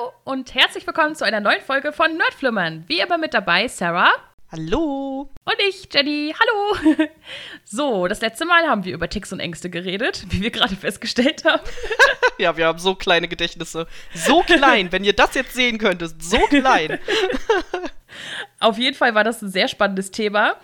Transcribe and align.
Hallo 0.00 0.12
und 0.24 0.54
herzlich 0.54 0.86
willkommen 0.86 1.14
zu 1.14 1.24
einer 1.24 1.40
neuen 1.40 1.60
Folge 1.60 1.92
von 1.92 2.16
Nerdflimmern. 2.16 2.84
Wie 2.86 3.00
immer 3.00 3.18
mit 3.18 3.34
dabei 3.34 3.68
Sarah. 3.68 4.12
Hallo. 4.50 5.28
Und 5.44 5.56
ich, 5.68 5.88
Jenny. 5.92 6.34
Hallo. 6.38 7.06
So, 7.64 8.08
das 8.08 8.20
letzte 8.20 8.46
Mal 8.46 8.66
haben 8.66 8.84
wir 8.84 8.94
über 8.94 9.08
Ticks 9.08 9.32
und 9.32 9.40
Ängste 9.40 9.68
geredet, 9.68 10.24
wie 10.30 10.40
wir 10.40 10.50
gerade 10.50 10.74
festgestellt 10.74 11.44
haben. 11.44 11.62
ja, 12.38 12.56
wir 12.56 12.66
haben 12.66 12.78
so 12.78 12.94
kleine 12.94 13.28
Gedächtnisse. 13.28 13.86
So 14.14 14.40
klein, 14.40 14.90
wenn 14.90 15.04
ihr 15.04 15.12
das 15.12 15.34
jetzt 15.34 15.54
sehen 15.54 15.78
könntet. 15.78 16.22
So 16.22 16.38
klein. 16.48 16.98
Auf 18.60 18.78
jeden 18.78 18.96
Fall 18.96 19.14
war 19.14 19.24
das 19.24 19.42
ein 19.42 19.50
sehr 19.50 19.68
spannendes 19.68 20.10
Thema. 20.10 20.56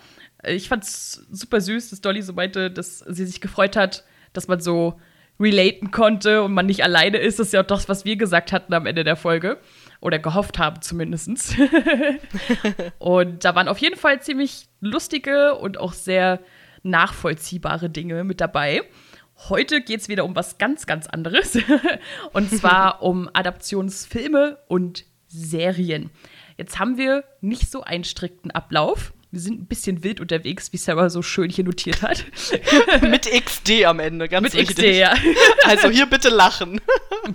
Ich 0.43 0.67
fand 0.67 0.83
es 0.83 1.25
super 1.31 1.61
süß, 1.61 1.91
dass 1.91 2.01
Dolly 2.01 2.23
so 2.23 2.33
meinte, 2.33 2.71
dass 2.71 2.99
sie 2.99 3.25
sich 3.25 3.39
gefreut 3.39 3.75
hat, 3.75 4.03
dass 4.33 4.47
man 4.47 4.59
so 4.59 4.99
relaten 5.39 5.91
konnte 5.91 6.43
und 6.43 6.53
man 6.53 6.65
nicht 6.65 6.83
alleine 6.83 7.17
ist. 7.17 7.39
Das 7.39 7.47
ist 7.47 7.53
ja 7.53 7.61
auch 7.61 7.67
das, 7.67 7.89
was 7.89 8.05
wir 8.05 8.15
gesagt 8.15 8.51
hatten 8.51 8.73
am 8.73 8.85
Ende 8.85 9.03
der 9.03 9.15
Folge. 9.15 9.59
Oder 9.99 10.19
gehofft 10.19 10.59
haben 10.59 10.81
zumindest. 10.81 11.29
und 12.99 13.43
da 13.43 13.55
waren 13.55 13.67
auf 13.67 13.79
jeden 13.79 13.97
Fall 13.97 14.21
ziemlich 14.21 14.67
lustige 14.79 15.55
und 15.55 15.79
auch 15.79 15.93
sehr 15.93 16.39
nachvollziehbare 16.83 17.89
Dinge 17.89 18.23
mit 18.23 18.39
dabei. 18.39 18.83
Heute 19.49 19.81
geht 19.81 20.01
es 20.01 20.09
wieder 20.09 20.25
um 20.25 20.35
was 20.35 20.57
ganz, 20.57 20.85
ganz 20.85 21.07
anderes. 21.07 21.57
und 22.33 22.49
zwar 22.51 23.01
um 23.01 23.29
Adaptionsfilme 23.33 24.57
und 24.67 25.05
Serien. 25.27 26.09
Jetzt 26.57 26.79
haben 26.79 26.97
wir 26.97 27.23
nicht 27.41 27.69
so 27.69 27.81
einen 27.83 28.03
strikten 28.03 28.51
Ablauf. 28.51 29.13
Wir 29.31 29.39
sind 29.41 29.61
ein 29.61 29.65
bisschen 29.65 30.03
wild 30.03 30.21
unterwegs, 30.21 30.71
wie 30.71 30.77
Sarah 30.77 31.09
so 31.09 31.21
schön 31.21 31.49
hier 31.49 31.65
notiert 31.65 32.01
hat. 32.01 32.25
Mit 33.01 33.29
XD 33.29 33.85
am 33.85 33.99
Ende, 33.99 34.29
ganz 34.29 34.43
Mit 34.43 34.53
wichtig. 34.53 34.77
XD, 34.77 34.99
ja. 34.99 35.13
Also 35.65 35.89
hier 35.89 36.05
bitte 36.05 36.29
lachen. 36.29 36.79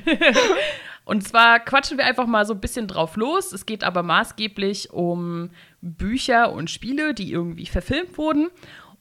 Und 1.05 1.27
zwar 1.27 1.61
quatschen 1.61 1.99
wir 1.99 2.05
einfach 2.05 2.27
mal 2.27 2.47
so 2.47 2.55
ein 2.55 2.61
bisschen 2.61 2.87
drauf 2.87 3.17
los. 3.17 3.53
Es 3.53 3.67
geht 3.67 3.85
aber 3.85 4.03
maßgeblich 4.03 4.91
um 4.91 5.51
Bücher 5.81 6.53
und 6.53 6.71
Spiele, 6.71 7.12
die 7.12 7.33
irgendwie 7.33 7.67
verfilmt 7.67 8.17
wurden. 8.17 8.51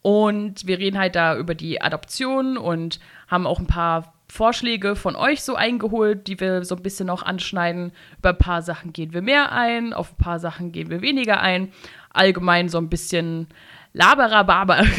Und 0.01 0.65
wir 0.65 0.79
reden 0.79 0.97
halt 0.97 1.15
da 1.15 1.37
über 1.37 1.53
die 1.53 1.79
Adoption 1.79 2.57
und 2.57 2.99
haben 3.27 3.45
auch 3.45 3.59
ein 3.59 3.67
paar 3.67 4.13
Vorschläge 4.27 4.95
von 4.95 5.15
euch 5.15 5.43
so 5.43 5.55
eingeholt, 5.55 6.25
die 6.27 6.39
wir 6.39 6.63
so 6.63 6.75
ein 6.75 6.81
bisschen 6.81 7.07
noch 7.07 7.21
anschneiden. 7.21 7.91
Über 8.17 8.29
ein 8.29 8.37
paar 8.37 8.61
Sachen 8.61 8.93
gehen 8.93 9.13
wir 9.13 9.21
mehr 9.21 9.51
ein, 9.51 9.93
auf 9.93 10.13
ein 10.13 10.23
paar 10.23 10.39
Sachen 10.39 10.71
gehen 10.71 10.89
wir 10.89 11.01
weniger 11.01 11.41
ein. 11.41 11.71
Allgemein 12.13 12.69
so 12.69 12.77
ein 12.77 12.89
bisschen 12.89 13.47
Laberababer. 13.93 14.85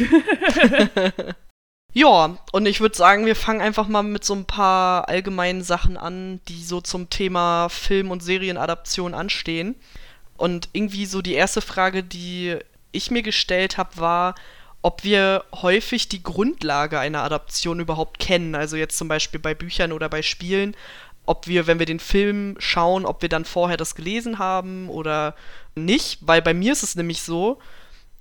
Ja, 1.94 2.38
und 2.52 2.66
ich 2.66 2.80
würde 2.80 2.96
sagen, 2.96 3.26
wir 3.26 3.36
fangen 3.36 3.60
einfach 3.60 3.86
mal 3.86 4.02
mit 4.02 4.24
so 4.24 4.34
ein 4.34 4.46
paar 4.46 5.08
allgemeinen 5.08 5.62
Sachen 5.62 5.98
an, 5.98 6.40
die 6.48 6.62
so 6.62 6.80
zum 6.80 7.10
Thema 7.10 7.68
Film- 7.68 8.10
und 8.10 8.22
Serienadaption 8.22 9.12
anstehen. 9.12 9.74
Und 10.38 10.70
irgendwie 10.72 11.04
so 11.04 11.20
die 11.20 11.34
erste 11.34 11.60
Frage, 11.60 12.02
die 12.02 12.56
ich 12.92 13.10
mir 13.10 13.22
gestellt 13.22 13.76
habe, 13.76 13.98
war, 13.98 14.34
ob 14.80 15.04
wir 15.04 15.44
häufig 15.54 16.08
die 16.08 16.22
Grundlage 16.22 16.98
einer 16.98 17.22
Adaption 17.22 17.78
überhaupt 17.78 18.18
kennen. 18.18 18.54
Also 18.54 18.76
jetzt 18.76 18.96
zum 18.96 19.08
Beispiel 19.08 19.38
bei 19.38 19.54
Büchern 19.54 19.92
oder 19.92 20.08
bei 20.08 20.22
Spielen. 20.22 20.74
Ob 21.24 21.46
wir, 21.46 21.66
wenn 21.66 21.78
wir 21.78 21.86
den 21.86 22.00
Film 22.00 22.56
schauen, 22.58 23.06
ob 23.06 23.22
wir 23.22 23.28
dann 23.28 23.44
vorher 23.44 23.76
das 23.76 23.94
gelesen 23.94 24.38
haben 24.38 24.88
oder 24.88 25.34
nicht. 25.74 26.18
Weil 26.22 26.42
bei 26.42 26.54
mir 26.54 26.72
ist 26.72 26.82
es 26.82 26.96
nämlich 26.96 27.22
so, 27.22 27.58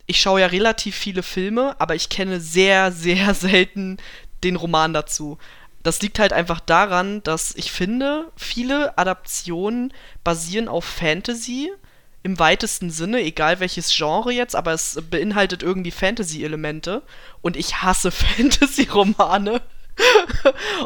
ich 0.06 0.20
schaue 0.20 0.42
ja 0.42 0.48
relativ 0.48 0.96
viele 0.96 1.24
Filme, 1.24 1.76
aber 1.80 1.96
ich 1.96 2.10
kenne 2.10 2.40
sehr, 2.40 2.92
sehr 2.92 3.34
selten 3.36 3.98
den 4.44 4.56
Roman 4.56 4.94
dazu. 4.94 5.38
Das 5.84 6.02
liegt 6.02 6.20
halt 6.20 6.34
einfach 6.34 6.60
daran, 6.60 7.24
dass 7.24 7.56
ich 7.56 7.72
finde, 7.72 8.32
viele 8.36 8.98
Adaptionen 8.98 9.94
basieren 10.24 10.68
auf 10.68 10.86
Fantasy 10.86 11.72
im 12.24 12.38
weitesten 12.38 12.92
Sinne, 12.92 13.22
egal 13.22 13.60
welches 13.60 13.96
Genre 13.96 14.32
jetzt, 14.32 14.56
aber 14.56 14.74
es 14.74 15.00
beinhaltet 15.10 15.64
irgendwie 15.64 15.92
Fantasy-Elemente 15.92 17.02
und 17.42 17.58
ich 17.58 17.82
hasse 17.82 18.12
Fantasy-Romane. 18.12 19.62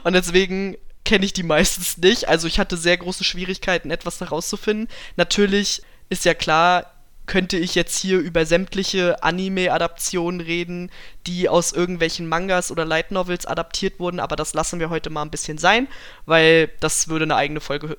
und 0.04 0.14
deswegen 0.14 0.78
kenne 1.06 1.26
ich 1.26 1.34
die 1.34 1.44
meistens 1.44 1.98
nicht. 1.98 2.28
Also 2.28 2.48
ich 2.48 2.60
hatte 2.60 2.76
sehr 2.76 2.98
große 2.98 3.24
Schwierigkeiten, 3.24 3.92
etwas 3.92 4.18
daraus 4.18 4.50
zu 4.50 4.58
finden. 4.58 4.90
Natürlich 5.16 5.82
ist 6.10 6.26
ja 6.26 6.34
klar, 6.34 6.92
könnte 7.28 7.58
ich 7.58 7.74
jetzt 7.74 7.98
hier 7.98 8.20
über 8.20 8.46
sämtliche 8.46 9.24
Anime-Adaptionen 9.24 10.42
reden, 10.42 10.92
die 11.26 11.50
aus 11.50 11.72
irgendwelchen 11.72 12.28
Mangas 12.28 12.72
oder 12.72 12.86
Light 12.86 13.12
Novels 13.12 13.46
adaptiert 13.46 14.00
wurden, 14.00 14.20
aber 14.20 14.36
das 14.36 14.54
lassen 14.54 14.80
wir 14.80 14.90
heute 14.90 15.10
mal 15.10 15.24
ein 15.24 15.32
bisschen 15.32 15.58
sein, 15.58 15.88
weil 16.26 16.70
das 16.82 17.08
würde 17.08 17.24
eine 17.26 17.36
eigene 17.36 17.62
Folge 17.62 17.98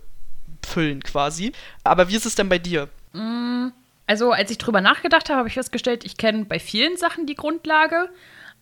füllen 0.65 1.03
quasi. 1.03 1.53
Aber 1.83 2.09
wie 2.09 2.17
ist 2.17 2.27
es 2.27 2.37
denn 2.37 2.49
bei 2.49 2.59
dir? 2.59 2.89
Also, 4.07 4.31
als 4.31 4.51
ich 4.51 4.59
drüber 4.59 4.81
nachgedacht 4.81 5.29
habe, 5.29 5.39
habe 5.39 5.49
ich 5.49 5.55
festgestellt, 5.55 6.05
ich 6.05 6.17
kenne 6.17 6.45
bei 6.45 6.61
vielen 6.61 6.97
Sachen 6.97 7.27
die 7.27 7.35
Grundlage, 7.35 8.09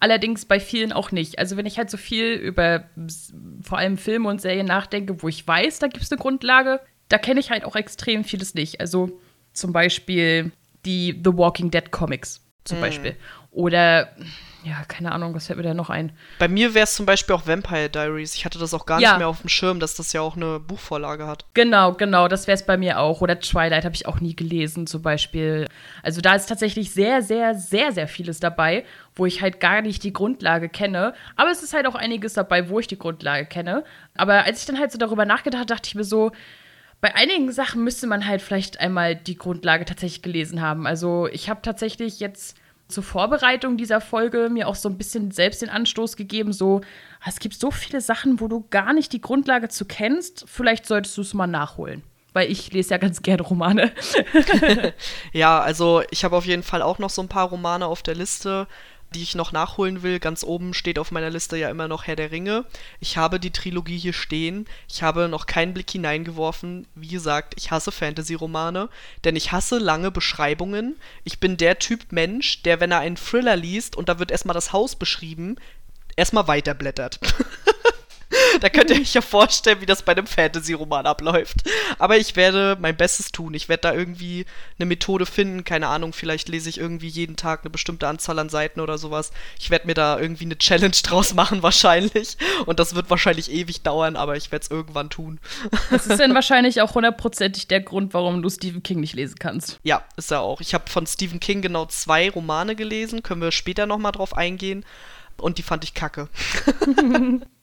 allerdings 0.04 0.44
bei 0.44 0.60
vielen 0.60 0.92
auch 0.92 1.10
nicht. 1.10 1.38
Also, 1.38 1.56
wenn 1.56 1.66
ich 1.66 1.78
halt 1.78 1.90
so 1.90 1.96
viel 1.96 2.34
über 2.34 2.84
vor 3.62 3.78
allem 3.78 3.96
Filme 3.96 4.28
und 4.28 4.40
Serien 4.40 4.66
nachdenke, 4.66 5.22
wo 5.22 5.28
ich 5.28 5.48
weiß, 5.48 5.78
da 5.78 5.86
gibt 5.88 6.04
es 6.04 6.12
eine 6.12 6.20
Grundlage, 6.20 6.80
da 7.08 7.18
kenne 7.18 7.40
ich 7.40 7.50
halt 7.50 7.64
auch 7.64 7.74
extrem 7.74 8.22
vieles 8.22 8.54
nicht. 8.54 8.80
Also, 8.80 9.18
zum 9.54 9.72
Beispiel 9.72 10.52
die 10.84 11.18
The 11.24 11.32
Walking 11.36 11.70
Dead 11.70 11.90
Comics 11.90 12.40
zum 12.64 12.78
Mhm. 12.78 12.82
Beispiel. 12.82 13.16
Oder, 13.50 14.08
ja, 14.64 14.82
keine 14.88 15.12
Ahnung, 15.12 15.34
was 15.34 15.46
fällt 15.46 15.58
mir 15.58 15.62
da 15.62 15.74
noch 15.74 15.90
ein? 15.90 16.10
Bei 16.40 16.48
mir 16.48 16.74
wäre 16.74 16.84
es 16.84 16.94
zum 16.94 17.06
Beispiel 17.06 17.34
auch 17.36 17.46
Vampire 17.46 17.88
Diaries. 17.88 18.34
Ich 18.34 18.44
hatte 18.44 18.58
das 18.58 18.74
auch 18.74 18.84
gar 18.84 19.00
Ja. 19.00 19.10
nicht 19.10 19.18
mehr 19.18 19.28
auf 19.28 19.40
dem 19.42 19.48
Schirm, 19.48 19.78
dass 19.78 19.94
das 19.94 20.12
ja 20.12 20.22
auch 20.22 20.34
eine 20.36 20.58
Buchvorlage 20.58 21.26
hat. 21.26 21.44
Genau, 21.54 21.92
genau, 21.92 22.26
das 22.26 22.46
wäre 22.48 22.54
es 22.56 22.66
bei 22.66 22.76
mir 22.76 22.98
auch. 22.98 23.20
Oder 23.20 23.38
Twilight 23.38 23.84
habe 23.84 23.94
ich 23.94 24.06
auch 24.06 24.18
nie 24.20 24.34
gelesen, 24.34 24.86
zum 24.88 25.02
Beispiel. 25.02 25.66
Also 26.02 26.20
da 26.20 26.34
ist 26.34 26.46
tatsächlich 26.48 26.90
sehr, 26.92 27.22
sehr, 27.22 27.54
sehr, 27.54 27.92
sehr 27.92 28.08
vieles 28.08 28.40
dabei, 28.40 28.84
wo 29.16 29.26
ich 29.26 29.42
halt 29.42 29.60
gar 29.60 29.80
nicht 29.82 30.02
die 30.02 30.12
Grundlage 30.12 30.68
kenne. 30.68 31.14
Aber 31.36 31.50
es 31.50 31.62
ist 31.62 31.72
halt 31.72 31.86
auch 31.86 31.94
einiges 31.94 32.34
dabei, 32.34 32.68
wo 32.68 32.80
ich 32.80 32.86
die 32.86 32.98
Grundlage 32.98 33.46
kenne. 33.46 33.84
Aber 34.16 34.44
als 34.44 34.60
ich 34.60 34.66
dann 34.66 34.78
halt 34.78 34.92
so 34.92 34.98
darüber 34.98 35.24
nachgedacht 35.24 35.60
habe, 35.60 35.74
dachte 35.74 35.88
ich 35.88 35.94
mir 35.94 36.04
so, 36.04 36.32
bei 37.00 37.14
einigen 37.14 37.52
Sachen 37.52 37.84
müsste 37.84 38.06
man 38.06 38.26
halt 38.26 38.40
vielleicht 38.40 38.80
einmal 38.80 39.14
die 39.14 39.36
Grundlage 39.36 39.84
tatsächlich 39.84 40.22
gelesen 40.22 40.62
haben. 40.62 40.86
Also 40.86 41.28
ich 41.30 41.50
habe 41.50 41.60
tatsächlich 41.62 42.18
jetzt 42.18 42.56
zur 42.88 43.02
Vorbereitung 43.02 43.76
dieser 43.76 44.00
Folge 44.00 44.48
mir 44.50 44.68
auch 44.68 44.74
so 44.74 44.88
ein 44.88 44.98
bisschen 44.98 45.30
selbst 45.30 45.62
den 45.62 45.68
Anstoß 45.68 46.16
gegeben, 46.16 46.52
so, 46.52 46.80
ah, 47.20 47.28
es 47.28 47.40
gibt 47.40 47.54
so 47.54 47.70
viele 47.70 48.00
Sachen, 48.00 48.40
wo 48.40 48.48
du 48.48 48.66
gar 48.70 48.92
nicht 48.92 49.12
die 49.12 49.20
Grundlage 49.20 49.68
zu 49.68 49.84
kennst, 49.84 50.44
vielleicht 50.48 50.86
solltest 50.86 51.16
du 51.16 51.22
es 51.22 51.34
mal 51.34 51.46
nachholen. 51.46 52.02
Weil 52.32 52.50
ich 52.50 52.72
lese 52.72 52.90
ja 52.90 52.98
ganz 52.98 53.22
gerne 53.22 53.42
Romane. 53.42 53.92
Ja, 55.32 55.60
also 55.60 56.02
ich 56.10 56.24
habe 56.24 56.36
auf 56.36 56.46
jeden 56.46 56.62
Fall 56.62 56.82
auch 56.82 56.98
noch 56.98 57.10
so 57.10 57.22
ein 57.22 57.28
paar 57.28 57.48
Romane 57.48 57.86
auf 57.86 58.02
der 58.02 58.14
Liste, 58.14 58.66
die 59.14 59.22
ich 59.22 59.34
noch 59.34 59.52
nachholen 59.52 60.02
will. 60.02 60.18
Ganz 60.18 60.42
oben 60.44 60.74
steht 60.74 60.98
auf 60.98 61.10
meiner 61.10 61.30
Liste 61.30 61.56
ja 61.56 61.70
immer 61.70 61.88
noch 61.88 62.04
Herr 62.04 62.16
der 62.16 62.30
Ringe. 62.30 62.64
Ich 63.00 63.16
habe 63.16 63.40
die 63.40 63.52
Trilogie 63.52 63.98
hier 63.98 64.12
stehen. 64.12 64.66
Ich 64.88 65.02
habe 65.02 65.28
noch 65.28 65.46
keinen 65.46 65.74
Blick 65.74 65.90
hineingeworfen. 65.90 66.86
Wie 66.94 67.08
gesagt, 67.08 67.54
ich 67.56 67.70
hasse 67.70 67.92
Fantasy-Romane, 67.92 68.88
denn 69.24 69.36
ich 69.36 69.52
hasse 69.52 69.78
lange 69.78 70.10
Beschreibungen. 70.10 70.96
Ich 71.22 71.40
bin 71.40 71.56
der 71.56 71.78
Typ 71.78 72.10
Mensch, 72.10 72.62
der, 72.62 72.80
wenn 72.80 72.90
er 72.90 72.98
einen 72.98 73.16
Thriller 73.16 73.56
liest 73.56 73.96
und 73.96 74.08
da 74.08 74.18
wird 74.18 74.30
erstmal 74.30 74.54
das 74.54 74.72
Haus 74.72 74.96
beschrieben, 74.96 75.56
erstmal 76.16 76.48
weiterblättert. 76.48 77.20
Da 78.60 78.68
könnt 78.68 78.90
ihr 78.90 79.00
euch 79.00 79.14
ja 79.14 79.20
vorstellen, 79.20 79.80
wie 79.80 79.86
das 79.86 80.02
bei 80.02 80.12
einem 80.12 80.26
Fantasy-Roman 80.26 81.06
abläuft. 81.06 81.64
Aber 81.98 82.16
ich 82.16 82.36
werde 82.36 82.76
mein 82.80 82.96
Bestes 82.96 83.32
tun. 83.32 83.54
Ich 83.54 83.68
werde 83.68 83.82
da 83.82 83.94
irgendwie 83.94 84.46
eine 84.78 84.86
Methode 84.86 85.26
finden. 85.26 85.64
Keine 85.64 85.88
Ahnung, 85.88 86.12
vielleicht 86.12 86.48
lese 86.48 86.68
ich 86.68 86.78
irgendwie 86.78 87.08
jeden 87.08 87.36
Tag 87.36 87.60
eine 87.62 87.70
bestimmte 87.70 88.08
Anzahl 88.08 88.38
an 88.38 88.48
Seiten 88.48 88.80
oder 88.80 88.98
sowas. 88.98 89.32
Ich 89.58 89.70
werde 89.70 89.86
mir 89.86 89.94
da 89.94 90.18
irgendwie 90.18 90.44
eine 90.44 90.58
Challenge 90.58 90.96
draus 91.02 91.34
machen, 91.34 91.62
wahrscheinlich. 91.62 92.36
Und 92.66 92.78
das 92.78 92.94
wird 92.94 93.10
wahrscheinlich 93.10 93.50
ewig 93.50 93.82
dauern, 93.82 94.16
aber 94.16 94.36
ich 94.36 94.52
werde 94.52 94.64
es 94.64 94.70
irgendwann 94.70 95.10
tun. 95.10 95.40
Das 95.90 96.06
ist 96.06 96.20
dann 96.20 96.34
wahrscheinlich 96.34 96.80
auch 96.80 96.94
hundertprozentig 96.94 97.68
der 97.68 97.80
Grund, 97.80 98.14
warum 98.14 98.42
du 98.42 98.50
Stephen 98.50 98.82
King 98.82 99.00
nicht 99.00 99.14
lesen 99.14 99.36
kannst. 99.38 99.78
Ja, 99.82 100.02
ist 100.16 100.30
er 100.30 100.40
auch. 100.40 100.60
Ich 100.60 100.74
habe 100.74 100.88
von 100.88 101.06
Stephen 101.06 101.40
King 101.40 101.62
genau 101.62 101.86
zwei 101.86 102.30
Romane 102.30 102.76
gelesen. 102.76 103.22
Können 103.22 103.42
wir 103.42 103.52
später 103.52 103.86
nochmal 103.86 104.12
drauf 104.12 104.36
eingehen. 104.36 104.84
Und 105.36 105.58
die 105.58 105.62
fand 105.62 105.84
ich 105.84 105.94
kacke. 105.94 106.28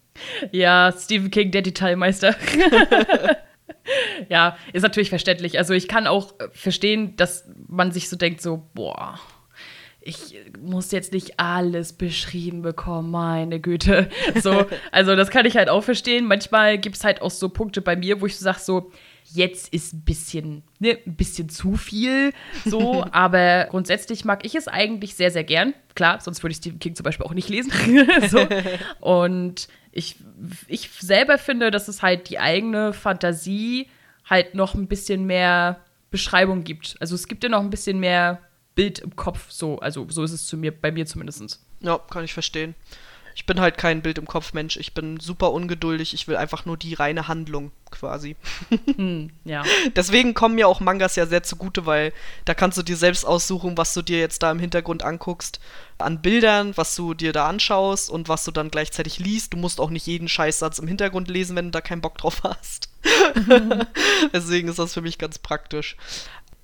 Ja, 0.52 0.94
Stephen 0.98 1.32
King, 1.32 1.52
der 1.52 1.62
Detailmeister. 1.62 2.36
ja, 4.30 4.58
ist 4.74 4.84
natürlich 4.84 5.10
verständlich. 5.10 5.58
Also 5.58 5.74
ich 5.74 5.88
kann 5.88 6.08
auch 6.08 6.40
äh, 6.40 6.48
verstehen, 6.52 7.16
dass 7.16 7.50
man 7.68 7.92
sich 7.92 8.10
so 8.10 8.16
denkt, 8.16 8.42
so, 8.42 8.68
boah, 8.74 9.20
ich 10.04 10.36
muss 10.60 10.92
jetzt 10.92 11.14
nicht 11.14 11.40
alles 11.40 11.94
beschrieben 11.94 12.64
bekommen, 12.64 13.12
meine 13.12 13.60
Güte. 13.60 14.10
So, 14.42 14.66
also 14.92 15.16
das 15.16 15.30
kann 15.30 15.46
ich 15.46 15.56
halt 15.56 15.70
auch 15.70 15.84
verstehen. 15.84 16.26
Manchmal 16.26 16.80
gibt 16.80 16.96
es 16.98 17.04
halt 17.04 17.22
auch 17.22 17.30
so 17.30 17.50
Punkte 17.50 17.82
bei 17.82 17.96
mir, 17.96 18.20
wo 18.20 18.26
ich 18.26 18.36
so 18.36 18.44
sage, 18.44 18.60
so, 18.60 18.92
jetzt 19.34 19.72
ist 19.72 19.94
ein 19.94 20.02
bisschen, 20.02 20.64
ne, 20.80 20.98
ein 21.06 21.16
bisschen 21.16 21.50
zu 21.50 21.76
viel, 21.78 22.34
so, 22.66 23.06
aber 23.12 23.68
grundsätzlich 23.70 24.26
mag 24.26 24.44
ich 24.44 24.56
es 24.56 24.68
eigentlich 24.68 25.16
sehr, 25.16 25.30
sehr 25.30 25.44
gern. 25.44 25.76
Klar, 25.94 26.20
sonst 26.20 26.42
würde 26.44 26.52
ich 26.52 26.58
Stephen 26.58 26.80
King 26.80 26.96
zum 26.96 27.04
Beispiel 27.04 27.26
auch 27.28 27.34
nicht 27.34 27.50
lesen. 27.50 27.72
so. 28.28 28.48
Und 29.00 29.68
ich, 29.92 30.18
ich 30.68 30.90
selber 31.00 31.38
finde, 31.38 31.72
dass 31.72 31.88
es 31.88 32.02
halt 32.02 32.30
die 32.30 32.40
eigene 32.40 32.94
Fantasie 32.94 33.90
halt 34.26 34.56
noch 34.56 34.74
ein 34.74 34.88
bisschen 34.88 35.26
mehr 35.26 35.82
Beschreibung 36.10 36.64
gibt. 36.64 36.96
Also 37.00 37.16
es 37.16 37.28
gibt 37.28 37.44
ja 37.44 37.50
noch 37.50 37.62
ein 37.62 37.70
bisschen 37.70 38.00
mehr 38.00 38.42
Bild 38.76 39.00
im 39.00 39.16
Kopf, 39.16 39.52
so, 39.52 39.80
also 39.80 40.08
so 40.10 40.24
ist 40.24 40.32
es 40.32 40.46
zu 40.46 40.58
mir, 40.58 40.72
bei 40.72 40.92
mir 40.92 41.06
zumindest. 41.06 41.60
Ja, 41.82 41.98
kann 41.98 42.24
ich 42.24 42.34
verstehen. 42.34 42.76
Ich 43.36 43.46
bin 43.46 43.60
halt 43.60 43.78
kein 43.78 44.02
Bild 44.02 44.18
im 44.18 44.28
Kopf 44.28 44.54
Mensch. 44.54 44.78
Ich 44.78 44.94
bin 44.94 45.20
super 45.20 45.52
ungeduldig. 45.52 46.14
Ich 46.14 46.28
will 46.28 46.36
einfach 46.36 46.66
nur 46.66 46.78
die 46.78 46.94
reine 46.94 47.28
Handlung 47.28 47.72
quasi. 47.90 48.36
Hm, 48.96 49.32
ja. 49.46 49.64
Deswegen 49.96 50.34
kommen 50.34 50.56
mir 50.56 50.68
auch 50.68 50.80
Mangas 50.80 51.16
ja 51.16 51.26
sehr 51.26 51.44
zugute, 51.44 51.86
weil 51.86 52.14
da 52.46 52.54
kannst 52.54 52.78
du 52.78 52.84
dir 52.84 52.98
selbst 52.98 53.26
aussuchen, 53.26 53.78
was 53.78 53.94
du 53.94 54.02
dir 54.02 54.20
jetzt 54.20 54.44
da 54.44 54.52
im 54.52 54.60
Hintergrund 54.60 55.04
anguckst. 55.04 55.60
An 56.02 56.22
Bildern, 56.22 56.76
was 56.76 56.96
du 56.96 57.14
dir 57.14 57.34
da 57.34 57.48
anschaust 57.48 58.10
und 58.10 58.30
was 58.30 58.44
du 58.44 58.52
dann 58.52 58.72
gleichzeitig 58.72 59.20
liest. 59.20 59.54
Du 59.54 59.58
musst 59.58 59.80
auch 59.80 59.90
nicht 59.90 60.08
jeden 60.08 60.28
Scheißsatz 60.28 60.80
im 60.80 60.88
Hintergrund 60.88 61.28
lesen, 61.28 61.56
wenn 61.56 61.66
du 61.66 61.72
da 61.72 61.82
keinen 61.82 62.02
Bock 62.02 62.18
drauf 62.18 62.44
hast. 62.44 62.90
Deswegen 64.34 64.68
ist 64.68 64.80
das 64.80 64.94
für 64.94 65.02
mich 65.02 65.18
ganz 65.18 65.40
praktisch. 65.40 65.98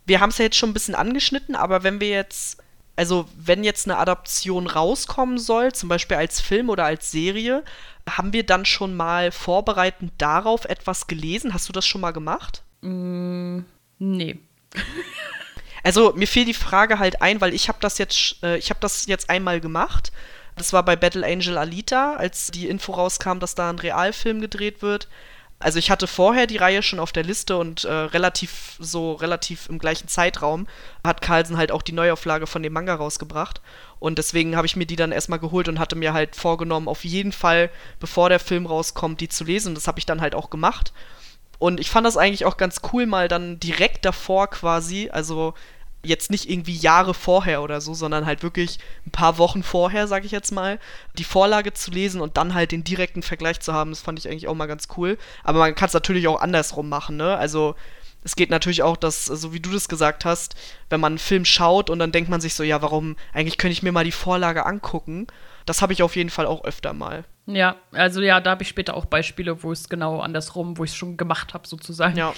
Wir 0.06 0.20
haben 0.20 0.30
es 0.30 0.38
ja 0.38 0.46
jetzt 0.46 0.58
schon 0.58 0.70
ein 0.70 0.74
bisschen 0.74 0.96
angeschnitten, 0.96 1.56
aber 1.56 1.84
wenn 1.84 2.00
wir 2.00 2.10
jetzt 2.10 2.62
also 2.98 3.30
wenn 3.38 3.64
jetzt 3.64 3.88
eine 3.88 3.98
Adaption 3.98 4.68
rauskommen 4.68 5.38
soll, 5.38 5.72
zum 5.72 5.88
Beispiel 5.88 6.18
als 6.18 6.42
Film 6.42 6.70
oder 6.70 6.86
als 6.86 7.12
Serie, 7.12 7.64
haben 8.10 8.34
wir 8.34 8.44
dann 8.44 8.66
schon 8.66 8.96
mal 8.96 9.32
vorbereitend 9.32 10.14
darauf 10.18 10.66
etwas 10.66 11.08
gelesen? 11.08 11.54
Hast 11.54 11.70
du 11.70 11.74
das 11.74 11.86
schon 11.86 12.02
mal 12.02 12.12
gemacht? 12.12 12.64
Mm, 12.82 13.60
nee. 14.00 14.40
also 15.88 16.14
mir 16.16 16.28
fiel 16.28 16.46
die 16.46 16.54
Frage 16.54 17.00
halt 17.00 17.22
ein, 17.22 17.42
weil 17.42 17.54
ich 17.54 17.70
habe 17.70 17.80
das 17.82 17.98
jetzt, 17.98 18.44
äh, 18.44 18.58
ich 18.58 18.70
habe 18.70 18.80
das 18.80 19.06
jetzt 19.06 19.30
einmal 19.30 19.60
gemacht. 19.62 20.12
Das 20.56 20.74
war 20.74 20.84
bei 20.84 20.96
Battle 20.96 21.26
Angel 21.26 21.58
Alita, 21.58 22.16
als 22.16 22.48
die 22.48 22.68
Info 22.68 22.92
rauskam, 22.92 23.40
dass 23.40 23.56
da 23.56 23.70
ein 23.70 23.80
Realfilm 23.80 24.42
gedreht 24.42 24.82
wird 24.82 25.08
also 25.60 25.80
ich 25.80 25.90
hatte 25.90 26.06
vorher 26.06 26.46
die 26.46 26.58
Reihe 26.58 26.84
schon 26.84 27.00
auf 27.00 27.12
der 27.12 27.24
Liste 27.24 27.58
und 27.58 27.84
äh, 27.84 27.92
relativ 27.92 28.76
so 28.80 29.14
relativ 29.14 29.70
im 29.70 29.80
gleichen 29.80 30.08
Zeitraum 30.08 30.68
hat 31.04 31.22
Carlsen 31.22 31.58
halt 31.58 31.72
auch 31.72 31.82
die 31.82 31.94
Neuauflage 31.94 32.46
von 32.46 32.62
dem 32.62 32.74
Manga 32.74 32.94
rausgebracht 32.94 33.62
und 34.00 34.20
deswegen 34.20 34.56
habe 34.56 34.68
ich 34.68 34.76
mir 34.76 34.86
die 34.86 34.96
dann 34.96 35.12
erstmal 35.12 35.40
geholt 35.40 35.68
und 35.68 35.80
hatte 35.80 35.96
mir 35.96 36.14
halt 36.14 36.36
vorgenommen, 36.36 36.88
auf 36.88 37.04
jeden 37.04 37.32
Fall, 37.32 37.72
bevor 38.00 38.30
der 38.30 38.40
Film 38.40 38.68
rauskommt, 38.68 39.20
die 39.20 39.30
zu 39.30 39.44
lesen. 39.44 39.70
Und 39.70 39.76
das 39.76 39.88
habe 39.88 39.98
ich 39.98 40.06
dann 40.06 40.22
halt 40.22 40.36
auch 40.36 40.52
gemacht. 40.52 40.94
Und 41.58 41.80
ich 41.80 41.90
fand 41.90 42.06
das 42.06 42.18
eigentlich 42.18 42.46
auch 42.46 42.58
ganz 42.58 42.82
cool, 42.94 43.08
mal 43.08 43.28
dann 43.28 43.60
direkt 43.60 44.06
davor 44.06 44.48
quasi, 44.52 45.10
also 45.12 45.56
jetzt 46.04 46.32
nicht 46.32 46.50
irgendwie 46.50 46.76
Jahre 46.76 47.14
vorher 47.14 47.62
oder 47.62 47.82
so, 47.82 47.94
sondern 47.94 48.26
halt 48.26 48.44
wirklich 48.44 48.80
ein 49.06 49.12
paar 49.12 49.38
Wochen 49.38 49.64
vorher, 49.64 50.08
sag 50.08 50.26
ich 50.26 50.32
jetzt 50.32 50.52
mal, 50.52 50.80
die 51.18 51.24
Vorlage 51.24 51.74
zu 51.74 51.92
lesen 51.92 52.22
und 52.22 52.38
dann 52.38 52.54
halt 52.54 52.72
den 52.72 52.84
direkten 52.84 53.24
Vergleich 53.24 53.60
zu 53.60 53.74
haben, 53.74 53.92
das 53.92 54.02
fand 54.02 54.20
ich 54.20 54.28
eigentlich 54.28 54.48
auch 54.48 54.56
mal 54.56 54.68
ganz 54.68 54.88
cool. 54.98 55.18
Aber 55.44 55.60
man 55.60 55.76
kann 55.76 55.88
es 55.88 55.94
natürlich 55.94 56.28
auch 56.28 56.40
andersrum 56.40 56.88
machen, 56.90 57.18
ne? 57.18 57.38
Also 57.38 57.76
es 58.24 58.36
geht 58.36 58.50
natürlich 58.50 58.84
auch, 58.84 58.98
dass, 58.98 59.26
so 59.26 59.54
wie 59.54 59.60
du 59.60 59.72
das 59.72 59.88
gesagt 59.88 60.26
hast, 60.26 60.56
wenn 60.90 61.00
man 61.00 61.14
einen 61.14 61.20
Film 61.20 61.46
schaut 61.46 61.90
und 61.90 62.00
dann 62.00 62.12
denkt 62.12 62.30
man 62.30 62.42
sich 62.42 62.56
so, 62.56 62.64
ja, 62.64 62.82
warum, 62.82 63.16
eigentlich 63.34 63.58
könnte 63.58 63.74
ich 63.74 63.84
mir 63.84 63.92
mal 63.92 64.04
die 64.04 64.12
Vorlage 64.12 64.66
angucken. 64.66 65.28
Das 65.68 65.82
habe 65.82 65.94
ich 65.94 66.02
auf 66.02 66.16
jeden 66.16 66.30
Fall 66.30 66.46
auch 66.46 66.64
öfter 66.64 66.94
mal. 66.94 67.26
Ja, 67.50 67.78
also 67.94 68.20
ja, 68.22 68.42
da 68.42 68.52
habe 68.52 68.64
ich 68.64 68.70
später 68.70 68.94
auch 68.94 69.06
Beispiele, 69.06 69.64
wo 69.64 69.72
es 69.72 69.88
genau 69.88 70.20
andersrum, 70.20 70.78
wo 70.78 70.84
ich 70.84 70.92
es 70.92 70.98
schon 70.98 71.16
gemacht 71.16 71.54
habe, 71.54 71.66
sozusagen. 71.66 72.18
Ja. 72.18 72.34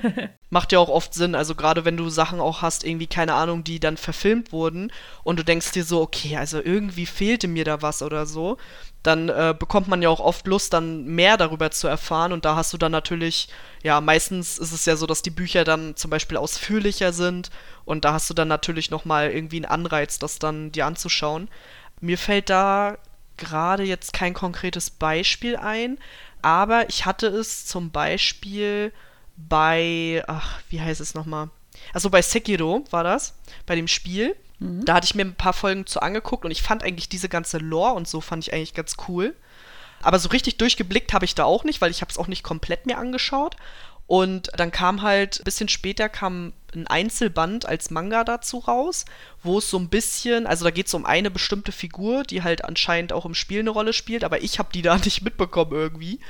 Macht 0.50 0.70
ja 0.70 0.78
auch 0.78 0.88
oft 0.88 1.14
Sinn, 1.14 1.34
also 1.34 1.56
gerade 1.56 1.84
wenn 1.84 1.96
du 1.96 2.08
Sachen 2.10 2.38
auch 2.38 2.62
hast, 2.62 2.84
irgendwie, 2.84 3.08
keine 3.08 3.34
Ahnung, 3.34 3.64
die 3.64 3.80
dann 3.80 3.96
verfilmt 3.96 4.52
wurden 4.52 4.92
und 5.24 5.40
du 5.40 5.44
denkst 5.44 5.72
dir 5.72 5.84
so, 5.84 6.00
okay, 6.00 6.36
also 6.36 6.62
irgendwie 6.62 7.06
fehlte 7.06 7.48
mir 7.48 7.64
da 7.64 7.82
was 7.82 8.02
oder 8.02 8.24
so, 8.24 8.56
dann 9.02 9.28
äh, 9.28 9.52
bekommt 9.58 9.88
man 9.88 10.00
ja 10.00 10.08
auch 10.08 10.20
oft 10.20 10.46
Lust, 10.46 10.72
dann 10.72 11.06
mehr 11.06 11.36
darüber 11.36 11.72
zu 11.72 11.88
erfahren 11.88 12.32
und 12.32 12.44
da 12.44 12.54
hast 12.54 12.72
du 12.72 12.78
dann 12.78 12.92
natürlich, 12.92 13.48
ja, 13.82 14.00
meistens 14.00 14.58
ist 14.58 14.72
es 14.72 14.84
ja 14.84 14.94
so, 14.94 15.06
dass 15.06 15.22
die 15.22 15.30
Bücher 15.30 15.64
dann 15.64 15.96
zum 15.96 16.10
Beispiel 16.10 16.36
ausführlicher 16.36 17.12
sind 17.12 17.50
und 17.84 18.04
da 18.04 18.12
hast 18.12 18.30
du 18.30 18.34
dann 18.34 18.48
natürlich 18.48 18.90
nochmal 18.90 19.30
irgendwie 19.30 19.56
einen 19.56 19.64
Anreiz, 19.64 20.20
das 20.20 20.38
dann 20.38 20.70
dir 20.70 20.86
anzuschauen. 20.86 21.48
Mir 22.02 22.18
fällt 22.18 22.50
da 22.50 22.98
gerade 23.36 23.84
jetzt 23.84 24.12
kein 24.12 24.34
konkretes 24.34 24.90
Beispiel 24.90 25.56
ein, 25.56 25.98
aber 26.42 26.88
ich 26.88 27.06
hatte 27.06 27.28
es 27.28 27.64
zum 27.64 27.92
Beispiel 27.92 28.92
bei, 29.36 30.24
ach, 30.26 30.60
wie 30.68 30.80
heißt 30.80 31.00
es 31.00 31.14
nochmal? 31.14 31.48
Also 31.94 32.10
bei 32.10 32.20
Sekiro 32.20 32.84
war 32.90 33.04
das, 33.04 33.34
bei 33.66 33.76
dem 33.76 33.86
Spiel. 33.86 34.36
Mhm. 34.58 34.84
Da 34.84 34.94
hatte 34.94 35.06
ich 35.06 35.14
mir 35.14 35.24
ein 35.24 35.36
paar 35.36 35.52
Folgen 35.52 35.86
zu 35.86 36.00
angeguckt 36.00 36.44
und 36.44 36.50
ich 36.50 36.62
fand 36.62 36.82
eigentlich 36.82 37.08
diese 37.08 37.28
ganze 37.28 37.58
Lore 37.58 37.94
und 37.94 38.08
so 38.08 38.20
fand 38.20 38.46
ich 38.46 38.52
eigentlich 38.52 38.74
ganz 38.74 38.96
cool. 39.08 39.34
Aber 40.02 40.18
so 40.18 40.28
richtig 40.30 40.58
durchgeblickt 40.58 41.12
habe 41.12 41.24
ich 41.24 41.36
da 41.36 41.44
auch 41.44 41.62
nicht, 41.62 41.80
weil 41.80 41.92
ich 41.92 42.00
habe 42.00 42.10
es 42.10 42.18
auch 42.18 42.26
nicht 42.26 42.42
komplett 42.42 42.86
mir 42.86 42.98
angeschaut. 42.98 43.54
Und 44.12 44.50
dann 44.58 44.70
kam 44.70 45.00
halt, 45.00 45.40
ein 45.40 45.44
bisschen 45.44 45.70
später 45.70 46.10
kam 46.10 46.52
ein 46.74 46.86
Einzelband 46.86 47.64
als 47.64 47.90
Manga 47.90 48.24
dazu 48.24 48.58
raus, 48.58 49.06
wo 49.42 49.56
es 49.56 49.70
so 49.70 49.78
ein 49.78 49.88
bisschen, 49.88 50.46
also 50.46 50.66
da 50.66 50.70
geht 50.70 50.88
es 50.88 50.92
um 50.92 51.06
eine 51.06 51.30
bestimmte 51.30 51.72
Figur, 51.72 52.22
die 52.22 52.42
halt 52.42 52.62
anscheinend 52.62 53.14
auch 53.14 53.24
im 53.24 53.34
Spiel 53.34 53.60
eine 53.60 53.70
Rolle 53.70 53.94
spielt, 53.94 54.22
aber 54.22 54.42
ich 54.42 54.58
habe 54.58 54.68
die 54.74 54.82
da 54.82 54.98
nicht 54.98 55.22
mitbekommen 55.22 55.72
irgendwie. 55.72 56.20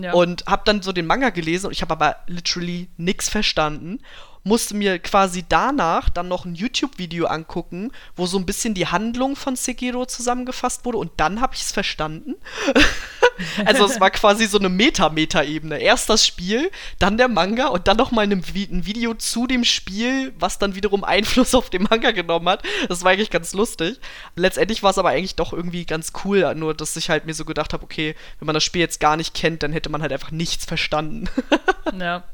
Ja. 0.00 0.12
Und 0.12 0.46
habe 0.46 0.62
dann 0.66 0.82
so 0.82 0.92
den 0.92 1.06
Manga 1.06 1.30
gelesen 1.30 1.66
und 1.66 1.72
ich 1.72 1.82
habe 1.82 1.94
aber 1.94 2.18
literally 2.28 2.88
nichts 2.96 3.28
verstanden 3.28 3.98
musste 4.44 4.74
mir 4.74 4.98
quasi 4.98 5.44
danach 5.48 6.10
dann 6.10 6.28
noch 6.28 6.44
ein 6.44 6.54
YouTube-Video 6.54 7.26
angucken, 7.26 7.92
wo 8.16 8.26
so 8.26 8.38
ein 8.38 8.46
bisschen 8.46 8.74
die 8.74 8.86
Handlung 8.86 9.36
von 9.36 9.56
Sekiro 9.56 10.06
zusammengefasst 10.06 10.84
wurde 10.84 10.98
und 10.98 11.12
dann 11.16 11.40
habe 11.40 11.54
ich 11.54 11.62
es 11.62 11.72
verstanden. 11.72 12.34
also 13.64 13.84
es 13.86 14.00
war 14.00 14.10
quasi 14.10 14.46
so 14.46 14.58
eine 14.58 14.68
Meta-Meta-Ebene. 14.68 15.78
Erst 15.78 16.08
das 16.08 16.26
Spiel, 16.26 16.70
dann 16.98 17.16
der 17.16 17.28
Manga 17.28 17.68
und 17.68 17.88
dann 17.88 17.96
noch 17.96 18.10
mal 18.10 18.22
ein, 18.22 18.32
ein 18.32 18.86
Video 18.86 19.14
zu 19.14 19.46
dem 19.46 19.64
Spiel, 19.64 20.32
was 20.38 20.58
dann 20.58 20.74
wiederum 20.74 21.04
Einfluss 21.04 21.54
auf 21.54 21.70
den 21.70 21.84
Manga 21.84 22.10
genommen 22.10 22.48
hat. 22.48 22.62
Das 22.88 23.04
war 23.04 23.12
eigentlich 23.12 23.30
ganz 23.30 23.52
lustig. 23.52 24.00
Letztendlich 24.36 24.82
war 24.82 24.90
es 24.90 24.98
aber 24.98 25.10
eigentlich 25.10 25.36
doch 25.36 25.52
irgendwie 25.52 25.86
ganz 25.86 26.12
cool, 26.24 26.54
nur 26.54 26.74
dass 26.74 26.96
ich 26.96 27.10
halt 27.10 27.26
mir 27.26 27.34
so 27.34 27.44
gedacht 27.44 27.72
habe, 27.72 27.84
okay, 27.84 28.14
wenn 28.38 28.46
man 28.46 28.54
das 28.54 28.64
Spiel 28.64 28.80
jetzt 28.80 29.00
gar 29.00 29.16
nicht 29.16 29.34
kennt, 29.34 29.62
dann 29.62 29.72
hätte 29.72 29.90
man 29.90 30.02
halt 30.02 30.12
einfach 30.12 30.30
nichts 30.30 30.64
verstanden. 30.64 31.28
ja. 31.98 32.24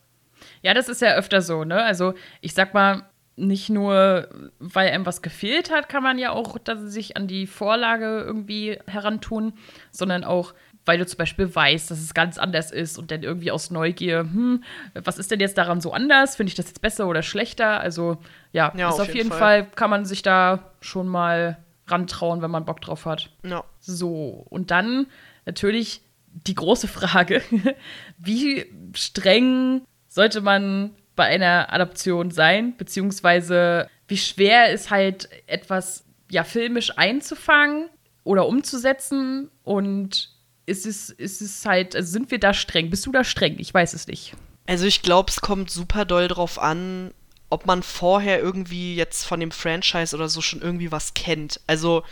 Ja, 0.62 0.74
das 0.74 0.88
ist 0.88 1.02
ja 1.02 1.14
öfter 1.14 1.42
so, 1.42 1.64
ne? 1.64 1.82
Also 1.82 2.14
ich 2.40 2.54
sag 2.54 2.74
mal, 2.74 3.04
nicht 3.38 3.70
nur, 3.70 4.28
weil 4.58 4.90
einem 4.90 5.06
was 5.06 5.22
gefehlt 5.22 5.70
hat, 5.70 5.88
kann 5.88 6.02
man 6.02 6.18
ja 6.18 6.32
auch 6.32 6.56
sich 6.84 7.16
an 7.16 7.28
die 7.28 7.46
Vorlage 7.46 8.20
irgendwie 8.20 8.78
herantun, 8.86 9.54
sondern 9.90 10.24
auch, 10.24 10.54
weil 10.84 10.98
du 10.98 11.06
zum 11.06 11.18
Beispiel 11.18 11.54
weißt, 11.54 11.90
dass 11.90 12.00
es 12.00 12.14
ganz 12.14 12.38
anders 12.38 12.70
ist 12.70 12.98
und 12.98 13.10
dann 13.10 13.22
irgendwie 13.22 13.50
aus 13.50 13.70
Neugier, 13.70 14.20
hm, 14.20 14.64
was 14.94 15.18
ist 15.18 15.30
denn 15.30 15.40
jetzt 15.40 15.56
daran 15.56 15.80
so 15.80 15.92
anders? 15.92 16.36
Finde 16.36 16.48
ich 16.48 16.56
das 16.56 16.66
jetzt 16.66 16.82
besser 16.82 17.06
oder 17.06 17.22
schlechter? 17.22 17.80
Also 17.80 18.18
ja, 18.52 18.72
ja 18.76 18.88
auf, 18.88 18.98
auf, 18.98 19.14
jeden 19.14 19.30
Fall. 19.30 19.64
Fall. 19.64 19.66
kann 19.74 19.90
man 19.90 20.04
sich 20.04 20.22
da 20.22 20.72
schon 20.80 21.06
mal 21.06 21.58
rantrauen, 21.86 22.42
wenn 22.42 22.50
man 22.50 22.64
Bock 22.64 22.80
drauf 22.80 23.06
hat. 23.06 23.30
Ja. 23.44 23.64
So, 23.80 24.46
und 24.50 24.70
dann 24.70 25.06
natürlich 25.46 26.02
die 26.46 26.54
große 26.54 26.88
Frage, 26.88 27.42
wie 28.18 28.66
streng 28.94 29.82
sollte 30.18 30.40
man 30.40 30.96
bei 31.14 31.26
einer 31.26 31.72
Adaption 31.72 32.32
sein, 32.32 32.76
beziehungsweise 32.76 33.88
wie 34.08 34.16
schwer 34.16 34.72
ist 34.72 34.90
halt 34.90 35.28
etwas 35.46 36.02
ja 36.28 36.42
filmisch 36.42 36.98
einzufangen 36.98 37.88
oder 38.24 38.48
umzusetzen 38.48 39.48
und 39.62 40.30
ist 40.66 40.86
es, 40.86 41.10
ist 41.10 41.40
es 41.40 41.64
halt, 41.64 41.94
also 41.94 42.10
sind 42.10 42.32
wir 42.32 42.40
da 42.40 42.52
streng? 42.52 42.90
Bist 42.90 43.06
du 43.06 43.12
da 43.12 43.22
streng? 43.22 43.60
Ich 43.60 43.72
weiß 43.72 43.94
es 43.94 44.08
nicht. 44.08 44.34
Also 44.66 44.86
ich 44.86 45.02
glaube, 45.02 45.30
es 45.30 45.40
kommt 45.40 45.70
super 45.70 46.04
doll 46.04 46.26
drauf 46.26 46.58
an, 46.58 47.12
ob 47.48 47.66
man 47.66 47.84
vorher 47.84 48.40
irgendwie 48.40 48.96
jetzt 48.96 49.22
von 49.22 49.38
dem 49.38 49.52
Franchise 49.52 50.16
oder 50.16 50.28
so 50.28 50.40
schon 50.40 50.62
irgendwie 50.62 50.90
was 50.90 51.14
kennt. 51.14 51.60
Also 51.68 52.02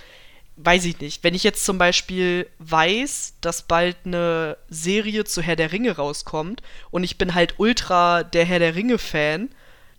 weiß 0.57 0.87
ich 0.87 1.01
nicht, 1.01 1.23
wenn 1.23 1.35
ich 1.35 1.45
jetzt 1.45 1.65
zum 1.65 1.79
Beispiel 1.79 2.49
weiß, 2.59 3.35
dass 3.41 3.63
bald 3.63 3.97
eine 4.05 4.57
Serie 4.69 5.25
zu 5.25 5.43
Herr 5.43 5.57
der 5.57 5.73
Ringe 5.73 5.97
rauskommt 5.97 6.63
und 6.91 7.05
ich 7.05 7.19
bin 7.19 7.35
halt 7.35 7.55
ultra 7.59 8.23
der 8.23 8.45
Herr 8.45 8.59
der 8.59 8.75
Ringe-Fan, 8.75 9.51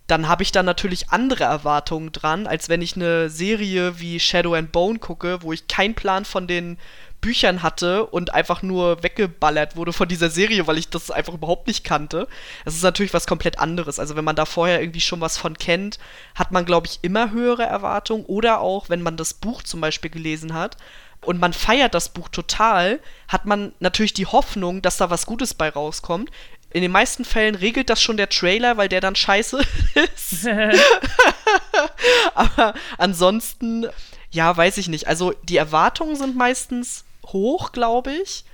dann 0.08 0.26
habe 0.26 0.42
ich 0.42 0.52
da 0.52 0.62
natürlich 0.62 1.10
andere 1.10 1.44
Erwartungen 1.44 2.12
dran, 2.12 2.46
als 2.46 2.68
wenn 2.68 2.82
ich 2.82 2.96
eine 2.96 3.28
Serie 3.28 4.00
wie 4.00 4.18
Shadow 4.18 4.54
and 4.54 4.72
Bone 4.72 4.98
gucke, 4.98 5.42
wo 5.42 5.52
ich 5.52 5.68
keinen 5.68 5.94
Plan 5.94 6.24
von 6.24 6.46
den 6.46 6.78
Büchern 7.20 7.62
hatte 7.62 8.06
und 8.06 8.32
einfach 8.32 8.62
nur 8.62 9.02
weggeballert 9.02 9.76
wurde 9.76 9.92
von 9.92 10.08
dieser 10.08 10.30
Serie, 10.30 10.66
weil 10.66 10.78
ich 10.78 10.88
das 10.88 11.10
einfach 11.10 11.34
überhaupt 11.34 11.66
nicht 11.66 11.84
kannte. 11.84 12.28
Das 12.64 12.74
ist 12.74 12.82
natürlich 12.82 13.14
was 13.14 13.26
komplett 13.26 13.58
anderes. 13.58 13.98
Also 13.98 14.16
wenn 14.16 14.24
man 14.24 14.36
da 14.36 14.44
vorher 14.44 14.80
irgendwie 14.80 15.00
schon 15.00 15.20
was 15.20 15.36
von 15.36 15.58
kennt, 15.58 15.98
hat 16.34 16.52
man, 16.52 16.64
glaube 16.64 16.86
ich, 16.86 17.00
immer 17.02 17.32
höhere 17.32 17.64
Erwartungen. 17.64 18.24
Oder 18.24 18.60
auch, 18.60 18.88
wenn 18.88 19.02
man 19.02 19.16
das 19.16 19.34
Buch 19.34 19.62
zum 19.62 19.80
Beispiel 19.80 20.10
gelesen 20.10 20.54
hat 20.54 20.76
und 21.22 21.40
man 21.40 21.52
feiert 21.52 21.94
das 21.94 22.10
Buch 22.10 22.28
total, 22.28 23.00
hat 23.26 23.46
man 23.46 23.72
natürlich 23.80 24.14
die 24.14 24.26
Hoffnung, 24.26 24.80
dass 24.82 24.96
da 24.96 25.10
was 25.10 25.26
Gutes 25.26 25.54
bei 25.54 25.68
rauskommt. 25.68 26.30
In 26.70 26.82
den 26.82 26.92
meisten 26.92 27.24
Fällen 27.24 27.54
regelt 27.54 27.90
das 27.90 28.00
schon 28.00 28.18
der 28.18 28.28
Trailer, 28.28 28.76
weil 28.76 28.88
der 28.88 29.00
dann 29.00 29.16
scheiße 29.16 29.60
ist. 30.14 30.46
Aber 32.34 32.74
ansonsten, 32.98 33.88
ja, 34.30 34.56
weiß 34.56 34.78
ich 34.78 34.86
nicht. 34.86 35.08
Also 35.08 35.32
die 35.42 35.56
Erwartungen 35.56 36.14
sind 36.14 36.36
meistens 36.36 37.04
hoch, 37.32 37.72
glaube 37.72 38.12
ich. 38.12 38.44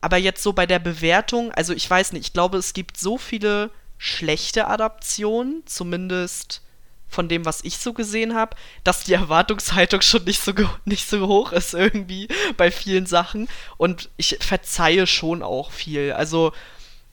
Aber 0.00 0.16
jetzt 0.16 0.42
so 0.42 0.52
bei 0.52 0.66
der 0.66 0.78
Bewertung, 0.78 1.52
also 1.52 1.72
ich 1.72 1.88
weiß 1.88 2.12
nicht, 2.12 2.26
ich 2.26 2.32
glaube, 2.32 2.58
es 2.58 2.72
gibt 2.72 2.96
so 2.96 3.18
viele 3.18 3.70
schlechte 3.98 4.68
Adaption, 4.68 5.62
zumindest 5.66 6.62
von 7.08 7.28
dem, 7.28 7.44
was 7.44 7.64
ich 7.64 7.78
so 7.78 7.92
gesehen 7.92 8.34
habe, 8.34 8.54
dass 8.84 9.04
die 9.04 9.12
Erwartungshaltung 9.14 10.02
schon 10.02 10.24
nicht 10.24 10.42
so, 10.42 10.52
nicht 10.84 11.08
so 11.08 11.26
hoch 11.26 11.52
ist 11.52 11.74
irgendwie 11.74 12.28
bei 12.56 12.70
vielen 12.70 13.06
Sachen. 13.06 13.48
Und 13.76 14.10
ich 14.16 14.38
verzeihe 14.40 15.06
schon 15.06 15.42
auch 15.42 15.72
viel. 15.72 16.12
Also 16.12 16.52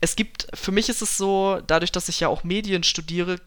es 0.02 0.16
gibt, 0.16 0.48
für 0.54 0.72
mich 0.72 0.90
ist 0.90 1.02
es 1.02 1.18
so, 1.18 1.62
dadurch, 1.66 1.92
dass 1.92 2.10
ich 2.10 2.20
ja 2.20 2.28
auch 2.28 2.44
Medien 2.44 2.84
studiere, 2.84 3.40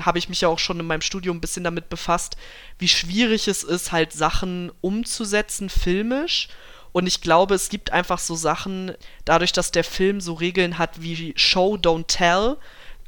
habe 0.00 0.18
ich 0.18 0.28
mich 0.28 0.42
ja 0.42 0.48
auch 0.48 0.58
schon 0.58 0.78
in 0.78 0.86
meinem 0.86 1.00
Studium 1.00 1.38
ein 1.38 1.40
bisschen 1.40 1.64
damit 1.64 1.88
befasst, 1.88 2.36
wie 2.78 2.88
schwierig 2.88 3.48
es 3.48 3.64
ist, 3.64 3.92
halt 3.92 4.12
Sachen 4.12 4.70
umzusetzen, 4.80 5.68
filmisch. 5.68 6.48
Und 6.96 7.06
ich 7.06 7.20
glaube, 7.20 7.54
es 7.54 7.68
gibt 7.68 7.92
einfach 7.92 8.18
so 8.18 8.34
Sachen, 8.34 8.94
dadurch, 9.26 9.52
dass 9.52 9.70
der 9.70 9.84
Film 9.84 10.22
so 10.22 10.32
Regeln 10.32 10.78
hat 10.78 11.02
wie 11.02 11.34
Show, 11.36 11.74
Don't 11.74 12.06
Tell, 12.06 12.56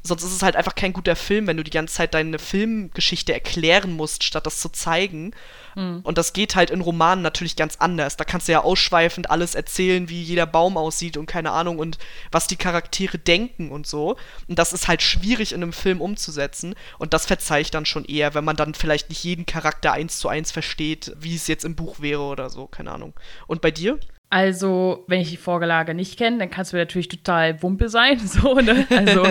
sonst 0.03 0.23
ist 0.23 0.33
es 0.33 0.43
halt 0.43 0.55
einfach 0.55 0.75
kein 0.75 0.93
guter 0.93 1.15
Film, 1.15 1.47
wenn 1.47 1.57
du 1.57 1.63
die 1.63 1.71
ganze 1.71 1.95
Zeit 1.95 2.13
deine 2.13 2.39
Filmgeschichte 2.39 3.33
erklären 3.33 3.93
musst, 3.93 4.23
statt 4.23 4.45
das 4.45 4.59
zu 4.59 4.69
zeigen. 4.69 5.33
Mhm. 5.75 6.01
Und 6.03 6.17
das 6.17 6.33
geht 6.33 6.55
halt 6.55 6.69
in 6.69 6.81
Romanen 6.81 7.21
natürlich 7.21 7.55
ganz 7.55 7.77
anders. 7.77 8.17
Da 8.17 8.23
kannst 8.23 8.47
du 8.47 8.51
ja 8.51 8.63
ausschweifend 8.63 9.29
alles 9.29 9.55
erzählen, 9.55 10.09
wie 10.09 10.21
jeder 10.21 10.45
Baum 10.45 10.77
aussieht 10.77 11.17
und 11.17 11.25
keine 11.25 11.51
Ahnung 11.51 11.79
und 11.79 11.97
was 12.31 12.47
die 12.47 12.55
Charaktere 12.55 13.17
denken 13.17 13.71
und 13.71 13.87
so. 13.87 14.15
Und 14.47 14.59
das 14.59 14.73
ist 14.73 14.87
halt 14.87 15.01
schwierig 15.01 15.53
in 15.53 15.63
einem 15.63 15.73
Film 15.73 16.01
umzusetzen. 16.01 16.75
Und 16.97 17.13
das 17.13 17.25
verzeih 17.25 17.61
ich 17.61 17.71
dann 17.71 17.85
schon 17.85 18.05
eher, 18.05 18.33
wenn 18.33 18.43
man 18.43 18.55
dann 18.55 18.73
vielleicht 18.73 19.09
nicht 19.09 19.23
jeden 19.23 19.45
Charakter 19.45 19.93
eins 19.93 20.19
zu 20.19 20.27
eins 20.27 20.51
versteht, 20.51 21.13
wie 21.19 21.35
es 21.35 21.47
jetzt 21.47 21.65
im 21.65 21.75
Buch 21.75 21.99
wäre 21.99 22.21
oder 22.21 22.49
so, 22.49 22.67
keine 22.67 22.91
Ahnung. 22.91 23.13
Und 23.47 23.61
bei 23.61 23.71
dir? 23.71 23.99
Also, 24.31 25.05
wenn 25.07 25.21
ich 25.21 25.31
die 25.31 25.37
Vorgelage 25.37 25.95
nicht 25.95 26.17
kenne, 26.17 26.37
dann 26.37 26.51
kannst 26.51 26.71
du 26.71 26.77
natürlich 26.77 27.07
total 27.07 27.61
Wumpe 27.63 27.89
sein. 27.89 28.19
So, 28.29 28.55
ne? 28.55 28.85
Also, 28.89 29.25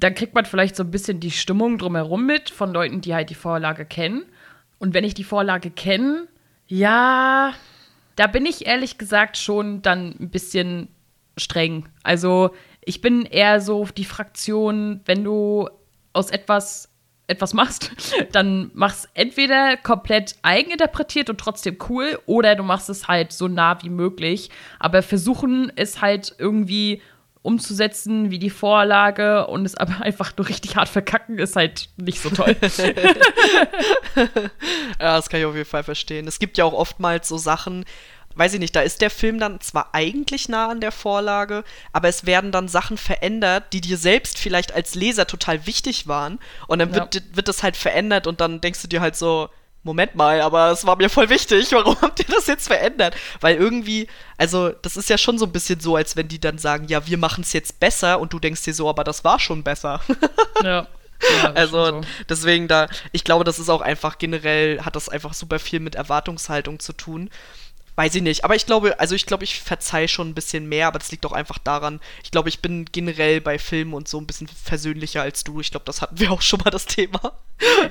dann 0.00 0.14
kriegt 0.14 0.34
man 0.34 0.44
vielleicht 0.44 0.76
so 0.76 0.82
ein 0.82 0.90
bisschen 0.90 1.20
die 1.20 1.30
Stimmung 1.30 1.78
drumherum 1.78 2.26
mit 2.26 2.50
von 2.50 2.72
Leuten, 2.72 3.00
die 3.00 3.14
halt 3.14 3.30
die 3.30 3.34
Vorlage 3.34 3.84
kennen. 3.84 4.24
Und 4.78 4.94
wenn 4.94 5.04
ich 5.04 5.14
die 5.14 5.24
Vorlage 5.24 5.70
kenne, 5.70 6.26
ja, 6.66 7.54
da 8.16 8.26
bin 8.26 8.46
ich 8.46 8.66
ehrlich 8.66 8.98
gesagt 8.98 9.36
schon 9.36 9.82
dann 9.82 10.14
ein 10.18 10.30
bisschen 10.30 10.88
streng. 11.36 11.88
Also, 12.02 12.50
ich 12.84 13.00
bin 13.00 13.24
eher 13.24 13.60
so 13.60 13.86
die 13.96 14.04
Fraktion, 14.04 15.00
wenn 15.04 15.24
du 15.24 15.68
aus 16.12 16.30
etwas 16.30 16.90
etwas 17.26 17.54
machst, 17.54 17.90
dann 18.32 18.70
mach's 18.74 19.08
entweder 19.14 19.78
komplett 19.78 20.36
eigeninterpretiert 20.42 21.30
und 21.30 21.40
trotzdem 21.40 21.78
cool 21.88 22.18
oder 22.26 22.54
du 22.54 22.62
machst 22.62 22.90
es 22.90 23.08
halt 23.08 23.32
so 23.32 23.48
nah 23.48 23.82
wie 23.82 23.88
möglich. 23.88 24.50
Aber 24.78 25.02
versuchen 25.02 25.72
es 25.74 26.02
halt 26.02 26.34
irgendwie 26.38 27.00
umzusetzen 27.44 28.30
wie 28.30 28.38
die 28.38 28.48
Vorlage 28.48 29.46
und 29.46 29.66
es 29.66 29.76
aber 29.76 30.00
einfach 30.02 30.32
nur 30.36 30.48
richtig 30.48 30.76
hart 30.76 30.88
verkacken, 30.88 31.38
ist 31.38 31.56
halt 31.56 31.90
nicht 31.96 32.20
so 32.20 32.30
toll. 32.30 32.56
ja, 34.18 34.26
das 34.98 35.28
kann 35.28 35.40
ich 35.40 35.46
auf 35.46 35.54
jeden 35.54 35.68
Fall 35.68 35.84
verstehen. 35.84 36.26
Es 36.26 36.38
gibt 36.38 36.56
ja 36.56 36.64
auch 36.64 36.72
oftmals 36.72 37.28
so 37.28 37.36
Sachen, 37.36 37.84
weiß 38.34 38.54
ich 38.54 38.60
nicht, 38.60 38.74
da 38.74 38.80
ist 38.80 39.02
der 39.02 39.10
Film 39.10 39.38
dann 39.38 39.60
zwar 39.60 39.90
eigentlich 39.92 40.48
nah 40.48 40.70
an 40.70 40.80
der 40.80 40.90
Vorlage, 40.90 41.64
aber 41.92 42.08
es 42.08 42.24
werden 42.24 42.50
dann 42.50 42.66
Sachen 42.66 42.96
verändert, 42.96 43.74
die 43.74 43.82
dir 43.82 43.98
selbst 43.98 44.38
vielleicht 44.38 44.72
als 44.72 44.94
Leser 44.94 45.26
total 45.26 45.66
wichtig 45.66 46.08
waren. 46.08 46.38
Und 46.66 46.78
dann 46.78 46.94
wird, 46.94 47.14
ja. 47.14 47.20
wird 47.32 47.48
das 47.48 47.62
halt 47.62 47.76
verändert 47.76 48.26
und 48.26 48.40
dann 48.40 48.62
denkst 48.62 48.80
du 48.80 48.88
dir 48.88 49.02
halt 49.02 49.16
so, 49.16 49.50
Moment 49.84 50.14
mal, 50.14 50.40
aber 50.40 50.70
es 50.70 50.86
war 50.86 50.96
mir 50.96 51.10
voll 51.10 51.28
wichtig, 51.28 51.70
warum 51.72 52.00
habt 52.00 52.18
ihr 52.18 52.26
das 52.26 52.46
jetzt 52.46 52.66
verändert? 52.66 53.14
Weil 53.40 53.56
irgendwie, 53.56 54.08
also 54.38 54.70
das 54.70 54.96
ist 54.96 55.10
ja 55.10 55.18
schon 55.18 55.38
so 55.38 55.44
ein 55.44 55.52
bisschen 55.52 55.78
so, 55.78 55.94
als 55.94 56.16
wenn 56.16 56.26
die 56.26 56.40
dann 56.40 56.58
sagen, 56.58 56.88
ja, 56.88 57.06
wir 57.06 57.18
machen 57.18 57.42
es 57.42 57.52
jetzt 57.52 57.78
besser 57.78 58.18
und 58.18 58.32
du 58.32 58.38
denkst 58.38 58.62
dir 58.62 58.74
so, 58.74 58.88
aber 58.88 59.04
das 59.04 59.22
war 59.22 59.38
schon 59.38 59.62
besser. 59.62 60.00
Ja. 60.62 60.86
Ja, 61.42 61.52
also 61.52 61.86
so. 61.86 62.00
deswegen 62.28 62.68
da, 62.68 62.88
ich 63.12 63.24
glaube, 63.24 63.44
das 63.44 63.58
ist 63.58 63.68
auch 63.68 63.80
einfach 63.80 64.18
generell, 64.18 64.80
hat 64.82 64.96
das 64.96 65.08
einfach 65.08 65.32
super 65.34 65.58
viel 65.58 65.80
mit 65.80 65.94
Erwartungshaltung 65.94 66.80
zu 66.80 66.92
tun. 66.92 67.30
Weiß 67.96 68.14
ich 68.16 68.22
nicht. 68.22 68.44
Aber 68.44 68.56
ich 68.56 68.66
glaube, 68.66 68.98
also 68.98 69.14
ich 69.14 69.26
glaube, 69.26 69.44
ich 69.44 69.60
verzeihe 69.60 70.08
schon 70.08 70.30
ein 70.30 70.34
bisschen 70.34 70.68
mehr, 70.68 70.88
aber 70.88 70.98
das 70.98 71.12
liegt 71.12 71.24
auch 71.26 71.32
einfach 71.32 71.58
daran, 71.58 72.00
ich 72.24 72.32
glaube, 72.32 72.48
ich 72.48 72.60
bin 72.60 72.86
generell 72.90 73.40
bei 73.40 73.58
Filmen 73.58 73.94
und 73.94 74.08
so 74.08 74.18
ein 74.18 74.26
bisschen 74.26 74.48
versöhnlicher 74.48 75.22
als 75.22 75.44
du. 75.44 75.60
Ich 75.60 75.70
glaube, 75.70 75.86
das 75.86 76.02
hatten 76.02 76.18
wir 76.18 76.32
auch 76.32 76.42
schon 76.42 76.60
mal 76.64 76.70
das 76.70 76.86
Thema. 76.86 77.38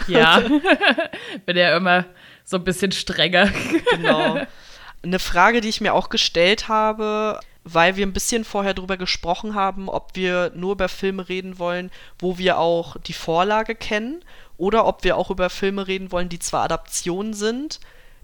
Ja. 0.08 0.40
bin 1.46 1.58
ja 1.58 1.78
immer 1.78 2.06
so 2.44 2.58
ein 2.58 2.64
bisschen 2.64 2.92
strenger. 2.92 3.50
Genau. 3.92 4.42
Eine 5.04 5.20
Frage, 5.20 5.62
die 5.62 5.70
ich 5.70 5.82
mir 5.82 5.94
auch 5.94 6.10
gestellt 6.10 6.68
habe, 6.68 7.40
weil 7.64 7.96
wir 7.96 8.06
ein 8.06 8.14
bisschen 8.14 8.44
vorher 8.44 8.74
drüber 8.74 8.98
gesprochen 8.98 9.56
haben, 9.56 9.90
ob 9.90 10.16
wir 10.16 10.52
nur 10.56 10.74
über 10.74 10.90
Filme 10.90 11.28
reden 11.30 11.60
wollen, 11.60 11.92
wo 12.20 12.38
wir 12.38 12.58
auch 12.58 12.98
die 12.98 13.14
Vorlage 13.14 13.76
kennen, 13.76 14.24
oder 14.58 14.86
ob 14.86 15.04
wir 15.04 15.18
auch 15.18 15.30
über 15.30 15.50
Filme 15.50 15.88
reden 15.88 16.12
wollen, 16.12 16.30
die 16.30 16.40
zwar 16.40 16.64
Adaptionen 16.64 17.34
sind, 17.34 17.80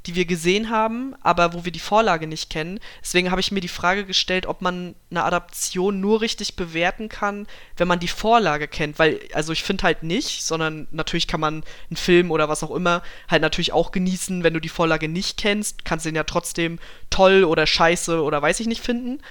die 0.05 0.15
wir 0.15 0.25
gesehen 0.25 0.69
haben, 0.69 1.13
aber 1.21 1.53
wo 1.53 1.65
wir 1.65 1.71
die 1.71 1.79
Vorlage 1.79 2.27
nicht 2.27 2.49
kennen. 2.49 2.79
Deswegen 3.01 3.31
habe 3.31 3.41
ich 3.41 3.51
mir 3.51 3.61
die 3.61 3.67
Frage 3.67 4.05
gestellt, 4.05 4.45
ob 4.45 4.61
man 4.61 4.95
eine 5.11 5.23
Adaption 5.23 5.99
nur 5.99 6.21
richtig 6.21 6.55
bewerten 6.55 7.09
kann, 7.09 7.47
wenn 7.77 7.87
man 7.87 7.99
die 7.99 8.07
Vorlage 8.07 8.67
kennt. 8.67 8.97
Weil, 8.99 9.19
also 9.33 9.53
ich 9.53 9.63
finde 9.63 9.83
halt 9.83 10.03
nicht, 10.03 10.43
sondern 10.43 10.87
natürlich 10.91 11.27
kann 11.27 11.39
man 11.39 11.63
einen 11.89 11.97
Film 11.97 12.31
oder 12.31 12.49
was 12.49 12.63
auch 12.63 12.71
immer 12.71 13.01
halt 13.27 13.41
natürlich 13.41 13.73
auch 13.73 13.91
genießen, 13.91 14.43
wenn 14.43 14.53
du 14.53 14.61
die 14.61 14.69
Vorlage 14.69 15.09
nicht 15.09 15.37
kennst, 15.37 15.85
kannst 15.85 16.05
du 16.05 16.09
den 16.09 16.15
ja 16.15 16.23
trotzdem 16.23 16.79
toll 17.09 17.43
oder 17.43 17.67
scheiße 17.67 18.23
oder 18.23 18.41
weiß 18.41 18.59
ich 18.61 18.67
nicht 18.67 18.83
finden. 18.83 19.21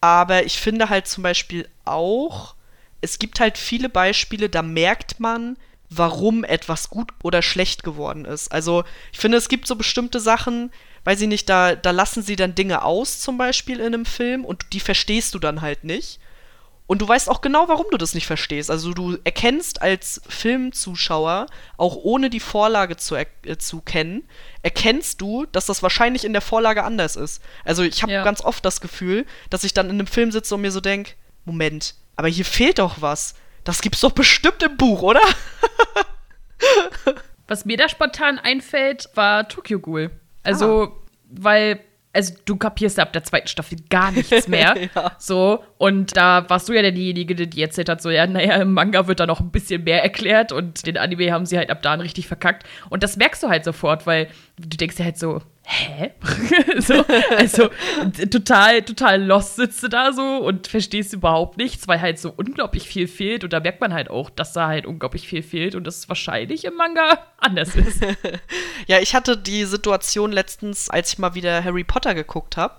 Aber 0.00 0.44
ich 0.44 0.58
finde 0.58 0.88
halt 0.88 1.06
zum 1.06 1.22
Beispiel 1.22 1.68
auch, 1.84 2.54
es 3.00 3.18
gibt 3.18 3.40
halt 3.40 3.58
viele 3.58 3.88
Beispiele, 3.88 4.48
da 4.48 4.62
merkt 4.62 5.20
man, 5.20 5.56
warum 5.90 6.44
etwas 6.44 6.88
gut 6.88 7.12
oder 7.22 7.42
schlecht 7.42 7.82
geworden 7.82 8.24
ist. 8.24 8.52
Also 8.52 8.84
ich 9.12 9.18
finde, 9.18 9.36
es 9.36 9.48
gibt 9.48 9.66
so 9.66 9.74
bestimmte 9.74 10.20
Sachen, 10.20 10.70
weiß 11.04 11.20
ich 11.20 11.28
nicht, 11.28 11.48
da, 11.48 11.74
da 11.74 11.90
lassen 11.90 12.22
sie 12.22 12.36
dann 12.36 12.54
Dinge 12.54 12.82
aus, 12.82 13.20
zum 13.20 13.36
Beispiel 13.36 13.80
in 13.80 13.86
einem 13.86 14.06
Film, 14.06 14.44
und 14.44 14.72
die 14.72 14.80
verstehst 14.80 15.34
du 15.34 15.38
dann 15.40 15.60
halt 15.60 15.84
nicht. 15.84 16.20
Und 16.86 17.02
du 17.02 17.06
weißt 17.06 17.28
auch 17.28 17.40
genau, 17.40 17.68
warum 17.68 17.86
du 17.92 17.96
das 17.98 18.14
nicht 18.14 18.26
verstehst. 18.26 18.68
Also 18.68 18.92
du 18.92 19.16
erkennst 19.22 19.80
als 19.80 20.20
Filmzuschauer, 20.28 21.46
auch 21.76 21.94
ohne 21.94 22.30
die 22.30 22.40
Vorlage 22.40 22.96
zu, 22.96 23.14
äh, 23.14 23.26
zu 23.58 23.80
kennen, 23.80 24.24
erkennst 24.62 25.20
du, 25.20 25.46
dass 25.52 25.66
das 25.66 25.84
wahrscheinlich 25.84 26.24
in 26.24 26.32
der 26.32 26.42
Vorlage 26.42 26.82
anders 26.82 27.14
ist. 27.14 27.42
Also 27.64 27.84
ich 27.84 28.02
habe 28.02 28.12
ja. 28.12 28.24
ganz 28.24 28.40
oft 28.42 28.64
das 28.64 28.80
Gefühl, 28.80 29.24
dass 29.50 29.62
ich 29.62 29.72
dann 29.72 29.86
in 29.86 30.00
einem 30.00 30.08
Film 30.08 30.32
sitze 30.32 30.56
und 30.56 30.62
mir 30.62 30.72
so 30.72 30.80
denke, 30.80 31.12
Moment, 31.44 31.94
aber 32.16 32.26
hier 32.26 32.44
fehlt 32.44 32.80
doch 32.80 33.00
was. 33.00 33.34
Das 33.70 33.82
gibt's 33.82 34.00
doch 34.00 34.10
bestimmt 34.10 34.64
im 34.64 34.76
Buch, 34.76 35.00
oder? 35.00 35.20
Was 37.46 37.64
mir 37.64 37.76
da 37.76 37.88
spontan 37.88 38.36
einfällt, 38.40 39.08
war 39.14 39.48
Tokyo 39.48 39.78
Ghoul. 39.78 40.10
Also, 40.42 40.82
ah. 40.82 40.92
weil 41.30 41.78
also 42.12 42.34
du 42.46 42.56
kapierst 42.56 42.98
ab 42.98 43.12
der 43.12 43.22
zweiten 43.22 43.46
Staffel 43.46 43.78
gar 43.88 44.10
nichts 44.10 44.48
mehr. 44.48 44.74
ja. 44.96 45.12
So, 45.20 45.62
und 45.78 46.16
da 46.16 46.50
warst 46.50 46.68
du 46.68 46.72
ja 46.72 46.90
diejenige, 46.90 47.46
die 47.46 47.62
erzählt 47.62 47.88
hat, 47.88 48.02
so, 48.02 48.10
ja, 48.10 48.26
naja, 48.26 48.56
im 48.56 48.72
Manga 48.72 49.06
wird 49.06 49.20
da 49.20 49.26
noch 49.26 49.38
ein 49.38 49.52
bisschen 49.52 49.84
mehr 49.84 50.02
erklärt 50.02 50.50
und 50.50 50.84
den 50.84 50.98
Anime 50.98 51.30
haben 51.30 51.46
sie 51.46 51.56
halt 51.56 51.70
ab 51.70 51.80
da 51.80 51.94
richtig 51.94 52.26
verkackt. 52.26 52.66
Und 52.88 53.04
das 53.04 53.16
merkst 53.16 53.44
du 53.44 53.48
halt 53.48 53.62
sofort, 53.62 54.04
weil 54.04 54.26
du 54.58 54.76
denkst 54.76 54.98
ja 54.98 55.04
halt 55.04 55.16
so, 55.16 55.42
hä? 55.70 56.10
so, 56.80 57.04
also 57.36 57.70
total, 58.30 58.82
total 58.82 59.22
lost 59.22 59.56
sitzt 59.56 59.82
du 59.82 59.88
da 59.88 60.12
so 60.12 60.22
und 60.22 60.66
verstehst 60.66 61.12
überhaupt 61.12 61.56
nichts, 61.56 61.86
weil 61.86 62.00
halt 62.00 62.18
so 62.18 62.32
unglaublich 62.36 62.88
viel 62.88 63.06
fehlt. 63.06 63.44
Und 63.44 63.52
da 63.52 63.60
merkt 63.60 63.80
man 63.80 63.94
halt 63.94 64.10
auch, 64.10 64.30
dass 64.30 64.52
da 64.52 64.66
halt 64.66 64.84
unglaublich 64.84 65.28
viel 65.28 65.42
fehlt 65.42 65.74
und 65.74 65.84
das 65.84 66.08
wahrscheinlich 66.08 66.64
im 66.64 66.74
Manga 66.74 67.18
anders 67.38 67.76
ist. 67.76 68.02
ja, 68.86 68.98
ich 68.98 69.14
hatte 69.14 69.36
die 69.36 69.64
Situation 69.64 70.32
letztens, 70.32 70.90
als 70.90 71.12
ich 71.12 71.18
mal 71.18 71.34
wieder 71.34 71.62
Harry 71.62 71.84
Potter 71.84 72.14
geguckt 72.14 72.56
habe. 72.56 72.74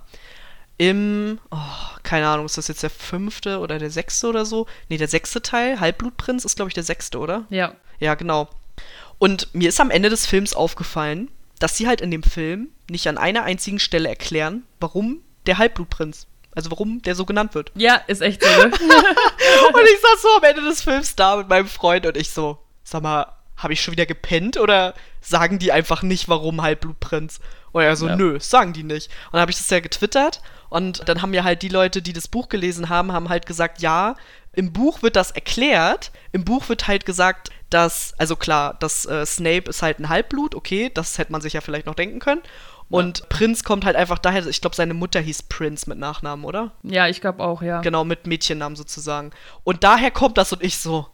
Im, 0.78 1.38
oh, 1.50 1.58
keine 2.02 2.26
Ahnung, 2.26 2.46
ist 2.46 2.58
das 2.58 2.68
jetzt 2.68 2.82
der 2.82 2.90
fünfte 2.90 3.60
oder 3.60 3.78
der 3.78 3.90
sechste 3.90 4.26
oder 4.26 4.44
so? 4.44 4.66
Nee, 4.88 4.96
der 4.96 5.08
sechste 5.08 5.40
Teil, 5.40 5.80
Halbblutprinz, 5.80 6.44
ist 6.44 6.56
glaube 6.56 6.70
ich 6.70 6.74
der 6.74 6.82
sechste, 6.82 7.18
oder? 7.18 7.46
Ja. 7.50 7.74
Ja, 8.00 8.14
genau. 8.16 8.48
Und 9.18 9.54
mir 9.54 9.68
ist 9.68 9.80
am 9.80 9.90
Ende 9.90 10.08
des 10.08 10.26
Films 10.26 10.54
aufgefallen, 10.54 11.30
dass 11.62 11.76
sie 11.76 11.86
halt 11.86 12.00
in 12.00 12.10
dem 12.10 12.24
Film 12.24 12.70
nicht 12.90 13.06
an 13.06 13.18
einer 13.18 13.44
einzigen 13.44 13.78
Stelle 13.78 14.08
erklären, 14.08 14.64
warum 14.80 15.20
der 15.46 15.58
Halbblutprinz, 15.58 16.26
also 16.56 16.72
warum 16.72 17.02
der 17.02 17.14
so 17.14 17.24
genannt 17.24 17.54
wird. 17.54 17.70
Ja, 17.76 17.96
ist 18.08 18.20
echt 18.20 18.42
so. 18.42 18.48
Ne? 18.48 18.64
und 18.66 18.72
ich 18.72 20.00
saß 20.00 20.22
so 20.22 20.28
am 20.36 20.42
Ende 20.42 20.62
des 20.62 20.82
Films 20.82 21.14
da 21.14 21.36
mit 21.36 21.48
meinem 21.48 21.68
Freund 21.68 22.04
und 22.04 22.16
ich 22.16 22.30
so, 22.30 22.58
sag 22.82 23.04
mal, 23.04 23.26
habe 23.56 23.74
ich 23.74 23.80
schon 23.80 23.92
wieder 23.92 24.06
gepennt 24.06 24.56
oder 24.56 24.94
sagen 25.20 25.60
die 25.60 25.70
einfach 25.70 26.02
nicht, 26.02 26.28
warum 26.28 26.62
Halbblutprinz? 26.62 27.38
Und 27.70 27.82
er 27.82 27.94
so, 27.94 28.08
ja. 28.08 28.16
nö, 28.16 28.40
sagen 28.40 28.72
die 28.72 28.82
nicht. 28.82 29.08
Und 29.26 29.34
dann 29.34 29.42
habe 29.42 29.52
ich 29.52 29.58
das 29.58 29.70
ja 29.70 29.78
getwittert 29.78 30.42
und 30.68 31.08
dann 31.08 31.22
haben 31.22 31.30
mir 31.30 31.44
halt 31.44 31.62
die 31.62 31.68
Leute, 31.68 32.02
die 32.02 32.12
das 32.12 32.26
Buch 32.26 32.48
gelesen 32.48 32.88
haben, 32.88 33.12
haben 33.12 33.28
halt 33.28 33.46
gesagt, 33.46 33.80
ja, 33.80 34.16
im 34.52 34.72
Buch 34.72 35.02
wird 35.02 35.14
das 35.14 35.30
erklärt. 35.30 36.10
Im 36.32 36.44
Buch 36.44 36.68
wird 36.68 36.88
halt 36.88 37.06
gesagt, 37.06 37.50
dass, 37.72 38.14
also 38.18 38.36
klar, 38.36 38.74
dass 38.80 39.06
äh, 39.06 39.24
Snape 39.26 39.70
ist 39.70 39.82
halt 39.82 39.98
ein 39.98 40.08
Halbblut, 40.08 40.54
okay, 40.54 40.90
das 40.92 41.18
hätte 41.18 41.32
man 41.32 41.40
sich 41.40 41.52
ja 41.54 41.60
vielleicht 41.60 41.86
noch 41.86 41.94
denken 41.94 42.18
können. 42.18 42.42
Und 42.92 43.26
Prinz 43.30 43.64
kommt 43.64 43.86
halt 43.86 43.96
einfach 43.96 44.18
daher, 44.18 44.46
ich 44.46 44.60
glaube, 44.60 44.76
seine 44.76 44.92
Mutter 44.92 45.18
hieß 45.18 45.44
Prince 45.44 45.88
mit 45.88 45.98
Nachnamen, 45.98 46.44
oder? 46.44 46.72
Ja, 46.82 47.08
ich 47.08 47.22
glaube 47.22 47.42
auch, 47.42 47.62
ja. 47.62 47.80
Genau, 47.80 48.04
mit 48.04 48.26
Mädchennamen 48.26 48.76
sozusagen. 48.76 49.30
Und 49.64 49.82
daher 49.82 50.10
kommt 50.10 50.36
das 50.36 50.52
und 50.52 50.62
ich 50.62 50.76
so, 50.76 51.08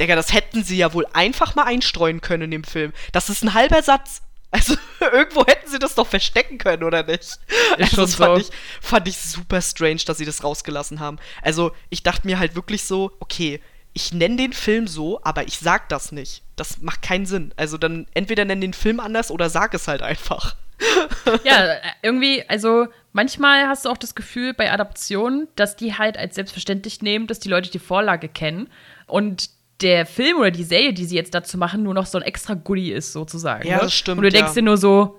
Digga, 0.00 0.16
das 0.16 0.32
hätten 0.32 0.64
sie 0.64 0.76
ja 0.76 0.92
wohl 0.92 1.06
einfach 1.12 1.54
mal 1.54 1.64
einstreuen 1.64 2.20
können 2.20 2.44
in 2.44 2.50
dem 2.50 2.64
Film. 2.64 2.92
Das 3.12 3.30
ist 3.30 3.44
ein 3.44 3.54
halber 3.54 3.82
Satz. 3.82 4.22
Also 4.52 4.74
irgendwo 5.00 5.46
hätten 5.46 5.70
sie 5.70 5.78
das 5.78 5.94
doch 5.94 6.08
verstecken 6.08 6.58
können, 6.58 6.82
oder 6.82 7.04
nicht? 7.04 7.20
Ist 7.20 7.38
also, 7.78 8.02
das 8.02 8.16
fand, 8.16 8.34
so. 8.34 8.40
ich, 8.40 8.56
fand 8.80 9.06
ich 9.06 9.16
super 9.16 9.62
strange, 9.62 10.00
dass 10.04 10.18
sie 10.18 10.24
das 10.24 10.42
rausgelassen 10.42 10.98
haben. 10.98 11.20
Also 11.40 11.70
ich 11.88 12.02
dachte 12.02 12.26
mir 12.26 12.40
halt 12.40 12.56
wirklich 12.56 12.82
so, 12.82 13.12
okay, 13.20 13.60
ich 13.92 14.12
nenne 14.12 14.36
den 14.36 14.52
Film 14.52 14.86
so, 14.86 15.20
aber 15.22 15.46
ich 15.46 15.58
sag 15.58 15.88
das 15.88 16.12
nicht. 16.12 16.42
Das 16.56 16.80
macht 16.80 17.02
keinen 17.02 17.26
Sinn. 17.26 17.52
Also 17.56 17.76
dann 17.78 18.06
entweder 18.14 18.44
nenn 18.44 18.60
den 18.60 18.72
Film 18.72 19.00
anders 19.00 19.30
oder 19.30 19.50
sag 19.50 19.74
es 19.74 19.88
halt 19.88 20.02
einfach. 20.02 20.56
Ja, 21.44 21.76
irgendwie, 22.02 22.42
also 22.48 22.86
manchmal 23.12 23.66
hast 23.66 23.84
du 23.84 23.90
auch 23.90 23.98
das 23.98 24.14
Gefühl 24.14 24.54
bei 24.54 24.72
Adaptionen, 24.72 25.46
dass 25.54 25.76
die 25.76 25.98
halt 25.98 26.16
als 26.16 26.34
selbstverständlich 26.34 27.02
nehmen, 27.02 27.26
dass 27.26 27.38
die 27.38 27.50
Leute 27.50 27.70
die 27.70 27.78
Vorlage 27.78 28.28
kennen 28.28 28.68
und 29.06 29.50
der 29.82 30.06
Film 30.06 30.38
oder 30.38 30.50
die 30.50 30.64
Serie, 30.64 30.92
die 30.92 31.04
sie 31.04 31.16
jetzt 31.16 31.34
dazu 31.34 31.58
machen, 31.58 31.82
nur 31.82 31.94
noch 31.94 32.06
so 32.06 32.18
ein 32.18 32.22
extra 32.22 32.54
Goodie 32.54 32.92
ist, 32.92 33.12
sozusagen. 33.12 33.68
Ja, 33.68 33.76
ne? 33.76 33.82
das 33.82 33.94
stimmt, 33.94 34.18
Und 34.18 34.24
du 34.24 34.30
denkst 34.30 34.50
ja. 34.50 34.54
dir 34.54 34.62
nur 34.62 34.76
so, 34.76 35.18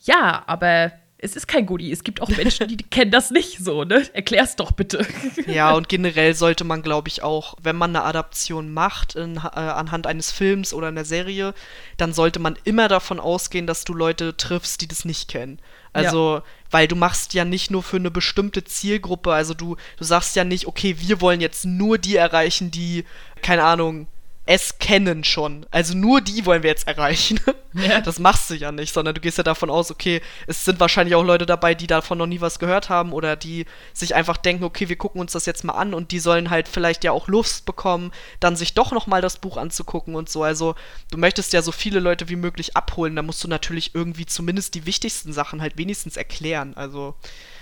ja, 0.00 0.42
aber 0.46 0.92
es 1.22 1.36
ist 1.36 1.46
kein 1.46 1.66
Goodie. 1.66 1.92
Es 1.92 2.02
gibt 2.02 2.20
auch 2.20 2.28
Menschen, 2.28 2.68
die 2.68 2.76
kennen 2.78 3.12
das 3.12 3.30
nicht 3.30 3.58
so, 3.58 3.84
ne? 3.84 4.02
Erklär's 4.12 4.56
doch 4.56 4.72
bitte. 4.72 5.06
Ja, 5.46 5.72
und 5.72 5.88
generell 5.88 6.34
sollte 6.34 6.64
man, 6.64 6.82
glaube 6.82 7.08
ich, 7.08 7.22
auch, 7.22 7.54
wenn 7.62 7.76
man 7.76 7.94
eine 7.94 8.04
Adaption 8.04 8.72
macht 8.72 9.14
in, 9.14 9.36
äh, 9.36 9.40
anhand 9.40 10.06
eines 10.06 10.30
Films 10.30 10.72
oder 10.72 10.88
einer 10.88 11.04
Serie, 11.04 11.54
dann 11.96 12.12
sollte 12.12 12.38
man 12.38 12.58
immer 12.64 12.88
davon 12.88 13.20
ausgehen, 13.20 13.66
dass 13.66 13.84
du 13.84 13.94
Leute 13.94 14.36
triffst, 14.36 14.80
die 14.80 14.88
das 14.88 15.04
nicht 15.04 15.28
kennen. 15.28 15.58
Also, 15.92 16.42
weil 16.70 16.88
du 16.88 16.96
machst 16.96 17.34
ja 17.34 17.44
nicht 17.44 17.70
nur 17.70 17.82
für 17.82 17.96
eine 17.96 18.10
bestimmte 18.10 18.64
Zielgruppe, 18.64 19.32
also 19.32 19.52
du, 19.54 19.76
du 19.98 20.04
sagst 20.04 20.34
ja 20.36 20.44
nicht, 20.44 20.66
okay, 20.66 20.96
wir 20.98 21.20
wollen 21.20 21.40
jetzt 21.40 21.64
nur 21.64 21.98
die 21.98 22.16
erreichen, 22.16 22.70
die, 22.70 23.04
keine 23.42 23.64
Ahnung, 23.64 24.06
es 24.44 24.78
kennen 24.78 25.22
schon. 25.22 25.66
Also 25.70 25.96
nur 25.96 26.20
die 26.20 26.44
wollen 26.46 26.62
wir 26.62 26.70
jetzt 26.70 26.88
erreichen. 26.88 27.40
Ja. 27.74 28.02
Das 28.02 28.18
machst 28.18 28.50
du 28.50 28.54
ja 28.54 28.70
nicht, 28.70 28.92
sondern 28.92 29.14
du 29.14 29.22
gehst 29.22 29.38
ja 29.38 29.44
davon 29.44 29.70
aus, 29.70 29.90
okay, 29.90 30.20
es 30.46 30.66
sind 30.66 30.78
wahrscheinlich 30.78 31.14
auch 31.14 31.24
Leute 31.24 31.46
dabei, 31.46 31.74
die 31.74 31.86
davon 31.86 32.18
noch 32.18 32.26
nie 32.26 32.42
was 32.42 32.58
gehört 32.58 32.90
haben 32.90 33.14
oder 33.14 33.34
die 33.34 33.64
sich 33.94 34.14
einfach 34.14 34.36
denken, 34.36 34.64
okay, 34.64 34.90
wir 34.90 34.96
gucken 34.96 35.22
uns 35.22 35.32
das 35.32 35.46
jetzt 35.46 35.64
mal 35.64 35.72
an 35.72 35.94
und 35.94 36.10
die 36.10 36.18
sollen 36.18 36.50
halt 36.50 36.68
vielleicht 36.68 37.02
ja 37.02 37.12
auch 37.12 37.28
Lust 37.28 37.64
bekommen, 37.64 38.12
dann 38.40 38.56
sich 38.56 38.74
doch 38.74 38.92
noch 38.92 39.06
mal 39.06 39.22
das 39.22 39.38
Buch 39.38 39.56
anzugucken 39.56 40.16
und 40.16 40.28
so. 40.28 40.42
Also 40.42 40.74
du 41.10 41.16
möchtest 41.16 41.54
ja 41.54 41.62
so 41.62 41.72
viele 41.72 41.98
Leute 41.98 42.28
wie 42.28 42.36
möglich 42.36 42.76
abholen, 42.76 43.16
da 43.16 43.22
musst 43.22 43.42
du 43.42 43.48
natürlich 43.48 43.94
irgendwie 43.94 44.26
zumindest 44.26 44.74
die 44.74 44.84
wichtigsten 44.84 45.32
Sachen 45.32 45.62
halt 45.62 45.78
wenigstens 45.78 46.18
erklären. 46.18 46.74
Also 46.76 47.14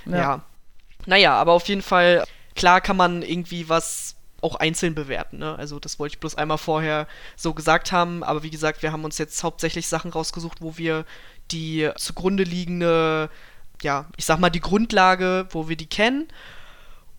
Ja. 0.06 0.16
ja. 0.16 0.44
Naja, 1.06 1.34
aber 1.34 1.52
auf 1.52 1.68
jeden 1.68 1.82
Fall, 1.82 2.25
klar 2.56 2.80
kann 2.80 2.96
man 2.96 3.22
irgendwie 3.22 3.68
was 3.68 4.16
auch 4.42 4.56
einzeln 4.56 4.94
bewerten. 4.94 5.38
Ne? 5.38 5.56
Also 5.56 5.78
das 5.78 5.99
wollte 5.99 6.14
ich 6.14 6.20
bloß 6.20 6.35
einmal 6.37 6.59
vorher 6.59 7.06
so 7.37 7.54
gesagt 7.54 7.92
haben. 7.92 8.23
Aber 8.23 8.42
wie 8.42 8.50
gesagt, 8.50 8.82
wir 8.82 8.92
haben 8.92 9.04
uns 9.04 9.18
jetzt 9.18 9.42
hauptsächlich 9.42 9.88
Sachen 9.88 10.11
rausgesucht, 10.11 10.59
wo 10.61 10.76
wir 10.76 11.04
die 11.50 11.90
zugrunde 11.97 12.44
liegende, 12.44 13.30
ja, 13.82 14.06
ich 14.16 14.25
sag 14.25 14.38
mal 14.38 14.50
die 14.50 14.61
Grundlage, 14.61 15.47
wo 15.50 15.68
wir 15.68 15.76
die 15.76 15.88
kennen. 15.88 16.28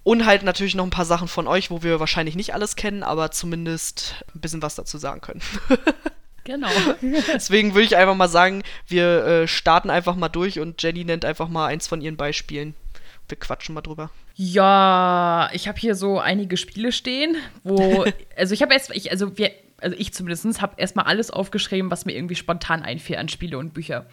Und 0.03 0.25
halt 0.25 0.41
natürlich 0.41 0.73
noch 0.73 0.85
ein 0.85 0.89
paar 0.89 1.05
Sachen 1.05 1.27
von 1.27 1.47
euch, 1.47 1.69
wo 1.69 1.83
wir 1.83 1.99
wahrscheinlich 1.99 2.35
nicht 2.35 2.55
alles 2.55 2.75
kennen, 2.75 3.03
aber 3.03 3.29
zumindest 3.29 4.23
ein 4.33 4.41
bisschen 4.41 4.63
was 4.63 4.73
dazu 4.73 4.97
sagen 4.97 5.21
können. 5.21 5.41
genau. 6.43 6.69
Deswegen 7.01 7.75
würde 7.75 7.85
ich 7.85 7.95
einfach 7.95 8.15
mal 8.15 8.27
sagen, 8.27 8.63
wir 8.87 9.25
äh, 9.25 9.47
starten 9.47 9.91
einfach 9.91 10.15
mal 10.15 10.29
durch 10.29 10.59
und 10.59 10.81
Jenny 10.81 11.03
nennt 11.03 11.23
einfach 11.23 11.49
mal 11.49 11.67
eins 11.67 11.87
von 11.87 12.01
ihren 12.01 12.17
Beispielen. 12.17 12.73
Wir 13.31 13.39
quatschen 13.39 13.73
mal 13.73 13.81
drüber. 13.81 14.11
Ja, 14.35 15.49
ich 15.53 15.67
habe 15.67 15.79
hier 15.79 15.95
so 15.95 16.19
einige 16.19 16.57
Spiele 16.57 16.91
stehen, 16.91 17.37
wo, 17.63 18.05
also 18.37 18.53
ich 18.53 18.61
habe 18.61 18.73
erst, 18.73 18.93
ich, 18.93 19.09
also 19.09 19.37
wir, 19.37 19.51
also 19.77 19.95
ich 19.97 20.13
zumindest 20.13 20.61
habe 20.61 20.75
erstmal 20.77 21.05
alles 21.05 21.31
aufgeschrieben, 21.31 21.89
was 21.89 22.05
mir 22.05 22.13
irgendwie 22.13 22.35
spontan 22.35 22.83
einfiel 22.83 23.15
an 23.15 23.29
Spiele 23.29 23.57
und 23.57 23.73
Bücher. 23.73 24.05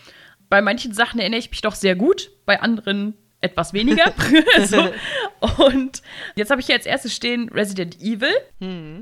Bei 0.49 0.63
manchen 0.63 0.95
Sachen 0.95 1.19
erinnere 1.19 1.41
ich 1.41 1.51
mich 1.51 1.61
doch 1.61 1.75
sehr 1.75 1.97
gut, 1.97 2.31
bei 2.47 2.61
anderen 2.61 3.15
etwas 3.41 3.73
weniger. 3.73 4.13
so. 4.67 4.93
Und 5.65 6.03
jetzt 6.35 6.51
habe 6.51 6.61
ich 6.61 6.67
hier 6.67 6.75
als 6.75 6.87
erstes 6.87 7.15
stehen 7.15 7.49
Resident 7.51 8.01
Evil. 8.01 8.35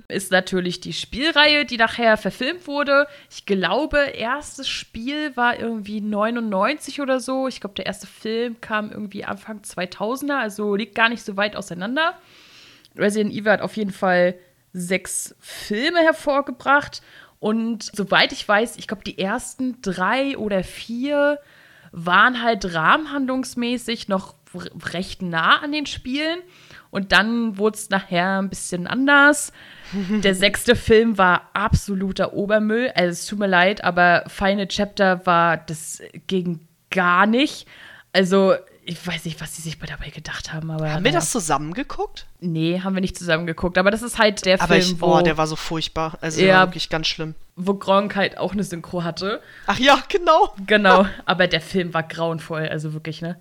Ist 0.09 0.31
natürlich 0.31 0.81
die 0.81 0.93
Spielreihe, 0.93 1.65
die 1.65 1.79
nachher 1.79 2.17
verfilmt 2.17 2.67
wurde. 2.67 3.07
Ich 3.31 3.47
glaube, 3.47 3.99
erstes 3.99 4.69
Spiel 4.69 5.35
war 5.37 5.59
irgendwie 5.59 6.01
99 6.01 7.01
oder 7.01 7.21
so. 7.21 7.49
Ich 7.49 7.61
glaube, 7.61 7.75
der 7.75 7.87
erste 7.87 8.07
Film 8.07 8.61
kam 8.61 8.91
irgendwie 8.91 9.25
Anfang 9.25 9.61
2000er, 9.61 10.39
also 10.39 10.75
liegt 10.75 10.95
gar 10.95 11.09
nicht 11.09 11.23
so 11.23 11.37
weit 11.37 11.57
auseinander. 11.57 12.19
Resident 12.97 13.33
Evil 13.33 13.53
hat 13.53 13.61
auf 13.63 13.77
jeden 13.77 13.93
Fall 13.93 14.35
sechs 14.73 15.35
Filme 15.41 16.01
hervorgebracht. 16.01 17.03
Und 17.39 17.91
soweit 17.95 18.33
ich 18.33 18.47
weiß, 18.47 18.77
ich 18.77 18.87
glaube, 18.87 19.05
die 19.05 19.19
ersten 19.19 19.81
drei 19.83 20.37
oder 20.37 20.63
vier 20.65 21.39
waren 21.97 22.43
halt 22.43 22.75
rahmenhandlungsmäßig 22.75 24.07
noch 24.07 24.35
recht 24.93 25.23
nah 25.23 25.63
an 25.63 25.73
den 25.73 25.87
Spielen. 25.87 26.41
Und 26.91 27.13
dann 27.13 27.59
wurde 27.59 27.77
es 27.77 27.91
nachher 27.91 28.41
ein 28.41 28.51
bisschen 28.51 28.87
anders. 28.87 29.53
Der 30.23 30.35
sechste 30.35 30.77
Film 30.77 31.19
war 31.19 31.51
absoluter 31.55 32.35
Obermüll. 32.35 32.93
Also 32.95 33.11
es 33.11 33.27
tut 33.27 33.39
mir 33.39 33.49
leid, 33.49 33.83
aber 33.83 34.25
Final 34.29 34.69
Chapter 34.69 35.25
war 35.27 35.57
das 35.57 36.03
ging 36.27 36.61
gar 36.91 37.27
nicht. 37.27 37.67
Also 38.13 38.55
ich 38.87 39.05
weiß 39.05 39.25
nicht, 39.25 39.41
was 39.41 39.57
sie 39.57 39.63
sich 39.63 39.79
bei 39.79 39.87
dabei 39.87 40.11
gedacht 40.11 40.53
haben. 40.53 40.71
Aber 40.71 40.91
Haben 40.93 41.05
wir 41.05 41.13
das 41.13 41.31
zusammen 41.33 41.75
geguckt? 41.75 42.27
Nee, 42.41 42.81
haben 42.81 42.95
wir 42.95 43.01
nicht 43.01 43.19
zusammen 43.19 43.47
geguckt. 43.47 43.79
Aber 43.79 43.91
das 43.91 44.01
ist 44.03 44.19
halt 44.19 44.45
der 44.47 44.61
Aber 44.63 44.75
Film, 44.75 44.95
ich, 44.95 45.01
wo, 45.01 45.17
oh, 45.17 45.21
der 45.23 45.37
war 45.37 45.47
so 45.49 45.57
furchtbar. 45.57 46.17
Also 46.21 46.41
Ja. 46.41 46.67
wirklich 46.67 46.89
ganz 46.89 47.09
schlimm. 47.09 47.35
wo 47.57 47.75
Gronk 47.75 48.15
halt 48.15 48.39
auch 48.39 48.53
eine 48.53 48.63
Synchro 48.63 49.03
hatte. 49.03 49.43
Ach 49.67 49.79
ja, 49.79 49.99
genau. 50.09 50.55
Genau, 50.67 51.07
aber 51.25 51.47
der 51.49 51.61
Film 51.61 51.95
war 51.95 52.03
grauenvoll, 52.05 52.69
also 52.69 52.93
wirklich, 52.93 53.23
ne? 53.23 53.37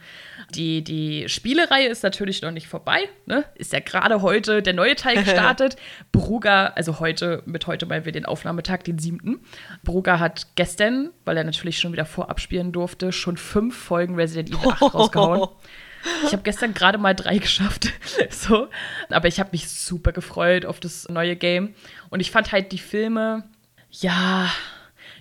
Die, 0.55 0.83
die 0.83 1.27
Spielereihe 1.27 1.89
ist 1.89 2.03
natürlich 2.03 2.41
noch 2.41 2.51
nicht 2.51 2.67
vorbei, 2.67 3.09
ne? 3.25 3.45
Ist 3.55 3.73
ja 3.73 3.79
gerade 3.79 4.21
heute 4.21 4.61
der 4.61 4.73
neue 4.73 4.95
Teil 4.95 5.17
gestartet. 5.23 5.75
Bruga, 6.11 6.67
also 6.67 6.99
heute, 6.99 7.43
mit 7.45 7.67
heute 7.67 7.85
meinen 7.85 8.05
wir 8.05 8.11
den 8.11 8.25
Aufnahmetag, 8.25 8.83
den 8.83 8.97
siebten. 8.97 9.41
Bruga 9.83 10.19
hat 10.19 10.47
gestern, 10.55 11.11
weil 11.25 11.37
er 11.37 11.43
natürlich 11.43 11.79
schon 11.79 11.91
wieder 11.91 12.05
vorab 12.05 12.39
spielen 12.39 12.71
durfte, 12.71 13.11
schon 13.11 13.37
fünf 13.37 13.75
Folgen 13.75 14.15
Resident 14.15 14.49
Evil 14.49 14.71
8 14.71 14.81
rausgehauen. 14.93 15.49
Ich 16.25 16.33
habe 16.33 16.43
gestern 16.43 16.73
gerade 16.73 16.97
mal 16.97 17.15
drei 17.15 17.37
geschafft. 17.39 17.91
so. 18.29 18.67
Aber 19.09 19.27
ich 19.27 19.39
habe 19.39 19.49
mich 19.51 19.69
super 19.69 20.11
gefreut 20.11 20.65
auf 20.65 20.79
das 20.79 21.09
neue 21.09 21.35
Game. 21.35 21.75
Und 22.09 22.19
ich 22.19 22.31
fand 22.31 22.51
halt 22.51 22.71
die 22.71 22.77
Filme, 22.77 23.43
ja, 23.89 24.49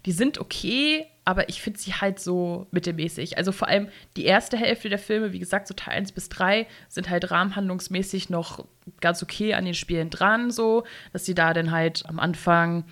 die 0.07 0.13
sind 0.13 0.39
okay, 0.39 1.07
aber 1.25 1.49
ich 1.49 1.63
finde 1.63 1.79
sie 1.79 1.95
halt 1.95 2.21
so 2.21 2.67
mittelmäßig. 2.71 3.39
Also 3.39 3.53
vor 3.53 3.69
allem 3.69 3.89
die 4.17 4.25
erste 4.25 4.57
Hälfte 4.57 4.89
der 4.89 4.99
Filme, 4.99 5.33
wie 5.33 5.39
gesagt, 5.39 5.69
so 5.69 5.75
Teil 5.75 5.97
1 5.99 6.13
bis 6.13 6.29
3, 6.29 6.67
sind 6.89 7.09
halt 7.09 7.31
rahmenhandlungsmäßig 7.31 8.31
noch 8.31 8.65
ganz 9.01 9.23
okay 9.23 9.55
an 9.55 9.65
den 9.65 9.75
Spielen 9.75 10.11
dran, 10.11 10.51
so, 10.51 10.85
dass 11.13 11.25
sie 11.25 11.35
da 11.35 11.55
dann 11.55 11.71
halt 11.71 12.05
am 12.07 12.19
Anfang 12.19 12.85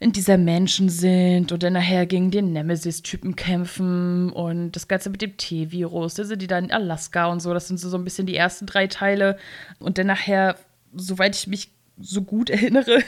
in 0.00 0.10
dieser 0.10 0.36
Menschen 0.36 0.88
sind 0.88 1.52
und 1.52 1.62
dann 1.62 1.74
nachher 1.74 2.06
gegen 2.06 2.32
den 2.32 2.52
Nemesis-Typen 2.52 3.36
kämpfen 3.36 4.30
und 4.30 4.72
das 4.72 4.88
Ganze 4.88 5.10
mit 5.10 5.22
dem 5.22 5.36
T-Virus, 5.36 6.14
da 6.14 6.24
sind 6.24 6.42
die 6.42 6.48
dann 6.48 6.64
in 6.64 6.72
Alaska 6.72 7.26
und 7.26 7.38
so, 7.38 7.54
das 7.54 7.68
sind 7.68 7.78
so, 7.78 7.88
so 7.88 7.98
ein 7.98 8.02
bisschen 8.02 8.26
die 8.26 8.34
ersten 8.34 8.66
drei 8.66 8.88
Teile. 8.88 9.38
Und 9.78 9.98
dann 9.98 10.08
nachher, 10.08 10.56
soweit 10.92 11.36
ich 11.36 11.46
mich 11.46 11.70
so 12.02 12.22
gut 12.22 12.50
erinnere, 12.50 13.02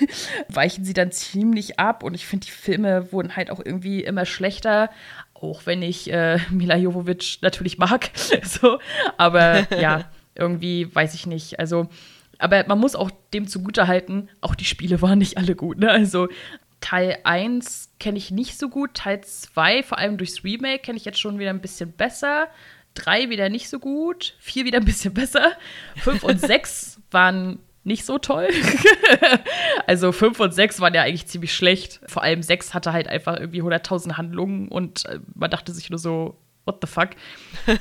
weichen 0.49 0.85
sie 0.85 0.95
dann 0.95 1.13
ziemlich 1.13 1.79
ab 1.79 2.03
und 2.03 2.15
ich 2.15 2.27
finde, 2.27 2.47
die 2.47 2.53
Filme 2.53 3.13
wurden 3.13 3.37
halt 3.37 3.51
auch 3.51 3.61
irgendwie 3.65 4.03
immer 4.03 4.25
schlechter, 4.25 4.91
auch 5.35 5.67
wenn 5.67 5.83
ich 5.83 6.13
äh, 6.13 6.39
Mila 6.51 6.77
Jovovich 6.77 7.41
natürlich 7.43 7.79
mag, 7.79 8.11
so, 8.43 8.79
aber 9.17 9.73
ja, 9.79 10.11
irgendwie 10.35 10.95
weiß 10.95 11.15
ich 11.15 11.27
nicht, 11.27 11.61
also 11.61 11.89
aber 12.39 12.65
man 12.67 12.81
muss 12.81 12.97
auch 12.97 13.11
dem 13.33 13.47
zugutehalten, 13.47 14.29
auch 14.41 14.55
die 14.55 14.65
Spiele 14.65 15.01
waren 15.01 15.19
nicht 15.19 15.39
alle 15.39 15.55
gut. 15.55 15.79
Ne? 15.79 15.91
Also 15.91 16.29
Teil 16.81 17.19
1 17.25 17.91
kenne 17.99 18.19
ich 18.19 18.31
nicht 18.31 18.59
so 18.59 18.69
gut, 18.69 18.95
Teil 18.95 19.23
2, 19.23 19.83
vor 19.83 19.99
allem 19.99 20.19
durchs 20.19 20.45
Remake, 20.45 20.81
kenne 20.81 20.99
ich 20.99 21.05
jetzt 21.05 21.21
schon 21.21 21.39
wieder 21.39 21.51
ein 21.51 21.61
bisschen 21.61 21.93
besser. 21.93 22.49
3 22.95 23.31
wieder 23.31 23.49
nicht 23.49 23.69
so 23.69 23.79
gut, 23.79 24.35
4 24.41 24.65
wieder 24.65 24.79
ein 24.79 24.85
bisschen 24.85 25.15
besser. 25.15 25.53
5 25.97 26.23
und 26.23 26.41
6 26.41 27.01
waren 27.11 27.59
nicht 27.85 28.05
so 28.05 28.19
toll. 28.19 28.49
also 29.87 30.11
5 30.11 30.41
und 30.41 30.55
6 30.55 30.81
waren 30.81 30.95
ja 30.95 31.03
eigentlich 31.03 31.27
ziemlich 31.27 31.55
schlecht. 31.55 32.01
Vor 32.07 32.23
allem 32.23 32.43
6 32.43 32.75
hatte 32.75 32.93
halt 32.93 33.09
einfach 33.09 33.39
irgendwie 33.39 33.63
100.000 33.63 34.17
Handlungen 34.17 34.69
und 34.69 35.05
äh, 35.07 35.21
man 35.35 35.51
dachte 35.51 35.73
sich 35.73 35.91
nur 35.91 35.99
so, 35.99 36.39
what 36.65 36.79
the 36.81 36.87
fuck? 36.87 37.11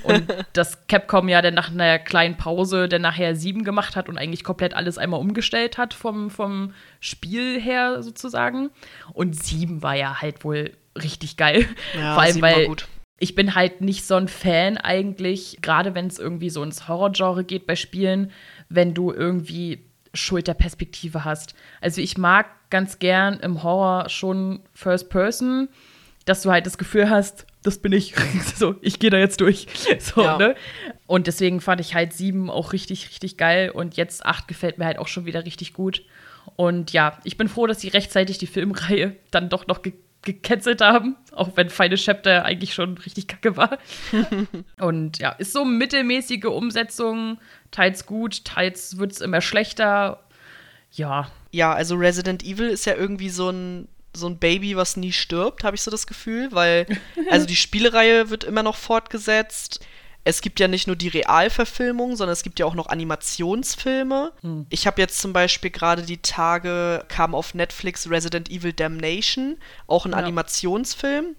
Und 0.04 0.26
dass 0.54 0.88
Capcom 0.88 1.30
ja 1.30 1.42
dann 1.42 1.54
nach 1.54 1.72
einer 1.72 2.00
kleinen 2.00 2.38
Pause 2.38 2.90
dann 2.90 3.02
nachher 3.02 3.36
7 3.36 3.64
gemacht 3.64 3.96
hat 3.96 4.10
und 4.10 4.18
eigentlich 4.18 4.44
komplett 4.44 4.74
alles 4.74 4.98
einmal 4.98 5.20
umgestellt 5.20 5.78
hat 5.78 5.94
vom, 5.94 6.30
vom 6.30 6.74
Spiel 7.00 7.60
her 7.60 8.04
sozusagen. 8.04 8.70
Und 9.14 9.42
7 9.42 9.82
war 9.82 9.96
ja 9.96 10.22
halt 10.22 10.44
wohl 10.44 10.72
richtig 11.02 11.38
geil. 11.38 11.66
Ja, 11.98 12.14
Vor 12.14 12.24
allem, 12.24 12.42
weil 12.42 12.76
ich 13.20 13.36
bin 13.36 13.56
halt 13.56 13.82
nicht 13.82 14.06
so 14.06 14.16
ein 14.16 14.28
Fan 14.28 14.78
eigentlich, 14.78 15.60
gerade 15.62 15.96
wenn 15.96 16.08
es 16.08 16.20
irgendwie 16.20 16.50
so 16.50 16.62
ins 16.62 16.88
Horrorgenre 16.88 17.46
geht 17.46 17.66
bei 17.66 17.76
Spielen, 17.76 18.32
wenn 18.68 18.94
du 18.94 19.12
irgendwie 19.14 19.86
Schulterperspektive 20.14 21.26
hast. 21.26 21.56
Also 21.82 22.02
ich 22.02 22.18
mag 22.18 22.48
ganz 22.70 23.00
gern 23.00 23.40
im 23.40 23.64
Horror 23.64 24.10
schon 24.10 24.62
First 24.74 25.10
Person, 25.10 25.70
dass 26.26 26.42
du 26.42 26.52
halt 26.52 26.66
das 26.66 26.78
Gefühl 26.78 27.10
hast, 27.10 27.46
das 27.64 27.78
bin 27.78 27.94
ich. 27.94 28.14
so, 28.56 28.76
ich 28.82 29.00
gehe 29.00 29.10
da 29.10 29.18
jetzt 29.18 29.42
durch. 29.42 29.68
So, 30.00 30.22
ja. 30.22 30.38
ne? 30.38 30.56
Und 31.08 31.28
deswegen 31.28 31.62
fand 31.62 31.80
ich 31.82 31.96
halt 31.96 32.14
sieben 32.14 32.50
auch 32.50 32.74
richtig, 32.74 33.08
richtig 33.10 33.38
geil. 33.38 33.70
Und 33.70 33.96
jetzt 33.96 34.26
acht 34.26 34.48
gefällt 34.48 34.78
mir 34.78 34.86
halt 34.86 34.98
auch 35.00 35.08
schon 35.08 35.26
wieder 35.26 35.46
richtig 35.46 35.74
gut. 35.74 36.04
Und 36.56 36.92
ja, 36.92 37.20
ich 37.24 37.38
bin 37.38 37.48
froh, 37.48 37.68
dass 37.68 37.80
sie 37.80 37.88
rechtzeitig 37.88 38.38
die 38.38 38.48
Filmreihe 38.48 39.16
dann 39.32 39.50
doch 39.50 39.68
noch 39.68 39.82
ge 39.82 39.94
gecancelt 40.24 40.82
haben, 40.82 41.16
auch 41.32 41.52
wenn 41.56 41.70
Final 41.70 41.98
Chapter 41.98 42.46
eigentlich 42.46 42.74
schon 42.74 42.98
richtig 42.98 43.28
kacke 43.28 43.56
war. 43.58 43.78
und 44.80 45.20
ja, 45.20 45.30
ist 45.32 45.54
so 45.54 45.66
mittelmäßige 45.66 46.46
Umsetzung, 46.46 47.40
teils 47.72 48.06
gut, 48.06 48.46
teils 48.46 48.98
wird 48.98 49.12
es 49.12 49.22
immer 49.22 49.42
schlechter. 49.42 50.24
Ja. 50.92 51.30
Ja, 51.52 51.74
also 51.74 51.96
Resident 51.96 52.44
Evil 52.44 52.70
ist 52.70 52.86
ja 52.86 52.96
irgendwie 52.96 53.30
so 53.30 53.50
ein 53.50 53.88
so 54.16 54.28
ein 54.28 54.38
Baby, 54.38 54.76
was 54.76 54.96
nie 54.96 55.12
stirbt, 55.12 55.64
habe 55.64 55.76
ich 55.76 55.82
so 55.82 55.90
das 55.90 56.06
Gefühl, 56.06 56.52
weil 56.52 56.86
also 57.32 57.48
die 57.48 57.56
Spielereihe 57.56 58.30
wird 58.30 58.44
immer 58.44 58.62
noch 58.64 58.76
fortgesetzt. 58.76 59.84
Es 60.26 60.42
gibt 60.42 60.60
ja 60.60 60.68
nicht 60.68 60.88
nur 60.88 60.96
die 60.96 61.10
Realverfilmung, 61.10 62.16
sondern 62.16 62.34
es 62.34 62.44
gibt 62.44 62.60
ja 62.60 62.66
auch 62.66 62.76
noch 62.76 62.88
Animationsfilme. 62.88 64.32
Hm. 64.42 64.66
Ich 64.70 64.88
habe 64.88 65.02
jetzt 65.02 65.20
zum 65.20 65.34
Beispiel 65.34 65.70
gerade 65.70 66.04
die 66.04 66.22
Tage 66.22 67.06
kam 67.10 67.36
auf 67.36 67.54
Netflix 67.54 68.10
Resident 68.10 68.50
Evil 68.50 68.74
Damnation, 68.74 69.58
auch 69.88 70.06
ein 70.06 70.12
ja. 70.12 70.18
Animationsfilm. 70.18 71.36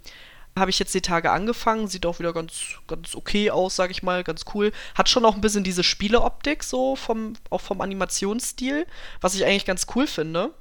Habe 0.57 0.71
ich 0.71 0.79
jetzt 0.79 0.95
die 0.95 1.01
Tage 1.01 1.33
angefangen, 1.33 1.89
sieht 1.89 2.07
auch 2.07 2.21
wieder 2.21 2.33
ganz, 2.33 2.53
ganz 2.87 3.17
okay 3.17 3.51
aus, 3.51 3.75
sage 3.75 3.91
ich 3.91 4.05
mal, 4.05 4.23
ganz 4.23 4.45
cool. 4.55 4.71
Hat 4.95 5.09
schon 5.09 5.25
auch 5.25 5.35
ein 5.35 5.41
bisschen 5.41 5.65
diese 5.65 5.83
Spieleoptik 5.83 6.63
so 6.63 6.95
vom, 6.95 7.33
auch 7.51 7.61
vom 7.61 7.81
Animationsstil, 7.81 8.87
was 9.21 9.35
ich 9.35 9.45
eigentlich 9.45 9.65
ganz 9.65 9.87
cool 9.97 10.07
finde 10.07 10.53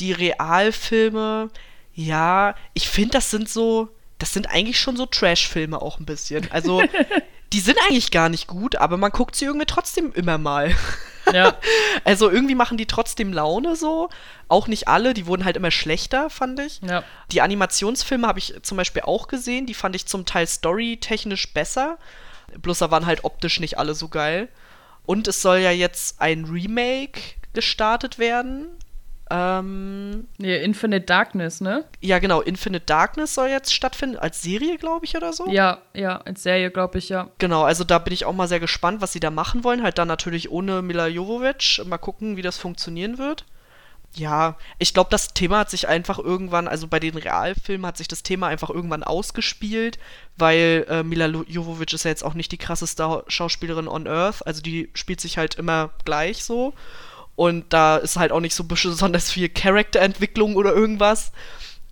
die 0.00 0.12
Realfilme, 0.12 1.50
ja, 1.94 2.54
ich 2.74 2.88
finde, 2.88 3.12
das 3.12 3.30
sind 3.30 3.48
so, 3.48 3.88
das 4.18 4.32
sind 4.32 4.48
eigentlich 4.48 4.78
schon 4.78 4.96
so 4.96 5.06
Trash-Filme 5.06 5.80
auch 5.80 5.98
ein 5.98 6.06
bisschen. 6.06 6.50
Also, 6.50 6.82
die 7.52 7.60
sind 7.60 7.78
eigentlich 7.86 8.10
gar 8.10 8.28
nicht 8.28 8.46
gut, 8.46 8.76
aber 8.76 8.96
man 8.96 9.12
guckt 9.12 9.36
sie 9.36 9.44
irgendwie 9.44 9.66
trotzdem 9.66 10.12
immer 10.12 10.38
mal. 10.38 10.74
Ja. 11.32 11.56
Also 12.04 12.30
irgendwie 12.30 12.54
machen 12.54 12.78
die 12.78 12.86
trotzdem 12.86 13.32
Laune 13.32 13.74
so. 13.74 14.10
Auch 14.46 14.68
nicht 14.68 14.86
alle, 14.86 15.12
die 15.12 15.26
wurden 15.26 15.44
halt 15.44 15.56
immer 15.56 15.72
schlechter, 15.72 16.30
fand 16.30 16.60
ich. 16.60 16.80
Ja. 16.82 17.02
Die 17.32 17.42
Animationsfilme 17.42 18.28
habe 18.28 18.38
ich 18.38 18.54
zum 18.62 18.76
Beispiel 18.76 19.02
auch 19.02 19.26
gesehen, 19.26 19.66
die 19.66 19.74
fand 19.74 19.96
ich 19.96 20.06
zum 20.06 20.24
Teil 20.24 20.46
storytechnisch 20.46 21.52
besser. 21.52 21.98
Bloß 22.62 22.78
da 22.78 22.92
waren 22.92 23.06
halt 23.06 23.24
optisch 23.24 23.58
nicht 23.58 23.76
alle 23.76 23.96
so 23.96 24.06
geil. 24.06 24.48
Und 25.04 25.26
es 25.26 25.42
soll 25.42 25.58
ja 25.58 25.72
jetzt 25.72 26.20
ein 26.20 26.44
Remake 26.44 27.20
gestartet 27.54 28.20
werden 28.20 28.68
ähm, 29.28 30.28
nee, 30.38 30.56
Infinite 30.62 31.06
Darkness, 31.06 31.60
ne? 31.60 31.84
Ja, 32.00 32.18
genau. 32.20 32.40
Infinite 32.40 32.86
Darkness 32.86 33.34
soll 33.34 33.48
jetzt 33.48 33.74
stattfinden, 33.74 34.16
als 34.16 34.42
Serie, 34.42 34.78
glaube 34.78 35.04
ich, 35.04 35.16
oder 35.16 35.32
so. 35.32 35.48
Ja, 35.50 35.78
ja, 35.94 36.18
als 36.18 36.44
Serie, 36.44 36.70
glaube 36.70 36.98
ich, 36.98 37.08
ja. 37.08 37.28
Genau, 37.38 37.64
also 37.64 37.82
da 37.82 37.98
bin 37.98 38.12
ich 38.12 38.24
auch 38.24 38.32
mal 38.32 38.46
sehr 38.46 38.60
gespannt, 38.60 39.00
was 39.00 39.12
sie 39.12 39.20
da 39.20 39.30
machen 39.30 39.64
wollen. 39.64 39.82
Halt 39.82 39.98
dann 39.98 40.08
natürlich 40.08 40.50
ohne 40.50 40.80
Mila 40.80 41.08
Jovovich. 41.08 41.82
Mal 41.86 41.98
gucken, 41.98 42.36
wie 42.36 42.42
das 42.42 42.56
funktionieren 42.56 43.18
wird. 43.18 43.44
Ja, 44.14 44.56
ich 44.78 44.94
glaube, 44.94 45.10
das 45.10 45.34
Thema 45.34 45.58
hat 45.58 45.70
sich 45.70 45.88
einfach 45.88 46.18
irgendwann, 46.18 46.68
also 46.68 46.86
bei 46.86 47.00
den 47.00 47.16
Realfilmen 47.16 47.86
hat 47.86 47.98
sich 47.98 48.08
das 48.08 48.22
Thema 48.22 48.46
einfach 48.46 48.70
irgendwann 48.70 49.02
ausgespielt, 49.02 49.98
weil 50.38 50.86
äh, 50.88 51.02
Mila 51.02 51.26
Jovovich 51.26 51.92
ist 51.92 52.04
ja 52.04 52.10
jetzt 52.10 52.24
auch 52.24 52.32
nicht 52.32 52.50
die 52.50 52.58
krasseste 52.58 53.24
Schauspielerin 53.26 53.88
on 53.88 54.06
Earth. 54.06 54.46
Also 54.46 54.62
die 54.62 54.88
spielt 54.94 55.20
sich 55.20 55.36
halt 55.36 55.56
immer 55.56 55.90
gleich 56.04 56.44
so. 56.44 56.72
Und 57.36 57.72
da 57.72 57.98
ist 57.98 58.16
halt 58.16 58.32
auch 58.32 58.40
nicht 58.40 58.54
so 58.54 58.64
besonders 58.64 59.30
viel 59.30 59.48
Charakterentwicklung 59.48 60.56
oder 60.56 60.72
irgendwas. 60.72 61.32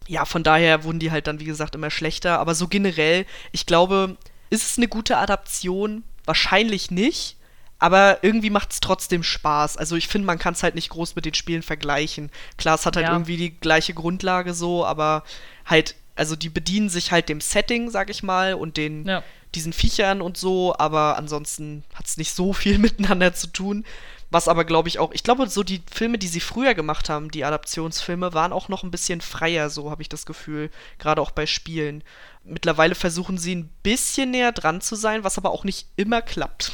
Ja, 0.08 0.24
von 0.24 0.42
daher 0.42 0.84
wurden 0.84 0.98
die 0.98 1.10
halt 1.10 1.26
dann, 1.26 1.38
wie 1.38 1.44
gesagt, 1.44 1.74
immer 1.74 1.90
schlechter. 1.90 2.38
Aber 2.40 2.54
so 2.54 2.66
generell, 2.66 3.26
ich 3.52 3.66
glaube, 3.66 4.16
ist 4.50 4.70
es 4.70 4.78
eine 4.78 4.88
gute 4.88 5.18
Adaption? 5.18 6.02
Wahrscheinlich 6.24 6.90
nicht. 6.90 7.36
Aber 7.78 8.18
irgendwie 8.22 8.50
macht 8.50 8.72
es 8.72 8.80
trotzdem 8.80 9.22
Spaß. 9.22 9.76
Also 9.76 9.96
ich 9.96 10.08
finde, 10.08 10.26
man 10.26 10.38
kann 10.38 10.54
es 10.54 10.62
halt 10.62 10.74
nicht 10.74 10.88
groß 10.88 11.16
mit 11.16 11.26
den 11.26 11.34
Spielen 11.34 11.62
vergleichen. 11.62 12.30
Klar, 12.56 12.76
es 12.76 12.86
hat 12.86 12.96
halt 12.96 13.06
ja. 13.06 13.12
irgendwie 13.12 13.36
die 13.36 13.50
gleiche 13.50 13.92
Grundlage 13.92 14.54
so, 14.54 14.86
aber 14.86 15.24
halt, 15.66 15.94
also 16.16 16.36
die 16.36 16.48
bedienen 16.48 16.88
sich 16.88 17.12
halt 17.12 17.28
dem 17.28 17.42
Setting, 17.42 17.90
sag 17.90 18.08
ich 18.08 18.22
mal, 18.22 18.54
und 18.54 18.78
den, 18.78 19.06
ja. 19.06 19.22
diesen 19.54 19.74
Viechern 19.74 20.22
und 20.22 20.38
so, 20.38 20.74
aber 20.78 21.18
ansonsten 21.18 21.84
hat 21.94 22.06
es 22.06 22.16
nicht 22.16 22.32
so 22.32 22.54
viel 22.54 22.78
miteinander 22.78 23.34
zu 23.34 23.48
tun. 23.48 23.84
Was 24.34 24.48
aber, 24.48 24.64
glaube 24.64 24.88
ich, 24.88 24.98
auch, 24.98 25.12
ich 25.12 25.22
glaube, 25.22 25.48
so 25.48 25.62
die 25.62 25.80
Filme, 25.88 26.18
die 26.18 26.26
sie 26.26 26.40
früher 26.40 26.74
gemacht 26.74 27.08
haben, 27.08 27.30
die 27.30 27.44
Adaptionsfilme, 27.44 28.34
waren 28.34 28.52
auch 28.52 28.68
noch 28.68 28.82
ein 28.82 28.90
bisschen 28.90 29.20
freier, 29.20 29.70
so 29.70 29.92
habe 29.92 30.02
ich 30.02 30.08
das 30.08 30.26
Gefühl. 30.26 30.72
Gerade 30.98 31.22
auch 31.22 31.30
bei 31.30 31.46
Spielen. 31.46 32.02
Mittlerweile 32.42 32.96
versuchen 32.96 33.38
sie 33.38 33.54
ein 33.54 33.68
bisschen 33.84 34.32
näher 34.32 34.50
dran 34.50 34.80
zu 34.80 34.96
sein, 34.96 35.22
was 35.22 35.38
aber 35.38 35.52
auch 35.52 35.62
nicht 35.62 35.86
immer 35.94 36.20
klappt. 36.20 36.72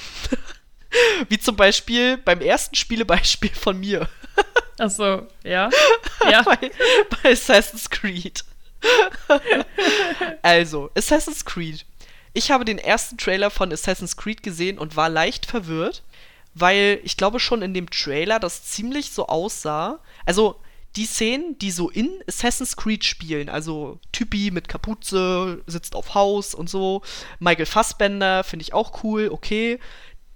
Wie 1.28 1.38
zum 1.38 1.56
Beispiel 1.56 2.16
beim 2.16 2.40
ersten 2.40 2.76
Spielebeispiel 2.76 3.50
von 3.50 3.78
mir. 3.78 4.08
Ach 4.78 4.88
so, 4.88 5.26
ja. 5.44 5.68
ja. 6.30 6.40
bei, 6.40 6.56
bei 7.10 7.32
Assassin's 7.32 7.90
Creed. 7.90 8.42
also, 10.40 10.90
Assassin's 10.96 11.44
Creed. 11.44 11.84
Ich 12.32 12.50
habe 12.50 12.64
den 12.64 12.78
ersten 12.78 13.18
Trailer 13.18 13.50
von 13.50 13.70
Assassin's 13.70 14.16
Creed 14.16 14.42
gesehen 14.42 14.78
und 14.78 14.96
war 14.96 15.10
leicht 15.10 15.44
verwirrt, 15.44 16.02
weil 16.54 17.00
ich 17.04 17.16
glaube 17.16 17.40
schon 17.40 17.62
in 17.62 17.74
dem 17.74 17.90
Trailer 17.90 18.38
das 18.38 18.64
ziemlich 18.64 19.10
so 19.10 19.26
aussah. 19.26 20.00
Also 20.26 20.56
die 20.96 21.06
Szenen, 21.06 21.56
die 21.58 21.70
so 21.70 21.88
in 21.88 22.10
Assassin's 22.26 22.76
Creed 22.76 23.04
spielen, 23.04 23.48
also 23.48 24.00
Typi 24.12 24.50
mit 24.50 24.68
Kapuze, 24.68 25.62
sitzt 25.66 25.94
auf 25.94 26.14
Haus 26.14 26.54
und 26.54 26.68
so, 26.68 27.02
Michael 27.38 27.66
Fassbender 27.66 28.42
finde 28.42 28.64
ich 28.64 28.72
auch 28.72 29.04
cool, 29.04 29.28
okay. 29.30 29.78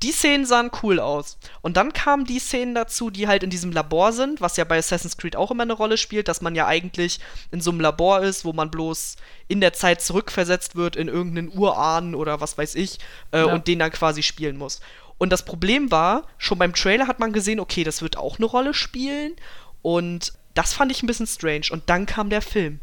Die 0.04 0.12
Szenen 0.12 0.44
sahen 0.44 0.70
cool 0.82 1.00
aus. 1.00 1.38
Und 1.62 1.78
dann 1.78 1.94
kamen 1.94 2.26
die 2.26 2.38
Szenen 2.38 2.74
dazu, 2.74 3.08
die 3.08 3.26
halt 3.26 3.42
in 3.42 3.48
diesem 3.48 3.72
Labor 3.72 4.12
sind, 4.12 4.42
was 4.42 4.58
ja 4.58 4.64
bei 4.64 4.76
Assassin's 4.76 5.16
Creed 5.16 5.34
auch 5.34 5.50
immer 5.50 5.62
eine 5.62 5.72
Rolle 5.72 5.96
spielt, 5.96 6.28
dass 6.28 6.42
man 6.42 6.54
ja 6.54 6.66
eigentlich 6.66 7.20
in 7.50 7.62
so 7.62 7.70
einem 7.70 7.80
Labor 7.80 8.20
ist, 8.20 8.44
wo 8.44 8.52
man 8.52 8.70
bloß 8.70 9.16
in 9.48 9.62
der 9.62 9.72
Zeit 9.72 10.02
zurückversetzt 10.02 10.76
wird 10.76 10.94
in 10.94 11.08
irgendeinen 11.08 11.56
Urahnen 11.56 12.14
oder 12.14 12.42
was 12.42 12.58
weiß 12.58 12.74
ich 12.74 12.98
äh, 13.32 13.38
ja. 13.38 13.44
und 13.46 13.66
den 13.66 13.78
dann 13.78 13.90
quasi 13.92 14.22
spielen 14.22 14.58
muss. 14.58 14.82
Und 15.16 15.30
das 15.30 15.46
Problem 15.46 15.90
war, 15.90 16.26
schon 16.36 16.58
beim 16.58 16.74
Trailer 16.74 17.06
hat 17.06 17.18
man 17.18 17.32
gesehen, 17.32 17.58
okay, 17.58 17.82
das 17.82 18.02
wird 18.02 18.18
auch 18.18 18.36
eine 18.36 18.44
Rolle 18.44 18.74
spielen. 18.74 19.34
Und 19.80 20.34
das 20.52 20.74
fand 20.74 20.92
ich 20.92 21.02
ein 21.02 21.06
bisschen 21.06 21.26
strange. 21.26 21.68
Und 21.70 21.88
dann 21.88 22.04
kam 22.04 22.28
der 22.28 22.42
Film. 22.42 22.78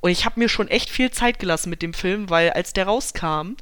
Und 0.00 0.12
ich 0.12 0.24
habe 0.24 0.40
mir 0.40 0.48
schon 0.48 0.68
echt 0.68 0.88
viel 0.88 1.10
Zeit 1.10 1.40
gelassen 1.40 1.68
mit 1.68 1.82
dem 1.82 1.92
Film, 1.92 2.30
weil 2.30 2.52
als 2.52 2.72
der 2.72 2.86
rauskam, 2.86 3.56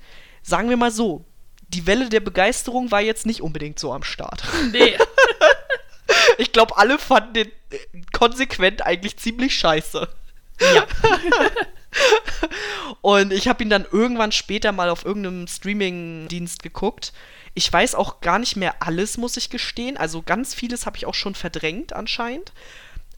sagen 0.45 0.69
wir 0.69 0.77
mal 0.77 0.93
so, 0.93 1.25
die 1.69 1.87
Welle 1.87 2.09
der 2.09 2.21
Begeisterung 2.21 2.91
war 2.91 3.01
jetzt 3.01 3.27
nicht 3.27 3.43
unbedingt 3.43 3.79
so 3.79 3.93
am 3.93 4.03
Start. 4.03 4.43
Nee. 4.73 4.97
ich 6.39 6.53
glaube, 6.53 6.77
alle 6.77 6.99
fanden 6.99 7.35
den 7.35 7.49
äh, 7.71 7.79
konsequent 8.13 8.85
eigentlich 8.87 9.17
ziemlich 9.17 9.57
scheiße. 9.57 10.09
Ja. 10.61 10.87
und 13.01 13.33
ich 13.33 13.49
habe 13.49 13.63
ihn 13.63 13.71
dann 13.71 13.87
irgendwann 13.91 14.33
später 14.33 14.73
mal 14.73 14.89
auf 14.89 15.05
irgendeinem 15.05 15.47
Streaming-Dienst 15.47 16.63
geguckt 16.63 17.13
ich 17.57 17.73
weiß 17.73 17.95
auch 17.95 18.21
gar 18.21 18.39
nicht 18.39 18.57
mehr 18.57 18.75
alles, 18.81 19.17
muss 19.17 19.39
ich 19.39 19.49
gestehen. 19.49 19.97
Also 19.97 20.21
ganz 20.21 20.55
vieles 20.55 20.85
habe 20.85 20.99
ich 20.99 21.07
auch 21.07 21.15
schon 21.15 21.35
verdrängt 21.35 21.95
anscheinend. 21.95 22.53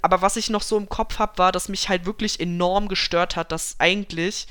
Aber 0.01 0.23
was 0.23 0.37
ich 0.37 0.49
noch 0.49 0.63
so 0.63 0.79
im 0.79 0.89
Kopf 0.89 1.19
habe, 1.19 1.39
war, 1.39 1.51
dass 1.51 1.69
mich 1.69 1.89
halt 1.89 2.07
wirklich 2.07 2.39
enorm 2.39 2.87
gestört 2.87 3.35
hat, 3.35 3.51
dass 3.51 3.75
eigentlich 3.81 4.47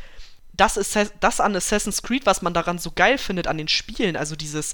das, 0.57 0.77
ist 0.77 0.97
das 1.19 1.39
an 1.39 1.55
Assassin's 1.55 2.01
Creed, 2.01 2.25
was 2.25 2.41
man 2.41 2.53
daran 2.53 2.79
so 2.79 2.91
geil 2.91 3.17
findet 3.17 3.47
an 3.47 3.57
den 3.57 3.67
Spielen, 3.67 4.15
also 4.15 4.35
dieses 4.35 4.73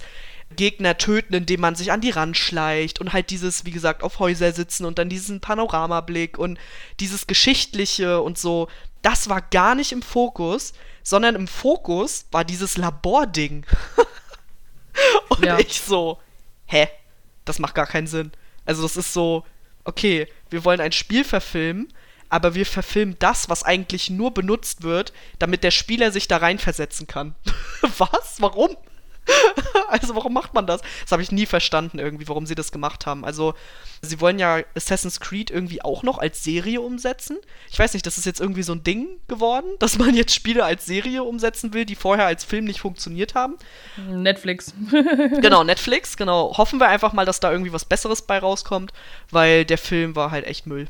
Gegner 0.56 0.98
töten, 0.98 1.34
indem 1.34 1.62
man 1.62 1.76
sich 1.76 1.92
an 1.92 2.02
die 2.02 2.10
Rand 2.10 2.38
schleicht 2.38 3.02
und 3.02 3.14
halt 3.14 3.30
dieses, 3.30 3.66
wie 3.66 3.72
gesagt, 3.72 4.04
auf 4.04 4.20
Häuser 4.20 4.52
sitzen 4.52 4.86
und 4.86 5.00
dann 5.00 5.10
diesen 5.10 5.42
Panoramablick 5.42 6.38
und 6.38 6.60
dieses 7.00 7.28
Geschichtliche 7.28 8.22
und 8.22 8.38
so, 8.38 8.68
das 9.02 9.30
war 9.30 9.42
gar 9.42 9.76
nicht 9.76 9.92
im 9.92 10.02
Fokus, 10.02 10.74
sondern 11.04 11.36
im 11.36 11.48
Fokus 11.48 12.26
war 12.32 12.46
dieses 12.46 12.78
Labording. 12.78 13.66
Und 15.30 15.44
ja. 15.44 15.60
ich 15.60 15.82
so, 15.82 16.20
hä? 16.66 16.88
Das 17.46 17.60
macht 17.60 17.76
gar 17.76 17.88
keinen 17.88 18.08
Sinn. 18.08 18.32
Also 18.66 18.84
das 18.84 18.96
ist 18.96 19.12
so, 19.12 19.44
okay, 19.84 20.28
wir 20.50 20.64
wollen 20.64 20.80
ein 20.80 20.92
Spiel 20.92 21.24
verfilmen, 21.26 21.92
aber 22.34 22.56
wir 22.56 22.66
verfilmen 22.66 23.16
das, 23.20 23.48
was 23.48 23.62
eigentlich 23.62 24.10
nur 24.10 24.34
benutzt 24.34 24.82
wird, 24.82 25.14
damit 25.38 25.64
der 25.64 25.70
Spieler 25.70 26.12
sich 26.12 26.28
da 26.28 26.38
reinversetzen 26.38 27.06
kann. 27.06 27.36
was? 27.98 28.42
Warum? 28.42 28.76
also 29.88 30.16
warum 30.16 30.34
macht 30.34 30.56
man 30.56 30.66
das? 30.66 30.82
Das 31.04 31.12
habe 31.12 31.22
ich 31.22 31.32
nie 31.32 31.46
verstanden 31.46 32.00
irgendwie, 32.00 32.28
warum 32.28 32.48
sie 32.48 32.56
das 32.56 32.72
gemacht 32.72 33.06
haben. 33.06 33.24
Also 33.24 33.54
sie 34.02 34.20
wollen 34.20 34.40
ja 34.40 34.62
Assassin's 34.76 35.20
Creed 35.20 35.52
irgendwie 35.52 35.84
auch 35.84 36.02
noch 36.02 36.18
als 36.18 36.44
Serie 36.44 36.82
umsetzen. 36.82 37.38
Ich 37.72 37.78
weiß 37.78 37.94
nicht, 37.94 38.06
das 38.06 38.18
ist 38.18 38.26
jetzt 38.26 38.42
irgendwie 38.42 38.64
so 38.64 38.74
ein 38.74 38.84
Ding 38.84 39.08
geworden, 39.28 39.68
dass 39.80 40.00
man 40.00 40.16
jetzt 40.16 40.34
Spiele 40.34 40.66
als 40.66 40.88
Serie 40.88 41.24
umsetzen 41.24 41.74
will, 41.76 41.86
die 41.86 41.96
vorher 41.96 42.26
als 42.26 42.44
Film 42.44 42.66
nicht 42.66 42.80
funktioniert 42.80 43.36
haben. 43.36 43.58
Netflix. 44.10 44.74
genau, 45.40 45.64
Netflix, 45.64 46.18
genau. 46.18 46.58
Hoffen 46.58 46.80
wir 46.80 46.88
einfach 46.88 47.14
mal, 47.14 47.28
dass 47.28 47.40
da 47.40 47.52
irgendwie 47.52 47.74
was 47.74 47.86
Besseres 47.86 48.24
bei 48.24 48.40
rauskommt, 48.40 48.92
weil 49.30 49.66
der 49.66 49.78
Film 49.78 50.16
war 50.16 50.32
halt 50.32 50.48
echt 50.48 50.66
Müll. 50.66 50.88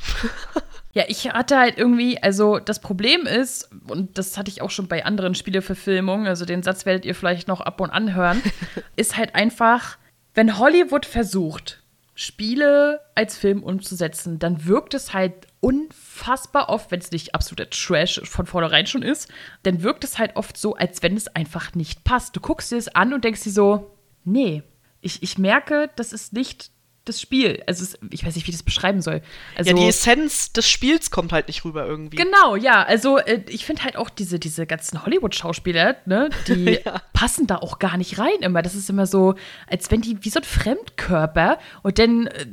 Ja, 0.93 1.05
ich 1.07 1.27
hatte 1.27 1.57
halt 1.57 1.77
irgendwie, 1.77 2.21
also 2.21 2.59
das 2.59 2.79
Problem 2.79 3.25
ist, 3.25 3.69
und 3.87 4.17
das 4.17 4.37
hatte 4.37 4.51
ich 4.51 4.61
auch 4.61 4.69
schon 4.69 4.87
bei 4.87 5.05
anderen 5.05 5.33
Spieleverfilmungen, 5.33 6.27
also 6.27 6.45
den 6.45 6.61
Satz 6.61 6.85
werdet 6.85 7.03
ihr 7.03 7.15
vielleicht 7.15 7.47
noch 7.47 7.61
ab 7.61 7.81
und 7.81 7.89
an 7.89 8.13
hören, 8.13 8.41
ist 8.95 9.17
halt 9.17 9.33
einfach, 9.33 9.97
wenn 10.35 10.59
Hollywood 10.59 11.07
versucht, 11.07 11.83
Spiele 12.15 13.01
als 13.15 13.37
Film 13.37 13.63
umzusetzen, 13.63 14.37
dann 14.37 14.65
wirkt 14.65 14.93
es 14.93 15.13
halt 15.13 15.47
unfassbar 15.61 16.69
oft, 16.69 16.91
wenn 16.91 16.99
es 16.99 17.09
nicht 17.09 17.33
absoluter 17.33 17.71
Trash 17.71 18.21
von 18.23 18.45
vornherein 18.45 18.85
schon 18.85 19.01
ist, 19.01 19.29
dann 19.63 19.81
wirkt 19.81 20.03
es 20.03 20.19
halt 20.19 20.35
oft 20.35 20.57
so, 20.57 20.75
als 20.75 21.01
wenn 21.01 21.17
es 21.17 21.27
einfach 21.27 21.73
nicht 21.73 22.03
passt. 22.03 22.35
Du 22.35 22.39
guckst 22.39 22.71
dir 22.71 22.77
es 22.77 22.93
an 22.93 23.13
und 23.15 23.23
denkst 23.23 23.41
dir 23.41 23.51
so, 23.51 23.97
nee, 24.25 24.61
ich, 25.01 25.23
ich 25.23 25.39
merke, 25.39 25.89
das 25.95 26.13
ist 26.13 26.33
nicht 26.33 26.69
das 27.05 27.19
Spiel. 27.19 27.61
Also 27.67 27.83
es, 27.83 27.97
ich 28.11 28.25
weiß 28.25 28.35
nicht, 28.35 28.47
wie 28.47 28.51
ich 28.51 28.55
das 28.55 28.63
beschreiben 28.63 29.01
soll. 29.01 29.21
Also, 29.57 29.71
ja, 29.71 29.75
die 29.75 29.87
Essenz 29.87 30.53
des 30.53 30.69
Spiels 30.69 31.11
kommt 31.11 31.33
halt 31.33 31.47
nicht 31.47 31.65
rüber 31.65 31.85
irgendwie. 31.85 32.15
Genau, 32.15 32.55
ja. 32.55 32.83
Also 32.83 33.17
äh, 33.17 33.43
ich 33.49 33.65
finde 33.65 33.83
halt 33.83 33.97
auch 33.97 34.09
diese, 34.09 34.39
diese 34.39 34.65
ganzen 34.65 35.05
Hollywood-Schauspieler, 35.05 35.97
ne, 36.05 36.29
die 36.47 36.79
ja. 36.85 37.01
passen 37.11 37.45
da 37.45 37.57
auch 37.57 37.79
gar 37.79 37.97
nicht 37.97 38.19
rein 38.19 38.39
immer. 38.39 38.61
Das 38.61 38.75
ist 38.75 38.89
immer 38.89 39.05
so, 39.05 39.35
als 39.67 39.91
wenn 39.91 40.01
die 40.01 40.23
wie 40.23 40.29
so 40.29 40.39
ein 40.39 40.45
Fremdkörper 40.45 41.59
und 41.81 41.99
dann 41.99 42.27
äh, 42.27 42.45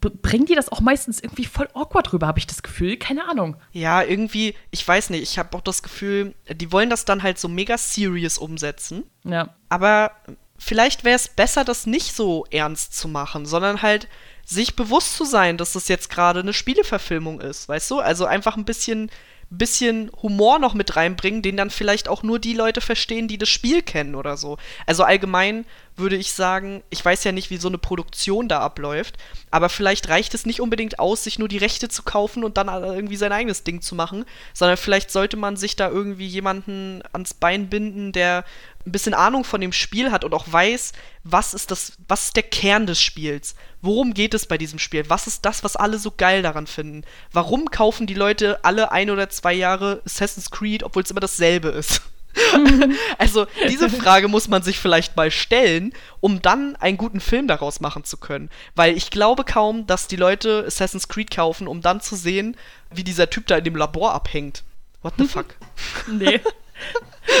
bringen 0.00 0.46
die 0.46 0.54
das 0.54 0.70
auch 0.70 0.80
meistens 0.80 1.20
irgendwie 1.20 1.44
voll 1.44 1.68
awkward 1.74 2.12
rüber, 2.12 2.26
habe 2.26 2.40
ich 2.40 2.46
das 2.46 2.62
Gefühl. 2.62 2.96
Keine 2.96 3.28
Ahnung. 3.28 3.56
Ja, 3.70 4.02
irgendwie, 4.02 4.54
ich 4.72 4.86
weiß 4.86 5.10
nicht, 5.10 5.22
ich 5.22 5.38
habe 5.38 5.56
auch 5.56 5.62
das 5.62 5.82
Gefühl, 5.84 6.34
die 6.50 6.72
wollen 6.72 6.90
das 6.90 7.04
dann 7.04 7.22
halt 7.22 7.38
so 7.38 7.48
mega 7.48 7.78
serious 7.78 8.38
umsetzen. 8.38 9.04
Ja. 9.24 9.54
Aber 9.68 10.12
vielleicht 10.58 11.04
wäre 11.04 11.16
es 11.16 11.28
besser, 11.28 11.64
das 11.64 11.86
nicht 11.86 12.14
so 12.14 12.46
ernst 12.50 12.96
zu 12.96 13.08
machen, 13.08 13.46
sondern 13.46 13.82
halt 13.82 14.08
sich 14.44 14.76
bewusst 14.76 15.16
zu 15.16 15.24
sein, 15.24 15.56
dass 15.56 15.72
das 15.72 15.88
jetzt 15.88 16.10
gerade 16.10 16.40
eine 16.40 16.52
Spieleverfilmung 16.52 17.40
ist, 17.40 17.68
weißt 17.68 17.90
du? 17.90 17.98
Also 17.98 18.26
einfach 18.26 18.56
ein 18.56 18.66
bisschen, 18.66 19.10
bisschen 19.48 20.10
Humor 20.22 20.58
noch 20.58 20.74
mit 20.74 20.96
reinbringen, 20.96 21.40
den 21.40 21.56
dann 21.56 21.70
vielleicht 21.70 22.08
auch 22.08 22.22
nur 22.22 22.38
die 22.38 22.52
Leute 22.52 22.80
verstehen, 22.80 23.26
die 23.26 23.38
das 23.38 23.48
Spiel 23.48 23.82
kennen 23.82 24.14
oder 24.14 24.36
so. 24.36 24.58
Also 24.86 25.02
allgemein 25.02 25.64
würde 25.96 26.16
ich 26.16 26.32
sagen, 26.32 26.82
ich 26.90 27.02
weiß 27.04 27.24
ja 27.24 27.32
nicht, 27.32 27.50
wie 27.50 27.56
so 27.56 27.68
eine 27.68 27.78
Produktion 27.78 28.48
da 28.48 28.60
abläuft, 28.60 29.16
aber 29.50 29.68
vielleicht 29.68 30.08
reicht 30.08 30.34
es 30.34 30.44
nicht 30.44 30.60
unbedingt 30.60 30.98
aus, 30.98 31.24
sich 31.24 31.38
nur 31.38 31.48
die 31.48 31.58
Rechte 31.58 31.88
zu 31.88 32.02
kaufen 32.02 32.44
und 32.44 32.56
dann 32.56 32.68
irgendwie 32.68 33.16
sein 33.16 33.32
eigenes 33.32 33.64
Ding 33.64 33.80
zu 33.80 33.94
machen, 33.94 34.24
sondern 34.52 34.76
vielleicht 34.76 35.10
sollte 35.10 35.36
man 35.36 35.56
sich 35.56 35.76
da 35.76 35.88
irgendwie 35.88 36.26
jemanden 36.26 37.02
ans 37.12 37.32
Bein 37.32 37.70
binden, 37.70 38.12
der 38.12 38.44
ein 38.86 38.92
bisschen 38.92 39.14
Ahnung 39.14 39.44
von 39.44 39.60
dem 39.60 39.72
Spiel 39.72 40.12
hat 40.12 40.24
und 40.24 40.34
auch 40.34 40.44
weiß, 40.50 40.92
was 41.22 41.54
ist 41.54 41.70
das, 41.70 41.92
was 42.06 42.26
ist 42.26 42.36
der 42.36 42.42
Kern 42.42 42.86
des 42.86 43.00
Spiels? 43.00 43.54
Worum 43.80 44.14
geht 44.14 44.34
es 44.34 44.46
bei 44.46 44.58
diesem 44.58 44.78
Spiel? 44.78 45.08
Was 45.08 45.26
ist 45.26 45.44
das, 45.44 45.64
was 45.64 45.76
alle 45.76 45.98
so 45.98 46.10
geil 46.10 46.42
daran 46.42 46.66
finden? 46.66 47.02
Warum 47.32 47.70
kaufen 47.70 48.06
die 48.06 48.14
Leute 48.14 48.64
alle 48.64 48.92
ein 48.92 49.10
oder 49.10 49.30
zwei 49.30 49.54
Jahre 49.54 50.02
Assassin's 50.04 50.50
Creed, 50.50 50.82
obwohl 50.82 51.02
es 51.02 51.10
immer 51.10 51.20
dasselbe 51.20 51.68
ist? 51.68 52.02
also 53.18 53.46
diese 53.68 53.88
Frage 53.88 54.28
muss 54.28 54.48
man 54.48 54.62
sich 54.62 54.78
vielleicht 54.78 55.16
mal 55.16 55.30
stellen, 55.30 55.92
um 56.20 56.42
dann 56.42 56.76
einen 56.76 56.96
guten 56.96 57.20
Film 57.20 57.46
daraus 57.46 57.80
machen 57.80 58.04
zu 58.04 58.16
können. 58.16 58.50
Weil 58.74 58.96
ich 58.96 59.10
glaube 59.10 59.44
kaum, 59.44 59.86
dass 59.86 60.08
die 60.08 60.16
Leute 60.16 60.64
Assassin's 60.66 61.08
Creed 61.08 61.30
kaufen, 61.30 61.68
um 61.68 61.80
dann 61.80 62.00
zu 62.00 62.16
sehen, 62.16 62.56
wie 62.90 63.04
dieser 63.04 63.30
Typ 63.30 63.46
da 63.46 63.58
in 63.58 63.64
dem 63.64 63.76
Labor 63.76 64.12
abhängt. 64.12 64.64
What 65.02 65.14
the 65.18 65.26
fuck? 65.26 65.56
nee. 66.08 66.40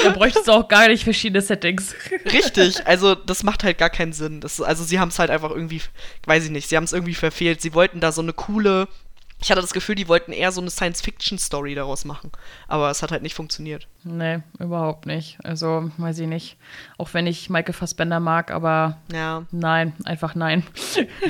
Da 0.02 0.10
bräuchtest 0.10 0.48
du 0.48 0.52
auch 0.52 0.68
gar 0.68 0.88
nicht 0.88 1.04
verschiedene 1.04 1.42
Settings. 1.42 1.94
Richtig, 2.32 2.86
also 2.86 3.14
das 3.14 3.42
macht 3.42 3.64
halt 3.64 3.78
gar 3.78 3.90
keinen 3.90 4.12
Sinn. 4.12 4.40
Das, 4.40 4.60
also 4.60 4.82
sie 4.84 4.98
haben 4.98 5.08
es 5.08 5.18
halt 5.18 5.30
einfach 5.30 5.50
irgendwie, 5.50 5.82
weiß 6.26 6.44
ich 6.44 6.50
nicht, 6.50 6.68
sie 6.68 6.76
haben 6.76 6.84
es 6.84 6.92
irgendwie 6.92 7.14
verfehlt. 7.14 7.60
Sie 7.60 7.74
wollten 7.74 8.00
da 8.00 8.10
so 8.10 8.22
eine 8.22 8.32
coole, 8.32 8.88
ich 9.44 9.50
hatte 9.50 9.60
das 9.60 9.74
Gefühl, 9.74 9.94
die 9.94 10.08
wollten 10.08 10.32
eher 10.32 10.52
so 10.52 10.62
eine 10.62 10.70
Science-Fiction-Story 10.70 11.74
daraus 11.74 12.06
machen. 12.06 12.32
Aber 12.66 12.90
es 12.90 13.02
hat 13.02 13.12
halt 13.12 13.22
nicht 13.22 13.34
funktioniert. 13.34 13.86
Nee, 14.02 14.38
überhaupt 14.58 15.04
nicht. 15.04 15.38
Also, 15.44 15.90
weiß 15.98 16.18
ich 16.20 16.28
nicht. 16.28 16.56
Auch 16.96 17.12
wenn 17.12 17.26
ich 17.26 17.50
Michael 17.50 17.74
Fassbender 17.74 18.20
mag, 18.20 18.50
aber 18.50 18.96
ja. 19.12 19.44
nein, 19.50 19.92
einfach 20.04 20.34
nein. 20.34 20.64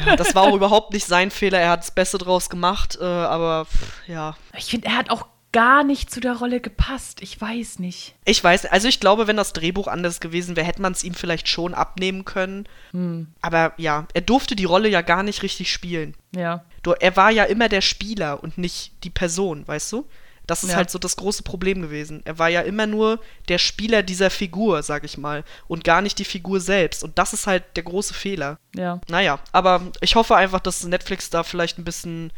Ja, 0.07 0.15
das 0.15 0.35
war 0.37 0.45
auch 0.45 0.55
überhaupt 0.55 0.93
nicht 0.93 1.07
sein 1.07 1.33
Fehler. 1.33 1.59
Er 1.59 1.71
hat 1.71 1.81
das 1.81 1.91
Beste 1.91 2.19
draus 2.19 2.49
gemacht, 2.49 2.97
äh, 3.01 3.05
aber 3.05 3.65
pff, 3.65 4.07
ja. 4.07 4.37
Ich 4.57 4.67
finde, 4.67 4.87
er 4.87 4.97
hat 4.97 5.11
auch 5.11 5.27
gar 5.55 5.85
nicht 5.85 6.11
zu 6.11 6.21
der 6.21 6.35
Rolle 6.35 6.61
gepasst. 6.61 7.23
Ich 7.23 7.41
weiß 7.41 7.79
nicht. 7.79 8.17
Ich 8.25 8.43
weiß, 8.43 8.67
also 8.67 8.89
ich 8.89 8.99
glaube, 8.99 9.29
wenn 9.29 9.37
das 9.37 9.53
Drehbuch 9.53 9.87
anders 9.87 10.19
gewesen 10.21 10.57
wäre, 10.57 10.67
hätte 10.67 10.83
man 10.83 10.93
es 10.93 11.05
ihm 11.05 11.15
vielleicht 11.15 11.49
schon 11.49 11.75
abnehmen 11.75 12.25
können. 12.25 12.69
Hm. 12.91 13.29
Aber 13.41 13.73
ja, 13.77 14.09
er 14.15 14.21
durfte 14.21 14.57
die 14.57 14.65
Rolle 14.65 14.89
ja 14.89 15.01
gar 15.01 15.23
nicht 15.23 15.45
richtig 15.45 15.73
spielen. 15.73 16.17
Ja. 16.35 16.65
Er 16.99 17.17
war 17.17 17.31
ja 17.31 17.45
immer 17.45 17.69
der 17.69 17.83
Spieler 17.83 18.43
und 18.43 18.59
nicht 18.59 18.93
die 19.05 19.11
Person, 19.11 19.67
weißt 19.67 19.93
du? 19.93 20.07
Das 20.49 20.65
ist 20.65 20.71
ja. 20.71 20.77
halt 20.77 20.91
so 20.91 20.99
das 20.99 21.17
große 21.17 21.45
Problem 21.45 21.81
gewesen. 21.83 22.21
Er 22.25 22.39
war 22.39 22.49
ja 22.49 22.61
immer 22.63 22.89
nur 22.89 23.21
der 23.49 23.59
Spieler 23.59 24.03
dieser 24.03 24.31
Figur, 24.31 24.83
sag 24.83 25.05
ich 25.05 25.17
mal, 25.17 25.45
und 25.69 25.85
gar 25.85 26.03
nicht 26.03 26.19
die 26.19 26.25
Figur 26.25 26.61
selbst. 26.61 27.05
Und 27.05 27.17
das 27.17 27.33
ist 27.33 27.47
halt 27.47 27.63
der 27.77 27.85
große 27.85 28.13
Fehler. 28.13 28.59
Ja. 28.75 29.01
Naja, 29.09 29.39
aber 29.53 29.83
ich 30.01 30.17
hoffe 30.17 30.35
einfach, 30.35 30.61
dass 30.61 30.85
Netflix 30.85 31.31
da 31.31 31.45
vielleicht 31.45 31.79
ein 31.79 31.85
bisschen 31.85 32.33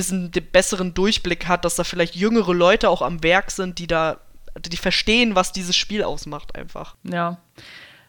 bisschen 0.00 0.30
den 0.30 0.50
besseren 0.50 0.94
Durchblick 0.94 1.46
hat, 1.46 1.66
dass 1.66 1.76
da 1.76 1.84
vielleicht 1.84 2.16
jüngere 2.16 2.54
Leute 2.54 2.88
auch 2.88 3.02
am 3.02 3.22
Werk 3.22 3.50
sind, 3.50 3.78
die 3.78 3.86
da, 3.86 4.18
die 4.58 4.76
verstehen, 4.78 5.34
was 5.34 5.52
dieses 5.52 5.76
Spiel 5.76 6.02
ausmacht, 6.02 6.56
einfach. 6.56 6.96
Ja. 7.04 7.36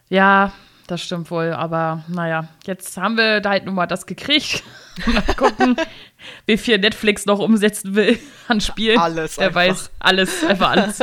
Ja, 0.08 0.52
das 0.86 1.02
stimmt 1.02 1.30
wohl, 1.30 1.52
aber 1.52 2.02
naja, 2.08 2.48
jetzt 2.66 2.96
haben 2.96 3.18
wir 3.18 3.40
da 3.40 3.50
halt 3.50 3.66
nun 3.66 3.74
mal 3.74 3.86
das 3.86 4.06
gekriegt. 4.06 4.62
mal 5.06 5.22
gucken, 5.36 5.76
wie 6.46 6.56
viel 6.56 6.78
Netflix 6.78 7.26
noch 7.26 7.38
umsetzen 7.38 7.94
will 7.94 8.18
an 8.48 8.62
Spielen. 8.62 8.98
Alles. 8.98 9.36
Wer 9.36 9.48
einfach. 9.48 9.60
weiß, 9.60 9.90
alles, 9.98 10.44
einfach 10.44 10.70
alles. 10.70 10.98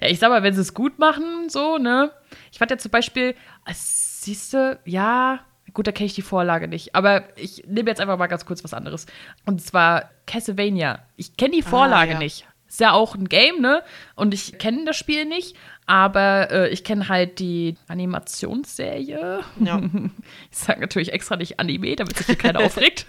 ja, 0.00 0.08
ich 0.08 0.18
sag 0.18 0.30
mal, 0.30 0.42
wenn 0.42 0.54
sie 0.54 0.60
es 0.60 0.74
gut 0.74 0.98
machen, 0.98 1.48
so, 1.48 1.78
ne? 1.78 2.10
Ich 2.50 2.58
fand 2.58 2.72
ja 2.72 2.78
zum 2.78 2.90
Beispiel, 2.90 3.36
siehst 3.72 4.54
du, 4.54 4.78
ja, 4.84 5.40
Gut, 5.74 5.88
da 5.88 5.92
kenne 5.92 6.06
ich 6.06 6.14
die 6.14 6.22
Vorlage 6.22 6.68
nicht. 6.68 6.94
Aber 6.94 7.24
ich 7.36 7.64
nehme 7.66 7.90
jetzt 7.90 8.00
einfach 8.00 8.16
mal 8.16 8.28
ganz 8.28 8.46
kurz 8.46 8.62
was 8.62 8.72
anderes. 8.72 9.06
Und 9.44 9.60
zwar 9.60 10.10
Castlevania. 10.26 11.00
Ich 11.16 11.36
kenne 11.36 11.56
die 11.56 11.62
Vorlage 11.62 12.12
ah, 12.12 12.14
ja. 12.14 12.18
nicht. 12.18 12.46
Ist 12.68 12.80
ja 12.80 12.92
auch 12.92 13.14
ein 13.14 13.28
Game, 13.28 13.60
ne? 13.60 13.82
Und 14.14 14.34
ich 14.34 14.58
kenne 14.58 14.84
das 14.84 14.96
Spiel 14.96 15.26
nicht. 15.26 15.56
Aber 15.86 16.50
äh, 16.50 16.68
ich 16.70 16.82
kenne 16.82 17.08
halt 17.08 17.38
die 17.38 17.76
Animationsserie. 17.88 19.40
Ja. 19.60 19.82
Ich 20.50 20.58
sage 20.58 20.80
natürlich 20.80 21.12
extra 21.12 21.36
nicht 21.36 21.58
Anime, 21.58 21.96
damit 21.96 22.16
sich 22.16 22.26
hier 22.26 22.36
keiner 22.36 22.60
aufregt. 22.64 23.06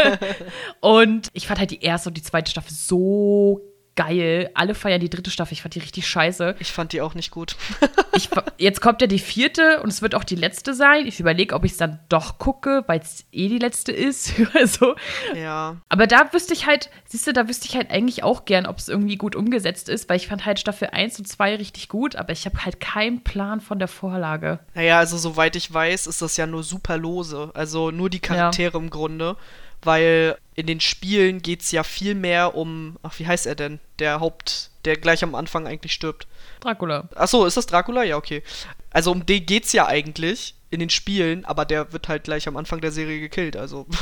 und 0.80 1.28
ich 1.34 1.46
fand 1.46 1.60
halt 1.60 1.70
die 1.70 1.82
erste 1.82 2.08
und 2.08 2.16
die 2.16 2.22
zweite 2.22 2.50
Staffel 2.50 2.72
so 2.72 3.60
geil. 3.96 4.50
Alle 4.54 4.74
feiern 4.74 5.00
die 5.00 5.10
dritte 5.10 5.30
Staffel. 5.30 5.54
Ich 5.54 5.62
fand 5.62 5.74
die 5.74 5.80
richtig 5.80 6.06
scheiße. 6.06 6.56
Ich 6.58 6.72
fand 6.72 6.92
die 6.92 7.00
auch 7.00 7.14
nicht 7.14 7.30
gut. 7.30 7.56
ich, 8.16 8.28
jetzt 8.58 8.80
kommt 8.80 9.00
ja 9.00 9.06
die 9.06 9.18
vierte 9.18 9.80
und 9.82 9.88
es 9.88 10.02
wird 10.02 10.14
auch 10.14 10.24
die 10.24 10.34
letzte 10.34 10.74
sein. 10.74 11.06
Ich 11.06 11.20
überlege, 11.20 11.54
ob 11.54 11.64
ich 11.64 11.72
es 11.72 11.78
dann 11.78 12.00
doch 12.08 12.38
gucke, 12.38 12.84
weil 12.86 13.00
es 13.00 13.24
eh 13.32 13.48
die 13.48 13.58
letzte 13.58 13.92
ist. 13.92 14.34
so. 14.64 14.94
Ja. 15.34 15.76
Aber 15.88 16.06
da 16.06 16.32
wüsste 16.32 16.54
ich 16.54 16.66
halt, 16.66 16.90
siehst 17.06 17.26
du, 17.26 17.32
da 17.32 17.48
wüsste 17.48 17.68
ich 17.68 17.76
halt 17.76 17.90
eigentlich 17.90 18.22
auch 18.22 18.44
gern, 18.44 18.66
ob 18.66 18.78
es 18.78 18.88
irgendwie 18.88 19.16
gut 19.16 19.36
umgesetzt 19.36 19.88
ist, 19.88 20.08
weil 20.08 20.16
ich 20.16 20.28
fand 20.28 20.44
halt 20.44 20.58
Staffel 20.58 20.88
1 20.92 21.18
und 21.18 21.26
2 21.26 21.56
richtig 21.56 21.88
gut, 21.88 22.16
aber 22.16 22.32
ich 22.32 22.46
habe 22.46 22.64
halt 22.64 22.80
keinen 22.80 23.22
Plan 23.22 23.60
von 23.60 23.78
der 23.78 23.88
Vorlage. 23.88 24.60
Naja, 24.74 24.98
also 24.98 25.16
soweit 25.18 25.56
ich 25.56 25.72
weiß, 25.72 26.06
ist 26.06 26.22
das 26.22 26.36
ja 26.36 26.46
nur 26.46 26.62
super 26.62 26.96
lose. 26.96 27.50
Also 27.54 27.90
nur 27.90 28.10
die 28.10 28.20
Charaktere 28.20 28.74
ja. 28.74 28.80
im 28.82 28.90
Grunde 28.90 29.36
weil 29.84 30.36
in 30.54 30.66
den 30.66 30.80
Spielen 30.80 31.42
geht 31.42 31.62
es 31.62 31.72
ja 31.72 31.82
viel 31.82 32.14
mehr 32.14 32.54
um, 32.54 32.96
ach, 33.02 33.18
wie 33.18 33.26
heißt 33.26 33.46
er 33.46 33.54
denn? 33.54 33.80
Der 33.98 34.20
Haupt, 34.20 34.70
der 34.84 34.96
gleich 34.96 35.22
am 35.24 35.34
Anfang 35.34 35.66
eigentlich 35.66 35.92
stirbt. 35.92 36.26
Dracula. 36.60 37.08
Achso, 37.14 37.44
ist 37.46 37.56
das 37.56 37.66
Dracula? 37.66 38.04
Ja, 38.04 38.16
okay. 38.16 38.42
Also 38.90 39.10
um 39.10 39.26
den 39.26 39.44
geht's 39.46 39.72
ja 39.72 39.86
eigentlich 39.86 40.54
in 40.70 40.80
den 40.80 40.90
Spielen, 40.90 41.44
aber 41.44 41.64
der 41.64 41.92
wird 41.92 42.08
halt 42.08 42.24
gleich 42.24 42.48
am 42.48 42.56
Anfang 42.56 42.80
der 42.80 42.92
Serie 42.92 43.20
gekillt, 43.20 43.56
also. 43.56 43.86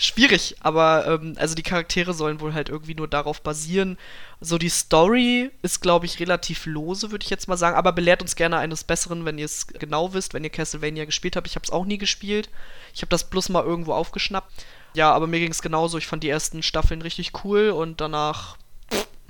Schwierig, 0.00 0.54
aber 0.60 1.06
ähm, 1.08 1.34
also 1.38 1.56
die 1.56 1.64
Charaktere 1.64 2.14
sollen 2.14 2.40
wohl 2.40 2.54
halt 2.54 2.68
irgendwie 2.68 2.94
nur 2.94 3.08
darauf 3.08 3.42
basieren. 3.42 3.98
So 4.40 4.56
die 4.56 4.68
Story 4.68 5.50
ist, 5.62 5.82
glaube 5.82 6.06
ich, 6.06 6.20
relativ 6.20 6.66
lose, 6.66 7.10
würde 7.10 7.24
ich 7.24 7.30
jetzt 7.30 7.48
mal 7.48 7.56
sagen, 7.56 7.76
aber 7.76 7.90
belehrt 7.90 8.22
uns 8.22 8.36
gerne 8.36 8.58
eines 8.58 8.84
Besseren, 8.84 9.24
wenn 9.24 9.38
ihr 9.38 9.46
es 9.46 9.66
genau 9.66 10.14
wisst, 10.14 10.34
wenn 10.34 10.44
ihr 10.44 10.50
Castlevania 10.50 11.04
gespielt 11.04 11.34
habt. 11.34 11.48
Ich 11.48 11.56
habe 11.56 11.64
es 11.64 11.72
auch 11.72 11.84
nie 11.84 11.98
gespielt. 11.98 12.48
Ich 12.94 13.02
habe 13.02 13.10
das 13.10 13.28
bloß 13.28 13.48
mal 13.48 13.64
irgendwo 13.64 13.92
aufgeschnappt. 13.92 14.52
Ja, 14.94 15.12
aber 15.12 15.26
mir 15.26 15.40
ging 15.40 15.50
es 15.50 15.62
genauso. 15.62 15.98
Ich 15.98 16.06
fand 16.06 16.22
die 16.22 16.28
ersten 16.28 16.62
Staffeln 16.62 17.02
richtig 17.02 17.32
cool 17.44 17.70
und 17.70 18.00
danach. 18.00 18.56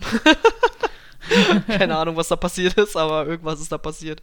Keine 1.66 1.96
Ahnung, 1.96 2.16
was 2.16 2.28
da 2.28 2.36
passiert 2.36 2.74
ist, 2.74 2.94
aber 2.94 3.26
irgendwas 3.26 3.60
ist 3.60 3.72
da 3.72 3.78
passiert. 3.78 4.22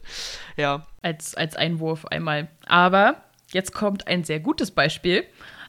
Ja. 0.56 0.86
Als, 1.02 1.34
als 1.34 1.56
Einwurf 1.56 2.04
einmal. 2.06 2.46
Aber 2.66 3.24
jetzt 3.52 3.74
kommt 3.74 4.06
ein 4.06 4.22
sehr 4.22 4.38
gutes 4.38 4.70
Beispiel. 4.70 5.24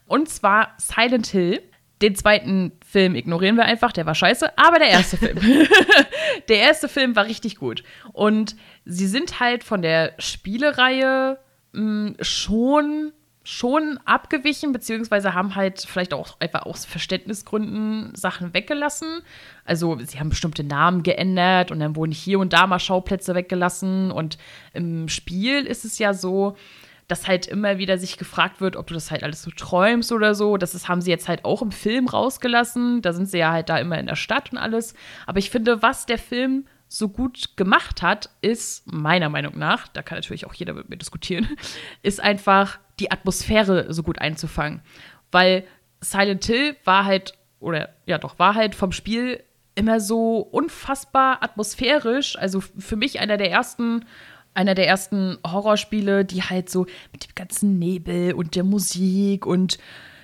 Und 0.08 0.30
zwar 0.30 0.74
Silent 0.78 1.28
Hill. 1.28 1.62
Den 2.02 2.16
zweiten 2.16 2.74
Film 2.86 3.16
ignorieren 3.16 3.56
wir 3.58 3.66
einfach, 3.66 3.92
der 3.92 4.06
war 4.06 4.14
scheiße, 4.14 4.58
aber 4.58 4.78
der 4.78 4.90
erste 4.90 5.18
Film. 5.18 5.40
der 6.48 6.58
erste 6.58 6.88
Film 6.88 7.16
war 7.16 7.26
richtig 7.26 7.58
gut. 7.58 7.84
Und 8.14 8.56
sie 8.86 9.08
sind 9.08 9.40
halt 9.40 9.64
von 9.64 9.82
der 9.82 10.14
Spielereihe 10.20 11.40
mh, 11.74 12.14
schon 12.22 13.14
schon 13.50 13.98
abgewichen, 14.04 14.74
beziehungsweise 14.74 15.34
haben 15.34 15.56
halt 15.56 15.80
vielleicht 15.80 16.14
auch 16.14 16.38
einfach 16.42 16.64
aus 16.64 16.84
Verständnisgründen 16.84 18.14
Sachen 18.14 18.54
weggelassen. 18.54 19.22
Also 19.64 19.98
sie 20.00 20.20
haben 20.20 20.28
bestimmte 20.28 20.66
Namen 20.66 21.02
geändert 21.02 21.72
und 21.72 21.80
dann 21.80 21.96
wurden 21.96 22.12
hier 22.12 22.40
und 22.40 22.52
da 22.52 22.68
mal 22.68 22.78
Schauplätze 22.78 23.36
weggelassen. 23.36 24.12
Und 24.12 24.38
im 24.74 25.08
Spiel 25.08 25.66
ist 25.66 25.86
es 25.86 25.98
ja 25.98 26.14
so, 26.14 26.58
dass 27.08 27.28
halt 27.28 27.48
immer 27.48 27.78
wieder 27.78 27.98
sich 27.98 28.18
gefragt 28.18 28.60
wird, 28.60 28.76
ob 28.76 28.88
du 28.88 28.94
das 28.94 29.12
halt 29.12 29.24
alles 29.24 29.42
so 29.42 29.52
träumst 29.52 30.12
oder 30.12 30.36
so. 30.36 30.58
Das 30.58 30.76
ist, 30.76 30.90
haben 30.90 31.02
sie 31.02 31.12
jetzt 31.12 31.28
halt 31.28 31.46
auch 31.46 31.62
im 31.62 31.72
Film 31.72 32.08
rausgelassen. 32.08 33.02
Da 33.02 33.14
sind 33.14 33.28
sie 33.30 33.38
ja 33.38 33.52
halt 33.52 33.70
da 33.70 33.78
immer 33.78 33.98
in 33.98 34.08
der 34.08 34.18
Stadt 34.18 34.52
und 34.52 34.58
alles. 34.58 34.94
Aber 35.26 35.40
ich 35.40 35.50
finde, 35.50 35.82
was 35.82 36.06
der 36.06 36.18
Film 36.18 36.66
so 36.90 37.10
gut 37.10 37.56
gemacht 37.56 38.02
hat, 38.02 38.30
ist 38.42 38.92
meiner 38.92 39.30
Meinung 39.30 39.58
nach, 39.58 39.88
da 39.88 40.02
kann 40.02 40.18
natürlich 40.18 40.46
auch 40.46 40.54
jeder 40.54 40.74
mit 40.74 40.90
mir 40.90 40.98
diskutieren, 40.98 41.48
ist 42.02 42.22
einfach 42.22 42.80
die 43.00 43.12
Atmosphäre 43.12 43.94
so 43.94 44.04
gut 44.04 44.20
einzufangen. 44.20 44.82
Weil 45.32 45.66
Silent 46.02 46.46
Hill 46.46 46.76
war 46.84 47.06
halt, 47.06 47.38
oder 47.60 47.90
ja 48.06 48.18
doch, 48.18 48.38
war 48.38 48.56
halt 48.56 48.76
vom 48.76 48.92
Spiel 48.92 49.44
immer 49.76 50.00
so 50.00 50.40
unfassbar 50.40 51.44
atmosphärisch. 51.44 52.38
Also 52.38 52.62
für 52.62 52.96
mich 52.96 53.20
einer 53.20 53.38
der 53.38 53.52
ersten 53.52 54.06
einer 54.58 54.76
der 54.76 54.88
ersten 54.88 55.38
Horrorspiele, 55.46 56.26
die 56.26 56.42
halt 56.44 56.70
so 56.70 56.86
mit 57.14 57.24
dem 57.24 57.36
ganzen 57.36 57.80
Nebel 57.80 58.34
und 58.34 58.56
der 58.56 58.64
Musik 58.64 59.46
und 59.46 59.78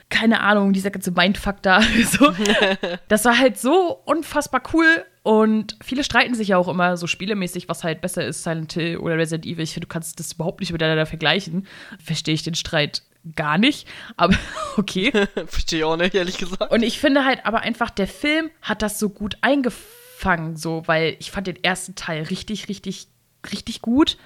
keine 0.09 0.41
Ahnung, 0.41 0.73
dieser 0.73 0.91
ganze 0.91 1.11
Mindfuck 1.11 1.61
da. 1.61 1.81
So. 2.05 2.33
Das 3.07 3.25
war 3.25 3.37
halt 3.37 3.57
so 3.57 3.99
unfassbar 4.05 4.61
cool. 4.73 5.05
Und 5.23 5.77
viele 5.81 6.03
streiten 6.03 6.35
sich 6.35 6.49
ja 6.49 6.57
auch 6.57 6.67
immer 6.67 6.97
so 6.97 7.07
spielemäßig, 7.07 7.69
was 7.69 7.83
halt 7.83 8.01
besser 8.01 8.25
ist, 8.25 8.43
Silent 8.43 8.73
Hill 8.73 8.97
oder 8.97 9.17
Resident 9.17 9.45
Evil. 9.45 9.63
Ich 9.63 9.73
finde, 9.73 9.87
du 9.87 9.93
kannst 9.93 10.19
das 10.19 10.33
überhaupt 10.33 10.59
nicht 10.59 10.71
miteinander 10.71 11.05
vergleichen. 11.05 11.65
Verstehe 12.03 12.35
ich 12.35 12.43
den 12.43 12.55
Streit 12.55 13.03
gar 13.35 13.57
nicht. 13.57 13.87
Aber 14.17 14.35
okay. 14.77 15.11
Verstehe 15.47 15.79
ich 15.79 15.85
auch 15.85 15.97
nicht, 15.97 16.13
ehrlich 16.13 16.37
gesagt. 16.37 16.71
Und 16.71 16.83
ich 16.83 16.99
finde 16.99 17.25
halt 17.25 17.45
aber 17.45 17.61
einfach, 17.61 17.89
der 17.89 18.07
Film 18.07 18.49
hat 18.61 18.81
das 18.81 18.99
so 18.99 19.09
gut 19.09 19.37
eingefangen, 19.41 20.57
so, 20.57 20.83
weil 20.85 21.15
ich 21.19 21.31
fand 21.31 21.47
den 21.47 21.63
ersten 21.63 21.95
Teil 21.95 22.23
richtig, 22.23 22.67
richtig, 22.67 23.07
richtig 23.51 23.81
gut. 23.81 24.17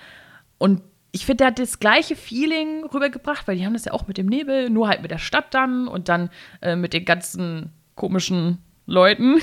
Und 0.58 0.82
ich 1.12 1.26
finde, 1.26 1.38
der 1.38 1.48
hat 1.48 1.60
das 1.60 1.80
gleiche 1.80 2.16
Feeling 2.16 2.86
rübergebracht, 2.86 3.48
weil 3.48 3.58
die 3.58 3.66
haben 3.66 3.74
das 3.74 3.86
ja 3.86 3.94
auch 3.94 4.08
mit 4.08 4.18
dem 4.18 4.28
Nebel, 4.28 4.70
nur 4.70 4.88
halt 4.88 5.02
mit 5.02 5.12
der 5.12 5.18
Stadt 5.18 5.54
dann 5.54 5.88
und 5.88 6.10
dann 6.10 6.30
äh, 6.62 6.76
mit 6.76 6.94
den 6.94 7.06
ganzen 7.06 7.72
komischen 7.96 8.60
Leuten. 8.86 9.38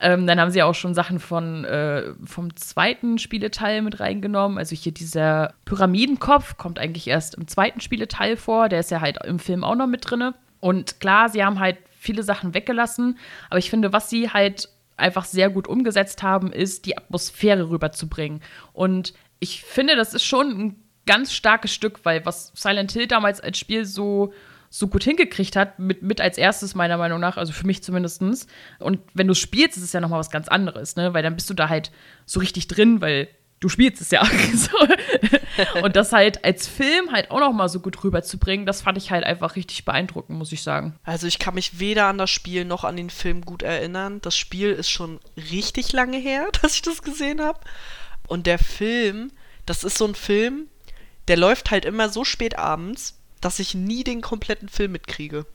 ähm, 0.00 0.26
dann 0.26 0.40
haben 0.40 0.50
sie 0.50 0.62
auch 0.62 0.74
schon 0.74 0.94
Sachen 0.94 1.18
von, 1.18 1.64
äh, 1.64 2.12
vom 2.24 2.54
zweiten 2.56 3.18
Spieleteil 3.18 3.82
mit 3.82 4.00
reingenommen. 4.00 4.58
Also 4.58 4.76
hier 4.76 4.92
dieser 4.92 5.54
Pyramidenkopf 5.64 6.56
kommt 6.56 6.78
eigentlich 6.78 7.08
erst 7.08 7.36
im 7.36 7.48
zweiten 7.48 7.80
Spieleteil 7.80 8.36
vor. 8.36 8.68
Der 8.68 8.80
ist 8.80 8.90
ja 8.90 9.00
halt 9.00 9.24
im 9.24 9.38
Film 9.38 9.64
auch 9.64 9.74
noch 9.74 9.86
mit 9.86 10.08
drin. 10.08 10.32
Und 10.60 11.00
klar, 11.00 11.28
sie 11.28 11.44
haben 11.44 11.58
halt 11.58 11.78
viele 11.98 12.22
Sachen 12.22 12.54
weggelassen. 12.54 13.18
Aber 13.48 13.58
ich 13.58 13.70
finde, 13.70 13.92
was 13.92 14.10
sie 14.10 14.30
halt 14.30 14.68
einfach 14.98 15.24
sehr 15.24 15.50
gut 15.50 15.68
umgesetzt 15.68 16.22
haben, 16.22 16.52
ist, 16.52 16.86
die 16.86 16.96
Atmosphäre 16.96 17.70
rüberzubringen. 17.70 18.42
Und 18.72 19.14
ich 19.40 19.62
finde, 19.62 19.96
das 19.96 20.14
ist 20.14 20.24
schon 20.24 20.50
ein 20.50 20.82
ganz 21.06 21.32
starkes 21.32 21.72
Stück, 21.72 22.00
weil 22.04 22.26
was 22.26 22.52
Silent 22.54 22.92
Hill 22.92 23.06
damals 23.06 23.40
als 23.40 23.58
Spiel 23.58 23.84
so, 23.86 24.32
so 24.68 24.88
gut 24.88 25.04
hingekriegt 25.04 25.56
hat, 25.56 25.78
mit, 25.78 26.02
mit 26.02 26.20
als 26.20 26.36
erstes 26.36 26.74
meiner 26.74 26.98
Meinung 26.98 27.20
nach, 27.20 27.36
also 27.36 27.52
für 27.52 27.66
mich 27.66 27.82
zumindest. 27.82 28.22
Und 28.78 29.00
wenn 29.14 29.26
du 29.26 29.34
spielst, 29.34 29.76
ist 29.76 29.84
es 29.84 29.92
ja 29.92 30.00
nochmal 30.00 30.20
was 30.20 30.30
ganz 30.30 30.48
anderes, 30.48 30.96
ne? 30.96 31.14
Weil 31.14 31.22
dann 31.22 31.34
bist 31.34 31.48
du 31.48 31.54
da 31.54 31.68
halt 31.68 31.90
so 32.26 32.40
richtig 32.40 32.68
drin, 32.68 33.00
weil 33.00 33.28
du 33.60 33.68
spielst 33.68 34.00
es 34.00 34.10
ja. 34.10 34.22
und 35.82 35.96
das 35.96 36.12
halt 36.12 36.44
als 36.44 36.66
Film 36.66 37.12
halt 37.12 37.30
auch 37.30 37.40
nochmal 37.40 37.68
so 37.68 37.80
gut 37.80 38.02
rüberzubringen, 38.04 38.66
das 38.66 38.82
fand 38.82 38.98
ich 38.98 39.10
halt 39.10 39.24
einfach 39.24 39.56
richtig 39.56 39.84
beeindruckend, 39.84 40.38
muss 40.38 40.52
ich 40.52 40.62
sagen. 40.62 40.98
Also 41.04 41.26
ich 41.26 41.38
kann 41.38 41.54
mich 41.54 41.78
weder 41.80 42.06
an 42.06 42.18
das 42.18 42.30
Spiel 42.30 42.64
noch 42.64 42.84
an 42.84 42.96
den 42.96 43.10
Film 43.10 43.42
gut 43.42 43.62
erinnern. 43.62 44.20
Das 44.22 44.36
Spiel 44.36 44.72
ist 44.72 44.90
schon 44.90 45.18
richtig 45.50 45.92
lange 45.92 46.18
her, 46.18 46.48
dass 46.62 46.74
ich 46.74 46.82
das 46.82 47.02
gesehen 47.02 47.40
habe. 47.40 47.60
Und 48.26 48.46
der 48.46 48.58
Film, 48.58 49.32
das 49.66 49.84
ist 49.84 49.98
so 49.98 50.06
ein 50.06 50.14
Film, 50.14 50.68
der 51.28 51.36
läuft 51.36 51.70
halt 51.70 51.84
immer 51.84 52.08
so 52.08 52.24
spät 52.24 52.58
abends, 52.58 53.17
dass 53.40 53.58
ich 53.58 53.74
nie 53.74 54.04
den 54.04 54.20
kompletten 54.20 54.68
Film 54.68 54.92
mitkriege. 54.92 55.46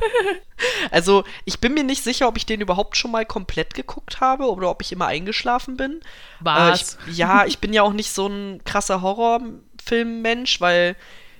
also, 0.90 1.24
ich 1.44 1.60
bin 1.60 1.74
mir 1.74 1.84
nicht 1.84 2.02
sicher, 2.02 2.28
ob 2.28 2.36
ich 2.36 2.46
den 2.46 2.60
überhaupt 2.60 2.96
schon 2.96 3.10
mal 3.10 3.26
komplett 3.26 3.74
geguckt 3.74 4.20
habe 4.20 4.50
oder 4.50 4.70
ob 4.70 4.82
ich 4.82 4.92
immer 4.92 5.06
eingeschlafen 5.06 5.76
bin. 5.76 6.00
Was? 6.40 6.94
Äh, 7.06 7.10
ich, 7.10 7.18
ja, 7.18 7.46
ich 7.46 7.58
bin 7.58 7.72
ja 7.72 7.82
auch 7.82 7.92
nicht 7.92 8.10
so 8.10 8.26
ein 8.26 8.62
krasser 8.64 9.02
Horrorfilmmensch, 9.02 10.60
weil 10.60 10.96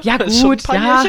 Ja, 0.02 0.16
gut, 0.18 0.68
ja. 0.68 1.04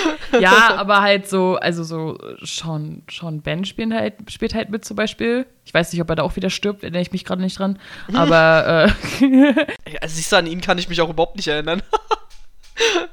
ja, 0.40 0.76
aber 0.76 1.02
halt 1.02 1.28
so, 1.28 1.56
also 1.56 1.82
so 1.82 2.18
Sean, 2.42 3.02
Sean 3.10 3.40
Ben 3.42 3.64
spielt 3.64 3.92
halt, 3.92 4.14
spielt 4.30 4.54
halt 4.54 4.70
mit 4.70 4.84
zum 4.84 4.96
Beispiel. 4.96 5.46
Ich 5.64 5.74
weiß 5.74 5.92
nicht, 5.92 6.00
ob 6.00 6.08
er 6.10 6.16
da 6.16 6.22
auch 6.22 6.36
wieder 6.36 6.50
stirbt, 6.50 6.82
erinnere 6.82 7.02
ich 7.02 7.12
mich 7.12 7.24
gerade 7.24 7.42
nicht 7.42 7.58
dran. 7.58 7.78
Aber 8.12 8.86
äh, 9.20 9.66
also 10.00 10.14
siehst 10.14 10.32
du, 10.32 10.36
an 10.36 10.46
ihn 10.46 10.60
kann 10.60 10.78
ich 10.78 10.88
mich 10.88 11.00
auch 11.00 11.10
überhaupt 11.10 11.36
nicht 11.36 11.48
erinnern. 11.48 11.82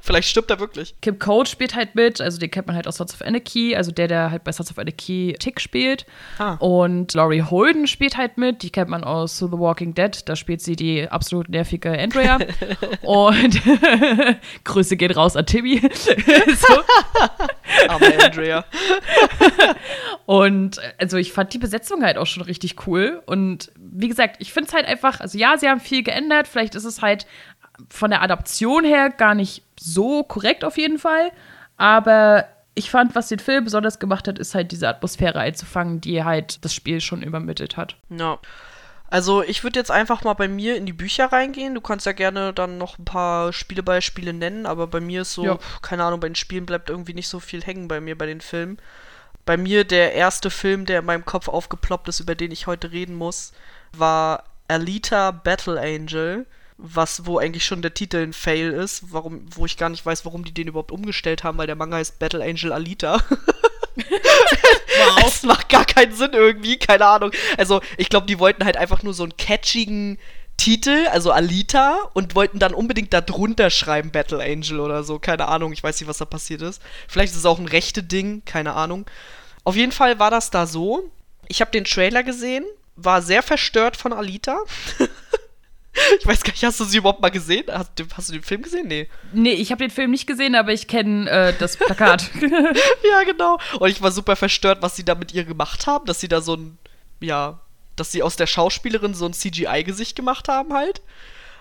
Vielleicht 0.10 0.30
stirbt 0.30 0.50
er 0.50 0.60
wirklich. 0.60 0.95
Kim 1.04 1.19
Cole 1.19 1.45
spielt 1.45 1.76
halt 1.76 1.93
mit, 1.93 2.19
also 2.19 2.39
den 2.39 2.50
kennt 2.50 2.65
man 2.65 2.76
halt 2.76 2.88
aus 2.88 2.95
Sons 2.95 3.13
of 3.13 3.22
Anarchy, 3.22 3.76
also 3.76 3.91
der, 3.91 4.08
der 4.08 4.32
halt 4.32 4.43
bei 4.43 4.52
Sons 4.52 4.72
of 4.72 4.80
Anarchy 4.80 5.36
Tick 5.38 5.62
spielt. 5.62 6.08
Ah. 6.39 6.54
Und 6.54 7.13
Laurie 7.13 7.43
Holden 7.43 7.86
spielt 7.86 8.17
halt 8.17 8.39
mit, 8.39 8.63
die 8.63 8.72
kennt 8.72 8.89
man 8.89 9.04
aus 9.04 9.38
The 9.38 9.52
Walking 9.52 9.93
Dead, 9.93 10.28
da 10.28 10.36
spielt 10.36 10.62
sie 10.62 10.76
die 10.76 11.08
absolut 11.08 11.50
nervige 11.50 11.91
Andrea. 11.91 12.39
Und 13.04 13.62
Grüße 14.63 14.98
gehen 14.98 15.12
raus 15.12 15.36
an 15.36 15.45
Timmy. 15.45 15.80
so. 16.00 16.82
Aber 17.88 18.08
Andrea. 18.24 18.65
Und 20.26 20.82
also 20.98 21.17
ich 21.17 21.32
fand 21.34 21.54
die 21.54 21.60
Besetzung 21.60 22.04
halt 22.04 22.17
auch 22.17 22.26
schon 22.26 22.41
richtig 22.41 22.88
cool. 22.88 23.22
Und 23.28 23.72
wie 23.78 24.08
gesagt, 24.08 24.38
ich 24.39 24.52
finde 24.54 24.69
es 24.69 24.74
halt 24.74 24.88
einfach, 24.88 25.19
also 25.19 25.38
ja, 25.38 25.56
sie 25.60 25.69
haben 25.69 25.80
viel 25.80 26.02
geändert, 26.02 26.48
vielleicht 26.48 26.74
ist 26.74 26.86
es 26.86 27.04
halt 27.04 27.28
von 27.89 28.11
der 28.11 28.21
Adaption 28.21 28.83
her 28.83 29.09
gar 29.09 29.35
nicht 29.35 29.63
so 29.79 30.23
korrekt 30.23 30.63
auf 30.63 30.77
jeden 30.77 30.99
Fall. 30.99 31.31
Aber 31.77 32.45
ich 32.75 32.91
fand, 32.91 33.15
was 33.15 33.27
den 33.27 33.39
Film 33.39 33.65
besonders 33.65 33.99
gemacht 33.99 34.27
hat, 34.27 34.39
ist 34.39 34.55
halt 34.55 34.71
diese 34.71 34.87
Atmosphäre 34.87 35.39
einzufangen, 35.39 36.01
die 36.01 36.23
halt 36.23 36.63
das 36.63 36.73
Spiel 36.73 37.01
schon 37.01 37.21
übermittelt 37.21 37.77
hat. 37.77 37.95
Ja. 38.09 38.39
Also 39.11 39.43
ich 39.43 39.63
würde 39.63 39.79
jetzt 39.79 39.89
einfach 39.89 40.23
mal 40.23 40.33
bei 40.33 40.47
mir 40.47 40.75
in 40.75 40.85
die 40.85 40.93
Bücher 40.93 41.31
reingehen. 41.31 41.73
Du 41.73 41.81
kannst 41.81 42.05
ja 42.05 42.11
gerne 42.11 42.53
dann 42.53 42.77
noch 42.77 42.99
ein 42.99 43.05
paar 43.05 43.51
Spielebeispiele 43.53 44.34
nennen, 44.34 44.65
aber 44.65 44.86
bei 44.86 44.99
mir 44.99 45.23
ist 45.23 45.34
so, 45.34 45.45
ja. 45.45 45.59
keine 45.82 46.03
Ahnung, 46.03 46.19
bei 46.19 46.30
den 46.30 46.36
Spielen 46.36 46.67
bleibt 46.67 46.89
irgendwie 46.89 47.15
nicht 47.15 47.27
so 47.27 47.39
viel 47.39 47.63
hängen 47.63 47.88
bei 47.88 48.01
mir 48.01 48.17
bei 48.17 48.27
den 48.27 48.41
Filmen. 48.41 48.77
Bei 49.45 49.57
mir 49.57 49.84
der 49.84 50.13
erste 50.13 50.51
Film, 50.51 50.86
der 50.86 50.99
in 50.99 51.05
meinem 51.05 51.25
Kopf 51.25 51.47
aufgeploppt 51.47 52.07
ist, 52.07 52.19
über 52.19 52.36
den 52.36 52.51
ich 52.51 52.67
heute 52.67 52.91
reden 52.91 53.15
muss, 53.15 53.51
war 53.97 54.43
Alita 54.67 55.32
Battle 55.32 55.82
Angel 55.82 56.45
was, 56.82 57.25
wo 57.25 57.38
eigentlich 57.38 57.65
schon 57.65 57.82
der 57.82 57.93
Titel 57.93 58.17
ein 58.17 58.34
Fail 58.34 58.71
ist, 58.71 59.11
warum, 59.11 59.45
wo 59.53 59.65
ich 59.65 59.77
gar 59.77 59.89
nicht 59.89 60.05
weiß, 60.05 60.25
warum 60.25 60.45
die 60.45 60.53
den 60.53 60.69
überhaupt 60.69 60.91
umgestellt 60.91 61.43
haben, 61.43 61.57
weil 61.57 61.67
der 61.67 61.75
Manga 61.75 61.97
heißt 61.97 62.19
Battle 62.19 62.43
Angel 62.43 62.71
Alita. 62.71 63.21
wow. 63.95 65.19
Das 65.21 65.43
macht 65.43 65.67
gar 65.67 65.84
keinen 65.84 66.15
Sinn 66.15 66.32
irgendwie, 66.34 66.77
keine 66.77 67.05
Ahnung. 67.05 67.32
Also, 67.57 67.82
ich 67.97 68.09
glaube, 68.09 68.27
die 68.27 68.39
wollten 68.39 68.63
halt 68.63 68.77
einfach 68.77 69.03
nur 69.03 69.13
so 69.13 69.23
einen 69.23 69.36
catchigen 69.36 70.17
Titel, 70.55 71.07
also 71.11 71.32
Alita, 71.32 71.97
und 72.13 72.36
wollten 72.36 72.59
dann 72.59 72.73
unbedingt 72.73 73.13
da 73.13 73.19
drunter 73.19 73.69
schreiben 73.69 74.11
Battle 74.11 74.41
Angel 74.41 74.80
oder 74.80 75.03
so. 75.03 75.19
Keine 75.19 75.49
Ahnung, 75.49 75.73
ich 75.73 75.84
weiß 75.84 75.99
nicht, 75.99 76.09
was 76.09 76.19
da 76.19 76.25
passiert 76.25 76.61
ist. 76.61 76.82
Vielleicht 77.09 77.34
ist 77.34 77.39
es 77.39 77.45
auch 77.45 77.59
ein 77.59 77.67
rechte 77.67 78.03
Ding, 78.03 78.43
keine 78.45 78.73
Ahnung. 78.73 79.05
Auf 79.65 79.75
jeden 79.75 79.91
Fall 79.91 80.17
war 80.19 80.32
das 80.32 80.49
da 80.49 80.65
so. 80.65 81.09
Ich 81.47 81.59
habe 81.59 81.71
den 81.71 81.84
Trailer 81.84 82.23
gesehen, 82.23 82.63
war 82.95 83.21
sehr 83.21 83.43
verstört 83.43 83.97
von 83.97 84.13
Alita. 84.13 84.59
ich 86.20 86.26
weiß 86.26 86.43
gar 86.43 86.52
nicht, 86.52 86.64
hast 86.64 86.80
du 86.80 86.86
sie 86.86 86.97
überhaupt 86.97 87.22
mal 87.22 87.30
gesehen? 87.30 87.66
Hast, 87.72 87.91
hast 88.16 88.30
du 88.30 88.34
den 88.34 88.43
Film 88.43 88.62
gesehen? 88.62 88.88
Nee. 88.88 89.08
Nee, 89.34 89.54
ich 89.54 89.72
habe 89.72 89.84
den 89.84 89.91
Film 89.91 90.12
nicht 90.12 90.28
gesehen, 90.28 90.56
aber 90.56 90.74
ich 90.74 90.88
kenne 90.88 91.30
äh, 91.30 91.54
das 91.58 91.78
Plakat. 91.78 92.30
ja, 92.41 93.24
genau. 93.26 93.60
Und 93.80 93.89
ich 93.89 94.02
war 94.02 94.12
super 94.12 94.36
verstört, 94.36 94.82
was 94.82 94.95
sie 94.95 95.06
da 95.06 95.16
mit 95.16 95.34
ihr 95.34 95.43
gemacht 95.43 95.88
haben, 95.88 96.06
dass 96.06 96.20
sie 96.20 96.28
da 96.28 96.41
so 96.41 96.56
ein, 96.56 96.78
ja, 97.20 97.60
dass 97.95 98.12
sie 98.12 98.24
aus 98.24 98.36
der 98.36 98.47
Schauspielerin 98.47 99.14
so 99.14 99.26
ein 99.26 99.34
CGI-Gesicht 99.34 100.16
gemacht 100.16 100.47
haben 100.47 100.74
halt. 100.74 101.02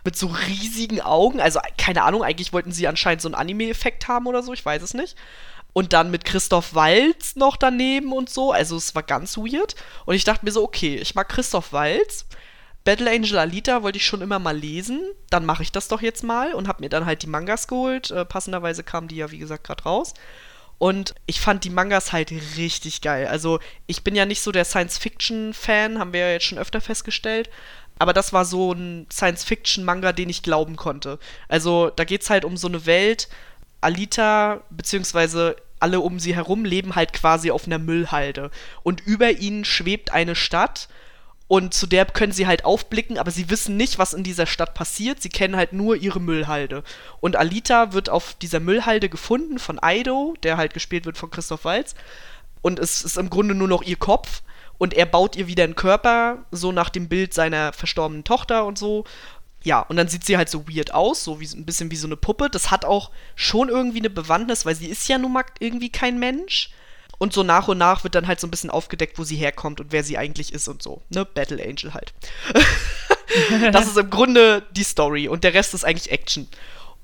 Mit 0.05 0.16
so 0.16 0.28
riesigen 0.28 1.01
Augen. 1.01 1.41
Also, 1.41 1.61
keine 1.76 2.03
Ahnung, 2.03 2.22
eigentlich 2.22 2.53
wollten 2.53 2.72
sie 2.72 2.86
anscheinend 2.86 3.20
so 3.20 3.28
einen 3.28 3.34
Anime-Effekt 3.34 4.09
haben 4.09 4.26
oder 4.26 4.43
so, 4.43 4.53
ich 4.53 4.64
weiß 4.64 4.82
es 4.82 4.95
nicht. 4.95 5.16
Und 5.72 5.93
dann 5.93 6.11
mit 6.11 6.24
Christoph 6.24 6.74
Walz 6.74 7.36
noch 7.36 7.57
daneben 7.57 8.12
und 8.12 8.30
so. 8.30 8.53
Also, 8.53 8.76
es 8.76 8.95
war 8.95 9.03
ganz 9.03 9.36
weird. 9.36 9.74
Und 10.07 10.14
ich 10.14 10.24
dachte 10.24 10.45
mir 10.45 10.53
so, 10.53 10.62
okay, 10.62 10.97
ich 10.97 11.14
mag 11.14 11.28
Christoph 11.28 11.72
Walz. 11.72 12.26
Battle 12.89 13.11
Angel 13.11 13.36
Alita 13.36 13.82
wollte 13.82 13.99
ich 13.99 14.07
schon 14.07 14.22
immer 14.22 14.39
mal 14.39 14.57
lesen. 14.57 15.03
Dann 15.28 15.45
mache 15.45 15.62
ich 15.62 15.70
das 15.70 15.89
doch 15.89 16.01
jetzt 16.01 16.24
mal 16.24 16.55
und 16.55 16.68
habe 16.68 16.80
mir 16.80 16.89
dann 16.89 17.05
halt 17.05 17.20
die 17.20 17.26
Mangas 17.26 17.68
geholt. 17.68 18.11
Äh, 18.11 18.24
passenderweise 18.24 18.82
kamen 18.82 19.09
die 19.09 19.16
ja, 19.16 19.30
wie 19.30 19.36
gesagt, 19.36 19.64
gerade 19.64 19.82
raus. 19.82 20.14
Und 20.78 21.14
ich 21.26 21.39
fand 21.39 21.64
die 21.64 21.70
Mangas 21.70 22.14
halt 22.14 22.32
richtig 22.57 23.03
geil. 23.03 23.26
Also, 23.26 23.61
ich 23.86 24.05
bin 24.05 24.14
ja 24.14 24.24
nicht 24.24 24.41
so 24.41 24.53
der 24.53 24.64
Science-Fiction-Fan, 24.64 25.99
haben 25.99 26.14
wir 26.14 26.20
ja 26.20 26.30
jetzt 26.30 26.47
schon 26.47 26.57
öfter 26.57 26.80
festgestellt. 26.80 27.51
Aber 27.99 28.14
das 28.14 28.32
war 28.32 28.47
so 28.47 28.72
ein 28.72 29.07
Science-Fiction-Manga, 29.12 30.12
den 30.12 30.30
ich 30.30 30.43
glauben 30.43 30.76
konnte. 30.76 31.18
Also, 31.47 31.91
da 31.91 32.05
geht 32.05 32.22
es 32.22 32.30
halt 32.30 32.47
um 32.47 32.57
so 32.57 32.68
eine 32.68 32.86
Welt. 32.86 33.28
Alita, 33.82 34.62
beziehungsweise 34.70 35.57
alle 35.78 36.01
um 36.01 36.18
sie 36.18 36.34
herum, 36.34 36.64
leben 36.64 36.95
halt 36.95 37.12
quasi 37.12 37.51
auf 37.51 37.66
einer 37.66 37.78
Müllhalde. 37.78 38.51
Und 38.82 39.07
über 39.07 39.30
ihnen 39.30 39.66
schwebt 39.66 40.11
eine 40.11 40.34
Stadt 40.34 40.89
und 41.49 41.72
zu 41.72 41.86
der 41.86 42.05
können 42.05 42.32
sie 42.32 42.46
halt 42.46 42.66
aufblicken, 42.66 43.16
aber 43.16 43.30
sie 43.30 43.49
wissen 43.49 43.78
nicht, 43.78 43.99
was 43.99 44.12
in 44.12 44.22
dieser 44.22 44.44
Stadt 44.44 44.74
passiert. 44.74 45.22
Sie 45.22 45.30
kennen 45.30 45.57
halt 45.57 45.72
nur 45.72 45.96
ihre 45.96 46.20
Müllhalde. 46.20 46.84
Und 47.20 47.36
Alita 47.36 47.94
wird 47.94 48.11
auf 48.11 48.34
dieser 48.34 48.61
Müllhalde 48.61 49.09
gefunden 49.09 49.59
von 49.59 49.82
Aido, 49.82 50.34
der 50.42 50.59
halt 50.59 50.74
gespielt 50.74 51.07
wird 51.07 51.16
von 51.16 51.30
Christoph 51.30 51.64
Waltz. 51.64 51.94
Und 52.61 52.78
es 52.78 53.03
ist 53.03 53.16
im 53.16 53.30
Grunde 53.30 53.55
nur 53.55 53.66
noch 53.66 53.82
ihr 53.82 53.96
Kopf. 53.96 54.42
Und 54.76 54.92
er 54.92 55.07
baut 55.07 55.36
ihr 55.36 55.46
wieder 55.46 55.64
einen 55.64 55.74
Körper, 55.74 56.44
so 56.51 56.70
nach 56.70 56.90
dem 56.90 57.09
Bild 57.09 57.32
seiner 57.32 57.72
verstorbenen 57.72 58.24
Tochter 58.24 58.66
und 58.66 58.76
so. 58.76 59.05
Ja, 59.64 59.80
und 59.80 59.96
dann 59.96 60.09
sieht 60.09 60.26
sie 60.26 60.36
halt 60.36 60.51
so 60.51 60.68
weird 60.68 60.92
aus, 60.92 61.24
so 61.24 61.40
wie, 61.40 61.46
ein 61.46 61.64
bisschen 61.64 61.90
wie 61.90 61.96
so 61.96 62.07
eine 62.07 62.16
Puppe. 62.16 62.51
Das 62.51 62.70
hat 62.70 62.84
auch 62.84 63.11
schon 63.36 63.70
irgendwie 63.70 63.99
eine 63.99 64.11
Bewandtnis, 64.11 64.66
weil 64.66 64.74
sie 64.74 64.86
ist 64.86 65.09
ja 65.09 65.16
nun 65.16 65.32
mal 65.32 65.44
irgendwie 65.61 65.90
kein 65.90 66.18
Mensch. 66.18 66.70
Und 67.18 67.32
so 67.32 67.42
nach 67.42 67.68
und 67.68 67.78
nach 67.78 68.04
wird 68.04 68.14
dann 68.14 68.28
halt 68.28 68.38
so 68.40 68.46
ein 68.46 68.50
bisschen 68.50 68.70
aufgedeckt, 68.70 69.18
wo 69.18 69.24
sie 69.24 69.36
herkommt 69.36 69.80
und 69.80 69.90
wer 69.90 70.04
sie 70.04 70.16
eigentlich 70.16 70.52
ist 70.52 70.68
und 70.68 70.82
so. 70.82 71.02
Ne? 71.10 71.24
Battle 71.24 71.62
Angel 71.62 71.92
halt. 71.92 72.14
das 73.72 73.88
ist 73.88 73.98
im 73.98 74.10
Grunde 74.10 74.64
die 74.70 74.84
Story 74.84 75.28
und 75.28 75.42
der 75.42 75.54
Rest 75.54 75.74
ist 75.74 75.84
eigentlich 75.84 76.12
Action. 76.12 76.48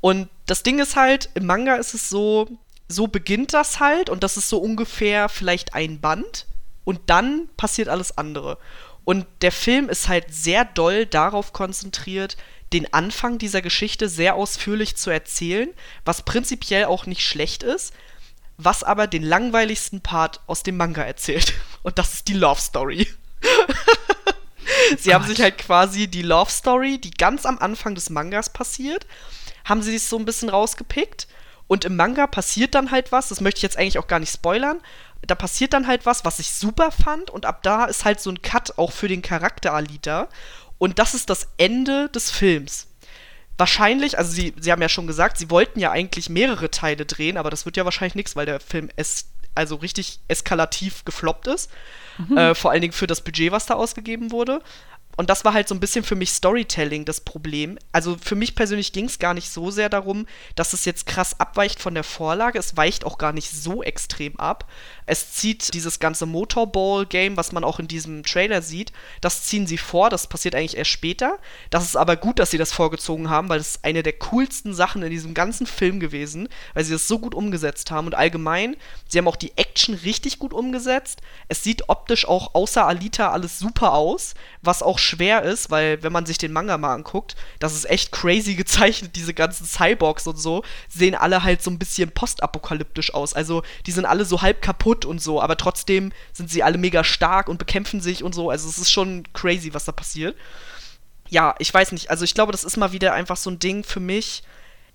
Und 0.01 0.29
das 0.47 0.63
Ding 0.63 0.79
ist 0.79 0.97
halt, 0.97 1.31
im 1.35 1.47
Manga 1.47 1.77
ist 1.77 1.95
es 1.95 2.09
so, 2.09 2.49
so 2.89 3.09
beginnt 3.09 3.55
das 3.55 3.81
halt 3.81 4.09
und 4.09 4.23
das 4.23 4.37
ist 4.37 4.49
so 4.49 4.59
ungefähr 4.59 5.29
vielleicht 5.29 5.75
ein 5.75 6.01
Band 6.01 6.47
und 6.85 7.01
dann 7.07 7.49
passiert 7.57 7.89
alles 7.89 8.17
andere. 8.17 8.59
Und 9.05 9.27
der 9.43 9.53
Film 9.53 9.89
ist 9.89 10.09
halt 10.09 10.27
sehr 10.33 10.65
doll 10.65 11.07
darauf 11.07 11.53
konzentriert, 11.53 12.37
den 12.73 12.93
Anfang 12.93 13.39
dieser 13.39 13.63
Geschichte 13.63 14.09
sehr 14.09 14.35
ausführlich 14.35 14.97
zu 14.97 15.11
erzählen, 15.11 15.69
was 16.05 16.23
prinzipiell 16.23 16.87
auch 16.87 17.07
nicht 17.07 17.27
schlecht 17.27 17.63
ist, 17.63 17.93
was 18.57 18.83
aber 18.83 19.07
den 19.07 19.23
langweiligsten 19.23 20.01
Part 20.01 20.41
aus 20.47 20.63
dem 20.63 20.77
Manga 20.77 21.03
erzählt. 21.03 21.55
Und 21.83 21.99
das 21.99 22.15
ist 22.15 22.29
die 22.29 22.35
Love 22.35 22.61
Story. 22.61 23.09
sie 24.97 25.11
Gott. 25.11 25.15
haben 25.15 25.27
sich 25.27 25.41
halt 25.41 25.59
quasi 25.59 26.09
die 26.09 26.23
Love 26.23 26.51
Story, 26.51 26.99
die 26.99 27.11
ganz 27.11 27.47
am 27.47 27.59
Anfang 27.59 27.95
des 27.95 28.11
Mangas 28.11 28.51
passiert, 28.51 29.07
haben 29.65 29.83
sie 29.83 29.93
sich 29.93 30.05
so 30.05 30.19
ein 30.19 30.25
bisschen 30.25 30.49
rausgepickt. 30.49 31.27
Und 31.67 31.85
im 31.85 31.97
Manga 31.97 32.27
passiert 32.27 32.75
dann 32.75 32.91
halt 32.91 33.11
was, 33.11 33.29
das 33.29 33.41
möchte 33.41 33.59
ich 33.59 33.63
jetzt 33.63 33.79
eigentlich 33.79 33.99
auch 33.99 34.07
gar 34.07 34.19
nicht 34.19 34.33
spoilern. 34.33 34.81
Da 35.23 35.35
passiert 35.35 35.73
dann 35.73 35.87
halt 35.87 36.05
was, 36.05 36.25
was 36.25 36.39
ich 36.39 36.51
super 36.51 36.91
fand. 36.91 37.31
Und 37.31 37.47
ab 37.47 37.63
da 37.63 37.87
ist 37.87 38.05
halt 38.05 38.21
so 38.21 38.31
ein 38.31 38.43
Cut 38.43 38.79
auch 38.79 38.93
für 38.93 39.09
den 39.09 39.23
Charakter 39.23 39.73
Alita. 39.73 40.29
Und 40.77 40.99
das 40.99 41.15
ist 41.15 41.31
das 41.31 41.49
Ende 41.57 42.11
des 42.11 42.31
Films 42.31 42.89
wahrscheinlich, 43.59 44.19
also 44.19 44.33
sie, 44.33 44.55
sie 44.59 44.73
haben 44.73 44.83
ja 44.83 44.89
schon 44.89 45.07
gesagt, 45.07 45.39
sie 45.39 45.51
wollten 45.51 45.81
ja 45.81 45.91
eigentlich 45.91 46.29
mehrere 46.29 46.71
Teile 46.71 47.07
drehen, 47.07 47.37
aber 47.37 47.51
das 47.51 47.65
wird 47.65 47.77
ja 47.77 47.85
wahrscheinlich 47.85 48.15
nichts, 48.15 48.37
weil 48.37 48.47
der 48.47 48.61
Film 48.61 48.91
es 48.97 49.31
also 49.55 49.77
richtig 49.77 50.21
eskalativ 50.29 51.05
gefloppt 51.05 51.47
ist. 51.47 51.71
Mhm. 52.19 52.37
Äh, 52.37 52.55
vor 52.55 52.71
allen 52.71 52.81
Dingen 52.81 52.93
für 52.93 53.07
das 53.07 53.21
Budget, 53.21 53.53
was 53.53 53.67
da 53.67 53.75
ausgegeben 53.75 54.31
wurde. 54.31 54.61
Und 55.17 55.31
das 55.31 55.45
war 55.45 55.55
halt 55.55 55.69
so 55.69 55.75
ein 55.75 55.81
bisschen 55.81 56.05
für 56.05 56.17
mich 56.17 56.33
Storytelling 56.33 57.05
das 57.05 57.21
Problem. 57.21 57.79
Also 57.93 58.17
für 58.23 58.35
mich 58.35 58.55
persönlich 58.55 58.93
ging 58.93 59.07
es 59.07 59.19
gar 59.19 59.35
nicht 59.35 59.51
so 59.51 59.71
sehr 59.71 59.89
darum, 59.89 60.27
dass 60.57 60.73
es 60.73 60.85
jetzt 60.85 61.07
krass 61.07 61.39
abweicht 61.39 61.81
von 61.81 61.95
der 61.95 62.05
Vorlage. 62.05 62.59
Es 62.59 62.77
weicht 62.77 63.05
auch 63.05 63.19
gar 63.19 63.33
nicht 63.33 63.51
so 63.51 63.83
extrem 63.83 64.39
ab. 64.39 64.69
Es 65.07 65.33
zieht 65.33 65.75
dieses 65.75 65.99
ganze 65.99 66.27
Motorball-Game, 66.27 67.37
was 67.37 67.53
man 67.53 67.65
auch 67.65 67.79
in 67.79 67.89
diesem 67.89 68.23
Trailer 68.23 68.63
sieht, 68.63 68.93
das 69.21 69.45
ziehen 69.45 69.67
sie 69.67 69.79
vor. 69.79 70.11
Das 70.11 70.27
passiert 70.27 70.55
eigentlich 70.55 70.77
erst 70.77 70.91
später. 70.91 71.39
Das 71.71 71.85
ist 71.85 71.97
aber 71.97 72.17
gut, 72.17 72.39
dass 72.39 72.51
sie 72.51 72.59
das 72.59 72.73
vorgezogen 72.73 73.31
haben, 73.31 73.49
weil 73.49 73.59
das 73.59 73.77
ist 73.77 73.85
eine 73.85 74.03
der 74.03 74.15
coolsten 74.15 74.75
Sachen 74.75 75.03
in 75.03 75.11
diesem 75.11 75.35
ganzen 75.35 75.67
Film 75.67 76.01
gewesen, 76.01 76.49
weil 76.73 76.85
sie 76.85 76.93
das 76.93 77.09
so 77.09 77.19
gut 77.19 77.35
umgesetzt 77.35 77.91
haben. 77.91 78.07
Und 78.07 78.15
allgemein, 78.15 78.77
sie 79.07 79.19
haben 79.19 79.29
auch 79.29 79.37
die 79.37 79.53
Action 79.57 79.95
richtig 79.95 80.39
gut 80.39 80.53
umgesetzt. 80.53 81.21
Es 81.49 81.63
sieht 81.63 81.89
optisch 81.89 82.27
auch 82.27 82.55
außer 82.55 82.87
Alita 82.87 83.31
alles 83.31 83.59
super 83.59 83.93
aus, 83.93 84.35
was 84.63 84.83
auch 84.83 84.99
schwer 85.05 85.43
ist, 85.43 85.71
weil 85.71 86.03
wenn 86.03 86.13
man 86.13 86.27
sich 86.27 86.39
den 86.39 86.53
Manga 86.53 86.79
mal 86.79 86.95
anguckt, 86.95 87.37
das 87.59 87.75
ist 87.75 87.89
echt 87.89 88.13
crazy 88.13 88.55
gezeichnet, 88.57 89.17
diese 89.17 89.35
ganzen 89.35 89.67
Cyborgs 89.67 90.27
und 90.27 90.37
so, 90.37 90.65
sehen 90.89 91.15
alle 91.15 91.43
halt 91.43 91.63
so 91.63 91.71
ein 91.71 91.79
bisschen 91.79 92.11
postapokalyptisch 92.11 93.15
aus. 93.15 93.35
Also 93.35 93.63
die 93.87 93.93
sind 93.93 94.07
alle 94.07 94.25
so 94.25 94.43
halb 94.43 94.63
kaputt 94.63 95.05
und 95.05 95.23
so, 95.23 95.41
aber 95.41 95.57
trotzdem 95.57 96.13
sind 96.33 96.51
sie 96.51 96.63
alle 96.63 96.79
mega 96.79 97.05
stark 97.05 97.49
und 97.49 97.59
bekämpfen 97.59 98.01
sich 98.01 98.25
und 98.25 98.35
so. 98.35 98.51
Also 98.51 98.69
es 98.69 98.79
ist 98.79 98.91
schon 98.91 99.25
crazy, 99.33 99.75
was 99.75 99.85
da 99.85 99.93
passiert. 99.93 100.37
Ja, 101.29 101.55
ich 101.59 101.73
weiß 101.73 101.93
nicht. 101.93 102.11
Also 102.11 102.25
ich 102.25 102.35
glaube, 102.35 102.53
das 102.53 102.65
ist 102.65 102.77
mal 102.77 102.93
wieder 102.93 103.13
einfach 103.13 103.37
so 103.37 103.51
ein 103.51 103.59
Ding 103.59 103.85
für 103.85 104.01
mich. 104.01 104.43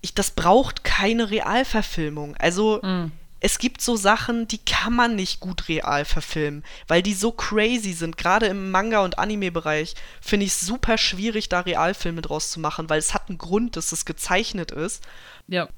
Ich, 0.00 0.14
das 0.14 0.30
braucht 0.30 0.84
keine 0.84 1.30
Realverfilmung. 1.30 2.36
Also 2.36 2.80
mm 2.82 3.12
es 3.40 3.58
gibt 3.58 3.80
so 3.80 3.96
Sachen, 3.96 4.46
die 4.48 4.58
kann 4.58 4.94
man 4.94 5.16
nicht 5.16 5.40
gut 5.40 5.68
real 5.68 6.04
verfilmen, 6.04 6.62
weil 6.86 7.02
die 7.02 7.14
so 7.14 7.32
crazy 7.32 7.94
sind. 7.94 8.18
Gerade 8.18 8.46
im 8.46 8.70
Manga- 8.70 9.02
und 9.02 9.18
Anime-Bereich 9.18 9.94
finde 10.20 10.44
ich 10.44 10.52
es 10.52 10.60
super 10.60 10.98
schwierig, 10.98 11.48
da 11.48 11.60
Realfilme 11.60 12.20
draus 12.20 12.50
zu 12.50 12.60
machen, 12.60 12.90
weil 12.90 12.98
es 12.98 13.14
hat 13.14 13.28
einen 13.28 13.38
Grund, 13.38 13.76
dass 13.76 13.92
es 13.92 14.04
gezeichnet 14.04 14.70
ist. 14.70 15.02
Ja. 15.50 15.68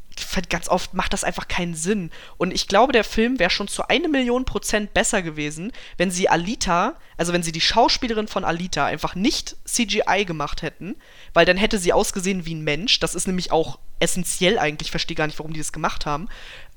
Ganz 0.50 0.68
oft 0.68 0.92
macht 0.92 1.14
das 1.14 1.24
einfach 1.24 1.48
keinen 1.48 1.74
Sinn. 1.74 2.10
Und 2.36 2.52
ich 2.52 2.68
glaube, 2.68 2.92
der 2.92 3.04
Film 3.04 3.38
wäre 3.38 3.48
schon 3.48 3.68
zu 3.68 3.88
eine 3.88 4.08
Million 4.08 4.44
Prozent 4.44 4.92
besser 4.92 5.22
gewesen, 5.22 5.72
wenn 5.96 6.10
sie 6.10 6.28
Alita, 6.28 6.96
also 7.16 7.32
wenn 7.32 7.42
sie 7.42 7.52
die 7.52 7.62
Schauspielerin 7.62 8.28
von 8.28 8.44
Alita 8.44 8.84
einfach 8.84 9.14
nicht 9.14 9.56
CGI 9.64 10.26
gemacht 10.26 10.60
hätten, 10.60 10.96
weil 11.32 11.46
dann 11.46 11.56
hätte 11.56 11.78
sie 11.78 11.94
ausgesehen 11.94 12.44
wie 12.44 12.54
ein 12.54 12.64
Mensch. 12.64 13.00
Das 13.00 13.14
ist 13.14 13.26
nämlich 13.26 13.50
auch 13.50 13.78
essentiell 13.98 14.58
eigentlich. 14.58 14.88
Ich 14.88 14.92
verstehe 14.92 15.16
gar 15.16 15.26
nicht, 15.26 15.38
warum 15.38 15.54
die 15.54 15.60
das 15.60 15.72
gemacht 15.72 16.04
haben. 16.04 16.28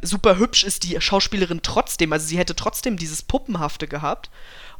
Super 0.02 0.38
hübsch 0.38 0.64
ist 0.64 0.84
die 0.84 1.00
Schauspielerin 1.00 1.62
trotzdem. 1.62 2.14
Also 2.14 2.26
sie 2.26 2.38
hätte 2.38 2.56
trotzdem 2.56 2.96
dieses 2.96 3.22
Puppenhafte 3.24 3.88
gehabt. 3.88 4.30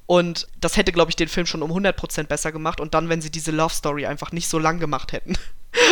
Und 0.06 0.48
das 0.62 0.78
hätte, 0.78 0.94
glaube 0.94 1.12
ich, 1.12 1.18
den 1.18 1.28
Film 1.28 1.46
schon 1.46 1.62
um 1.62 1.72
100% 1.72 2.24
besser 2.24 2.54
gemacht. 2.54 2.80
Und 2.80 2.94
dann, 2.94 3.10
wenn 3.10 3.22
sie 3.22 3.32
diese 3.32 3.52
Love 3.52 3.74
Story 3.74 4.06
einfach 4.06 4.32
nicht 4.32 4.48
so 4.48 4.60
lang 4.60 4.80
gemacht 4.80 5.12
hätten. 5.12 5.38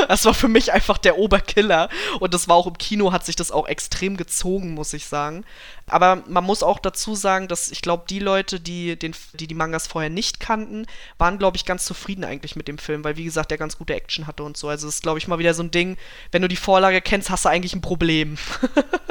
Das 0.08 0.26
war 0.26 0.34
für 0.34 0.48
mich 0.48 0.72
einfach 0.74 0.98
der 0.98 1.18
Oberkiller. 1.18 1.90
Und 2.20 2.34
das 2.34 2.48
war 2.48 2.56
auch 2.56 2.68
im 2.68 2.78
Kino, 2.78 3.12
hat 3.12 3.26
sich 3.26 3.36
das 3.36 3.52
auch 3.52 3.68
extrem 3.68 4.18
gezogen, 4.18 4.74
muss 4.74 4.94
ich 4.94 5.06
sagen. 5.06 5.46
Aber 5.88 6.24
man 6.28 6.44
muss 6.44 6.64
auch 6.64 6.80
dazu 6.80 7.16
sagen, 7.16 7.48
dass 7.48 7.72
ich 7.72 7.82
glaube, 7.82 8.04
die 8.10 8.20
Leute, 8.20 8.60
die, 8.60 8.98
den, 8.98 9.14
die 9.34 9.48
die 9.48 9.56
Mangas 9.56 9.88
vorher 9.88 10.10
nicht 10.10 10.40
kannten, 10.40 10.86
waren, 11.18 11.38
glaube 11.38 11.58
ich, 11.58 11.66
ganz 11.66 11.86
zufrieden 11.86 12.24
eigentlich 12.24 12.56
mit 12.56 12.68
dem 12.68 12.78
Film, 12.78 13.04
weil, 13.04 13.18
wie 13.18 13.24
gesagt, 13.24 13.52
der 13.52 13.58
ganz 13.58 13.78
gute 13.78 13.94
Action 13.94 14.28
hatte 14.28 14.44
und 14.44 14.56
so. 14.56 14.70
Also, 14.70 14.88
das 14.88 14.96
ist, 14.96 15.04
glaube 15.04 15.20
ich, 15.20 15.28
mal 15.28 15.40
wieder 15.40 15.54
so 15.54 15.64
ein 15.64 15.72
Ding, 15.72 15.98
wenn 16.32 16.42
du 16.42 16.48
die 16.48 16.56
Vorlage 16.56 17.02
kennst, 17.02 17.30
hast 17.30 17.46
du 17.46 17.50
eigentlich 17.50 17.76
ein 17.76 17.82
Problem. 17.82 18.38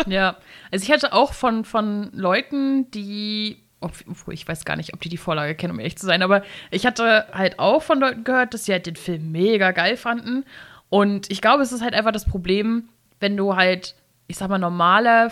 ja, 0.06 0.36
also 0.70 0.84
ich 0.84 0.90
hatte 0.90 1.12
auch 1.12 1.34
von, 1.34 1.64
von 1.64 2.10
Leuten, 2.12 2.90
die 2.90 3.62
obwohl 3.82 4.34
ich 4.34 4.46
weiß 4.46 4.64
gar 4.64 4.76
nicht, 4.76 4.94
ob 4.94 5.00
die 5.00 5.08
die 5.08 5.16
Vorlage 5.16 5.54
kennen, 5.54 5.72
um 5.72 5.78
ehrlich 5.78 5.98
zu 5.98 6.06
sein, 6.06 6.22
aber 6.22 6.42
ich 6.70 6.86
hatte 6.86 7.26
halt 7.32 7.58
auch 7.58 7.82
von 7.82 8.00
Leuten 8.00 8.24
gehört, 8.24 8.54
dass 8.54 8.64
sie 8.64 8.72
halt 8.72 8.86
den 8.86 8.96
Film 8.96 9.32
mega 9.32 9.72
geil 9.72 9.96
fanden. 9.96 10.44
Und 10.88 11.30
ich 11.30 11.40
glaube, 11.40 11.62
es 11.62 11.72
ist 11.72 11.82
halt 11.82 11.94
einfach 11.94 12.12
das 12.12 12.26
Problem, 12.26 12.88
wenn 13.20 13.36
du 13.36 13.56
halt, 13.56 13.94
ich 14.26 14.36
sag 14.36 14.48
mal, 14.48 14.58
normaler 14.58 15.30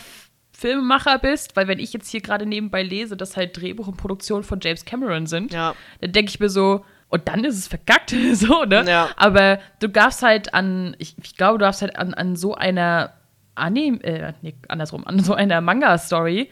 Filmemacher 0.52 1.18
bist, 1.18 1.56
weil 1.56 1.68
wenn 1.68 1.78
ich 1.78 1.92
jetzt 1.92 2.10
hier 2.10 2.20
gerade 2.20 2.46
nebenbei 2.46 2.82
lese, 2.82 3.16
dass 3.16 3.36
halt 3.36 3.56
Drehbuch 3.56 3.88
und 3.88 3.96
Produktion 3.96 4.42
von 4.42 4.60
James 4.60 4.84
Cameron 4.84 5.26
sind, 5.26 5.52
ja. 5.52 5.74
dann 6.00 6.12
denke 6.12 6.30
ich 6.30 6.40
mir 6.40 6.50
so, 6.50 6.84
und 7.08 7.28
dann 7.28 7.44
ist 7.44 7.58
es 7.58 7.66
verkackt, 7.66 8.14
so, 8.34 8.64
ne? 8.64 8.84
Ja. 8.86 9.10
Aber 9.16 9.58
du 9.80 9.88
darfst 9.88 10.22
halt 10.22 10.54
an, 10.54 10.96
ich, 10.98 11.16
ich 11.22 11.36
glaube, 11.36 11.58
du 11.58 11.64
darfst 11.64 11.82
halt 11.82 11.96
an, 11.96 12.14
an 12.14 12.36
so 12.36 12.54
einer 12.54 13.14
Anime, 13.54 14.02
äh, 14.04 14.32
nee, 14.42 14.54
andersrum, 14.68 15.06
an 15.06 15.20
so 15.20 15.34
einer 15.34 15.60
Manga-Story 15.60 16.50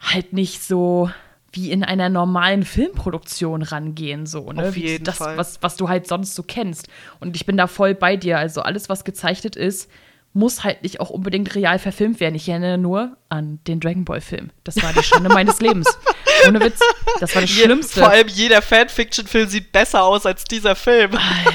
halt 0.00 0.32
nicht 0.32 0.62
so 0.62 1.10
wie 1.52 1.70
in 1.70 1.82
einer 1.82 2.08
normalen 2.08 2.64
Filmproduktion 2.64 3.62
rangehen, 3.62 4.26
so, 4.26 4.52
ne? 4.52 4.68
Auf 4.68 4.74
Wie 4.76 4.86
jeden 4.86 5.04
das, 5.04 5.16
Fall. 5.16 5.36
Was, 5.36 5.62
was 5.62 5.76
du 5.76 5.88
halt 5.88 6.06
sonst 6.06 6.34
so 6.34 6.42
kennst. 6.42 6.88
Und 7.18 7.34
ich 7.36 7.46
bin 7.46 7.56
da 7.56 7.66
voll 7.66 7.94
bei 7.94 8.16
dir. 8.16 8.38
Also 8.38 8.62
alles, 8.62 8.88
was 8.88 9.04
gezeichnet 9.04 9.56
ist, 9.56 9.90
muss 10.32 10.62
halt 10.62 10.82
nicht 10.84 11.00
auch 11.00 11.10
unbedingt 11.10 11.54
real 11.56 11.78
verfilmt 11.78 12.20
werden. 12.20 12.36
Ich 12.36 12.48
erinnere 12.48 12.78
nur 12.78 13.16
an 13.28 13.58
den 13.66 13.80
Dragon 13.80 14.04
Ball-Film. 14.04 14.50
Das 14.62 14.80
war 14.80 14.92
die 14.92 15.02
Schande 15.02 15.28
meines 15.28 15.60
Lebens. 15.60 15.88
Ohne 16.46 16.60
Witz. 16.60 16.78
Das 17.18 17.34
war 17.34 17.42
das 17.42 17.50
Schlimmste. 17.50 18.00
Vor 18.00 18.10
allem 18.10 18.28
jeder 18.28 18.62
Fanfiction-Film 18.62 19.48
sieht 19.48 19.72
besser 19.72 20.04
aus 20.04 20.26
als 20.26 20.44
dieser 20.44 20.76
Film. 20.76 21.10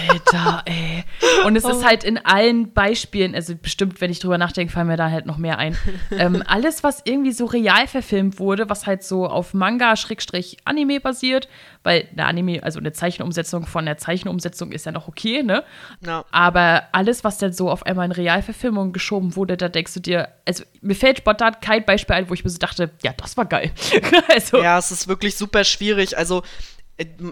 Alter, 0.10 0.62
ey. 0.66 1.06
Und 1.46 1.56
es 1.56 1.64
ist 1.64 1.86
halt 1.86 2.04
in 2.04 2.18
allen 2.18 2.74
Beispielen, 2.74 3.36
also 3.36 3.56
bestimmt, 3.56 4.02
wenn 4.02 4.12
ich 4.12 4.20
drüber 4.20 4.38
nachdenke, 4.38 4.74
fallen 4.74 4.88
mir 4.88 4.98
da 4.98 5.10
halt 5.10 5.26
noch 5.26 5.38
mehr 5.38 5.58
ein. 5.58 5.78
ähm, 6.12 6.44
alles, 6.46 6.84
was 6.84 7.02
irgendwie 7.06 7.32
so 7.32 7.46
real 7.46 7.88
verfilmt 7.88 8.40
wurde, 8.40 8.70
was 8.70 8.88
halt 8.88 9.04
so 9.04 9.28
auf 9.28 9.54
Manga-Anime 9.54 11.00
basiert, 11.00 11.48
weil 11.84 12.08
eine 12.12 12.26
Anime, 12.26 12.64
also 12.64 12.80
eine 12.80 12.94
Zeichenumsetzung 12.94 13.68
von 13.68 13.86
der 13.86 13.98
Zeichenumsetzung 13.98 14.72
ist 14.72 14.86
ja 14.86 14.92
noch 14.92 15.08
okay, 15.08 15.44
ne? 15.44 15.64
Ja. 16.06 16.26
Aber 16.32 16.84
alles, 16.92 17.24
was 17.24 17.38
dann 17.38 17.54
so 17.54 17.70
auf 17.70 17.86
einmal 17.86 18.06
in 18.06 18.12
Realverfilmung 18.12 18.92
geschoben 18.92 19.36
wurde, 19.36 19.58
da 19.58 19.70
denkst 19.70 19.94
du 19.94 20.00
dir, 20.00 20.30
also 20.46 20.64
mir 20.82 20.96
fällt 20.96 21.20
spontan 21.20 21.56
kein 21.62 21.86
Beispiel 21.86 22.16
ein, 22.16 22.30
wo 22.30 22.34
ich 22.34 22.44
mir 22.44 22.50
so 22.50 22.58
dachte, 22.58 22.92
ja, 23.04 23.14
das 23.18 23.38
war 23.38 23.46
geil. 23.46 23.72
also, 24.30 24.62
Ja, 24.62 24.78
es 24.78 24.92
ist 24.92 25.08
wirklich 25.08 25.36
super 25.36 25.64
schwierig. 25.64 26.18
Also, 26.18 26.44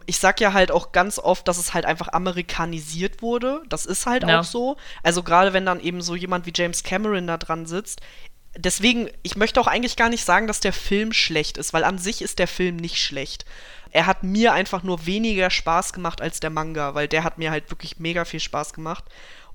ich 0.05 0.17
sag 0.17 0.41
ja 0.41 0.53
halt 0.53 0.71
auch 0.71 0.91
ganz 0.91 1.19
oft, 1.19 1.47
dass 1.47 1.57
es 1.57 1.73
halt 1.73 1.85
einfach 1.85 2.09
amerikanisiert 2.09 3.21
wurde. 3.21 3.63
Das 3.69 3.85
ist 3.85 4.05
halt 4.05 4.23
Ja. 4.23 4.39
auch 4.39 4.43
so. 4.43 4.77
Also, 5.03 5.23
gerade 5.23 5.53
wenn 5.53 5.65
dann 5.65 5.79
eben 5.79 6.01
so 6.01 6.15
jemand 6.15 6.45
wie 6.45 6.53
James 6.53 6.83
Cameron 6.83 7.27
da 7.27 7.37
dran 7.37 7.65
sitzt. 7.65 8.01
Deswegen, 8.55 9.09
ich 9.23 9.35
möchte 9.35 9.59
auch 9.59 9.67
eigentlich 9.67 9.95
gar 9.95 10.09
nicht 10.09 10.25
sagen, 10.25 10.45
dass 10.47 10.59
der 10.59 10.73
Film 10.73 11.11
schlecht 11.11 11.57
ist, 11.57 11.73
weil 11.73 11.83
an 11.83 11.97
sich 11.97 12.21
ist 12.21 12.39
der 12.39 12.47
Film 12.47 12.75
nicht 12.75 12.97
schlecht. 13.01 13.45
Er 13.89 14.05
hat 14.05 14.23
mir 14.23 14.53
einfach 14.53 14.83
nur 14.83 15.05
weniger 15.05 15.49
Spaß 15.49 15.93
gemacht 15.93 16.21
als 16.21 16.39
der 16.39 16.49
Manga, 16.49 16.93
weil 16.93 17.07
der 17.07 17.23
hat 17.23 17.37
mir 17.37 17.49
halt 17.51 17.71
wirklich 17.71 17.99
mega 17.99 18.25
viel 18.25 18.39
Spaß 18.39 18.73
gemacht. 18.73 19.05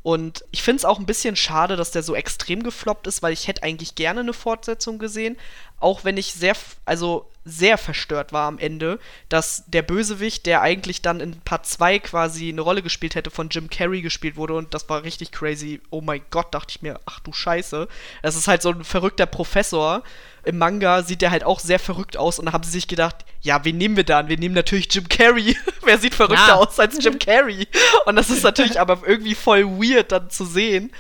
Und 0.03 0.45
ich 0.53 0.63
finde 0.63 0.79
es 0.79 0.85
auch 0.85 0.99
ein 0.99 1.07
bisschen 1.07 1.37
schade, 1.37 1.77
dass 1.77 1.91
der 1.91 2.03
so 2.03 2.15
extrem 2.15 2.63
gefloppt 2.63 3.07
ist, 3.07 3.21
weil 3.23 3.33
ich 3.33 3.47
hätte 3.49 3.63
eigentlich 3.65 3.95
gerne 3.95 4.21
eine 4.21 4.33
Fortsetzung 4.33 4.99
gesehen. 4.99 5.37
Auch 5.81 6.05
wenn 6.05 6.17
ich 6.17 6.33
sehr, 6.33 6.55
also 6.85 7.31
sehr 7.45 7.79
verstört 7.79 8.33
war 8.33 8.47
am 8.47 8.59
Ende, 8.59 8.99
dass 9.31 9.65
der 9.69 9.81
Bösewicht, 9.83 10.45
der 10.45 10.61
eigentlich 10.61 11.01
dann 11.01 11.21
in 11.21 11.41
Part 11.41 11.65
2 11.67 11.99
quasi 12.01 12.51
eine 12.51 12.61
Rolle 12.61 12.83
gespielt 12.83 13.15
hätte, 13.15 13.31
von 13.31 13.49
Jim 13.49 13.71
Carrey 13.71 14.03
gespielt 14.03 14.37
wurde. 14.37 14.55
Und 14.55 14.75
das 14.75 14.89
war 14.91 15.03
richtig 15.03 15.33
crazy. 15.33 15.81
Oh 15.91 16.03
mein 16.03 16.21
Gott, 16.31 16.53
dachte 16.55 16.73
ich 16.77 16.83
mir, 16.83 17.01
ach 17.07 17.21
du 17.21 17.33
Scheiße. 17.33 17.89
Das 18.23 18.37
ist 18.37 18.49
halt 18.49 18.61
so 18.61 18.71
ein 18.71 18.85
verrückter 18.85 19.25
Professor. 19.27 20.03
Im 20.45 20.59
Manga 20.59 21.03
sieht 21.03 21.23
der 21.23 21.31
halt 21.31 21.45
auch 21.45 21.61
sehr 21.61 21.79
verrückt 21.79 22.17
aus. 22.19 22.39
Und 22.39 22.47
da 22.47 22.53
haben 22.53 22.65
sie 22.65 22.71
sich 22.71 22.87
gedacht, 22.89 23.25
ja, 23.41 23.65
wen 23.65 23.79
nehmen 23.79 23.97
wir 23.97 24.05
dann? 24.05 24.29
Wir 24.29 24.37
nehmen 24.39 24.55
natürlich 24.55 24.93
Jim 24.93 25.09
Carrey. 25.09 25.57
Wer 25.85 25.99
sieht 25.99 26.15
verrückter 26.15 26.49
Ja. 26.49 26.55
aus 26.57 26.79
als 26.79 27.03
Jim 27.03 27.19
Carrey? 27.19 27.67
Und 28.05 28.17
das 28.17 28.29
ist 28.29 28.43
natürlich 28.43 28.79
aber 28.79 29.01
irgendwie 29.07 29.35
voll 29.35 29.65
weird 29.65 30.13
dann 30.13 30.29
zu 30.29 30.45
sehen. 30.45 30.93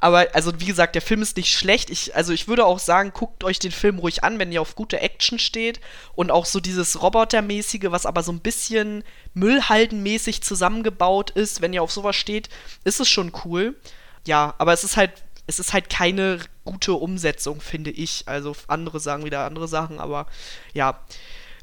Aber, 0.00 0.28
also, 0.32 0.58
wie 0.58 0.64
gesagt, 0.64 0.94
der 0.94 1.02
Film 1.02 1.20
ist 1.20 1.36
nicht 1.36 1.52
schlecht. 1.52 1.90
Ich, 1.90 2.16
also, 2.16 2.32
ich 2.32 2.48
würde 2.48 2.64
auch 2.64 2.78
sagen, 2.78 3.12
guckt 3.12 3.44
euch 3.44 3.58
den 3.58 3.70
Film 3.70 3.98
ruhig 3.98 4.24
an, 4.24 4.38
wenn 4.38 4.50
ihr 4.50 4.62
auf 4.62 4.74
gute 4.74 5.00
Action 5.00 5.38
steht. 5.38 5.80
Und 6.14 6.30
auch 6.30 6.46
so 6.46 6.58
dieses 6.58 7.02
Robotermäßige, 7.02 7.90
was 7.90 8.06
aber 8.06 8.22
so 8.22 8.32
ein 8.32 8.40
bisschen 8.40 9.04
Müllhaldenmäßig 9.34 10.42
zusammengebaut 10.42 11.30
ist. 11.30 11.60
Wenn 11.60 11.74
ihr 11.74 11.82
auf 11.82 11.92
sowas 11.92 12.16
steht, 12.16 12.48
ist 12.84 13.00
es 13.00 13.08
schon 13.10 13.32
cool. 13.44 13.76
Ja, 14.26 14.54
aber 14.58 14.72
es 14.72 14.84
ist 14.84 14.96
halt, 14.96 15.12
es 15.46 15.58
ist 15.58 15.74
halt 15.74 15.90
keine 15.90 16.38
gute 16.64 16.94
Umsetzung, 16.94 17.60
finde 17.60 17.90
ich. 17.90 18.24
Also, 18.26 18.56
andere 18.68 19.00
sagen 19.00 19.26
wieder 19.26 19.44
andere 19.44 19.68
Sachen, 19.68 20.00
aber 20.00 20.26
ja 20.72 20.98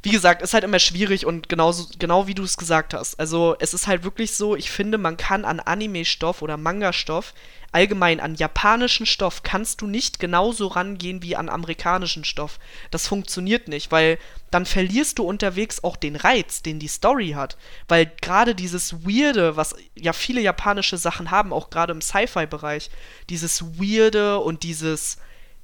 wie 0.03 0.11
gesagt, 0.11 0.41
ist 0.41 0.53
halt 0.53 0.63
immer 0.63 0.79
schwierig 0.79 1.25
und 1.25 1.49
genauso, 1.49 1.87
genau 1.99 2.27
wie 2.27 2.33
du 2.33 2.43
es 2.43 2.55
gesagt 2.55 2.93
hast. 2.93 3.19
Also 3.19 3.55
es 3.59 3.73
ist 3.73 3.87
halt 3.87 4.03
wirklich 4.03 4.35
so, 4.35 4.55
ich 4.55 4.71
finde, 4.71 4.97
man 4.97 5.17
kann 5.17 5.43
an 5.43 5.59
Anime-Stoff 5.59 6.41
oder 6.41 6.55
Manga-Stoff, 6.55 7.33
allgemein 7.71 8.19
an 8.19 8.35
japanischen 8.35 9.05
Stoff, 9.05 9.43
kannst 9.43 9.81
du 9.81 9.87
nicht 9.87 10.19
genauso 10.19 10.67
rangehen 10.67 11.21
wie 11.21 11.35
an 11.35 11.49
amerikanischen 11.49 12.23
Stoff. 12.23 12.59
Das 12.91 13.07
funktioniert 13.07 13.67
nicht, 13.67 13.91
weil 13.91 14.17
dann 14.51 14.65
verlierst 14.65 15.19
du 15.19 15.23
unterwegs 15.23 15.83
auch 15.83 15.95
den 15.95 16.15
Reiz, 16.15 16.61
den 16.61 16.79
die 16.79 16.87
Story 16.87 17.31
hat. 17.31 17.57
Weil 17.87 18.11
gerade 18.21 18.55
dieses 18.55 19.05
Weirde, 19.05 19.55
was 19.55 19.75
ja 19.95 20.13
viele 20.13 20.41
japanische 20.41 20.97
Sachen 20.97 21.31
haben, 21.31 21.53
auch 21.53 21.69
gerade 21.69 21.91
im 21.91 22.01
Sci-Fi-Bereich, 22.01 22.89
dieses 23.29 23.79
Weirde 23.79 24.39
und 24.39 24.63
dieses 24.63 25.17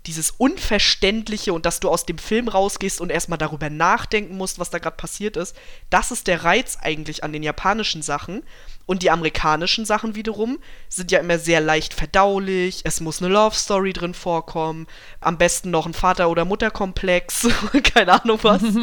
dieses 0.06 0.32
Unverständliche 0.32 1.54
und 1.54 1.66
dass 1.66 1.80
du 1.80 1.90
aus 1.90 2.06
dem 2.06 2.18
Film 2.18 2.48
rausgehst 2.48 3.00
und 3.00 3.12
erstmal 3.12 3.38
darüber 3.38 3.70
nachdenken 3.70 4.36
musst, 4.36 4.60
was 4.60 4.70
da 4.70 4.80
gerade 4.80 4.98
passiert 4.98 5.38
ist, 5.38 5.56
das 5.90 6.12
ist 6.12 6.28
der 6.28 6.44
Reiz 6.44 6.78
eigentlich 6.82 7.24
an 7.24 7.32
den 7.32 7.44
japanischen 7.44 8.02
Sachen. 8.02 8.44
Und 8.86 9.02
die 9.02 9.12
amerikanischen 9.12 9.86
Sachen 9.86 10.16
wiederum 10.16 10.60
sind 10.90 11.12
ja 11.12 11.20
immer 11.20 11.40
sehr 11.40 11.62
leicht 11.62 11.94
verdaulich. 11.94 12.82
Es 12.84 13.00
muss 13.00 13.22
eine 13.22 13.34
Love 13.34 13.56
Story 13.56 13.94
drin 13.94 14.14
vorkommen. 14.14 14.88
Am 15.22 15.38
besten 15.38 15.72
noch 15.72 15.86
ein 15.86 15.94
Vater- 15.94 16.30
oder 16.30 16.44
Mutterkomplex. 16.44 17.48
Keine 17.94 18.22
Ahnung 18.22 18.40
was. 18.42 18.62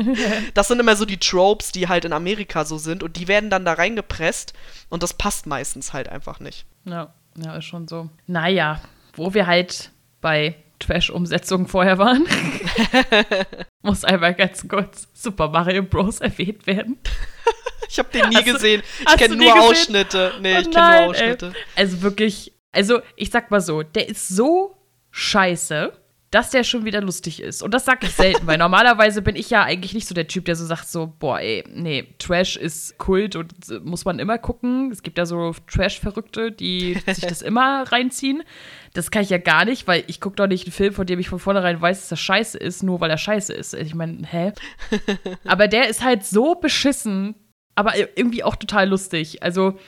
Das 0.54 0.68
sind 0.68 0.80
immer 0.80 0.96
so 0.96 1.04
die 1.04 1.18
Tropes, 1.18 1.72
die 1.72 1.88
halt 1.88 2.04
in 2.04 2.12
Amerika 2.12 2.64
so 2.64 2.78
sind. 2.78 3.02
Und 3.02 3.16
die 3.16 3.28
werden 3.28 3.50
dann 3.50 3.64
da 3.64 3.74
reingepresst. 3.74 4.54
Und 4.88 5.02
das 5.02 5.14
passt 5.14 5.46
meistens 5.46 5.92
halt 5.92 6.08
einfach 6.08 6.40
nicht. 6.40 6.64
Ja, 6.84 7.12
ja, 7.36 7.56
ist 7.56 7.66
schon 7.66 7.86
so. 7.86 8.08
Naja, 8.26 8.80
wo 9.14 9.34
wir 9.34 9.46
halt 9.46 9.90
bei 10.20 10.56
Trash-Umsetzungen 10.80 11.68
vorher 11.68 11.98
waren, 11.98 12.26
muss 13.82 14.04
einmal 14.04 14.34
ganz 14.34 14.66
kurz 14.66 15.08
Super 15.12 15.48
Mario 15.48 15.82
Bros. 15.84 16.20
erwähnt 16.20 16.66
werden. 16.66 16.98
Ich 17.88 17.98
habe 17.98 18.08
den 18.12 18.28
nie 18.28 18.36
Hast 18.36 18.46
du- 18.46 18.52
gesehen. 18.52 18.82
Ich 19.00 19.06
hast 19.06 19.18
kenne 19.18 19.36
du 19.36 19.42
nur 19.44 19.52
gesehen? 19.54 19.70
Ausschnitte. 19.70 20.32
Nee, 20.40 20.56
Oh 20.56 20.60
ich 20.60 20.70
kenne 20.70 20.98
nur 21.00 21.10
Ausschnitte. 21.10 21.46
Ey. 21.48 21.52
Also 21.76 22.02
wirklich, 22.02 22.52
also 22.72 23.00
ich 23.16 23.30
sag 23.30 23.50
mal 23.50 23.60
so, 23.60 23.82
der 23.82 24.08
ist 24.08 24.28
so 24.28 24.76
scheiße, 25.10 25.92
dass 26.30 26.50
der 26.50 26.62
schon 26.62 26.84
wieder 26.84 27.00
lustig 27.00 27.42
ist. 27.42 27.60
Und 27.62 27.74
das 27.74 27.84
sag 27.84 28.04
ich 28.04 28.14
selten, 28.14 28.46
weil 28.46 28.56
normalerweise 28.56 29.20
bin 29.20 29.34
ich 29.34 29.50
ja 29.50 29.64
eigentlich 29.64 29.94
nicht 29.94 30.06
so 30.06 30.14
der 30.14 30.28
Typ, 30.28 30.44
der 30.44 30.54
so 30.54 30.64
sagt 30.64 30.86
so, 30.86 31.12
boah, 31.18 31.40
ey, 31.40 31.64
nee, 31.72 32.14
Trash 32.18 32.56
ist 32.56 32.98
Kult 32.98 33.34
und 33.34 33.52
äh, 33.68 33.80
muss 33.80 34.04
man 34.04 34.20
immer 34.20 34.38
gucken. 34.38 34.92
Es 34.92 35.02
gibt 35.02 35.18
ja 35.18 35.26
so 35.26 35.54
Trash-Verrückte, 35.66 36.52
die 36.52 36.94
sich 37.06 37.26
das 37.26 37.42
immer 37.42 37.82
reinziehen. 37.90 38.44
Das 38.92 39.10
kann 39.10 39.22
ich 39.22 39.30
ja 39.30 39.38
gar 39.38 39.64
nicht, 39.64 39.88
weil 39.88 40.04
ich 40.06 40.20
gucke 40.20 40.36
doch 40.36 40.46
nicht 40.46 40.66
einen 40.66 40.72
Film, 40.72 40.94
von 40.94 41.06
dem 41.06 41.18
ich 41.18 41.28
von 41.28 41.40
vornherein 41.40 41.80
weiß, 41.80 41.98
dass 42.00 42.08
das 42.10 42.20
scheiße 42.20 42.58
ist, 42.58 42.84
nur 42.84 43.00
weil 43.00 43.10
er 43.10 43.18
scheiße 43.18 43.52
ist. 43.52 43.74
Ich 43.74 43.94
meine, 43.94 44.24
hä? 44.24 44.52
Aber 45.44 45.66
der 45.66 45.88
ist 45.88 46.04
halt 46.04 46.24
so 46.24 46.54
beschissen, 46.54 47.34
aber 47.74 47.94
irgendwie 48.16 48.44
auch 48.44 48.54
total 48.54 48.88
lustig. 48.88 49.42
Also, 49.42 49.78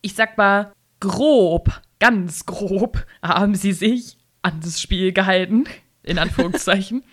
ich 0.00 0.14
sag 0.14 0.36
mal, 0.36 0.72
grob, 0.98 1.80
ganz 2.00 2.44
grob 2.44 3.06
haben 3.22 3.54
sie 3.54 3.72
sich 3.72 4.16
an 4.42 4.60
das 4.60 4.80
Spiel 4.80 5.12
gehalten, 5.12 5.64
in 6.02 6.18
Anführungszeichen. 6.18 7.04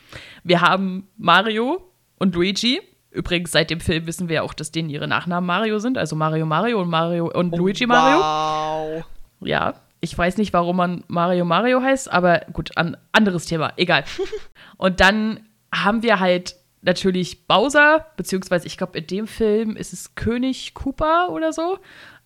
wir 0.43 0.61
haben 0.61 1.07
Mario 1.17 1.91
und 2.17 2.35
Luigi. 2.35 2.81
Übrigens, 3.11 3.51
seit 3.51 3.69
dem 3.69 3.79
Film 3.79 4.05
wissen 4.05 4.29
wir 4.29 4.37
ja 4.37 4.41
auch, 4.43 4.53
dass 4.53 4.71
denen 4.71 4.89
ihre 4.89 5.07
Nachnamen 5.07 5.47
Mario 5.47 5.79
sind. 5.79 5.97
Also 5.97 6.15
Mario 6.15 6.45
Mario 6.45 6.81
und 6.81 6.89
Mario 6.89 7.31
und 7.31 7.55
Luigi 7.55 7.87
Mario. 7.87 8.19
Wow. 8.19 9.05
Ja, 9.41 9.73
ich 10.01 10.17
weiß 10.17 10.37
nicht, 10.37 10.53
warum 10.53 10.77
man 10.77 11.03
Mario 11.07 11.45
Mario 11.45 11.81
heißt, 11.81 12.11
aber 12.11 12.41
gut, 12.53 12.77
an 12.77 12.97
anderes 13.11 13.45
Thema, 13.45 13.73
egal. 13.77 14.03
Und 14.77 15.01
dann 15.01 15.41
haben 15.73 16.03
wir 16.03 16.19
halt 16.19 16.55
natürlich 16.81 17.47
Bowser, 17.47 18.05
beziehungsweise 18.15 18.65
ich 18.67 18.77
glaube, 18.77 18.97
in 18.97 19.07
dem 19.07 19.27
Film 19.27 19.75
ist 19.75 19.91
es 19.91 20.15
König 20.15 20.73
Koopa 20.73 21.27
oder 21.27 21.51
so. 21.51 21.79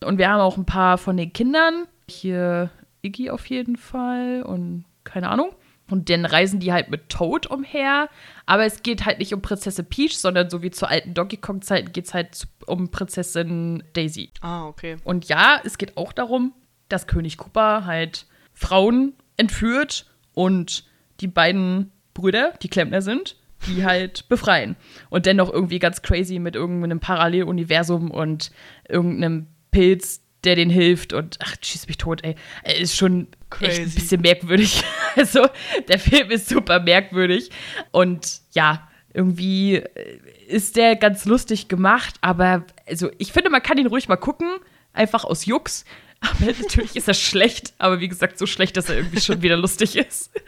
Und 0.05 0.19
wir 0.19 0.29
haben 0.29 0.39
auch 0.39 0.57
ein 0.57 0.65
paar 0.65 0.97
von 0.99 1.17
den 1.17 1.33
Kindern. 1.33 1.87
Hier 2.07 2.69
Iggy 3.01 3.31
auf 3.31 3.47
jeden 3.47 3.77
Fall 3.77 4.43
und 4.43 4.85
keine 5.03 5.29
Ahnung. 5.29 5.55
Und 5.89 6.09
dann 6.09 6.25
reisen 6.25 6.59
die 6.59 6.71
halt 6.71 6.89
mit 6.89 7.09
Toad 7.09 7.47
umher. 7.47 8.09
Aber 8.45 8.65
es 8.65 8.83
geht 8.83 9.05
halt 9.05 9.19
nicht 9.19 9.33
um 9.33 9.41
Prinzessin 9.41 9.85
Peach, 9.85 10.17
sondern 10.17 10.49
so 10.49 10.61
wie 10.61 10.71
zu 10.71 10.87
alten 10.87 11.13
Donkey 11.13 11.37
Kong-Zeiten 11.37 11.91
geht 11.91 12.05
es 12.05 12.13
halt 12.13 12.47
um 12.65 12.89
Prinzessin 12.89 13.83
Daisy. 13.93 14.31
Ah, 14.41 14.65
okay. 14.65 14.97
Und 15.03 15.27
ja, 15.27 15.59
es 15.63 15.77
geht 15.77 15.97
auch 15.97 16.13
darum, 16.13 16.53
dass 16.89 17.07
König 17.07 17.37
Koopa 17.37 17.85
halt 17.85 18.25
Frauen 18.53 19.13
entführt 19.37 20.05
und 20.33 20.85
die 21.19 21.27
beiden 21.27 21.91
Brüder, 22.13 22.53
die 22.61 22.69
Klempner 22.69 23.01
sind, 23.01 23.35
die 23.67 23.83
halt 23.83 24.27
befreien. 24.29 24.75
Und 25.09 25.25
dennoch 25.25 25.51
irgendwie 25.51 25.79
ganz 25.79 26.01
crazy 26.01 26.39
mit 26.39 26.55
irgendeinem 26.55 26.99
Paralleluniversum 26.99 28.11
und 28.11 28.51
irgendeinem 28.87 29.47
Pilz, 29.71 30.22
der 30.45 30.55
denen 30.55 30.71
hilft 30.71 31.13
und 31.13 31.37
ach, 31.41 31.55
schieß 31.61 31.87
mich 31.87 31.97
tot, 31.97 32.23
ey. 32.23 32.35
Er 32.63 32.77
Ist 32.77 32.95
schon 32.97 33.27
echt 33.59 33.63
ein 33.63 33.85
Crazy. 33.85 33.99
bisschen 33.99 34.21
merkwürdig. 34.21 34.83
Also, 35.15 35.47
der 35.87 35.99
Film 35.99 36.31
ist 36.31 36.49
super 36.49 36.79
merkwürdig. 36.79 37.51
Und 37.91 38.41
ja, 38.53 38.89
irgendwie 39.13 39.75
äh, 39.75 40.19
ist 40.47 40.75
der 40.75 40.95
ganz 40.95 41.25
lustig 41.25 41.67
gemacht, 41.67 42.15
aber 42.21 42.65
also 42.87 43.11
ich 43.19 43.31
finde, 43.31 43.51
man 43.51 43.61
kann 43.61 43.77
ihn 43.77 43.85
ruhig 43.85 44.07
mal 44.07 44.15
gucken, 44.15 44.49
einfach 44.91 45.23
aus 45.23 45.45
Jux. 45.45 45.85
Aber 46.19 46.45
natürlich 46.61 46.95
ist 46.95 47.07
er 47.07 47.13
schlecht, 47.13 47.73
aber 47.77 47.99
wie 47.99 48.07
gesagt, 48.07 48.39
so 48.39 48.47
schlecht, 48.47 48.75
dass 48.75 48.89
er 48.89 48.97
irgendwie 48.97 49.21
schon 49.21 49.43
wieder 49.43 49.55
lustig 49.57 49.95
ist. 49.97 50.31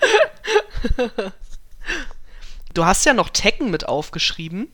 Du 2.73 2.83
hast 2.85 3.05
ja 3.05 3.13
noch 3.13 3.29
Tekken 3.29 3.71
mit 3.71 3.87
aufgeschrieben. 3.87 4.67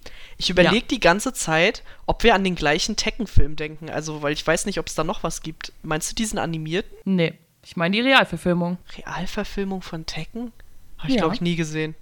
Ich 0.44 0.50
überlege 0.50 0.76
Ja. 0.78 0.82
die 0.90 1.00
ganze 1.00 1.34
Zeit, 1.34 1.84
ob 2.08 2.24
wir 2.24 2.34
an 2.34 2.44
den 2.44 2.56
gleichen 2.56 2.96
Tekken-Film 2.96 3.56
denken. 3.56 3.90
Also, 3.90 4.22
weil 4.24 4.34
ich 4.34 4.46
weiß 4.46 4.66
nicht, 4.66 4.80
ob 4.80 4.88
es 4.88 4.96
da 4.96 5.04
noch 5.04 5.22
was 5.24 5.42
gibt. 5.44 5.72
Meinst 5.84 6.10
du 6.12 6.16
diesen 6.16 6.40
animierten? 6.40 6.92
Nee, 7.06 7.34
ich 7.64 7.76
meine 7.76 7.96
die 7.96 8.02
Realverfilmung. 8.02 8.78
Realverfilmung 8.98 9.82
von 9.84 10.06
Tekken? 10.08 10.52
Habe 10.98 11.10
ich, 11.10 11.16
Ja. 11.16 11.22
glaube 11.22 11.36
ich, 11.36 11.42
nie 11.42 11.56
gesehen. 11.56 11.94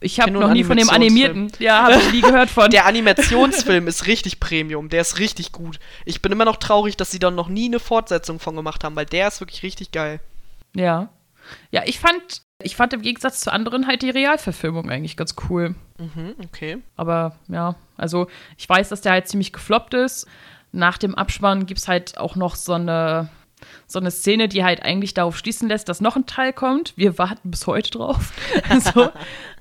Ich 0.00 0.20
habe 0.20 0.30
noch 0.30 0.52
nie 0.52 0.62
von 0.64 0.76
dem 0.76 0.90
animierten. 0.90 1.50
Ja, 1.58 1.82
habe 1.84 1.94
ich 1.96 2.12
nie 2.12 2.20
gehört 2.20 2.50
von. 2.50 2.70
Der 2.70 2.86
Animationsfilm 2.86 3.88
ist 3.88 4.06
richtig 4.06 4.38
Premium. 4.38 4.90
Der 4.90 5.00
ist 5.00 5.18
richtig 5.18 5.50
gut. 5.50 5.80
Ich 6.04 6.22
bin 6.22 6.30
immer 6.30 6.44
noch 6.44 6.56
traurig, 6.56 6.96
dass 6.96 7.10
sie 7.10 7.18
da 7.18 7.30
noch 7.30 7.48
nie 7.48 7.64
eine 7.66 7.80
Fortsetzung 7.80 8.38
von 8.38 8.54
gemacht 8.54 8.84
haben, 8.84 8.94
weil 8.96 9.06
der 9.06 9.28
ist 9.28 9.40
wirklich 9.40 9.62
richtig 9.64 9.90
geil. 9.90 10.20
Ja. 10.76 11.08
Ja, 11.72 11.82
ich 11.86 11.98
fand, 11.98 12.42
ich 12.62 12.74
fand 12.74 12.92
im 12.92 13.02
Gegensatz 13.02 13.40
zu 13.40 13.52
anderen 13.52 13.86
halt 13.86 14.02
die 14.02 14.10
Realverfilmung 14.10 14.90
eigentlich 14.90 15.16
ganz 15.16 15.36
cool. 15.48 15.74
Mhm, 15.98 16.34
okay. 16.44 16.78
Aber 16.96 17.36
ja, 17.48 17.76
also 17.96 18.26
ich 18.56 18.68
weiß, 18.68 18.88
dass 18.88 19.00
der 19.00 19.12
halt 19.12 19.28
ziemlich 19.28 19.52
gefloppt 19.52 19.94
ist. 19.94 20.26
Nach 20.72 20.98
dem 20.98 21.14
Abspann 21.14 21.66
gibt 21.66 21.80
es 21.80 21.88
halt 21.88 22.18
auch 22.18 22.34
noch 22.34 22.56
so 22.56 22.72
eine, 22.72 23.28
so 23.86 24.00
eine 24.00 24.10
Szene, 24.10 24.48
die 24.48 24.64
halt 24.64 24.82
eigentlich 24.82 25.14
darauf 25.14 25.38
schließen 25.38 25.68
lässt, 25.68 25.88
dass 25.88 26.00
noch 26.00 26.16
ein 26.16 26.26
Teil 26.26 26.52
kommt. 26.52 26.94
Wir 26.96 27.16
warten 27.16 27.50
bis 27.50 27.66
heute 27.68 27.92
drauf. 27.92 28.32
so. 28.92 29.10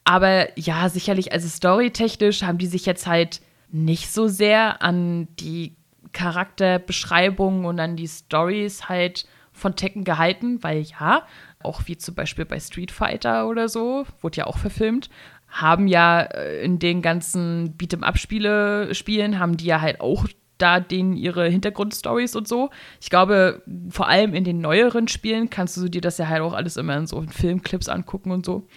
Aber 0.04 0.58
ja, 0.60 0.90
sicherlich, 0.90 1.32
also 1.34 1.48
storytechnisch 1.48 2.42
haben 2.42 2.58
die 2.58 2.68
sich 2.68 2.86
jetzt 2.88 3.06
halt 3.06 3.42
nicht 3.70 4.12
so 4.12 4.28
sehr 4.28 4.82
an 4.82 5.28
die 5.40 5.76
Charakterbeschreibungen 6.14 7.66
und 7.66 7.80
an 7.80 7.96
die 7.96 8.08
Stories 8.08 8.90
halt 8.90 9.28
von 9.58 9.76
Tekken 9.76 10.04
gehalten, 10.04 10.64
weil 10.64 10.82
ja, 10.82 11.24
auch 11.68 11.82
wie 11.86 11.98
zum 11.98 12.16
Beispiel 12.16 12.46
bei 12.46 12.60
Street 12.60 12.92
Fighter 12.92 13.48
oder 13.48 13.70
so, 13.70 14.06
wurde 14.22 14.38
ja 14.38 14.48
auch 14.48 14.58
verfilmt, 14.58 15.10
haben 15.48 15.88
ja 15.88 16.22
äh, 16.22 16.64
in 16.64 16.80
den 16.80 17.02
ganzen 17.02 17.78
Beat'em-up-Spiele 17.78 18.96
Spielen 18.96 19.40
haben 19.40 19.58
die 19.58 19.66
ja 19.66 19.82
halt 19.82 20.02
auch 20.02 20.28
da 20.58 20.80
denen 20.80 21.16
ihre 21.16 21.48
Hintergrundstories 21.48 22.36
und 22.36 22.48
so. 22.48 22.72
Ich 23.00 23.10
glaube, 23.10 23.62
vor 23.90 24.08
allem 24.08 24.34
in 24.34 24.44
den 24.44 24.60
neueren 24.60 25.08
Spielen 25.08 25.50
kannst 25.50 25.78
du 25.78 25.88
dir 25.88 26.02
das 26.02 26.18
ja 26.18 26.28
halt 26.28 26.42
auch 26.42 26.54
alles 26.54 26.78
immer 26.78 26.98
in 26.98 27.06
so 27.08 27.24
Filmclips 27.30 27.90
angucken 27.90 28.32
und 28.32 28.46
so. 28.46 28.68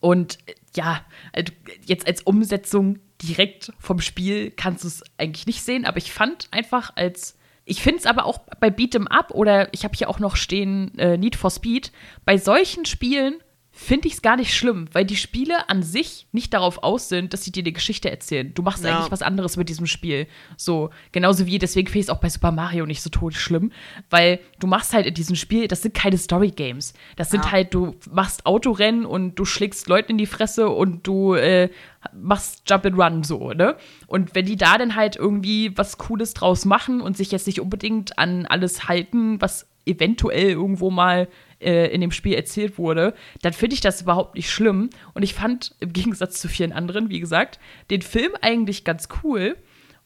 Und 0.00 0.38
äh, 0.46 0.54
ja, 0.76 1.00
also 1.32 1.52
jetzt 1.86 2.06
als 2.06 2.22
Umsetzung 2.22 2.98
direkt 3.22 3.72
vom 3.78 4.00
Spiel 4.00 4.50
kannst 4.50 4.84
du 4.84 4.88
es 4.88 5.02
eigentlich 5.16 5.46
nicht 5.46 5.62
sehen, 5.62 5.84
aber 5.84 5.98
ich 5.98 6.12
fand 6.12 6.48
einfach 6.50 6.92
als 6.96 7.38
ich 7.64 7.82
finde 7.82 8.00
es 8.00 8.06
aber 8.06 8.24
auch 8.24 8.38
bei 8.60 8.68
Beat'em 8.68 9.06
Up 9.06 9.30
oder 9.32 9.72
ich 9.72 9.84
habe 9.84 9.94
hier 9.96 10.08
auch 10.08 10.18
noch 10.18 10.36
stehen 10.36 10.96
äh, 10.98 11.16
Need 11.16 11.36
for 11.36 11.50
Speed. 11.50 11.92
Bei 12.24 12.36
solchen 12.36 12.84
Spielen 12.84 13.40
finde 13.74 14.06
ich 14.06 14.14
es 14.14 14.22
gar 14.22 14.36
nicht 14.36 14.54
schlimm, 14.54 14.84
weil 14.92 15.06
die 15.06 15.16
Spiele 15.16 15.70
an 15.70 15.82
sich 15.82 16.26
nicht 16.30 16.52
darauf 16.52 16.82
aus 16.82 17.08
sind, 17.08 17.32
dass 17.32 17.42
sie 17.42 17.50
dir 17.52 17.62
eine 17.62 17.72
Geschichte 17.72 18.10
erzählen. 18.10 18.52
Du 18.52 18.60
machst 18.62 18.84
Ja. 18.84 18.90
eigentlich 18.98 19.10
was 19.10 19.22
anderes 19.22 19.56
mit 19.56 19.70
diesem 19.70 19.86
Spiel. 19.86 20.26
So, 20.58 20.90
genauso 21.10 21.46
wie, 21.46 21.58
deswegen 21.58 21.86
finde 21.88 22.00
ich 22.00 22.04
es 22.06 22.10
auch 22.10 22.20
bei 22.20 22.28
Super 22.28 22.52
Mario 22.52 22.84
nicht 22.84 23.00
so 23.00 23.08
tot 23.08 23.32
schlimm, 23.32 23.72
weil 24.10 24.40
du 24.60 24.66
machst 24.66 24.92
halt 24.92 25.06
in 25.06 25.14
diesem 25.14 25.36
Spiel, 25.36 25.68
das 25.68 25.80
sind 25.80 25.94
keine 25.94 26.18
Story-Games. 26.18 26.92
Das 27.16 27.30
sind 27.30 27.46
Ja. 27.46 27.52
halt, 27.52 27.72
du 27.72 27.96
machst 28.10 28.44
Autorennen 28.44 29.06
und 29.06 29.36
du 29.36 29.46
schlägst 29.46 29.88
Leuten 29.88 30.12
in 30.12 30.18
die 30.18 30.26
Fresse 30.26 30.68
und 30.68 31.06
du 31.06 31.32
äh, 31.32 31.70
machst 32.12 32.68
Jump 32.68 32.84
and 32.84 32.98
Run 32.98 33.24
so, 33.24 33.52
ne? 33.52 33.76
Und 34.06 34.34
wenn 34.34 34.44
die 34.44 34.56
da 34.56 34.76
dann 34.76 34.96
halt 34.96 35.16
irgendwie 35.16 35.76
was 35.78 35.96
Cooles 35.96 36.34
draus 36.34 36.66
machen 36.66 37.00
und 37.00 37.16
sich 37.16 37.32
jetzt 37.32 37.46
nicht 37.46 37.60
unbedingt 37.60 38.18
an 38.18 38.44
alles 38.44 38.86
halten, 38.86 39.40
was 39.40 39.66
eventuell 39.86 40.50
irgendwo 40.50 40.90
mal 40.90 41.26
äh, 41.62 41.86
in 41.88 42.00
dem 42.00 42.10
Spiel 42.10 42.34
erzählt 42.34 42.78
wurde, 42.78 43.14
dann 43.42 43.52
finde 43.52 43.74
ich 43.74 43.80
das 43.80 44.02
überhaupt 44.02 44.34
nicht 44.34 44.50
schlimm. 44.50 44.90
Und 45.14 45.22
ich 45.22 45.34
fand 45.34 45.74
im 45.80 45.92
Gegensatz 45.92 46.40
zu 46.40 46.48
vielen 46.48 46.72
anderen, 46.72 47.08
wie 47.08 47.20
gesagt, 47.20 47.58
den 47.90 48.02
Film 48.02 48.32
eigentlich 48.40 48.84
ganz 48.84 49.08
cool. 49.22 49.56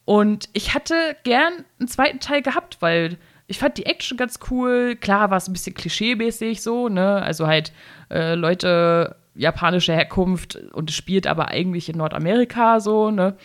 Und 0.05 0.49
ich 0.53 0.75
hatte 0.75 1.17
gern 1.25 1.65
einen 1.79 1.89
zweiten 1.89 2.21
Teil 2.21 2.43
gehabt, 2.43 2.79
weil 2.81 3.19
ich 3.49 3.59
fand 3.59 3.79
die 3.79 3.87
Action 3.87 4.17
ganz 4.17 4.39
cool. 4.51 4.97
Klar 4.97 5.31
war 5.31 5.37
es 5.37 5.49
ein 5.49 5.53
bisschen 5.53 5.75
klischeemäßig 5.75 6.63
so, 6.63 6.89
ne? 6.89 7.23
Also 7.23 7.47
halt 7.47 7.73
äh, 8.11 8.35
Leute 8.35 9.17
japanischer 9.35 9.95
Herkunft 9.95 10.57
und 10.73 10.91
es 10.91 10.97
spielt 10.97 11.27
aber 11.27 11.49
eigentlich 11.49 11.89
in 11.89 11.99
Nordamerika 11.99 12.81
so, 12.81 13.11
ne? 13.11 13.37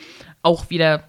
Auch 0.42 0.70
wieder 0.70 1.08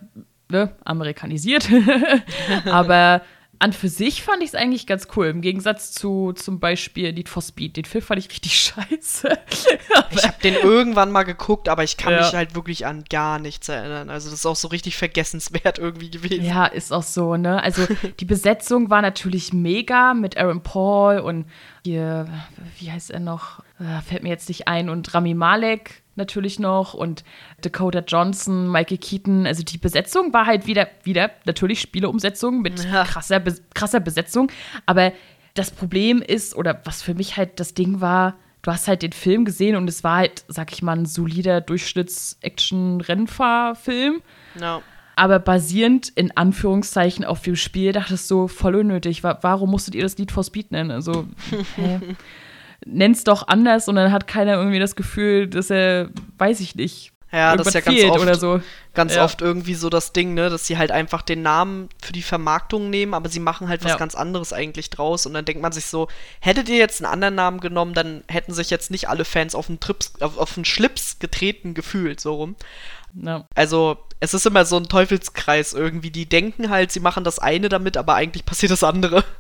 ne, 0.50 0.72
amerikanisiert. 0.84 1.68
aber 2.66 3.22
an 3.62 3.72
für 3.72 3.88
sich 3.88 4.22
fand 4.22 4.42
ich 4.42 4.48
es 4.50 4.54
eigentlich 4.54 4.86
ganz 4.86 5.08
cool. 5.16 5.26
Im 5.28 5.40
Gegensatz 5.40 5.92
zu 5.92 6.32
zum 6.32 6.58
Beispiel 6.60 7.12
Need 7.12 7.28
for 7.28 7.42
Speed. 7.42 7.76
Den 7.76 7.84
Film 7.84 8.02
fand 8.04 8.18
ich 8.18 8.28
richtig 8.30 8.58
scheiße. 8.60 9.38
Ich 10.10 10.24
habe 10.24 10.36
den 10.42 10.54
irgendwann 10.54 11.10
mal 11.12 11.22
geguckt, 11.22 11.68
aber 11.68 11.84
ich 11.84 11.96
kann 11.96 12.12
Ja. 12.12 12.18
mich 12.20 12.34
halt 12.34 12.54
wirklich 12.54 12.86
an 12.86 13.04
gar 13.08 13.38
nichts 13.38 13.68
erinnern. 13.68 14.10
Also 14.10 14.28
das 14.30 14.40
ist 14.40 14.46
auch 14.46 14.56
so 14.56 14.68
richtig 14.68 14.96
vergessenswert 14.96 15.78
irgendwie 15.78 16.10
gewesen. 16.10 16.44
Ja, 16.44 16.66
ist 16.66 16.92
auch 16.92 17.02
so, 17.04 17.36
ne? 17.36 17.62
Also 17.62 17.86
die 18.20 18.24
Besetzung 18.24 18.90
war 18.90 19.00
natürlich 19.00 19.52
mega 19.52 20.12
mit 20.14 20.36
Aaron 20.36 20.62
Paul 20.62 21.18
und 21.20 21.46
hier, 21.84 22.28
wie 22.78 22.90
heißt 22.90 23.10
er 23.10 23.20
noch? 23.20 23.60
Äh, 23.80 24.00
fällt 24.06 24.22
mir 24.22 24.28
jetzt 24.28 24.48
nicht 24.48 24.68
ein. 24.68 24.88
Und 24.88 25.14
Rami 25.14 25.34
Malek 25.34 26.01
natürlich 26.16 26.58
noch 26.58 26.94
und 26.94 27.24
Dakota 27.62 28.00
Johnson, 28.06 28.70
Michael 28.70 28.98
Keaton. 28.98 29.46
Also 29.46 29.62
die 29.62 29.78
Besetzung 29.78 30.32
war 30.32 30.46
halt 30.46 30.66
wieder, 30.66 30.88
wieder 31.04 31.30
natürlich 31.44 31.80
Spieleumsetzung 31.80 32.60
mit 32.62 32.84
Ja. 32.84 33.04
krasser, 33.04 33.40
krasser 33.74 34.00
Besetzung. 34.00 34.50
Aber 34.86 35.12
das 35.54 35.70
Problem 35.70 36.22
ist, 36.22 36.56
oder 36.56 36.80
was 36.84 37.02
für 37.02 37.14
mich 37.14 37.36
halt 37.36 37.60
das 37.60 37.74
Ding 37.74 38.00
war, 38.00 38.36
du 38.62 38.70
hast 38.70 38.88
halt 38.88 39.02
den 39.02 39.12
Film 39.12 39.44
gesehen 39.44 39.74
und 39.76 39.88
es 39.88 40.04
war 40.04 40.18
halt, 40.18 40.44
sag 40.48 40.72
ich 40.72 40.82
mal, 40.82 40.96
ein 40.96 41.04
solider 41.06 41.60
Durchschnitts-Action-Rennfahrfilm 43.02 44.22
Ja. 44.58 44.82
aber 45.16 45.38
basierend 45.38 46.08
in 46.10 46.36
Anführungszeichen 46.36 47.24
auf 47.24 47.42
dem 47.42 47.56
Spiel 47.56 47.92
dachtest 47.92 48.30
du, 48.30 48.48
voll 48.48 48.76
unnötig. 48.76 49.22
Wa 49.22 49.38
warum 49.42 49.70
musstet 49.70 49.94
ihr 49.94 50.02
das 50.02 50.16
Need 50.18 50.32
for 50.32 50.44
Speed 50.44 50.70
nennen? 50.72 50.90
Also, 50.90 51.26
hä? 51.76 52.00
Nenn's 52.86 53.24
doch 53.24 53.46
anders 53.48 53.88
und 53.88 53.94
dann 53.96 54.12
hat 54.12 54.26
keiner 54.26 54.54
irgendwie 54.54 54.78
das 54.78 54.96
Gefühl, 54.96 55.46
dass 55.46 55.70
er, 55.70 56.08
weiß 56.38 56.60
ich 56.60 56.74
nicht, 56.74 57.12
Ja, 57.32 57.56
das 57.56 57.68
ist 57.68 57.74
ja 57.74 57.80
ganz 57.80 58.02
oft, 58.04 58.20
oder 58.20 58.34
so. 58.34 58.60
ganz 58.92 59.14
Ja. 59.14 59.24
oft 59.24 59.40
irgendwie 59.40 59.74
so 59.74 59.88
das 59.88 60.12
Ding, 60.12 60.34
ne, 60.34 60.50
dass 60.50 60.66
sie 60.66 60.76
halt 60.76 60.90
einfach 60.90 61.22
den 61.22 61.40
Namen 61.42 61.88
für 62.02 62.12
die 62.12 62.20
Vermarktung 62.22 62.90
nehmen, 62.90 63.14
aber 63.14 63.28
sie 63.30 63.40
machen 63.40 63.68
halt 63.68 63.84
was 63.84 63.92
Ja. 63.92 63.96
ganz 63.96 64.14
anderes 64.14 64.52
eigentlich 64.52 64.90
draus 64.90 65.24
und 65.24 65.32
dann 65.32 65.44
denkt 65.46 65.62
man 65.62 65.72
sich 65.72 65.86
so, 65.86 66.08
hättet 66.40 66.68
ihr 66.68 66.76
jetzt 66.76 67.02
einen 67.02 67.10
anderen 67.12 67.34
Namen 67.34 67.60
genommen, 67.60 67.94
dann 67.94 68.22
hätten 68.28 68.52
sich 68.52 68.68
jetzt 68.68 68.90
nicht 68.90 69.08
alle 69.08 69.24
Fans 69.24 69.54
auf 69.54 69.66
den 69.68 69.80
Trips, 69.80 70.12
auf, 70.20 70.36
auf 70.36 70.54
den 70.54 70.64
Schlips 70.66 71.18
getreten 71.20 71.72
gefühlt, 71.72 72.20
so 72.20 72.34
rum. 72.34 72.56
Ja. 73.14 73.46
Also, 73.54 73.98
es 74.20 74.32
ist 74.34 74.46
immer 74.46 74.64
so 74.64 74.76
ein 74.76 74.88
Teufelskreis 74.88 75.72
irgendwie. 75.74 76.10
Die 76.10 76.26
denken 76.28 76.70
halt, 76.70 76.92
sie 76.92 77.00
machen 77.00 77.24
das 77.24 77.38
eine 77.38 77.68
damit, 77.68 77.96
aber 77.98 78.14
eigentlich 78.14 78.44
passiert 78.46 78.72
das 78.72 78.84
andere. 78.84 79.22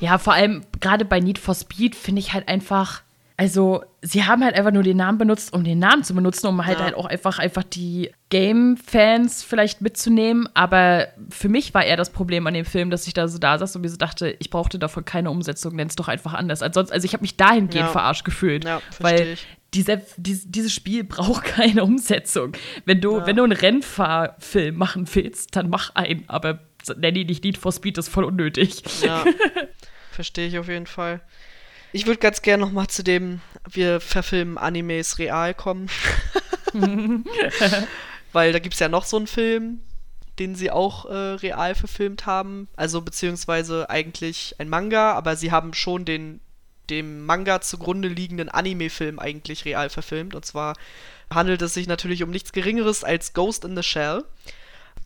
ja, 0.00 0.18
vor 0.18 0.32
allem 0.34 0.62
gerade 0.80 1.04
bei 1.04 1.20
Need 1.20 1.38
for 1.38 1.54
Speed 1.54 1.94
finde 1.96 2.20
ich 2.20 2.32
halt 2.32 2.48
einfach, 2.48 3.02
also 3.36 3.84
sie 4.02 4.24
haben 4.24 4.42
halt 4.44 4.54
einfach 4.56 4.72
nur 4.72 4.82
den 4.82 4.96
Namen 4.96 5.18
benutzt, 5.18 5.52
um 5.52 5.62
den 5.64 5.78
Namen 5.78 6.02
zu 6.04 6.14
benutzen, 6.14 6.46
um 6.48 6.64
halt 6.66 6.78
Ja. 6.78 6.86
halt 6.86 6.94
auch 6.94 7.06
einfach, 7.06 7.38
einfach 7.38 7.62
die 7.62 8.10
Game-Fans 8.30 9.42
vielleicht 9.44 9.80
mitzunehmen. 9.80 10.48
Aber 10.54 11.08
für 11.30 11.48
mich 11.48 11.72
war 11.74 11.84
eher 11.84 11.96
das 11.96 12.10
Problem 12.10 12.46
an 12.46 12.54
dem 12.54 12.64
Film, 12.64 12.90
dass 12.90 13.06
ich 13.06 13.14
da 13.14 13.28
so 13.28 13.38
da 13.38 13.58
saß 13.58 13.76
und 13.76 13.82
mir 13.82 13.88
so 13.88 13.96
dachte, 13.96 14.36
ich 14.40 14.50
brauchte 14.50 14.78
davon 14.78 15.04
keine 15.04 15.30
Umsetzung, 15.30 15.76
nenn's 15.76 15.96
doch 15.96 16.08
einfach 16.08 16.34
anders. 16.34 16.62
Ansonsten, 16.62 16.92
also 16.94 17.04
ich 17.04 17.12
habe 17.12 17.22
mich 17.22 17.36
dahingehend 17.36 17.86
Ja. 17.86 17.92
verarscht 17.92 18.24
gefühlt. 18.24 18.64
Ja, 18.64 18.80
weil 19.00 19.28
ich. 19.28 19.46
dieser, 19.74 19.98
dies, 20.16 20.50
dieses 20.50 20.72
Spiel 20.72 21.04
braucht 21.04 21.44
keine 21.44 21.84
Umsetzung. 21.84 22.52
Wenn 22.86 23.00
du, 23.00 23.24
wenn 23.24 23.36
du 23.36 23.44
einen 23.44 23.52
Rennfahrfilm 23.52 24.76
machen 24.76 25.06
willst, 25.14 25.54
dann 25.56 25.68
mach 25.70 25.94
einen, 25.94 26.24
aber 26.28 26.60
nenn 26.96 27.14
ihn 27.16 27.26
nicht 27.26 27.44
Need 27.44 27.58
for 27.58 27.70
Speed, 27.72 27.98
das 27.98 28.06
ist 28.08 28.12
voll 28.14 28.24
unnötig. 28.24 28.82
Ja, 29.04 29.24
verstehe 30.18 30.48
ich 30.48 30.58
auf 30.58 30.66
jeden 30.66 30.88
Fall. 30.88 31.20
Ich 31.92 32.06
würde 32.06 32.18
ganz 32.18 32.42
gerne 32.42 32.64
noch 32.64 32.72
mal 32.72 32.88
zu 32.88 33.04
dem, 33.04 33.40
wir 33.70 34.00
verfilmen 34.00 34.58
Animes 34.58 35.20
real 35.20 35.54
kommen. 35.54 35.88
Weil 38.32 38.52
da 38.52 38.58
gibt 38.58 38.74
es 38.74 38.80
ja 38.80 38.88
noch 38.88 39.04
so 39.04 39.16
einen 39.16 39.28
Film, 39.28 39.78
den 40.40 40.56
sie 40.56 40.72
auch 40.72 41.04
äh, 41.04 41.14
real 41.14 41.76
verfilmt 41.76 42.26
haben. 42.26 42.66
Also 42.74 43.00
beziehungsweise 43.00 43.90
eigentlich 43.90 44.56
ein 44.58 44.68
Manga, 44.68 45.12
aber 45.12 45.36
sie 45.36 45.52
haben 45.52 45.72
schon 45.72 46.04
den 46.04 46.40
dem 46.90 47.24
Manga 47.24 47.60
zugrunde 47.60 48.08
liegenden 48.08 48.48
Anime-Film 48.48 49.20
eigentlich 49.20 49.64
real 49.66 49.88
verfilmt. 49.88 50.34
Und 50.34 50.44
zwar 50.44 50.74
handelt 51.32 51.62
es 51.62 51.74
sich 51.74 51.86
natürlich 51.86 52.24
um 52.24 52.30
nichts 52.30 52.50
Geringeres 52.50 53.04
als 53.04 53.34
Ghost 53.34 53.64
in 53.64 53.76
the 53.76 53.84
Shell. 53.84 54.24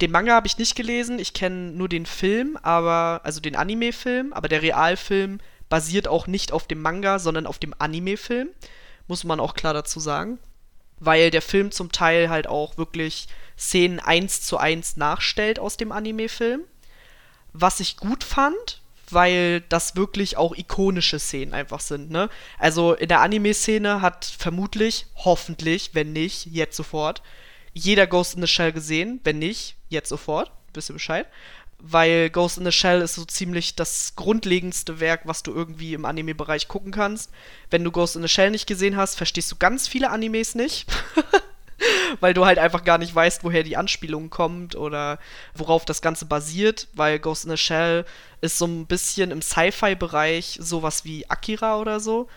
Den 0.03 0.11
Manga 0.11 0.35
habe 0.35 0.47
ich 0.47 0.59
nicht 0.59 0.75
gelesen, 0.77 1.19
ich 1.19 1.33
kenne 1.33 1.73
nur 1.73 1.89
den 1.89 2.05
Film, 2.05 2.59
aber 2.63 3.23
also 3.25 3.41
den 3.41 3.57
Anime-Film, 3.57 4.35
aber 4.35 4.49
der 4.49 4.61
Realfilm 4.61 5.39
basiert 5.71 6.09
auch 6.09 6.27
nicht 6.27 6.53
auf 6.53 6.67
dem 6.67 6.83
Manga, 6.83 7.19
sondern 7.19 7.47
auf 7.47 7.59
dem 7.59 7.75
Anime-Film. 7.79 8.51
Muss 9.07 9.25
man 9.25 9.41
auch 9.41 9.55
klar 9.55 9.73
dazu 9.73 10.01
sagen. 10.01 10.39
weil 11.05 11.31
der 11.31 11.43
Film 11.43 11.73
zum 11.73 11.91
Teil 11.91 12.31
halt 12.31 12.47
auch 12.47 12.79
wirklich 12.79 13.27
Szenen 13.59 13.99
eins 13.99 14.43
zu 14.43 14.57
eins 14.57 14.97
nachstellt 14.97 15.59
aus 15.59 15.77
dem 15.77 15.91
Anime-Film. 15.91 16.63
Was 17.53 17.81
ich 17.81 17.97
gut 17.97 18.23
fand, 18.25 18.81
weil 19.11 19.63
das 19.63 19.97
wirklich 19.97 20.37
auch 20.37 20.55
ikonische 20.57 21.19
Szenen 21.19 21.53
einfach 21.55 21.81
sind, 21.81 22.11
ne? 22.11 22.31
Also 22.59 22.95
in 22.95 23.09
der 23.09 23.21
Anime-Szene 23.21 24.01
hat 24.01 24.25
vermutlich, 24.25 25.07
hoffentlich, 25.17 25.91
wenn 25.93 26.13
nicht, 26.13 26.47
jetzt 26.47 26.77
sofort, 26.77 27.21
jeder 27.75 28.07
Ghost 28.07 28.37
in 28.37 28.43
the 28.43 28.47
Shell 28.47 28.73
gesehen. 28.73 29.21
Wenn 29.25 29.39
nicht, 29.41 29.77
jetzt 29.93 30.09
sofort. 30.09 30.51
Wisst 30.75 30.91
ihr 30.91 30.95
Bescheid? 30.95 31.27
Weil 31.79 32.31
Ghost 32.31 32.59
in 32.59 32.65
the 32.65 32.73
Shell 32.73 33.01
ist 33.01 33.15
so 33.15 33.25
ziemlich 33.25 33.75
das 33.75 34.15
grundlegendste 34.17 35.01
Werk, 35.01 35.23
was 35.25 35.43
du 35.43 35.53
irgendwie 35.53 35.95
im 35.95 36.05
Anime-Bereich 36.05 36.69
gucken 36.69 36.93
kannst. 36.93 37.31
Wenn 37.71 37.83
du 37.85 37.91
Ghost 37.91 38.17
in 38.17 38.23
the 38.23 38.29
Shell 38.29 38.51
nicht 38.51 38.67
gesehen 38.67 38.97
hast, 38.97 39.17
verstehst 39.17 39.51
du 39.51 39.57
ganz 39.57 39.89
viele 39.89 40.11
Animes 40.11 40.55
nicht. 40.55 40.87
weil 42.21 42.35
du 42.35 42.47
halt 42.47 42.59
einfach 42.59 42.85
gar 42.85 42.99
nicht 42.99 43.15
weißt, 43.15 43.45
woher 43.45 43.63
die 43.63 43.77
Anspielung 43.77 44.31
kommt 44.31 44.77
oder 44.77 45.19
worauf 45.55 45.85
das 45.85 46.03
Ganze 46.03 46.27
basiert, 46.27 46.89
weil 46.95 47.19
Ghost 47.19 47.45
in 47.45 47.51
the 47.51 47.57
Shell 47.57 48.05
ist 48.41 48.59
so 48.59 48.67
ein 48.67 48.87
bisschen 48.87 49.31
im 49.31 49.43
Sci-Fi-Bereich 49.43 50.59
sowas 50.61 51.05
wie 51.05 51.29
Akira 51.29 51.79
oder 51.79 52.01
so. 52.01 52.29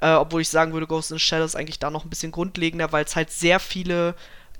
Äh, 0.00 0.12
obwohl 0.12 0.42
ich 0.42 0.48
sagen 0.48 0.72
würde, 0.72 0.86
Ghost 0.86 1.10
in 1.10 1.18
the 1.18 1.24
Shell 1.24 1.42
ist 1.42 1.56
eigentlich 1.56 1.78
da 1.78 1.90
noch 1.90 2.04
ein 2.04 2.10
bisschen 2.10 2.32
grundlegender, 2.32 2.92
weil 2.92 3.04
es 3.04 3.16
halt 3.16 3.30
sehr 3.30 3.60
viele 3.60 4.14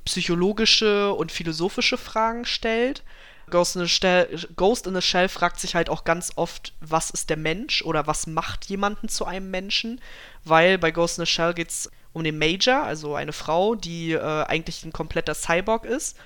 psychologische 0.04 1.12
und 1.12 1.32
philosophische 1.32 1.98
Fragen 1.98 2.44
stellt. 2.44 3.02
Ghost 3.50 3.76
in, 3.76 3.82
the 3.82 3.88
Shell, 3.88 4.38
Ghost 4.56 4.86
in 4.86 4.94
the 4.94 5.02
Shell 5.02 5.28
fragt 5.28 5.60
sich 5.60 5.74
halt 5.74 5.90
auch 5.90 6.04
ganz 6.04 6.32
oft, 6.36 6.72
was 6.80 7.10
ist 7.10 7.30
der 7.30 7.36
Mensch 7.36 7.82
oder 7.82 8.06
was 8.06 8.26
macht 8.26 8.64
jemanden 8.66 9.08
zu 9.08 9.26
einem 9.26 9.50
Menschen? 9.50 10.00
Weil 10.44 10.78
bei 10.78 10.90
Ghost 10.90 11.18
in 11.18 11.26
the 11.26 11.30
Shell 11.30 11.54
geht 11.54 11.70
es 11.70 11.90
um 12.12 12.24
den 12.24 12.38
Major, 12.38 12.82
also 12.82 13.14
eine 13.14 13.32
Frau, 13.32 13.74
die 13.74 14.12
äh, 14.12 14.44
eigentlich 14.44 14.84
ein 14.84 14.92
kompletter 14.92 15.34
Cyborg 15.34 15.84
ist. 15.84 16.16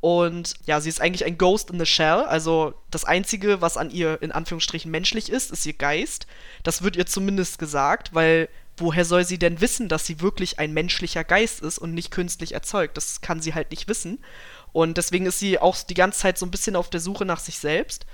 Und 0.00 0.54
ja, 0.66 0.80
sie 0.80 0.88
ist 0.88 1.00
eigentlich 1.00 1.24
ein 1.24 1.38
Ghost 1.38 1.70
in 1.70 1.78
the 1.78 1.86
Shell. 1.86 2.24
Also 2.24 2.74
das 2.90 3.04
Einzige, 3.04 3.60
was 3.60 3.76
an 3.76 3.90
ihr 3.90 4.20
in 4.20 4.32
Anführungsstrichen 4.32 4.90
menschlich 4.90 5.30
ist, 5.30 5.50
ist 5.50 5.64
ihr 5.64 5.72
Geist. 5.72 6.26
Das 6.62 6.82
wird 6.82 6.96
ihr 6.96 7.06
zumindest 7.06 7.58
gesagt, 7.58 8.14
weil 8.14 8.48
woher 8.76 9.04
soll 9.04 9.24
sie 9.24 9.38
denn 9.38 9.60
wissen, 9.60 9.88
dass 9.88 10.06
sie 10.06 10.20
wirklich 10.20 10.58
ein 10.58 10.72
menschlicher 10.72 11.24
Geist 11.24 11.60
ist 11.60 11.78
und 11.78 11.94
nicht 11.94 12.10
künstlich 12.10 12.52
erzeugt? 12.52 12.96
Das 12.96 13.20
kann 13.20 13.40
sie 13.40 13.54
halt 13.54 13.70
nicht 13.70 13.88
wissen. 13.88 14.18
Und 14.72 14.96
deswegen 14.98 15.26
ist 15.26 15.38
sie 15.38 15.58
auch 15.58 15.76
die 15.82 15.94
ganze 15.94 16.20
Zeit 16.20 16.38
so 16.38 16.46
ein 16.46 16.50
bisschen 16.50 16.76
auf 16.76 16.90
der 16.90 17.00
Suche 17.00 17.24
nach 17.24 17.38
sich 17.38 17.58
selbst. 17.58 18.06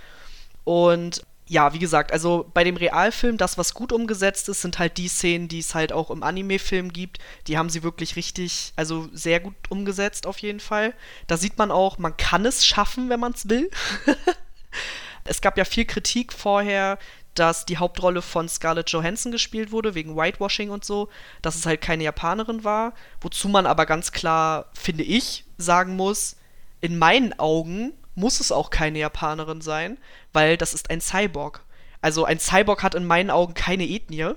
Und 0.65 1.25
ja, 1.51 1.73
wie 1.73 1.81
gesagt, 1.81 2.13
also 2.13 2.49
bei 2.55 2.63
dem 2.63 2.77
Realfilm, 2.77 3.37
das, 3.37 3.59
was 3.59 3.75
gut 3.75 3.93
umgesetzt 3.93 4.49
ist, 4.49 4.61
sind 4.61 4.79
halt 4.79 4.99
die 4.99 5.09
Szenen, 5.09 5.49
die 5.49 5.59
es 5.59 5.75
halt 5.75 5.93
auch 5.93 6.13
im 6.13 6.23
Anime-Film 6.23 6.93
gibt. 6.93 7.19
Die 7.49 7.59
haben 7.59 7.71
sie 7.71 7.83
wirklich 7.83 8.15
richtig, 8.15 8.73
also 8.77 9.09
sehr 9.13 9.41
gut 9.41 9.57
umgesetzt 9.69 10.27
auf 10.29 10.39
jeden 10.39 10.61
Fall. 10.61 10.95
Da 11.27 11.37
sieht 11.37 11.59
man 11.59 11.73
auch, 11.73 11.99
man 11.99 12.17
kann 12.17 12.47
es 12.47 12.65
schaffen, 12.65 13.09
wenn 13.09 13.19
man 13.19 13.33
es 13.33 13.49
will. 13.49 13.69
es 15.25 15.41
gab 15.41 15.59
ja 15.59 15.65
viel 15.65 15.87
Kritik 15.87 16.33
vorher, 16.33 17.01
dass 17.35 17.65
die 17.67 17.79
Hauptrolle 17.79 18.23
von 18.23 18.49
Scarlett 18.49 18.91
Johansson 18.91 19.33
gespielt 19.33 19.73
wurde, 19.73 19.95
wegen 19.95 20.17
Whitewashing 20.17 20.71
und 20.71 20.85
so, 20.85 21.09
dass 21.43 21.55
es 21.55 21.67
halt 21.67 21.81
keine 21.81 22.05
Japanerin 22.05 22.65
war. 22.65 22.93
Wozu 23.21 23.49
man 23.49 23.67
aber 23.67 23.87
ganz 23.87 24.13
klar, 24.13 24.67
finde 24.75 25.05
ich, 25.05 25.45
sagen 25.57 25.97
muss, 25.97 26.37
in 26.81 26.99
meinen 26.99 27.39
Augen 27.39 27.93
muss 28.15 28.41
es 28.41 28.53
auch 28.53 28.71
keine 28.71 28.99
Japanerin 28.99 29.61
sein, 29.61 29.99
weil 30.33 30.57
das 30.57 30.75
ist 30.75 30.91
ein 30.91 31.01
Cyborg. 31.01 31.65
Also 32.03 32.25
ein 32.25 32.41
Cyborg 32.41 32.83
hat 32.83 32.95
in 32.95 33.05
meinen 33.05 33.31
Augen 33.31 33.55
keine 33.55 33.87
Ethnie. 33.87 34.33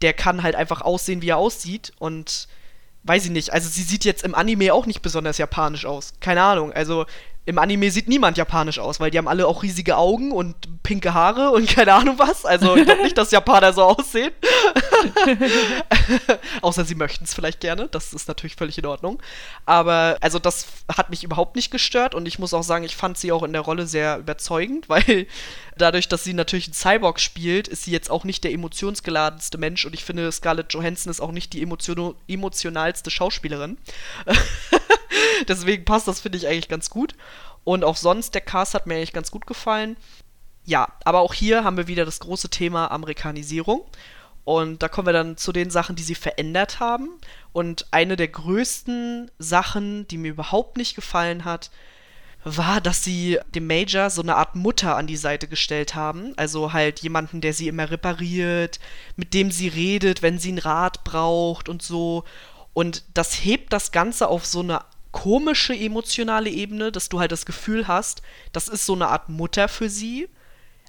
Der 0.00 0.12
kann 0.12 0.42
halt 0.42 0.54
einfach 0.54 0.80
aussehen, 0.80 1.22
wie 1.22 1.30
er 1.30 1.36
aussieht 1.36 1.92
und 1.98 2.48
weiß 3.04 3.26
ich 3.26 3.30
nicht. 3.30 3.52
Also 3.52 3.68
sie 3.68 3.82
sieht 3.82 4.04
jetzt 4.04 4.22
im 4.22 4.34
Anime 4.34 4.72
auch 4.72 4.86
nicht 4.86 5.02
besonders 5.02 5.38
japanisch 5.38 5.86
aus. 5.86 6.14
Keine 6.20 6.42
Ahnung. 6.42 6.72
Also 6.72 7.06
im 7.44 7.58
Anime 7.58 7.90
sieht 7.90 8.08
niemand 8.08 8.38
japanisch 8.38 8.78
aus, 8.78 9.00
weil 9.00 9.10
die 9.10 9.18
haben 9.18 9.26
alle 9.26 9.48
auch 9.48 9.64
riesige 9.64 9.96
Augen 9.96 10.30
und 10.30 10.82
pinke 10.84 11.12
Haare 11.12 11.50
und 11.50 11.68
keine 11.74 11.94
Ahnung 11.94 12.18
was. 12.18 12.44
Also 12.44 12.76
ich 12.76 12.84
glaube 12.84 13.02
nicht, 13.02 13.18
dass 13.18 13.32
Japaner 13.32 13.72
so 13.72 13.82
aussehen. 13.82 14.32
Außer 16.62 16.84
sie 16.84 16.94
möchten 16.94 17.24
es 17.24 17.34
vielleicht 17.34 17.58
gerne. 17.60 17.88
Das 17.88 18.12
ist 18.12 18.28
natürlich 18.28 18.54
völlig 18.54 18.78
in 18.78 18.86
Ordnung. 18.86 19.20
Aber 19.66 20.18
also 20.20 20.38
das 20.38 20.66
hat 20.96 21.10
mich 21.10 21.24
überhaupt 21.24 21.56
nicht 21.56 21.72
gestört 21.72 22.14
und 22.14 22.26
ich 22.28 22.38
muss 22.38 22.54
auch 22.54 22.62
sagen, 22.62 22.84
ich 22.84 22.94
fand 22.94 23.18
sie 23.18 23.32
auch 23.32 23.42
in 23.42 23.52
der 23.52 23.62
Rolle 23.62 23.86
sehr 23.86 24.18
überzeugend, 24.18 24.88
weil 24.88 25.26
dadurch, 25.76 26.08
dass 26.08 26.24
sie 26.24 26.34
natürlich 26.34 26.66
einen 26.66 26.74
Cyborg 26.74 27.20
spielt, 27.20 27.68
ist 27.68 27.84
sie 27.84 27.92
jetzt 27.92 28.10
auch 28.10 28.24
nicht 28.24 28.44
der 28.44 28.52
emotionsgeladenste 28.52 29.58
Mensch 29.58 29.84
und 29.84 29.94
ich 29.94 30.04
finde, 30.04 30.30
Scarlett 30.30 30.72
Johansson 30.72 31.10
ist 31.10 31.20
auch 31.20 31.32
nicht 31.32 31.52
die 31.52 31.62
emotion 31.62 32.14
emotionalste 32.28 33.10
Schauspielerin. 33.10 33.78
Deswegen 35.48 35.84
passt 35.84 36.08
das, 36.08 36.20
finde 36.20 36.38
ich, 36.38 36.46
eigentlich 36.46 36.68
ganz 36.68 36.90
gut. 36.90 37.14
Und 37.64 37.84
auch 37.84 37.96
sonst, 37.96 38.34
der 38.34 38.40
Cast 38.40 38.74
hat 38.74 38.86
mir 38.86 38.96
eigentlich 38.96 39.12
ganz 39.12 39.30
gut 39.30 39.46
gefallen. 39.46 39.96
Ja, 40.64 40.88
aber 41.04 41.20
auch 41.20 41.34
hier 41.34 41.64
haben 41.64 41.76
wir 41.76 41.88
wieder 41.88 42.04
das 42.04 42.20
große 42.20 42.50
Thema 42.50 42.90
Amerikanisierung. 42.90 43.84
Und 44.44 44.82
da 44.82 44.88
kommen 44.88 45.06
wir 45.06 45.12
dann 45.12 45.36
zu 45.36 45.52
den 45.52 45.70
Sachen, 45.70 45.94
die 45.94 46.02
sie 46.02 46.14
verändert 46.14 46.80
haben. 46.80 47.10
Und 47.52 47.86
eine 47.92 48.16
der 48.16 48.28
größten 48.28 49.30
Sachen, 49.38 50.06
die 50.08 50.18
mir 50.18 50.32
überhaupt 50.32 50.76
nicht 50.76 50.94
gefallen 50.94 51.44
hat, 51.44 51.70
war, 52.44 52.80
dass 52.80 53.04
sie 53.04 53.38
dem 53.54 53.66
Major 53.66 54.10
so 54.10 54.22
eine 54.22 54.36
Art 54.36 54.56
Mutter 54.56 54.96
an 54.96 55.06
die 55.06 55.16
Seite 55.16 55.46
gestellt 55.46 55.94
haben. 55.94 56.32
Also 56.36 56.72
halt 56.72 57.00
jemanden, 57.00 57.40
der 57.40 57.52
sie 57.52 57.68
immer 57.68 57.90
repariert, 57.90 58.80
mit 59.16 59.34
dem 59.34 59.50
sie 59.50 59.68
redet, 59.68 60.22
wenn 60.22 60.38
sie 60.38 60.50
einen 60.50 60.58
Rat 60.58 61.04
braucht 61.04 61.68
und 61.68 61.82
so. 61.82 62.24
Und 62.72 63.04
das 63.14 63.44
hebt 63.44 63.72
das 63.72 63.92
Ganze 63.92 64.28
auf 64.28 64.46
so 64.46 64.60
eine 64.60 64.80
komische 65.12 65.76
emotionale 65.76 66.50
Ebene, 66.50 66.90
dass 66.90 67.08
du 67.08 67.20
halt 67.20 67.32
das 67.32 67.46
Gefühl 67.46 67.86
hast, 67.86 68.22
das 68.52 68.68
ist 68.68 68.86
so 68.86 68.94
eine 68.94 69.08
Art 69.08 69.28
Mutter 69.28 69.68
für 69.68 69.90
sie, 69.90 70.26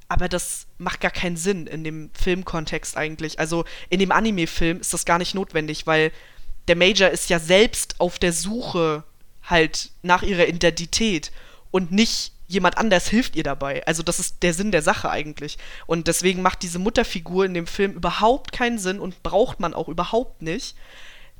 aber 0.08 0.30
das 0.30 0.66
macht 0.78 1.01
gar 1.01 1.12
keinen 1.12 1.38
Sinn 1.38 1.68
in 1.68 1.84
dem 1.84 2.10
Filmkontext 2.14 2.95
eigentlich. 2.95 3.39
Also 3.39 3.66
in 3.89 3.99
dem 3.99 4.12
Anime-Film 4.12 4.80
ist 4.80 4.93
das 4.93 5.06
gar 5.06 5.18
nicht 5.18 5.36
notwendig, 5.36 5.86
weil 5.88 6.12
der 6.68 6.78
Major 6.78 7.10
ist 7.10 7.30
ja 7.30 7.39
selbst 7.39 7.99
auf 7.99 8.18
der 8.18 8.32
Suche 8.32 9.04
halt 9.43 9.91
nach 10.01 10.24
ihrer 10.24 10.47
Identität 10.47 11.32
und 11.74 11.91
nicht 11.91 12.34
jemand 12.45 12.78
anders 12.78 13.07
hilft 13.07 13.36
ihr 13.36 13.41
dabei. 13.41 13.84
Also 13.88 14.03
das 14.03 14.19
ist 14.19 14.43
der 14.43 14.53
Sinn 14.53 14.71
der 14.71 14.84
Sache 14.84 15.09
eigentlich. 15.09 15.57
Und 15.88 16.07
deswegen 16.07 16.43
macht 16.43 16.61
diese 16.61 16.78
Mutterfigur 16.78 17.45
in 17.45 17.55
dem 17.55 17.65
Film 17.65 17.93
überhaupt 17.93 18.51
keinen 18.51 18.78
Sinn 18.78 18.99
und 18.99 19.24
braucht 19.24 19.59
man 19.59 19.74
auch 19.74 19.89
überhaupt 19.89 20.43
nicht. 20.43 20.76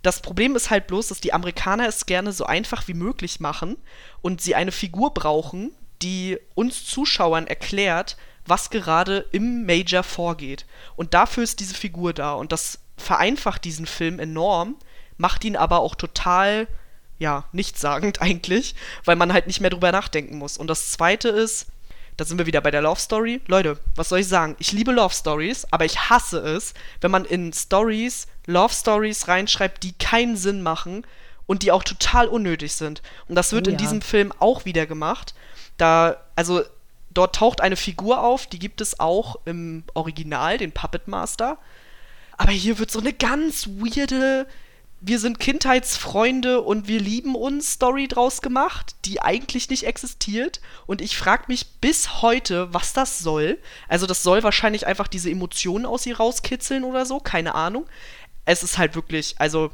Das 0.02 0.24
Problem 0.24 0.56
ist 0.56 0.72
halt 0.72 0.88
bloß, 0.88 1.10
dass 1.10 1.22
die 1.22 1.34
Amerikaner 1.34 1.88
es 1.88 2.08
gerne 2.08 2.34
so 2.34 2.46
einfach 2.46 2.88
wie 2.88 2.96
möglich 2.96 3.40
machen 3.42 3.78
und 4.24 4.42
sie 4.42 4.56
eine 4.56 4.72
Figur 4.72 5.14
brauchen, 5.14 5.72
die 6.02 6.40
uns 6.56 6.84
Zuschauern 6.84 7.46
erklärt, 7.46 8.18
was 8.48 8.72
gerade 8.72 9.28
im 9.32 9.68
Major 9.68 10.02
vorgeht. 10.02 10.66
Und 10.96 11.14
dafür 11.14 11.44
ist 11.44 11.60
diese 11.60 11.76
Figur 11.76 12.12
da. 12.12 12.34
Und 12.34 12.52
das 12.52 12.80
vereinfacht 12.98 13.64
diesen 13.66 13.86
Film 13.86 14.18
enorm, 14.18 14.78
macht 15.18 15.46
ihn 15.46 15.58
aber 15.58 15.82
auch 15.82 15.94
total, 15.94 16.68
ja, 17.24 17.46
nichtssagend 17.54 18.22
eigentlich, 18.22 18.76
weil 19.06 19.16
man 19.16 19.34
halt 19.34 19.48
nicht 19.48 19.62
mehr 19.62 19.70
drüber 19.70 19.92
nachdenken 19.92 20.38
muss. 20.38 20.58
Und 20.58 20.68
das 20.68 20.92
zweite 20.92 21.30
ist, 21.30 21.68
da 22.18 22.26
sind 22.26 22.38
wir 22.38 22.46
wieder 22.46 22.62
bei 22.62 22.70
der 22.70 22.82
Love 22.82 23.00
Story. 23.00 23.42
Leute, 23.48 23.80
was 23.96 24.10
soll 24.10 24.20
ich 24.20 24.28
sagen? 24.28 24.56
Ich 24.60 24.72
liebe 24.72 24.92
Love 24.92 25.16
Stories, 25.16 25.66
aber 25.72 25.86
ich 25.86 26.10
hasse 26.10 26.38
es, 26.40 26.76
wenn 27.02 27.10
man 27.10 27.26
in 27.26 27.52
Stories 27.52 28.28
Love 28.46 28.74
Stories 28.74 29.28
reinschreibt, 29.28 29.82
die 29.84 29.94
keinen 29.94 30.36
Sinn 30.36 30.62
machen 30.62 31.08
und 31.48 31.64
die 31.64 31.72
auch 31.72 31.84
total 31.84 32.28
unnötig 32.28 32.74
sind. 32.74 33.02
Und 33.28 33.36
das 33.36 33.54
wird 33.54 33.68
oh, 33.68 33.72
in 33.72 33.78
diesem 33.78 34.02
Film 34.02 34.34
auch 34.40 34.66
wieder 34.66 34.86
gemacht. 34.86 35.34
Da, 35.78 36.18
also 36.36 36.62
dort 37.10 37.36
taucht 37.36 37.62
eine 37.62 37.78
Figur 37.78 38.22
auf, 38.22 38.48
die 38.48 38.60
gibt 38.60 38.82
es 38.82 39.00
auch 39.00 39.38
im 39.46 39.84
Original, 39.94 40.58
den 40.58 40.74
Puppet 40.74 41.08
Master. 41.08 41.58
Aber 42.38 42.52
hier 42.52 42.80
wird 42.80 42.92
so 42.92 43.00
eine 43.00 43.14
ganz 43.14 43.68
weirde 43.68 44.46
wir 45.06 45.20
sind 45.20 45.38
Kindheitsfreunde 45.38 46.62
und 46.62 46.88
wir 46.88 47.00
lieben 47.02 47.36
uns 47.36 47.74
Story 47.74 48.08
draus 48.08 48.42
gemacht, 48.42 48.96
die 49.04 49.22
eigentlich 49.22 49.70
nicht 49.70 49.86
existiert. 49.86 50.62
Und 50.86 51.02
ich 51.02 51.18
frage 51.18 51.44
mich 51.50 51.68
bis 51.82 52.22
heute, 52.22 52.74
was 52.74 52.94
das 52.94 53.20
soll. 53.20 53.60
Also 53.90 54.08
das 54.08 54.24
soll 54.24 54.44
wahrscheinlich 54.44 54.88
einfach 54.88 55.10
diese 55.10 55.30
Emotionen 55.30 55.86
aus 55.86 56.06
ihr 56.06 56.16
rauskitzeln 56.16 56.86
oder 56.86 57.06
so, 57.06 57.20
keine 57.20 57.54
Ahnung. 57.54 57.86
Es 58.46 58.64
ist 58.64 58.78
halt 58.78 58.96
wirklich, 58.96 59.36
also 59.40 59.72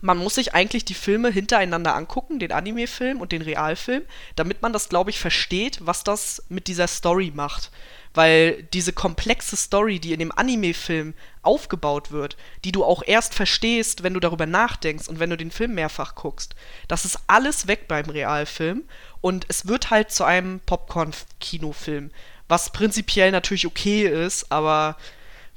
man 0.00 0.18
muss 0.18 0.36
sich 0.36 0.54
eigentlich 0.54 0.84
die 0.84 0.94
Filme 0.94 1.30
hintereinander 1.30 1.94
angucken, 1.94 2.38
den 2.38 2.52
Anime-Film 2.52 3.20
und 3.20 3.32
den 3.32 3.42
Realfilm, 3.42 4.02
damit 4.36 4.62
man 4.62 4.72
das, 4.72 4.88
glaube 4.88 5.10
ich, 5.10 5.18
versteht, 5.18 5.78
was 5.80 6.04
das 6.04 6.44
mit 6.48 6.68
dieser 6.68 6.86
Story 6.86 7.32
macht. 7.34 7.70
Weil 8.14 8.62
diese 8.72 8.92
komplexe 8.92 9.56
Story, 9.56 9.98
die 9.98 10.12
in 10.12 10.18
dem 10.18 10.32
Anime-Film 10.32 11.14
aufgebaut 11.42 12.10
wird, 12.10 12.36
die 12.64 12.72
du 12.72 12.84
auch 12.84 13.02
erst 13.04 13.34
verstehst, 13.34 14.02
wenn 14.02 14.14
du 14.14 14.20
darüber 14.20 14.46
nachdenkst 14.46 15.08
und 15.08 15.18
wenn 15.20 15.30
du 15.30 15.36
den 15.36 15.50
Film 15.50 15.74
mehrfach 15.74 16.14
guckst, 16.14 16.54
das 16.88 17.04
ist 17.04 17.18
alles 17.26 17.66
weg 17.66 17.86
beim 17.86 18.08
Realfilm 18.08 18.84
und 19.20 19.46
es 19.48 19.66
wird 19.66 19.90
halt 19.90 20.10
zu 20.10 20.24
einem 20.24 20.60
Popcorn-Kinofilm, 20.60 22.10
was 22.48 22.72
prinzipiell 22.72 23.30
natürlich 23.30 23.66
okay 23.66 24.06
ist, 24.06 24.50
aber 24.50 24.96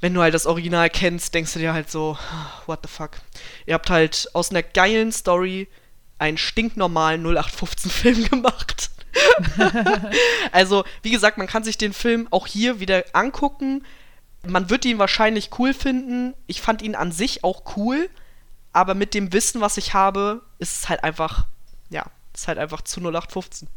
wenn 0.02 0.14
du 0.14 0.20
halt 0.20 0.34
das 0.34 0.46
Original 0.46 0.90
kennst, 0.90 1.32
denkst 1.32 1.52
du 1.52 1.60
dir 1.60 1.72
halt 1.72 1.88
so, 1.88 2.18
what 2.66 2.80
the 2.82 2.88
fuck. 2.88 3.12
Ihr 3.66 3.74
habt 3.74 3.88
halt 3.88 4.28
aus 4.34 4.50
einer 4.50 4.64
geilen 4.64 5.12
Story 5.12 5.68
einen 6.18 6.38
stinknormalen 6.38 7.24
0815-Film 7.24 8.24
gemacht. 8.30 8.90
also, 10.52 10.84
wie 11.02 11.12
gesagt, 11.12 11.38
man 11.38 11.46
kann 11.46 11.62
sich 11.62 11.78
den 11.78 11.92
Film 11.92 12.26
auch 12.32 12.48
hier 12.48 12.80
wieder 12.80 13.04
angucken. 13.12 13.84
Man 14.44 14.70
wird 14.70 14.84
ihn 14.84 14.98
wahrscheinlich 14.98 15.50
cool 15.60 15.72
finden. 15.72 16.34
Ich 16.48 16.60
fand 16.60 16.82
ihn 16.82 16.96
an 16.96 17.12
sich 17.12 17.44
auch 17.44 17.76
cool, 17.76 18.10
aber 18.72 18.94
mit 18.94 19.14
dem 19.14 19.32
Wissen, 19.32 19.60
was 19.60 19.76
ich 19.76 19.94
habe, 19.94 20.42
ist 20.58 20.82
es 20.82 20.88
halt 20.88 21.04
einfach, 21.04 21.46
ja, 21.90 22.06
ist 22.34 22.48
halt 22.48 22.58
einfach 22.58 22.82
zu 22.82 22.98
0815. 22.98 23.68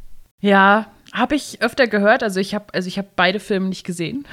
Ja, 0.42 0.92
habe 1.16 1.36
ich 1.36 1.62
öfter 1.62 1.88
gehört. 1.88 2.24
Also 2.24 2.42
ich 2.42 2.54
habe 2.54 2.66
also 2.74 2.88
ich 2.90 3.02
beide 3.16 3.40
Filme 3.40 3.70
nicht 3.70 3.86
gesehen. 3.86 4.28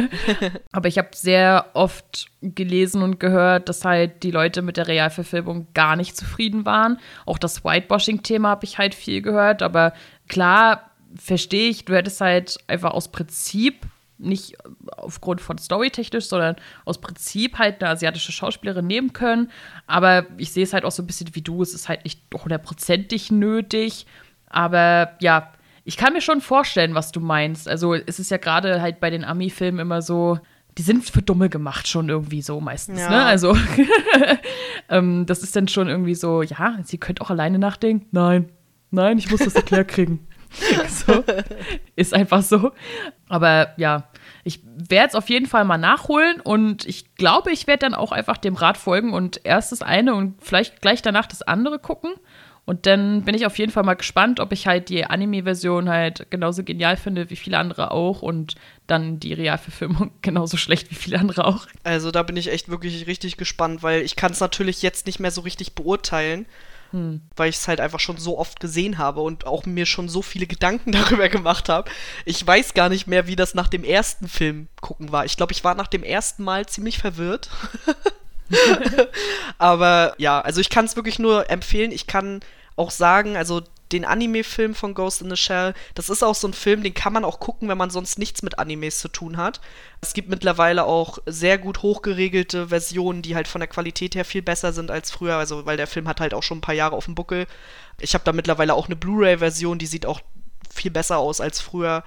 Aber 0.72 0.88
ich 0.88 0.96
habe 0.96 1.08
sehr 1.14 1.66
oft 1.74 2.30
gelesen 2.40 3.02
und 3.02 3.18
gehört, 3.18 3.68
dass 3.68 3.84
halt 3.84 4.22
die 4.22 4.30
Leute 4.30 4.62
mit 4.62 4.76
der 4.76 4.86
Realverfilmung 4.86 5.66
gar 5.74 5.96
nicht 5.96 6.16
zufrieden 6.16 6.64
waren. 6.64 6.98
Auch 7.26 7.38
das 7.38 7.64
Whitewashing-Thema 7.64 8.50
habe 8.50 8.64
ich 8.64 8.78
halt 8.78 8.94
viel 8.94 9.20
gehört. 9.20 9.62
Aber 9.62 9.94
klar, 10.28 10.92
verstehe 11.16 11.68
ich, 11.68 11.84
du 11.86 11.94
hättest 11.94 12.20
halt 12.20 12.56
einfach 12.68 12.92
aus 12.92 13.10
Prinzip 13.10 13.84
nicht 14.18 14.54
aufgrund 14.96 15.40
von 15.40 15.58
storytechnisch, 15.58 16.26
sondern 16.26 16.54
aus 16.84 17.00
Prinzip 17.00 17.58
halt 17.58 17.82
eine 17.82 17.90
asiatische 17.90 18.30
Schauspielerin 18.30 18.86
nehmen 18.86 19.12
können. 19.12 19.50
Aber 19.88 20.26
ich 20.36 20.52
sehe 20.52 20.62
es 20.62 20.72
halt 20.72 20.84
auch 20.84 20.92
so 20.92 21.02
ein 21.02 21.08
bisschen 21.08 21.34
wie 21.34 21.42
du. 21.42 21.62
Es 21.62 21.74
ist 21.74 21.88
halt 21.88 22.04
nicht 22.04 22.20
hundertprozentig 22.32 23.32
nötig. 23.32 24.06
Aber 24.46 25.16
ja, 25.20 25.52
ich 25.84 25.96
kann 25.96 26.12
mir 26.12 26.20
schon 26.20 26.40
vorstellen, 26.40 26.94
was 26.94 27.12
du 27.12 27.20
meinst. 27.20 27.68
Also 27.68 27.94
es 27.94 28.18
ist 28.18 28.30
ja 28.30 28.36
gerade 28.36 28.80
halt 28.80 29.00
bei 29.00 29.10
den 29.10 29.24
Ami-Filmen 29.24 29.80
immer 29.80 30.02
so, 30.02 30.38
die 30.78 30.82
sind 30.82 31.08
für 31.08 31.22
Dumme 31.22 31.48
gemacht 31.48 31.88
schon 31.88 32.08
irgendwie 32.08 32.42
so 32.42 32.60
meistens. 32.60 33.00
Ja. 33.00 33.10
Ne? 33.10 33.24
Also 33.24 33.56
ähm, 34.88 35.26
das 35.26 35.42
ist 35.42 35.54
dann 35.54 35.68
schon 35.68 35.88
irgendwie 35.88 36.14
so, 36.14 36.42
ja, 36.42 36.78
sie 36.84 36.98
könnte 36.98 37.22
auch 37.22 37.30
alleine 37.30 37.58
nachdenken. 37.58 38.06
Nein, 38.10 38.48
nein, 38.90 39.18
ich 39.18 39.30
muss 39.30 39.40
das 39.40 39.54
erklärt 39.54 39.88
kriegen. 39.88 40.26
so. 40.88 41.24
Ist 41.96 42.14
einfach 42.14 42.42
so. 42.42 42.72
Aber 43.28 43.72
ja, 43.76 44.08
ich 44.44 44.60
werde 44.64 45.08
es 45.08 45.14
auf 45.14 45.28
jeden 45.30 45.46
Fall 45.46 45.64
mal 45.64 45.78
nachholen 45.78 46.40
und 46.40 46.86
ich 46.86 47.14
glaube, 47.14 47.52
ich 47.52 47.66
werde 47.66 47.80
dann 47.80 47.94
auch 47.94 48.12
einfach 48.12 48.36
dem 48.36 48.54
Rat 48.54 48.76
folgen 48.76 49.12
und 49.12 49.40
erst 49.44 49.72
das 49.72 49.82
eine 49.82 50.14
und 50.14 50.42
vielleicht 50.42 50.80
gleich 50.82 51.02
danach 51.02 51.26
das 51.26 51.42
andere 51.42 51.78
gucken. 51.78 52.12
Und 52.64 52.86
dann 52.86 53.22
bin 53.22 53.34
ich 53.34 53.44
auf 53.44 53.58
jeden 53.58 53.72
Fall 53.72 53.82
mal 53.82 53.94
gespannt, 53.94 54.38
ob 54.38 54.52
ich 54.52 54.68
halt 54.68 54.88
die 54.88 55.04
Anime-Version 55.04 55.88
halt 55.88 56.30
genauso 56.30 56.62
genial 56.62 56.96
finde 56.96 57.28
wie 57.28 57.36
viele 57.36 57.58
andere 57.58 57.90
auch 57.90 58.22
und 58.22 58.54
dann 58.86 59.18
die 59.18 59.32
Realverfilmung 59.32 60.12
genauso 60.22 60.56
schlecht 60.56 60.90
wie 60.90 60.94
viele 60.94 61.18
andere 61.18 61.44
auch. 61.44 61.66
Also 61.82 62.12
da 62.12 62.22
bin 62.22 62.36
ich 62.36 62.52
echt 62.52 62.68
wirklich 62.68 63.06
richtig 63.08 63.36
gespannt, 63.36 63.82
weil 63.82 64.02
ich 64.02 64.14
kann 64.14 64.30
es 64.30 64.40
natürlich 64.40 64.80
jetzt 64.80 65.06
nicht 65.06 65.18
mehr 65.18 65.32
so 65.32 65.40
richtig 65.40 65.74
beurteilen, 65.74 66.46
hm. 66.92 67.22
weil 67.34 67.50
ich 67.50 67.56
es 67.56 67.66
halt 67.66 67.80
einfach 67.80 67.98
schon 67.98 68.18
so 68.18 68.38
oft 68.38 68.60
gesehen 68.60 68.96
habe 68.96 69.22
und 69.22 69.44
auch 69.44 69.66
mir 69.66 69.84
schon 69.84 70.08
so 70.08 70.22
viele 70.22 70.46
Gedanken 70.46 70.92
darüber 70.92 71.28
gemacht 71.28 71.68
habe. 71.68 71.90
Ich 72.26 72.46
weiß 72.46 72.74
gar 72.74 72.90
nicht 72.90 73.08
mehr, 73.08 73.26
wie 73.26 73.34
das 73.34 73.54
nach 73.54 73.68
dem 73.68 73.82
ersten 73.82 74.28
Film 74.28 74.68
gucken 74.80 75.10
war. 75.10 75.24
Ich 75.24 75.36
glaube, 75.36 75.52
ich 75.52 75.64
war 75.64 75.74
nach 75.74 75.88
dem 75.88 76.04
ersten 76.04 76.44
Mal 76.44 76.66
ziemlich 76.66 76.98
verwirrt. 76.98 77.50
Aber 79.58 80.14
ja, 80.18 80.40
also 80.40 80.60
ich 80.60 80.70
kann 80.70 80.84
es 80.84 80.96
wirklich 80.96 81.18
nur 81.18 81.50
empfehlen. 81.50 81.92
Ich 81.92 82.06
kann 82.06 82.40
auch 82.76 82.90
sagen, 82.90 83.36
also 83.36 83.62
den 83.92 84.04
Anime-Film 84.04 84.74
von 84.74 84.94
Ghost 84.94 85.22
in 85.22 85.30
the 85.30 85.36
Shell, 85.36 85.74
das 85.94 86.08
ist 86.08 86.22
auch 86.22 86.34
so 86.34 86.48
ein 86.48 86.54
Film, 86.54 86.82
den 86.82 86.94
kann 86.94 87.12
man 87.12 87.24
auch 87.24 87.40
gucken, 87.40 87.68
wenn 87.68 87.78
man 87.78 87.90
sonst 87.90 88.18
nichts 88.18 88.42
mit 88.42 88.58
Animes 88.58 88.98
zu 88.98 89.08
tun 89.08 89.36
hat. 89.36 89.60
Es 90.00 90.14
gibt 90.14 90.30
mittlerweile 90.30 90.84
auch 90.84 91.18
sehr 91.26 91.58
gut 91.58 91.82
hochgeregelte 91.82 92.68
Versionen, 92.68 93.22
die 93.22 93.34
halt 93.34 93.48
von 93.48 93.60
der 93.60 93.68
Qualität 93.68 94.14
her 94.14 94.24
viel 94.24 94.42
besser 94.42 94.72
sind 94.72 94.90
als 94.90 95.10
früher, 95.10 95.36
also 95.36 95.66
weil 95.66 95.76
der 95.76 95.86
Film 95.86 96.08
hat 96.08 96.20
halt 96.20 96.34
auch 96.34 96.42
schon 96.42 96.58
ein 96.58 96.62
paar 96.62 96.74
Jahre 96.74 96.96
auf 96.96 97.04
dem 97.04 97.14
Buckel. 97.14 97.46
Ich 98.00 98.14
habe 98.14 98.24
da 98.24 98.32
mittlerweile 98.32 98.74
auch 98.74 98.86
eine 98.86 98.96
Blu-ray-Version, 98.96 99.78
die 99.78 99.86
sieht 99.86 100.06
auch 100.06 100.20
viel 100.74 100.90
besser 100.90 101.18
aus 101.18 101.40
als 101.40 101.60
früher. 101.60 102.02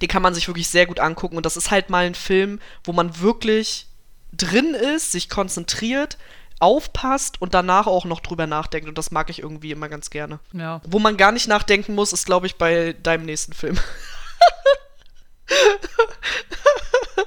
Den 0.00 0.08
kann 0.08 0.22
man 0.22 0.34
sich 0.34 0.48
wirklich 0.48 0.68
sehr 0.68 0.86
gut 0.86 1.00
angucken 1.00 1.36
und 1.36 1.46
das 1.46 1.56
ist 1.56 1.70
halt 1.70 1.88
mal 1.88 2.04
ein 2.04 2.14
Film, 2.14 2.60
wo 2.84 2.92
man 2.92 3.20
wirklich 3.20 3.86
drin 4.32 4.74
ist, 4.74 5.12
sich 5.12 5.28
konzentriert, 5.28 6.18
aufpasst 6.58 7.40
und 7.40 7.54
danach 7.54 7.86
auch 7.86 8.04
noch 8.04 8.20
drüber 8.20 8.46
nachdenkt. 8.46 8.88
Und 8.88 8.96
das 8.96 9.10
mag 9.10 9.30
ich 9.30 9.40
irgendwie 9.40 9.72
immer 9.72 9.88
ganz 9.88 10.10
gerne. 10.10 10.38
Ja. 10.52 10.80
Wo 10.86 10.98
man 10.98 11.16
gar 11.16 11.32
nicht 11.32 11.48
nachdenken 11.48 11.94
muss, 11.94 12.12
ist, 12.12 12.26
glaube 12.26 12.46
ich, 12.46 12.56
bei 12.56 12.94
deinem 13.02 13.24
nächsten 13.24 13.52
Film. 13.52 13.78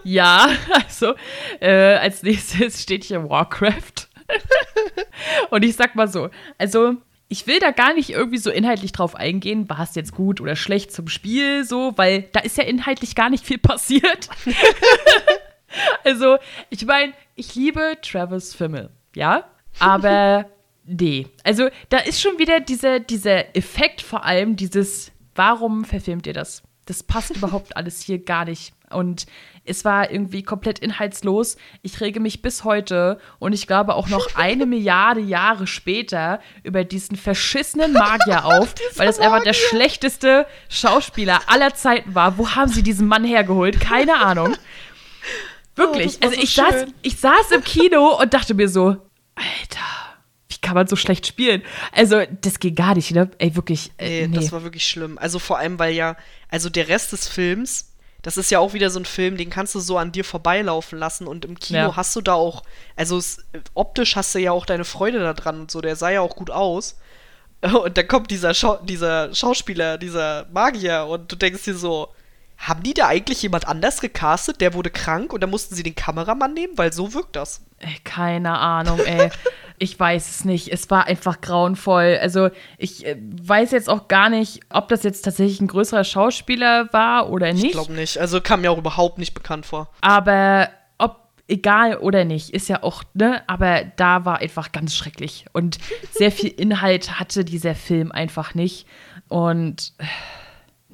ja, 0.03 0.49
also 0.71 1.15
äh, 1.59 1.95
als 1.95 2.23
nächstes 2.23 2.81
steht 2.81 3.03
hier 3.03 3.29
Warcraft. 3.29 4.07
und 5.49 5.63
ich 5.63 5.75
sag 5.75 5.95
mal 5.95 6.07
so, 6.07 6.29
also 6.57 6.95
ich 7.27 7.47
will 7.47 7.59
da 7.59 7.71
gar 7.71 7.93
nicht 7.93 8.11
irgendwie 8.11 8.37
so 8.37 8.51
inhaltlich 8.51 8.91
drauf 8.91 9.15
eingehen, 9.15 9.69
war 9.69 9.81
es 9.81 9.95
jetzt 9.95 10.13
gut 10.13 10.41
oder 10.41 10.55
schlecht 10.55 10.91
zum 10.91 11.07
Spiel, 11.07 11.65
so, 11.65 11.93
weil 11.97 12.23
da 12.33 12.39
ist 12.39 12.57
ja 12.57 12.63
inhaltlich 12.63 13.15
gar 13.15 13.29
nicht 13.29 13.45
viel 13.45 13.57
passiert. 13.57 14.29
Also, 16.03 16.37
ich 16.69 16.85
meine, 16.85 17.13
ich 17.35 17.55
liebe 17.55 17.97
Travis 18.01 18.53
Fimmel, 18.53 18.89
ja, 19.15 19.45
aber 19.79 20.45
nee. 20.85 21.27
Also, 21.43 21.69
da 21.89 21.97
ist 21.99 22.21
schon 22.21 22.37
wieder 22.37 22.59
dieser, 22.59 22.99
dieser 22.99 23.55
Effekt, 23.55 24.01
vor 24.01 24.25
allem 24.25 24.55
dieses, 24.55 25.11
warum 25.33 25.85
verfilmt 25.85 26.27
ihr 26.27 26.33
das? 26.33 26.63
Das 26.85 27.03
passt 27.03 27.31
überhaupt 27.35 27.75
alles 27.77 28.01
hier 28.01 28.23
gar 28.23 28.45
nicht. 28.45 28.73
Und 28.91 29.25
es 29.65 29.83
war 29.83 30.11
irgendwie 30.11 30.43
komplett 30.43 30.79
inhaltslos. 30.79 31.57
Ich 31.81 31.99
rege 31.99 32.19
mich 32.19 32.41
bis 32.41 32.63
heute 32.63 33.19
und 33.39 33.53
ich 33.53 33.67
glaube 33.67 33.95
auch 33.95 34.07
noch 34.07 34.27
eine 34.35 34.65
Milliarde 34.65 35.21
Jahre 35.21 35.67
später 35.67 36.39
über 36.63 36.83
diesen 36.83 37.17
verschissenen 37.17 37.93
Magier 37.93 38.45
auf, 38.45 38.75
weil 38.95 39.07
das 39.07 39.19
einfach 39.19 39.43
der 39.43 39.53
schlechteste 39.53 40.45
Schauspieler 40.69 41.41
aller 41.47 41.73
Zeiten 41.73 42.13
war. 42.13 42.37
Wo 42.37 42.51
haben 42.51 42.71
sie 42.71 42.83
diesen 42.83 43.07
Mann 43.07 43.23
hergeholt? 43.23 43.79
Keine 43.79 44.17
Ahnung. 44.17 44.55
Wirklich. 45.75 46.17
Oh, 46.21 46.25
also 46.25 46.41
ich, 46.41 46.53
so 46.53 46.61
saß, 46.61 46.85
ich 47.01 47.17
saß 47.17 47.51
im 47.51 47.63
Kino 47.63 48.17
und 48.21 48.33
dachte 48.33 48.53
mir 48.53 48.69
so, 48.69 48.97
Alter, 49.35 49.85
wie 50.47 50.57
kann 50.61 50.75
man 50.75 50.87
so 50.87 50.95
schlecht 50.95 51.27
spielen? 51.27 51.61
Also, 51.91 52.23
das 52.41 52.59
geht 52.59 52.75
gar 52.75 52.95
nicht, 52.95 53.11
ne? 53.11 53.29
Ey, 53.37 53.55
wirklich. 53.55 53.91
Äh, 53.97 54.27
nee, 54.27 54.35
das 54.35 54.51
war 54.51 54.63
wirklich 54.63 54.85
schlimm. 54.85 55.17
Also 55.17 55.39
vor 55.39 55.57
allem, 55.57 55.77
weil 55.79 55.93
ja, 55.93 56.15
also 56.49 56.69
der 56.69 56.87
Rest 56.87 57.11
des 57.11 57.27
Films, 57.27 57.93
das 58.21 58.37
ist 58.37 58.49
ja 58.49 58.59
auch 58.59 58.73
wieder 58.73 58.89
so 58.89 58.99
ein 58.99 59.05
Film, 59.05 59.37
den 59.37 59.49
kannst 59.49 59.75
du 59.75 59.79
so 59.79 59.97
an 59.97 60.11
dir 60.11 60.23
vorbeilaufen 60.23 60.97
lassen 60.97 61.27
und 61.27 61.45
im 61.45 61.59
Kino 61.59 61.79
ja. 61.79 61.95
hast 61.95 62.15
du 62.15 62.21
da 62.21 62.33
auch, 62.33 62.63
also 62.95 63.17
es, 63.17 63.43
optisch 63.73 64.15
hast 64.15 64.33
du 64.33 64.39
ja 64.39 64.51
auch 64.51 64.65
deine 64.65 64.85
Freude 64.85 65.19
da 65.19 65.33
dran 65.33 65.59
und 65.59 65.71
so, 65.71 65.81
der 65.81 65.95
sah 65.95 66.09
ja 66.09 66.21
auch 66.21 66.35
gut 66.35 66.49
aus. 66.49 66.97
Und 67.61 67.97
dann 67.97 68.07
kommt 68.07 68.29
dieser, 68.29 68.53
Schau 68.53 68.77
dieser 68.77 69.33
Schauspieler, 69.33 69.97
dieser 69.97 70.45
Magier 70.51 71.07
und 71.09 71.31
du 71.31 71.35
denkst 71.35 71.63
dir 71.63 71.73
so, 71.73 72.09
haben 72.57 72.83
die 72.83 72.93
da 72.93 73.07
eigentlich 73.07 73.41
jemand 73.41 73.67
anders 73.67 74.01
gecastet? 74.01 74.61
Der 74.61 74.73
wurde 74.73 74.89
krank 74.89 75.33
und 75.33 75.41
dann 75.41 75.49
mussten 75.49 75.75
sie 75.75 75.83
den 75.83 75.95
Kameramann 75.95 76.53
nehmen, 76.53 76.77
weil 76.77 76.93
so 76.93 77.13
wirkt 77.13 77.35
das. 77.35 77.61
Keine 78.03 78.57
Ahnung, 78.57 78.99
ey. 78.99 79.29
ich 79.77 79.99
weiß 79.99 80.29
es 80.29 80.45
nicht. 80.45 80.71
Es 80.71 80.89
war 80.89 81.05
einfach 81.05 81.41
grauenvoll. 81.41 82.17
Also, 82.21 82.49
ich 82.77 83.05
äh, 83.05 83.17
weiß 83.19 83.71
jetzt 83.71 83.89
auch 83.89 84.07
gar 84.07 84.29
nicht, 84.29 84.61
ob 84.69 84.87
das 84.87 85.03
jetzt 85.03 85.23
tatsächlich 85.23 85.59
ein 85.61 85.67
größerer 85.67 86.03
Schauspieler 86.03 86.91
war 86.93 87.29
oder 87.29 87.51
nicht. 87.53 87.65
Ich 87.65 87.71
glaube 87.71 87.93
nicht. 87.93 88.17
Also, 88.17 88.41
kam 88.41 88.61
mir 88.61 88.71
auch 88.71 88.77
überhaupt 88.77 89.17
nicht 89.17 89.33
bekannt 89.33 89.65
vor. 89.65 89.89
Aber 90.01 90.69
ob 90.97 91.17
egal 91.47 91.97
oder 91.97 92.23
nicht, 92.23 92.51
ist 92.51 92.69
ja 92.69 92.83
auch, 92.83 93.03
ne? 93.13 93.43
Aber 93.47 93.83
da 93.97 94.25
war 94.25 94.39
einfach 94.39 94.71
ganz 94.71 94.95
schrecklich. 94.95 95.45
Und 95.51 95.77
sehr 96.11 96.31
viel 96.31 96.49
Inhalt 96.57 97.19
hatte 97.19 97.43
dieser 97.43 97.75
Film 97.75 98.11
einfach 98.11 98.55
nicht. 98.55 98.87
Und. 99.27 99.93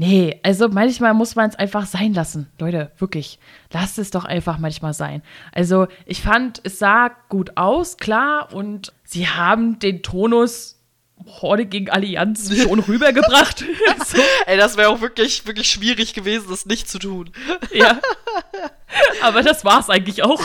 Nee, 0.02 0.40
also 0.42 0.68
manchmal 0.68 1.14
muss 1.14 1.36
man 1.36 1.52
es 1.52 1.56
einfach 1.58 1.86
sein 1.86 2.16
lassen. 2.16 2.50
Leute, 2.58 2.92
wirklich. 2.98 3.38
Lasst 3.72 4.00
es 4.00 4.10
doch 4.10 4.26
einfach 4.26 4.58
manchmal 4.58 4.96
sein. 4.96 5.22
Also, 5.52 5.86
ich 6.08 6.24
fand, 6.24 6.60
es 6.64 6.80
sah 6.80 7.12
gut 7.30 7.56
aus, 7.56 7.98
klar, 7.98 8.52
und 8.52 8.94
sie 9.04 9.28
haben 9.28 9.78
den 9.78 10.02
Tonus 10.02 10.80
Horde 11.28 11.68
gegen 11.68 11.92
Allianz 11.92 12.52
schon 12.64 12.80
rübergebracht. 12.80 13.60
so. 14.08 14.18
Ey, 14.48 14.58
das 14.58 14.76
wäre 14.76 14.90
auch 14.90 15.02
wirklich, 15.02 15.46
wirklich 15.46 15.70
schwierig 15.70 16.16
gewesen, 16.16 16.48
das 16.50 16.66
nicht 16.66 16.90
zu 16.90 16.98
tun. 16.98 17.30
ja. 17.72 18.02
Aber 19.22 19.44
das 19.44 19.64
war 19.66 19.82
es 19.82 19.90
eigentlich 19.92 20.24
auch. 20.24 20.42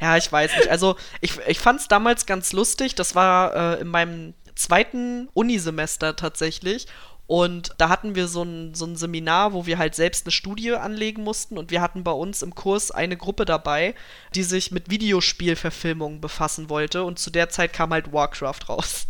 ja, 0.00 0.16
ich 0.16 0.30
weiß 0.30 0.58
nicht. 0.58 0.68
Also, 0.68 0.94
ich, 1.20 1.32
ich 1.48 1.58
fand 1.58 1.80
es 1.80 1.88
damals 1.88 2.24
ganz 2.24 2.52
lustig. 2.52 2.94
Das 2.94 3.16
war 3.16 3.78
äh, 3.78 3.80
in 3.80 3.88
meinem 3.88 4.34
zweiten 4.54 5.28
Unisemester 5.34 6.14
tatsächlich. 6.14 6.86
Und 7.28 7.74
da 7.76 7.90
hatten 7.90 8.14
wir 8.14 8.26
so 8.26 8.42
ein, 8.42 8.74
so 8.74 8.86
ein 8.86 8.96
Seminar, 8.96 9.52
wo 9.52 9.66
wir 9.66 9.76
halt 9.76 9.94
selbst 9.94 10.24
eine 10.24 10.32
Studie 10.32 10.72
anlegen 10.72 11.22
mussten. 11.22 11.58
Und 11.58 11.70
wir 11.70 11.82
hatten 11.82 12.02
bei 12.02 12.10
uns 12.10 12.40
im 12.40 12.54
Kurs 12.54 12.90
eine 12.90 13.18
Gruppe 13.18 13.44
dabei, 13.44 13.94
die 14.34 14.42
sich 14.42 14.72
mit 14.72 14.88
Videospielverfilmungen 14.88 16.22
befassen 16.22 16.70
wollte. 16.70 17.04
Und 17.04 17.18
zu 17.18 17.30
der 17.30 17.50
Zeit 17.50 17.74
kam 17.74 17.90
halt 17.90 18.14
Warcraft 18.14 18.70
raus. 18.70 19.08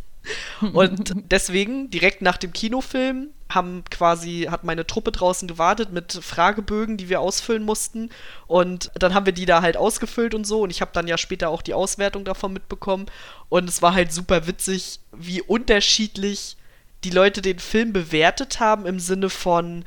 Und 0.72 1.12
deswegen, 1.30 1.90
direkt 1.90 2.20
nach 2.20 2.38
dem 2.38 2.52
Kinofilm, 2.52 3.28
haben 3.50 3.84
quasi, 3.88 4.48
hat 4.50 4.64
meine 4.64 4.84
Truppe 4.84 5.12
draußen 5.12 5.46
gewartet 5.46 5.92
mit 5.92 6.12
Fragebögen, 6.12 6.96
die 6.96 7.08
wir 7.08 7.20
ausfüllen 7.20 7.62
mussten. 7.62 8.10
Und 8.48 8.90
dann 8.96 9.14
haben 9.14 9.26
wir 9.26 9.32
die 9.32 9.46
da 9.46 9.62
halt 9.62 9.76
ausgefüllt 9.76 10.34
und 10.34 10.44
so. 10.44 10.62
Und 10.62 10.70
ich 10.70 10.80
habe 10.80 10.90
dann 10.92 11.06
ja 11.06 11.18
später 11.18 11.50
auch 11.50 11.62
die 11.62 11.72
Auswertung 11.72 12.24
davon 12.24 12.52
mitbekommen. 12.52 13.06
Und 13.48 13.68
es 13.68 13.80
war 13.80 13.94
halt 13.94 14.12
super 14.12 14.48
witzig, 14.48 14.98
wie 15.12 15.40
unterschiedlich 15.40 16.56
die 17.04 17.10
Leute 17.10 17.42
den 17.42 17.58
Film 17.58 17.92
bewertet 17.92 18.60
haben 18.60 18.86
im 18.86 18.98
Sinne 18.98 19.30
von, 19.30 19.84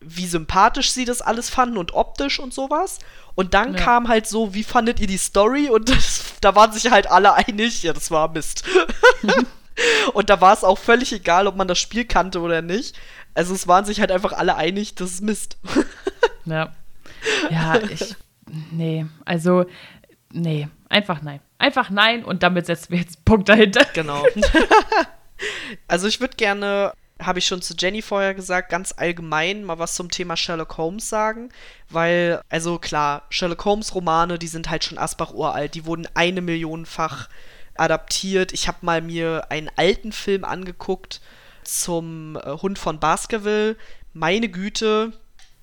wie 0.00 0.26
sympathisch 0.26 0.90
sie 0.90 1.04
das 1.04 1.22
alles 1.22 1.50
fanden 1.50 1.76
und 1.76 1.94
optisch 1.94 2.38
und 2.38 2.54
sowas. 2.54 2.98
Und 3.34 3.54
dann 3.54 3.74
ja. 3.74 3.80
kam 3.80 4.08
halt 4.08 4.26
so, 4.26 4.54
wie 4.54 4.64
fandet 4.64 5.00
ihr 5.00 5.06
die 5.06 5.16
Story? 5.16 5.68
Und 5.68 5.88
das, 5.88 6.34
da 6.40 6.54
waren 6.54 6.72
sich 6.72 6.90
halt 6.90 7.10
alle 7.10 7.34
einig, 7.34 7.82
ja, 7.82 7.92
das 7.92 8.10
war 8.10 8.28
Mist. 8.28 8.64
und 10.14 10.30
da 10.30 10.40
war 10.40 10.52
es 10.52 10.64
auch 10.64 10.78
völlig 10.78 11.12
egal, 11.12 11.46
ob 11.46 11.56
man 11.56 11.68
das 11.68 11.78
Spiel 11.78 12.04
kannte 12.04 12.40
oder 12.40 12.62
nicht. 12.62 12.96
Also 13.34 13.54
es 13.54 13.66
waren 13.66 13.84
sich 13.84 14.00
halt 14.00 14.12
einfach 14.12 14.32
alle 14.32 14.56
einig, 14.56 14.94
das 14.94 15.12
ist 15.12 15.22
Mist. 15.22 15.56
ja. 16.44 16.72
Ja, 17.50 17.80
ich. 17.80 18.16
Nee, 18.70 19.06
also. 19.24 19.64
Nee, 20.32 20.68
einfach 20.88 21.22
nein. 21.22 21.40
Einfach 21.58 21.90
nein 21.90 22.24
und 22.24 22.42
damit 22.42 22.66
setzen 22.66 22.90
wir 22.90 22.98
jetzt 22.98 23.16
einen 23.16 23.24
Punkt 23.24 23.48
dahinter. 23.48 23.86
Genau. 23.94 24.24
also 25.88 26.06
ich 26.06 26.20
würde 26.20 26.36
gerne 26.36 26.92
habe 27.20 27.38
ich 27.38 27.46
schon 27.46 27.62
zu 27.62 27.74
Jenny 27.78 28.02
vorher 28.02 28.34
gesagt, 28.34 28.68
ganz 28.70 28.94
allgemein 28.96 29.64
mal 29.64 29.78
was 29.78 29.94
zum 29.94 30.10
Thema 30.10 30.36
Sherlock 30.36 30.76
Holmes 30.76 31.08
sagen, 31.08 31.50
weil, 31.88 32.40
also 32.48 32.78
klar, 32.78 33.26
Sherlock 33.30 33.64
Holmes 33.64 33.94
Romane, 33.94 34.38
die 34.38 34.48
sind 34.48 34.70
halt 34.70 34.84
schon 34.84 34.98
Asbach 34.98 35.32
uralt, 35.32 35.74
die 35.74 35.86
wurden 35.86 36.08
eine 36.14 36.40
Millionenfach 36.40 37.28
adaptiert. 37.74 38.52
Ich 38.52 38.68
habe 38.68 38.78
mal 38.82 39.00
mir 39.00 39.50
einen 39.50 39.70
alten 39.76 40.12
Film 40.12 40.44
angeguckt 40.44 41.20
zum 41.64 42.36
äh, 42.36 42.50
Hund 42.60 42.78
von 42.78 42.98
Baskerville. 42.98 43.76
Meine 44.12 44.48
Güte, 44.48 45.12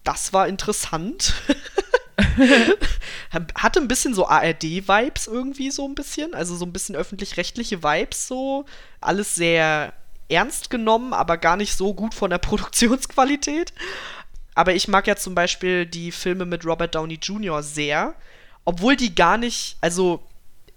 das 0.03 0.34
war 0.34 0.47
interessant. 0.47 1.34
Hatte 3.55 3.80
ein 3.80 3.88
bisschen 3.88 4.13
so 4.13 4.28
ARD-Vibes 4.28 5.28
irgendwie 5.28 5.72
so 5.72 5.88
ein 5.88 5.95
bisschen, 5.95 6.34
also 6.34 6.55
so 6.55 6.65
ein 6.65 6.74
bisschen 6.74 6.95
öffentlich-rechtliche 6.95 7.84
Vibes 7.84 8.28
so. 8.28 8.65
Alles 9.01 9.36
sehr 9.36 9.93
ernst 10.30 10.70
genommen, 10.70 11.13
aber 11.13 11.38
gar 11.38 11.57
nicht 11.57 11.76
so 11.76 11.93
gut 11.93 12.13
von 12.13 12.30
der 12.30 12.38
Produktionsqualität. 12.39 13.74
Aber 14.55 14.74
ich 14.74 14.88
mag 14.88 15.07
ja 15.07 15.15
zum 15.15 15.36
Beispiel 15.36 15.86
die 15.86 16.11
Filme 16.11 16.45
mit 16.45 16.65
Robert 16.65 16.95
Downey 16.95 17.20
Jr. 17.22 17.63
sehr, 17.63 18.15
obwohl 18.65 18.95
die 18.95 19.15
gar 19.15 19.38
nicht, 19.38 19.78
also 19.82 20.22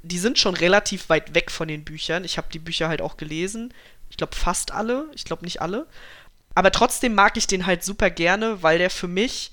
die 0.03 0.19
sind 0.19 0.39
schon 0.39 0.55
relativ 0.55 1.09
weit 1.09 1.35
weg 1.35 1.51
von 1.51 1.69
den 1.69 1.85
Büchern. 1.85 2.25
Ich 2.25 2.37
habe 2.37 2.49
die 2.53 2.59
Bücher 2.59 2.89
halt 2.89 3.03
auch 3.03 3.17
gelesen. 3.17 3.73
Ich 4.11 4.17
glaube 4.17 4.35
fast 4.35 4.73
alle, 4.73 5.09
ich 5.15 5.25
glaube 5.25 5.45
nicht 5.45 5.63
alle. 5.63 5.87
Aber 6.55 6.71
trotzdem 6.71 7.15
mag 7.15 7.37
ich 7.37 7.47
den 7.47 7.67
halt 7.67 7.85
super 7.85 8.11
gerne, 8.11 8.63
weil 8.63 8.79
der 8.79 8.91
für 8.91 9.09
mich 9.09 9.53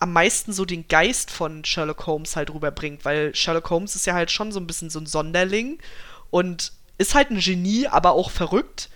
am 0.00 0.14
meisten 0.14 0.52
so 0.52 0.64
den 0.64 0.88
Geist 0.88 1.30
von 1.30 1.64
Sherlock 1.64 2.06
Holmes 2.06 2.34
halt 2.34 2.52
rüberbringt, 2.52 3.04
weil 3.04 3.34
Sherlock 3.34 3.68
Holmes 3.70 3.94
ist 3.94 4.06
ja 4.06 4.14
halt 4.14 4.30
schon 4.30 4.50
so 4.50 4.58
ein 4.58 4.66
bisschen 4.66 4.90
so 4.90 4.98
ein 4.98 5.06
Sonderling 5.06 5.78
und 6.30 6.72
ist 6.98 7.14
halt 7.14 7.30
ein 7.30 7.38
Genie, 7.38 7.86
aber 7.86 8.12
auch 8.12 8.30
verrückt. 8.30 8.88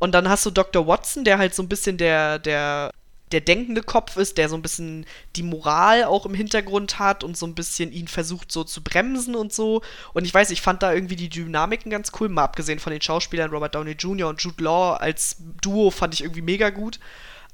Und 0.00 0.12
dann 0.12 0.28
hast 0.28 0.44
du 0.46 0.50
Dr. 0.50 0.86
Watson, 0.86 1.24
der 1.24 1.38
halt 1.38 1.54
so 1.54 1.62
ein 1.62 1.68
bisschen 1.68 1.96
der, 1.96 2.40
der, 2.40 2.92
der 3.30 3.40
denkende 3.40 3.82
Kopf 3.82 4.16
ist, 4.16 4.36
der 4.36 4.48
so 4.48 4.56
ein 4.56 4.62
bisschen 4.62 5.06
die 5.36 5.42
Moral 5.42 6.04
auch 6.04 6.26
im 6.26 6.34
Hintergrund 6.34 6.98
hat 6.98 7.22
und 7.22 7.36
so 7.36 7.46
ein 7.46 7.54
bisschen 7.54 7.92
ihn 7.92 8.08
versucht 8.08 8.50
so 8.50 8.64
zu 8.64 8.82
bremsen 8.82 9.36
und 9.36 9.52
so. 9.52 9.82
Und 10.12 10.24
ich 10.24 10.34
weiß, 10.34 10.50
ich 10.50 10.60
fand 10.60 10.82
da 10.82 10.92
irgendwie 10.92 11.16
die 11.16 11.28
Dynamiken 11.28 11.90
ganz 11.90 12.10
cool, 12.18 12.28
mal 12.28 12.44
abgesehen 12.44 12.78
von 12.80 12.92
den 12.92 13.02
Schauspielern 13.02 13.50
Robert 13.50 13.74
Downey 13.76 13.92
Jr. 13.92 14.28
und 14.28 14.42
Jude 14.42 14.62
Law 14.62 14.94
als 14.94 15.36
Duo 15.60 15.90
fand 15.90 16.14
ich 16.14 16.22
irgendwie 16.22 16.42
mega 16.42 16.70
gut. 16.70 16.98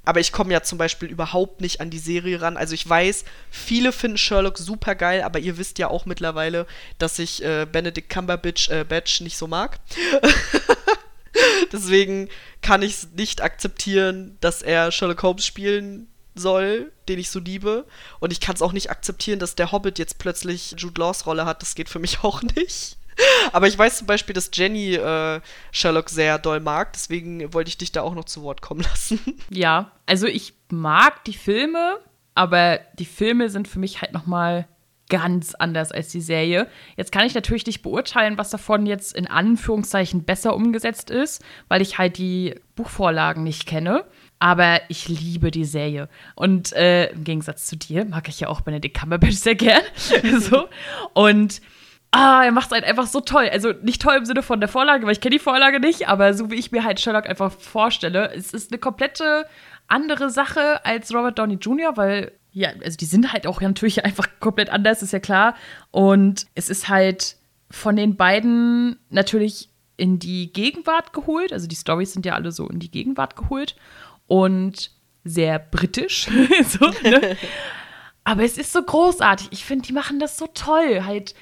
Aber 0.05 0.19
ich 0.19 0.31
komme 0.31 0.53
ja 0.53 0.61
zum 0.61 0.77
Beispiel 0.77 1.09
überhaupt 1.09 1.61
nicht 1.61 1.81
an 1.81 1.89
die 1.89 1.99
Serie 1.99 2.41
ran. 2.41 2.57
Also 2.57 2.73
ich 2.73 2.87
weiß, 2.87 3.25
viele 3.49 3.91
finden 3.91 4.17
Sherlock 4.17 4.57
super 4.57 4.95
geil, 4.95 5.23
aber 5.23 5.39
ihr 5.39 5.57
wisst 5.57 5.79
ja 5.79 5.89
auch 5.89 6.05
mittlerweile, 6.05 6.67
dass 6.99 7.19
ich 7.19 7.43
äh, 7.43 7.65
Benedict 7.69 8.09
Cumberbatch 8.09 8.69
äh, 8.69 8.83
Batch 8.83 9.21
nicht 9.21 9.37
so 9.37 9.47
mag. 9.47 9.79
Deswegen 11.71 12.29
kann 12.61 12.81
ich 12.81 12.93
es 12.93 13.09
nicht 13.15 13.41
akzeptieren, 13.41 14.37
dass 14.39 14.61
er 14.61 14.91
Sherlock 14.91 15.23
Holmes 15.23 15.45
spielen 15.45 16.07
soll, 16.35 16.91
den 17.07 17.19
ich 17.19 17.29
so 17.29 17.39
liebe. 17.39 17.85
Und 18.19 18.31
ich 18.31 18.39
kann 18.39 18.55
es 18.55 18.61
auch 18.61 18.73
nicht 18.73 18.89
akzeptieren, 18.89 19.39
dass 19.39 19.55
der 19.55 19.71
Hobbit 19.71 19.99
jetzt 19.99 20.17
plötzlich 20.17 20.75
Jude 20.77 21.01
Laws 21.01 21.25
Rolle 21.25 21.45
hat. 21.45 21.61
Das 21.61 21.75
geht 21.75 21.89
für 21.89 21.99
mich 21.99 22.19
auch 22.23 22.41
nicht. 22.41 22.97
Aber 23.53 23.67
ich 23.67 23.77
weiß 23.77 23.99
zum 23.99 24.07
Beispiel, 24.07 24.33
dass 24.33 24.51
Jenny 24.53 24.95
äh, 24.95 25.41
Sherlock 25.71 26.09
sehr 26.09 26.37
doll 26.39 26.59
mag, 26.59 26.93
deswegen 26.93 27.53
wollte 27.53 27.69
ich 27.69 27.77
dich 27.77 27.91
da 27.91 28.01
auch 28.01 28.15
noch 28.15 28.25
zu 28.25 28.43
Wort 28.43 28.61
kommen 28.61 28.81
lassen. 28.89 29.19
Ja, 29.49 29.91
also 30.05 30.27
ich 30.27 30.53
mag 30.69 31.23
die 31.25 31.33
Filme, 31.33 31.99
aber 32.33 32.79
die 32.99 33.05
Filme 33.05 33.49
sind 33.49 33.67
für 33.67 33.79
mich 33.79 34.01
halt 34.01 34.13
noch 34.13 34.25
mal 34.25 34.67
ganz 35.09 35.53
anders 35.53 35.91
als 35.91 36.09
die 36.09 36.21
Serie. 36.21 36.67
Jetzt 36.97 37.11
kann 37.11 37.25
ich 37.25 37.35
natürlich 37.35 37.65
nicht 37.65 37.81
beurteilen, 37.81 38.37
was 38.37 38.49
davon 38.49 38.85
jetzt 38.85 39.15
in 39.15 39.27
Anführungszeichen 39.27 40.23
besser 40.23 40.55
umgesetzt 40.55 41.09
ist, 41.09 41.43
weil 41.67 41.81
ich 41.81 41.97
halt 41.97 42.17
die 42.17 42.55
Buchvorlagen 42.75 43.43
nicht 43.43 43.67
kenne. 43.67 44.05
Aber 44.39 44.81
ich 44.89 45.07
liebe 45.07 45.49
die 45.51 45.63
Serie. 45.63 46.09
Und 46.35 46.73
äh, 46.73 47.11
im 47.11 47.23
Gegensatz 47.23 47.67
zu 47.67 47.77
dir 47.77 48.03
mag 48.05 48.27
ich 48.27 48.39
ja 48.41 48.49
auch 48.49 48.61
Benedict 48.61 48.97
Cumberbatch 48.97 49.35
sehr 49.35 49.55
gern. 49.55 49.81
so. 50.39 50.67
Und 51.13 51.61
ah, 52.15 52.43
er 52.45 52.51
macht 52.51 52.67
es 52.67 52.71
halt 52.71 52.85
einfach 52.85 53.07
so 53.07 53.19
toll. 53.19 53.49
Also 53.51 53.73
nicht 53.81 54.01
toll 54.01 54.15
im 54.15 54.25
Sinne 54.25 54.41
von 54.41 54.59
der 54.59 54.69
Vorlage, 54.69 55.05
weil 55.05 55.11
ich 55.11 55.21
kenne 55.21 55.35
die 55.35 55.43
Vorlage 55.43 55.79
nicht, 55.79 56.07
aber 56.07 56.33
so 56.33 56.49
wie 56.49 56.55
ich 56.55 56.71
mir 56.71 56.83
halt 56.83 56.99
Sherlock 56.99 57.27
einfach 57.27 57.51
vorstelle, 57.51 58.31
es 58.33 58.53
ist 58.53 58.71
eine 58.71 58.79
komplette 58.79 59.45
andere 59.87 60.29
Sache 60.29 60.83
als 60.85 61.13
Robert 61.13 61.37
Downey 61.37 61.55
Jr., 61.55 61.97
weil 61.97 62.31
ja, 62.51 62.69
also 62.83 62.95
die 62.95 63.05
sind 63.05 63.33
halt 63.33 63.47
auch 63.47 63.59
natürlich 63.59 64.05
einfach 64.05 64.27
komplett 64.39 64.69
anders, 64.69 65.03
ist 65.03 65.11
ja 65.11 65.19
klar. 65.19 65.55
Und 65.91 66.47
es 66.55 66.69
ist 66.69 66.87
halt 66.87 67.35
von 67.69 67.97
den 67.97 68.15
beiden 68.15 68.97
natürlich 69.09 69.69
in 69.97 70.19
die 70.19 70.53
Gegenwart 70.53 71.11
geholt. 71.11 71.51
Also 71.51 71.67
die 71.67 71.75
Stories 71.75 72.13
sind 72.13 72.25
ja 72.25 72.33
alle 72.33 72.53
so 72.53 72.67
in 72.69 72.79
die 72.79 72.89
Gegenwart 72.91 73.35
geholt 73.35 73.75
und 74.27 74.91
sehr 75.25 75.59
britisch. 75.59 76.27
so, 76.67 76.87
ne? 77.03 77.35
Aber 78.23 78.43
es 78.43 78.57
ist 78.57 78.71
so 78.71 78.81
großartig. 78.81 79.49
Ich 79.51 79.65
finde, 79.65 79.85
die 79.85 79.93
machen 79.93 80.19
das 80.19 80.37
so 80.37 80.47
toll. 80.47 81.03
Halt 81.05 81.35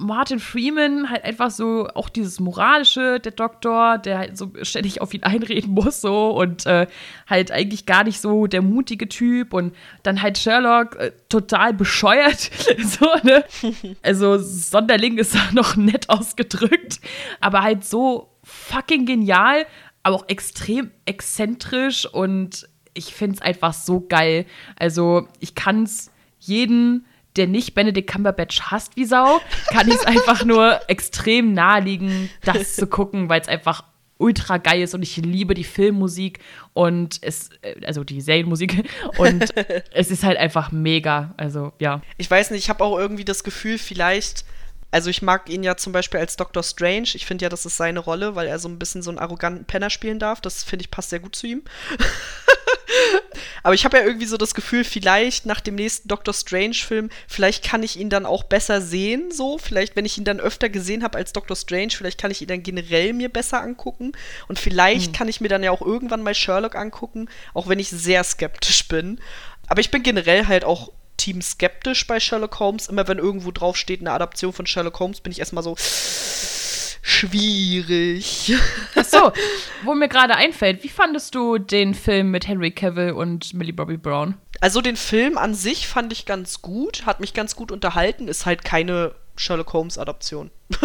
Martin 0.00 0.40
Freeman 0.40 1.10
halt 1.10 1.24
einfach 1.24 1.50
so 1.50 1.86
auch 1.94 2.08
dieses 2.08 2.40
moralische, 2.40 3.20
der 3.20 3.32
Doktor, 3.32 3.98
der 3.98 4.18
halt 4.18 4.38
so 4.38 4.50
ständig 4.62 5.00
auf 5.00 5.12
ihn 5.12 5.22
einreden 5.22 5.72
muss 5.74 6.00
so 6.00 6.30
und 6.30 6.66
äh, 6.66 6.86
halt 7.28 7.52
eigentlich 7.52 7.86
gar 7.86 8.04
nicht 8.04 8.20
so 8.20 8.46
der 8.46 8.62
mutige 8.62 9.08
Typ 9.08 9.52
und 9.52 9.74
dann 10.02 10.22
halt 10.22 10.38
Sherlock 10.38 10.96
äh, 10.96 11.12
total 11.28 11.74
bescheuert 11.74 12.50
so 12.78 13.06
ne 13.22 13.44
also 14.02 14.38
Sonderling 14.38 15.18
ist 15.18 15.34
da 15.34 15.40
noch 15.52 15.76
nett 15.76 16.08
ausgedrückt, 16.08 17.00
aber 17.40 17.62
halt 17.62 17.84
so 17.84 18.30
fucking 18.42 19.04
genial, 19.04 19.66
aber 20.02 20.16
auch 20.16 20.28
extrem 20.28 20.90
exzentrisch 21.04 22.06
und 22.06 22.68
ich 22.94 23.14
find's 23.14 23.42
einfach 23.42 23.74
so 23.74 24.00
geil. 24.00 24.46
Also 24.76 25.28
ich 25.38 25.54
kann's 25.54 26.10
jeden 26.38 27.04
der 27.36 27.46
nicht 27.46 27.74
Benedict 27.74 28.10
Cumberbatch 28.10 28.60
hasst 28.62 28.96
wie 28.96 29.04
Sau, 29.04 29.40
kann 29.68 29.88
ich 29.88 29.94
es 29.94 30.04
einfach 30.04 30.44
nur 30.44 30.80
extrem 30.88 31.52
naheliegen, 31.52 32.30
das 32.44 32.76
zu 32.76 32.86
gucken, 32.86 33.28
weil 33.28 33.40
es 33.40 33.48
einfach 33.48 33.84
ultra 34.20 34.58
geil 34.58 34.82
ist 34.82 34.94
und 34.94 35.02
ich 35.02 35.16
liebe 35.16 35.54
die 35.54 35.64
Filmmusik 35.64 36.40
und 36.74 37.18
es, 37.22 37.50
äh, 37.62 37.74
also 37.86 38.04
die 38.04 38.20
Serienmusik 38.20 38.88
und 39.16 39.44
es 39.92 40.10
ist 40.10 40.22
halt 40.22 40.38
einfach 40.38 40.70
mega. 40.70 41.34
Also 41.36 41.72
ja. 41.78 42.02
Ich 42.18 42.30
weiß 42.30 42.50
nicht, 42.50 42.62
ich 42.62 42.68
habe 42.68 42.84
auch 42.84 42.98
irgendwie 42.98 43.24
das 43.24 43.42
Gefühl, 43.42 43.78
vielleicht. 43.78 44.44
Also 44.92 45.08
ich 45.08 45.22
mag 45.22 45.48
ihn 45.48 45.62
ja 45.62 45.76
zum 45.76 45.92
Beispiel 45.92 46.18
als 46.18 46.36
Doctor 46.36 46.64
Strange. 46.64 47.10
Ich 47.14 47.24
finde 47.24 47.44
ja, 47.44 47.48
das 47.48 47.64
ist 47.64 47.76
seine 47.76 48.00
Rolle, 48.00 48.34
weil 48.34 48.48
er 48.48 48.58
so 48.58 48.68
ein 48.68 48.78
bisschen 48.78 49.02
so 49.02 49.10
einen 49.10 49.20
arroganten 49.20 49.64
Penner 49.64 49.88
spielen 49.88 50.18
darf. 50.18 50.40
Das 50.40 50.64
finde 50.64 50.82
ich 50.82 50.90
passt 50.90 51.10
sehr 51.10 51.20
gut 51.20 51.36
zu 51.36 51.46
ihm. 51.46 51.62
Aber 53.62 53.74
ich 53.74 53.84
habe 53.84 53.98
ja 53.98 54.04
irgendwie 54.04 54.26
so 54.26 54.36
das 54.36 54.54
Gefühl, 54.54 54.84
vielleicht 54.84 55.46
nach 55.46 55.60
dem 55.60 55.74
nächsten 55.74 56.08
Doctor 56.08 56.34
Strange-Film, 56.34 57.10
vielleicht 57.28 57.64
kann 57.64 57.82
ich 57.82 57.98
ihn 57.98 58.10
dann 58.10 58.26
auch 58.26 58.44
besser 58.44 58.80
sehen, 58.80 59.30
so. 59.30 59.58
Vielleicht, 59.58 59.96
wenn 59.96 60.04
ich 60.04 60.18
ihn 60.18 60.24
dann 60.24 60.40
öfter 60.40 60.68
gesehen 60.68 61.02
habe 61.02 61.18
als 61.18 61.32
Doctor 61.32 61.56
Strange, 61.56 61.90
vielleicht 61.90 62.20
kann 62.20 62.30
ich 62.30 62.42
ihn 62.42 62.48
dann 62.48 62.62
generell 62.62 63.12
mir 63.12 63.28
besser 63.28 63.62
angucken. 63.62 64.12
Und 64.48 64.58
vielleicht 64.58 65.06
hm. 65.06 65.12
kann 65.12 65.28
ich 65.28 65.40
mir 65.40 65.48
dann 65.48 65.62
ja 65.62 65.70
auch 65.70 65.82
irgendwann 65.82 66.22
mal 66.22 66.34
Sherlock 66.34 66.76
angucken, 66.76 67.28
auch 67.54 67.68
wenn 67.68 67.78
ich 67.78 67.90
sehr 67.90 68.24
skeptisch 68.24 68.88
bin. 68.88 69.20
Aber 69.66 69.80
ich 69.80 69.90
bin 69.90 70.02
generell 70.02 70.46
halt 70.46 70.64
auch 70.64 70.92
Team 71.16 71.42
skeptisch 71.42 72.06
bei 72.06 72.18
Sherlock 72.18 72.58
Holmes. 72.58 72.88
Immer 72.88 73.06
wenn 73.06 73.18
irgendwo 73.18 73.50
drauf 73.50 73.76
steht, 73.76 74.00
eine 74.00 74.12
Adaption 74.12 74.52
von 74.52 74.66
Sherlock 74.66 74.98
Holmes, 74.98 75.20
bin 75.20 75.32
ich 75.32 75.38
erstmal 75.38 75.62
so 75.62 75.76
schwierig. 77.02 78.54
Ach 78.96 79.04
so, 79.04 79.32
wo 79.84 79.94
mir 79.94 80.08
gerade 80.08 80.36
einfällt, 80.36 80.82
wie 80.84 80.88
fandest 80.88 81.34
du 81.34 81.58
den 81.58 81.94
Film 81.94 82.30
mit 82.30 82.46
Henry 82.46 82.70
Cavill 82.70 83.12
und 83.12 83.54
Millie 83.54 83.72
Bobby 83.72 83.96
Brown? 83.96 84.34
Also 84.60 84.80
den 84.80 84.96
Film 84.96 85.38
an 85.38 85.54
sich 85.54 85.88
fand 85.88 86.12
ich 86.12 86.26
ganz 86.26 86.60
gut, 86.62 87.06
hat 87.06 87.20
mich 87.20 87.32
ganz 87.34 87.56
gut 87.56 87.72
unterhalten, 87.72 88.28
ist 88.28 88.46
halt 88.46 88.64
keine 88.64 89.14
Sherlock 89.36 89.72
Holmes 89.72 89.98
Adaption. 89.98 90.50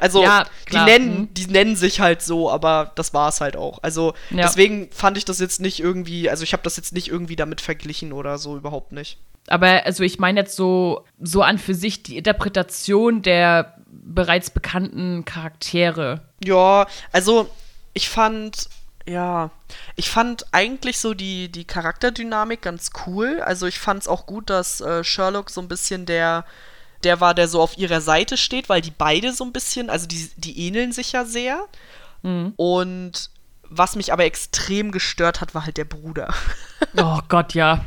Also, 0.00 0.20
Ja, 0.22 0.46
die, 0.72 0.76
nennen, 0.78 1.20
Mhm. 1.20 1.34
die 1.34 1.46
nennen 1.46 1.76
sich 1.76 2.00
halt 2.00 2.22
so, 2.22 2.50
aber 2.50 2.90
das 2.96 3.14
war 3.14 3.28
es 3.28 3.40
halt 3.40 3.56
auch. 3.56 3.78
Also, 3.82 4.14
Ja. 4.30 4.42
deswegen 4.42 4.90
fand 4.90 5.16
ich 5.16 5.24
das 5.24 5.38
jetzt 5.38 5.60
nicht 5.60 5.78
irgendwie, 5.78 6.28
also 6.28 6.42
ich 6.42 6.52
habe 6.52 6.64
das 6.64 6.76
jetzt 6.76 6.92
nicht 6.92 7.06
irgendwie 7.06 7.36
damit 7.36 7.60
verglichen 7.60 8.12
oder 8.12 8.36
so, 8.38 8.56
überhaupt 8.56 8.90
nicht. 8.90 9.18
Aber 9.46 9.86
also 9.86 10.02
ich 10.02 10.18
meine 10.18 10.40
jetzt 10.40 10.56
so, 10.56 11.04
so 11.20 11.42
an 11.42 11.58
für 11.58 11.74
sich 11.74 12.02
die 12.02 12.16
Interpretation 12.16 13.22
der 13.22 13.76
bereits 13.90 14.50
bekannten 14.50 15.24
Charaktere. 15.24 16.22
Ja, 16.42 16.86
also 17.12 17.50
ich 17.92 18.08
fand, 18.08 18.68
ja, 19.06 19.50
ich 19.96 20.10
fand 20.10 20.46
eigentlich 20.52 20.98
so 20.98 21.14
die, 21.14 21.50
die 21.50 21.64
Charakterdynamik 21.64 22.62
ganz 22.62 22.90
cool. 23.06 23.40
Also 23.40 23.66
ich 23.66 23.78
fand 23.78 24.02
es 24.02 24.08
auch 24.08 24.26
gut, 24.26 24.50
dass 24.50 24.80
äh, 24.80 25.04
Sherlock 25.04 25.50
so 25.50 25.60
ein 25.60 25.68
bisschen 25.68 26.06
der, 26.06 26.44
der 27.04 27.20
war, 27.20 27.34
der 27.34 27.48
so 27.48 27.60
auf 27.60 27.76
ihrer 27.78 28.00
Seite 28.00 28.36
steht, 28.36 28.68
weil 28.68 28.80
die 28.80 28.92
beide 28.92 29.32
so 29.32 29.44
ein 29.44 29.52
bisschen, 29.52 29.90
also 29.90 30.06
die, 30.06 30.30
die 30.36 30.66
ähneln 30.66 30.92
sich 30.92 31.12
ja 31.12 31.24
sehr. 31.24 31.64
Und 32.56 33.30
was 33.70 33.96
mich 33.96 34.12
aber 34.12 34.24
extrem 34.24 34.90
gestört 34.90 35.40
hat, 35.40 35.54
war 35.54 35.64
halt 35.64 35.76
der 35.76 35.84
Bruder. 35.84 36.34
Oh 36.96 37.20
Gott, 37.28 37.52
ja. 37.54 37.84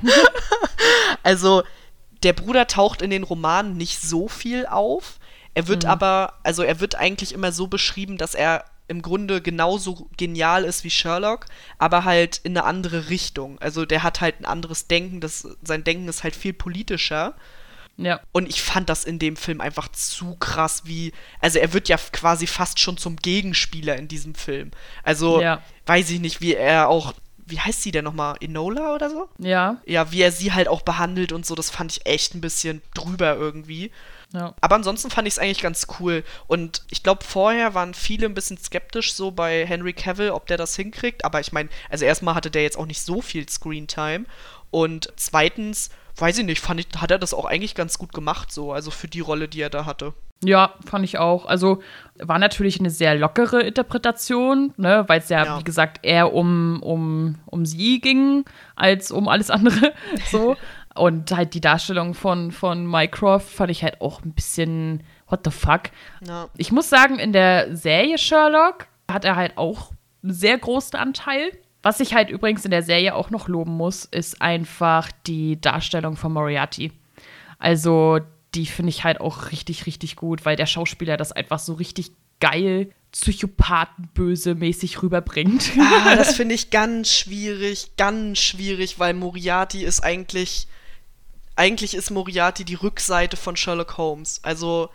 Also, 1.24 1.64
der 2.22 2.34
Bruder 2.34 2.68
taucht 2.68 3.02
in 3.02 3.10
den 3.10 3.24
Romanen 3.24 3.76
nicht 3.76 4.00
so 4.00 4.28
viel 4.28 4.66
auf. 4.68 5.20
Er 5.54 5.68
wird 5.68 5.86
aber, 5.86 6.34
also 6.44 6.64
er 6.64 6.80
wird 6.80 6.96
eigentlich 6.96 7.34
immer 7.34 7.52
so 7.52 7.68
beschrieben, 7.68 8.18
dass 8.18 8.34
er 8.36 8.66
im 8.88 9.02
Grunde 9.02 9.42
genauso 9.42 10.10
genial 10.18 10.64
ist 10.66 10.84
wie 10.84 10.90
Sherlock, 10.90 11.46
aber 11.78 12.04
halt 12.04 12.42
in 12.44 12.58
eine 12.58 12.66
andere 12.66 13.10
Richtung. 13.10 13.60
Also 13.60 13.86
der 13.86 14.04
hat 14.04 14.20
halt 14.22 14.40
ein 14.40 14.46
anderes 14.46 14.88
Denken, 14.88 15.22
das, 15.22 15.48
sein 15.64 15.84
Denken 15.84 16.08
ist 16.08 16.24
halt 16.24 16.36
viel 16.36 16.54
politischer. 16.54 17.36
Ja. 17.98 18.22
Und 18.32 18.50
ich 18.50 18.62
fand 18.62 18.90
das 18.90 19.04
in 19.04 19.20
dem 19.20 19.36
Film 19.36 19.62
einfach 19.62 19.88
zu 19.88 20.36
krass, 20.36 20.82
wie. 20.86 21.14
Also, 21.40 21.60
er 21.60 21.74
wird 21.74 21.90
ja 21.90 21.98
quasi 21.98 22.48
fast 22.48 22.80
schon 22.80 22.98
zum 22.98 23.18
Gegenspieler 23.18 23.96
in 23.98 24.08
diesem 24.08 24.34
Film. 24.34 24.72
Also, 25.04 25.40
Ja. 25.40 25.62
weiß 25.86 26.10
ich 26.10 26.20
nicht, 26.20 26.42
wie 26.42 26.56
er 26.56 26.90
auch. 26.90 27.14
Wie 27.46 27.60
heißt 27.60 27.84
sie 27.84 27.92
denn 27.92 28.06
nochmal? 28.06 28.38
Enola 28.40 28.96
oder 28.96 29.10
so? 29.12 29.30
Ja. 29.38 29.78
Ja, 29.86 30.12
wie 30.12 30.22
er 30.22 30.32
sie 30.32 30.54
halt 30.54 30.68
auch 30.68 30.82
behandelt 30.82 31.32
und 31.34 31.46
so, 31.46 31.56
das 31.56 31.70
fand 31.70 31.92
ich 31.92 32.06
echt 32.08 32.34
ein 32.34 32.42
bisschen 32.42 32.82
drüber 32.96 33.36
irgendwie. 33.36 33.92
Ja. 34.34 34.54
Aber 34.62 34.76
ansonsten 34.76 35.12
fand 35.12 35.28
ich 35.28 35.36
es 35.36 35.40
eigentlich 35.40 35.62
ganz 35.62 35.88
cool. 36.00 36.24
Und 36.48 36.82
ich 36.90 37.04
glaube, 37.04 37.24
vorher 37.24 37.76
waren 37.76 37.94
viele 37.94 38.26
ein 38.26 38.34
bisschen 38.34 38.58
skeptisch 38.58 39.14
so 39.14 39.32
bei 39.32 39.66
Henry 39.66 39.94
Cavill, 39.94 40.32
ob 40.32 40.48
der 40.48 40.58
das 40.58 40.76
hinkriegt. 40.76 41.24
Aber 41.24 41.40
ich 41.40 41.52
meine, 41.52 41.70
also 41.90 42.04
erstmal 42.06 42.36
hatte 42.36 42.52
der 42.52 42.64
jetzt 42.64 42.78
auch 42.78 42.88
nicht 42.88 43.02
so 43.02 43.22
viel 43.22 43.48
Screentime. 43.48 44.26
Und 44.72 45.14
zweitens, 45.18 45.92
weiß 46.18 46.40
ich 46.40 46.46
nicht, 46.46 46.62
fand 46.62 46.80
ich, 46.80 46.88
hat 46.98 47.12
er 47.12 47.20
das 47.20 47.34
auch 47.36 47.46
eigentlich 47.46 47.76
ganz 47.76 48.00
gut 48.00 48.12
gemacht, 48.12 48.52
so, 48.52 48.74
also 48.74 48.90
für 48.90 49.08
die 49.08 49.20
Rolle, 49.20 49.48
die 49.48 49.62
er 49.62 49.70
da 49.70 49.86
hatte. 49.86 50.14
Ja, 50.44 50.74
fand 50.86 51.06
ich 51.06 51.20
auch. 51.20 51.46
Also 51.46 51.82
war 52.16 52.38
natürlich 52.38 52.80
eine 52.80 52.90
sehr 52.90 53.16
lockere 53.16 53.62
Interpretation, 53.62 54.74
ne, 54.78 55.06
weil 55.08 55.20
es 55.20 55.30
ja, 55.30 55.46
Ja. 55.46 55.60
wie 55.60 55.64
gesagt, 55.64 56.00
eher 56.04 56.34
um, 56.34 56.82
um, 56.82 57.36
um 57.46 57.66
sie 57.66 58.02
ging, 58.02 58.44
als 58.76 59.12
um 59.12 59.28
alles 59.28 59.50
andere. 59.50 59.94
so. 60.32 60.58
Und 60.96 61.32
halt 61.32 61.54
die 61.54 61.62
Darstellung 61.62 62.14
von, 62.14 62.52
von 62.52 62.86
Mycroft 62.86 63.50
fand 63.50 63.72
ich 63.72 63.84
halt 63.84 64.00
auch 64.02 64.24
ein 64.24 64.34
bisschen 64.34 65.04
what 65.28 65.42
the 65.44 65.52
fuck. 65.52 65.84
Ja. 66.28 66.50
Ich 66.58 66.72
muss 66.72 66.90
sagen, 66.90 67.18
in 67.18 67.34
der 67.34 67.76
Serie 67.76 68.18
Sherlock 68.18 68.88
hat 69.12 69.26
er 69.26 69.36
halt 69.36 69.58
auch 69.58 69.92
einen 70.22 70.34
sehr 70.34 70.58
großen 70.58 70.98
Anteil. 70.98 71.52
Was 71.82 72.00
ich 72.00 72.14
halt 72.14 72.30
übrigens 72.30 72.64
in 72.64 72.72
der 72.72 72.84
Serie 72.84 73.16
auch 73.16 73.30
noch 73.30 73.48
loben 73.48 73.76
muss, 73.76 74.06
ist 74.06 74.42
einfach 74.42 75.12
die 75.28 75.60
Darstellung 75.60 76.16
von 76.16 76.32
Moriarty. 76.32 76.92
Also, 77.60 78.20
die 78.56 78.68
finde 78.68 78.90
ich 78.90 79.04
halt 79.04 79.20
auch 79.20 79.52
richtig, 79.52 79.86
richtig 79.86 80.16
gut, 80.16 80.46
weil 80.46 80.56
der 80.56 80.66
Schauspieler 80.66 81.18
das 81.18 81.32
einfach 81.32 81.60
so 81.60 81.74
richtig 81.74 82.12
geil, 82.40 82.92
psychopathenböse 83.12 84.56
mäßig 84.56 85.02
rüberbringt. 85.02 85.72
Ah, 85.80 86.16
das 86.16 86.36
finde 86.38 86.56
ich 86.56 86.70
ganz 86.70 87.12
schwierig, 87.12 87.92
ganz 87.98 88.40
schwierig, 88.40 89.00
weil 89.00 89.14
Moriarty 89.14 89.84
ist 89.84 90.02
eigentlich. 90.02 90.68
Eigentlich 91.56 91.94
ist 91.94 92.10
Moriarty 92.12 92.66
die 92.66 92.76
Rückseite 92.76 93.38
von 93.38 93.56
Sherlock 93.56 93.98
Holmes. 93.98 94.40
Also, 94.44 94.90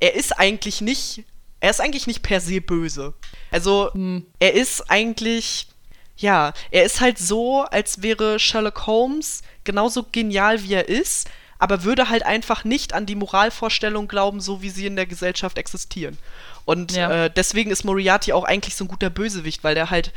er 0.00 0.14
ist 0.14 0.38
eigentlich 0.38 0.80
nicht. 0.80 1.24
Er 1.60 1.70
ist 1.70 1.80
eigentlich 1.80 2.06
nicht 2.06 2.22
per 2.22 2.40
se 2.40 2.60
böse. 2.60 3.14
Also, 3.50 3.90
er 4.38 4.54
ist 4.54 4.90
eigentlich. 4.90 5.68
Ja, 6.16 6.52
er 6.70 6.84
ist 6.84 7.00
halt 7.00 7.18
so, 7.18 7.62
als 7.62 8.02
wäre 8.02 8.38
Sherlock 8.38 8.86
Holmes 8.86 9.42
genauso 9.64 10.04
genial, 10.12 10.62
wie 10.62 10.74
er 10.74 10.88
ist, 10.88 11.28
aber 11.58 11.84
würde 11.84 12.08
halt 12.10 12.24
einfach 12.24 12.64
nicht 12.64 12.92
an 12.92 13.06
die 13.06 13.14
Moralvorstellung 13.14 14.08
glauben, 14.08 14.40
so 14.40 14.62
wie 14.62 14.70
sie 14.70 14.86
in 14.86 14.94
der 14.96 15.06
Gesellschaft 15.06 15.58
existieren. 15.58 16.18
Und 16.64 16.92
Ja. 16.92 17.24
äh, 17.24 17.30
deswegen 17.30 17.70
ist 17.70 17.84
Moriarty 17.84 18.32
auch 18.32 18.44
eigentlich 18.44 18.76
so 18.76 18.84
ein 18.84 18.88
guter 18.88 19.10
Bösewicht, 19.10 19.64
weil 19.64 19.74
der 19.74 19.90
halt, 19.90 20.12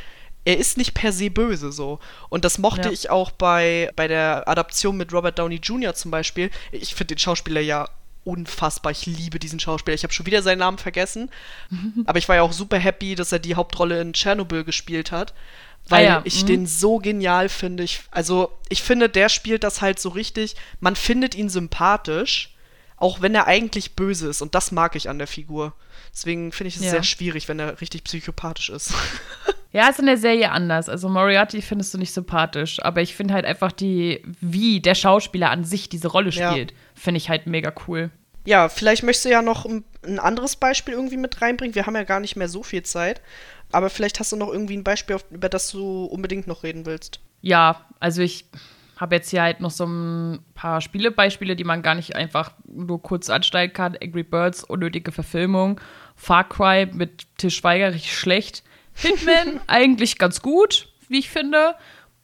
er 0.45 0.57
ist 0.57 0.77
nicht 0.77 0.93
per 0.93 1.11
se 1.11 1.29
böse 1.29 1.71
so. 1.71 1.99
Und 2.29 2.45
das 2.45 2.57
mochte 2.57 2.87
Ja. 2.87 2.91
ich 2.91 3.09
auch 3.09 3.31
bei, 3.31 3.91
bei 3.95 4.07
der 4.07 4.47
Adaption 4.47 4.95
mit 4.95 5.11
Robert 5.11 5.37
Downey 5.39 5.55
Jr. 5.57 5.93
zum 5.95 6.11
Beispiel. 6.11 6.51
Ich 6.71 6.95
finde 6.95 7.15
den 7.15 7.19
Schauspieler 7.19 7.61
ja 7.61 7.89
unfassbar. 8.23 8.91
Ich 8.91 9.05
liebe 9.05 9.39
diesen 9.39 9.59
Schauspieler. 9.59 9.95
Ich 9.95 10.03
habe 10.03 10.13
schon 10.13 10.25
wieder 10.25 10.41
seinen 10.41 10.59
Namen 10.59 10.77
vergessen. 10.77 11.29
Aber 12.05 12.17
ich 12.19 12.29
war 12.29 12.35
ja 12.37 12.41
auch 12.43 12.53
super 12.53 12.77
happy, 12.77 13.15
dass 13.15 13.31
er 13.31 13.39
die 13.39 13.55
Hauptrolle 13.55 13.99
in 14.01 14.13
Tschernobyl 14.13 14.63
gespielt 14.63 15.11
hat. 15.11 15.33
Weil 15.87 16.05
Ah 16.05 16.09
ja, 16.09 16.21
ich 16.23 16.41
mhm. 16.43 16.47
den 16.47 16.67
so 16.67 16.97
genial 16.97 17.49
finde. 17.49 17.83
Ich, 17.83 18.01
also, 18.09 18.51
ich 18.69 18.81
finde, 18.81 19.07
der 19.09 19.29
spielt 19.29 19.63
das 19.63 19.81
halt 19.81 19.99
so 19.99 20.09
richtig. 20.09 20.55
Man 20.79 20.95
findet 20.95 21.35
ihn 21.35 21.49
sympathisch, 21.49 22.55
auch 22.97 23.21
wenn 23.21 23.35
er 23.35 23.45
eigentlich 23.45 23.95
böse 23.95 24.27
ist. 24.27 24.41
Und 24.41 24.55
das 24.55 24.71
mag 24.71 24.95
ich 24.95 25.09
an 25.09 25.19
der 25.19 25.27
Figur. 25.27 25.73
Deswegen 26.11 26.51
finde 26.51 26.69
ich 26.69 26.77
es 26.77 26.83
Ja. 26.85 26.89
sehr 26.91 27.03
schwierig, 27.03 27.47
wenn 27.47 27.59
er 27.59 27.79
richtig 27.81 28.03
psychopathisch 28.03 28.69
ist. 28.69 28.93
Ja, 29.75 29.89
ist 29.89 29.99
in 29.99 30.05
der 30.05 30.15
Serie 30.17 30.51
anders. 30.51 30.87
Also 30.87 31.09
Moriarty 31.09 31.61
findest 31.61 31.93
du 31.93 31.97
nicht 31.97 32.13
sympathisch, 32.13 32.81
aber 32.81 33.01
ich 33.01 33.13
finde 33.13 33.33
halt 33.33 33.43
einfach 33.45 33.73
die, 33.73 34.23
wie 34.39 34.79
der 34.79 34.95
Schauspieler 34.95 35.51
an 35.51 35.65
sich 35.65 35.89
diese 35.89 36.07
Rolle 36.07 36.29
Ja. 36.29 36.51
spielt, 36.51 36.73
finde 36.93 37.17
ich 37.17 37.29
halt 37.29 37.45
mega 37.45 37.73
cool. 37.85 38.09
Ja, 38.45 38.69
vielleicht 38.69 39.03
möchtest 39.03 39.25
du 39.25 39.29
ja 39.31 39.41
noch 39.41 39.65
ein, 39.65 39.83
ein 40.05 40.19
anderes 40.19 40.55
Beispiel 40.55 40.93
irgendwie 40.93 41.17
mit 41.17 41.41
reinbringen. 41.41 41.75
Wir 41.75 41.85
haben 41.87 41.95
ja 41.95 42.03
gar 42.03 42.21
nicht 42.21 42.37
mehr 42.37 42.47
so 42.47 42.63
viel 42.63 42.83
Zeit. 42.83 43.21
Aber 43.73 43.89
vielleicht 43.89 44.19
hast 44.21 44.31
du 44.31 44.37
noch 44.37 44.47
irgendwie 44.47 44.77
ein 44.77 44.83
Beispiel, 44.85 45.17
über 45.31 45.49
das 45.49 45.71
du 45.71 46.05
unbedingt 46.05 46.47
noch 46.47 46.63
reden 46.63 46.85
willst. 46.85 47.19
Ja, 47.41 47.81
also 47.99 48.21
ich 48.21 48.45
habe 48.95 49.15
jetzt 49.15 49.29
hier 49.29 49.41
halt 49.41 49.59
noch 49.59 49.71
so 49.71 49.85
ein 49.85 50.39
paar 50.53 50.79
Spielebeispiele, 50.79 51.55
die 51.57 51.65
man 51.65 51.81
gar 51.81 51.95
nicht 51.95 52.15
einfach 52.15 52.51
nur 52.65 53.01
kurz 53.01 53.29
ansteigen 53.29 53.73
kann. 53.73 53.97
Angry 54.01 54.23
Birds, 54.23 54.63
unnötige 54.63 55.11
Verfilmung. 55.11 55.81
Far 56.15 56.47
Cry 56.47 56.85
mit 56.85 57.25
Til 57.37 57.49
Schweiger 57.49 57.93
richtig 57.93 58.17
schlecht. 58.17 58.63
Hitman 58.95 59.61
eigentlich 59.67 60.17
ganz 60.17 60.41
gut, 60.41 60.89
wie 61.07 61.19
ich 61.19 61.29
finde. 61.29 61.75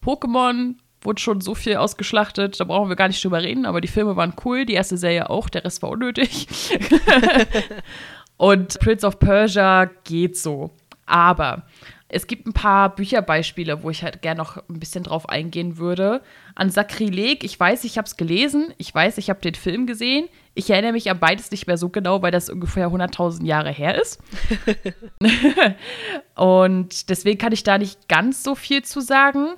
Pokémon 0.04 0.76
wurde 1.02 1.22
schon 1.22 1.42
so 1.42 1.56
viel 1.56 1.78
ausgeschlachtet, 1.78 2.60
da 2.60 2.64
brauchen 2.64 2.90
wir 2.90 2.96
gar 2.96 3.08
nicht 3.08 3.24
drüber 3.24 3.42
reden, 3.42 3.66
aber 3.66 3.82
die 3.82 3.88
Filme 3.88 4.16
waren 4.16 4.34
cool, 4.46 4.66
die 4.66 4.74
erste 4.74 4.98
Serie 4.98 5.30
auch, 5.30 5.50
der 5.50 5.66
Rest 5.66 5.82
war 5.82 5.90
unnötig. 5.90 6.48
Und 8.38 8.80
Prince 8.80 9.06
of 9.06 9.20
Persia 9.20 9.86
geht 10.04 10.38
so. 10.38 10.72
Aber 11.06 11.64
es 12.14 12.28
gibt 12.28 12.46
ein 12.46 12.52
paar 12.52 12.94
Bücherbeispiele, 12.94 13.84
wo 13.84 13.90
ich 13.90 14.04
halt 14.04 14.22
gerne 14.22 14.40
noch 14.40 14.58
ein 14.58 14.80
bisschen 14.80 15.04
drauf 15.04 15.30
eingehen 15.30 15.78
würde. 15.78 16.22
An 16.56 16.70
Sakrileg, 16.70 17.46
ich 17.46 17.58
weiß, 17.58 17.86
ich 17.86 17.98
habe 17.98 18.06
es 18.06 18.18
gelesen, 18.18 18.74
ich 18.78 18.94
weiß, 18.94 19.18
ich 19.18 19.30
habe 19.30 19.40
den 19.40 19.56
Film 19.56 19.88
gesehen. 19.88 20.28
Ich 20.54 20.70
erinnere 20.70 20.92
mich 20.92 21.10
an 21.10 21.20
beides 21.20 21.52
nicht 21.52 21.68
mehr 21.68 21.78
so 21.78 21.88
genau, 21.88 22.22
weil 22.22 22.32
das 22.32 22.50
ungefähr 22.50 22.90
100.000 22.90 23.46
Jahre 23.46 23.72
her 23.72 24.00
ist. 24.00 24.22
Und 26.36 27.10
deswegen 27.10 27.38
kann 27.38 27.54
ich 27.54 27.64
da 27.64 27.78
nicht 27.78 28.10
ganz 28.10 28.44
so 28.44 28.56
viel 28.56 28.84
zu 28.84 29.00
sagen. 29.00 29.56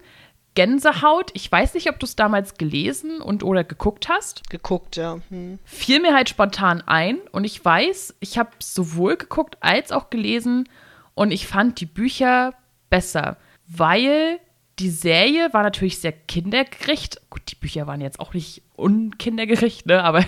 Gänsehaut, 0.54 1.32
ich 1.34 1.52
weiß 1.52 1.74
nicht, 1.74 1.90
ob 1.90 2.00
du 2.00 2.06
es 2.06 2.16
damals 2.16 2.60
gelesen 2.60 3.22
und 3.22 3.44
oder 3.44 3.64
geguckt 3.64 4.08
hast 4.08 4.48
Geguckt, 4.52 4.98
ja. 4.98 5.18
Hm. 5.30 5.58
fiel 5.64 6.00
mir 6.00 6.14
halt 6.14 6.30
spontan 6.30 6.84
ein 6.86 7.18
und 7.32 7.44
ich 7.44 7.66
weiß, 7.66 8.14
ich 8.20 8.38
habe 8.38 8.52
sowohl 8.60 9.18
geguckt 9.18 9.58
als 9.62 9.92
auch 9.92 10.12
gelesen 10.12 10.70
und 11.16 11.32
ich 11.32 11.48
fand 11.48 11.80
die 11.80 11.86
Bücher 11.86 12.54
besser, 12.90 13.38
weil 13.68 14.40
die 14.80 14.90
Serie 14.90 15.54
war 15.54 15.64
natürlich 15.64 16.00
sehr 16.00 16.12
kindergerecht. 16.12 17.22
Gut, 17.30 17.44
die 17.50 17.56
Bücher 17.56 17.88
waren 17.88 18.02
jetzt 18.02 18.20
auch 18.20 18.34
nicht 18.34 18.64
unkindergerecht, 18.76 19.86
ne? 19.86 20.04
aber 20.04 20.26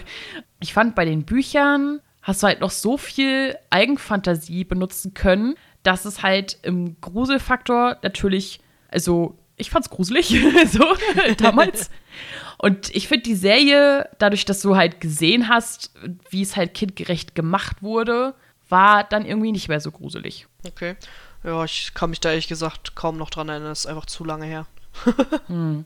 ich 0.60 0.74
fand 0.74 0.96
bei 0.96 1.06
den 1.06 1.26
Büchern 1.26 2.02
hast 2.22 2.42
du 2.42 2.48
halt 2.48 2.62
noch 2.62 2.72
so 2.72 2.98
viel 2.98 3.56
Eigenfantasie 3.70 4.64
benutzen 4.64 5.14
können, 5.14 5.56
dass 5.84 6.06
es 6.06 6.24
halt 6.24 6.58
im 6.64 7.00
Gruselfaktor 7.00 7.98
natürlich, 8.02 8.60
also 8.90 9.38
ich 9.58 9.70
fand's 9.70 9.90
gruselig, 9.90 10.36
so 10.68 10.84
damals. 11.38 11.92
Und 12.58 12.94
ich 12.96 13.08
finde 13.08 13.24
die 13.24 13.36
Serie, 13.36 14.10
dadurch, 14.18 14.46
dass 14.46 14.62
du 14.62 14.76
halt 14.76 15.02
gesehen 15.02 15.50
hast, 15.50 15.94
wie 16.30 16.42
es 16.42 16.56
halt 16.56 16.74
kindgerecht 16.74 17.36
gemacht 17.36 17.84
wurde, 17.84 18.34
war 18.70 19.04
dann 19.04 19.26
irgendwie 19.26 19.52
nicht 19.52 19.68
mehr 19.68 19.80
so 19.80 19.92
gruselig. 19.92 20.48
Okay. 20.66 20.96
Ja, 21.44 21.64
ich 21.64 21.94
kann 21.94 22.10
mich 22.10 22.20
da 22.20 22.30
ehrlich 22.30 22.48
gesagt 22.48 22.96
kaum 22.96 23.18
noch 23.18 23.30
dran 23.30 23.50
erinnern. 23.50 23.70
Das 23.70 23.80
ist 23.80 23.86
einfach 23.86 24.06
zu 24.06 24.24
lange 24.24 24.46
her. 24.46 24.66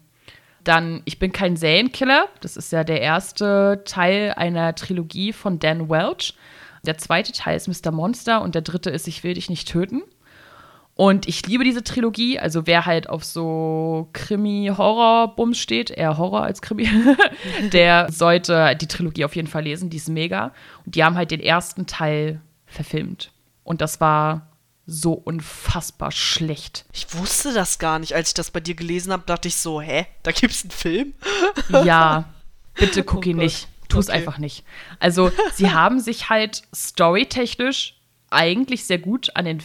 Dann 0.63 1.01
Ich 1.05 1.19
bin 1.19 1.31
kein 1.31 1.57
Serienkiller. 1.57 2.27
Das 2.41 2.57
ist 2.57 2.71
ja 2.71 2.83
der 2.83 3.01
erste 3.01 3.81
Teil 3.85 4.33
einer 4.35 4.75
Trilogie 4.75 5.33
von 5.33 5.59
Dan 5.59 5.89
Welch. 5.89 6.35
Der 6.85 6.97
zweite 6.97 7.31
Teil 7.33 7.57
ist 7.57 7.67
Mr. 7.67 7.91
Monster 7.91 8.41
und 8.41 8.55
der 8.55 8.61
dritte 8.61 8.89
ist 8.89 9.07
Ich 9.07 9.23
will 9.23 9.33
dich 9.33 9.49
nicht 9.49 9.67
töten. 9.67 10.03
Und 10.95 11.29
ich 11.29 11.45
liebe 11.47 11.63
diese 11.63 11.83
Trilogie. 11.83 12.39
Also 12.39 12.67
wer 12.67 12.85
halt 12.85 13.07
auf 13.07 13.23
so 13.23 14.09
Krimi-Horror-Bums 14.11 15.57
steht, 15.57 15.91
eher 15.91 16.17
Horror 16.17 16.43
als 16.43 16.61
Krimi, 16.61 16.89
der 17.71 18.11
sollte 18.11 18.75
die 18.75 18.87
Trilogie 18.87 19.23
auf 19.23 19.35
jeden 19.35 19.47
Fall 19.47 19.63
lesen. 19.63 19.89
Die 19.89 19.97
ist 19.97 20.09
mega. 20.09 20.51
Und 20.85 20.95
die 20.95 21.03
haben 21.03 21.15
halt 21.15 21.31
den 21.31 21.39
ersten 21.39 21.85
Teil 21.85 22.41
verfilmt. 22.69 23.31
Und 23.63 23.81
das 23.81 23.99
war 23.99 24.47
so 24.85 25.13
unfassbar 25.13 26.11
schlecht. 26.11 26.85
Ich 26.91 27.13
wusste 27.13 27.53
das 27.53 27.77
gar 27.77 27.99
nicht. 27.99 28.13
Als 28.13 28.29
ich 28.29 28.33
das 28.33 28.51
bei 28.51 28.59
dir 28.59 28.75
gelesen 28.75 29.11
habe, 29.11 29.23
dachte 29.25 29.47
ich 29.47 29.55
so, 29.55 29.81
hä, 29.81 30.07
da 30.23 30.31
gibt's 30.31 30.63
einen 30.63 30.71
Film? 30.71 31.13
Ja, 31.85 32.25
bitte 32.73 33.03
guck 33.03 33.25
ihn 33.27 33.37
oh 33.37 33.43
nicht. 33.43 33.67
Tu 33.87 33.99
es 33.99 34.09
okay. 34.09 34.17
einfach 34.17 34.39
nicht. 34.39 34.63
Also, 34.99 35.31
sie 35.53 35.71
haben 35.71 35.99
sich 35.99 36.29
halt 36.29 36.63
storytechnisch 36.73 37.99
eigentlich 38.29 38.85
sehr 38.85 38.99
gut 38.99 39.35
an 39.35 39.45
den 39.45 39.63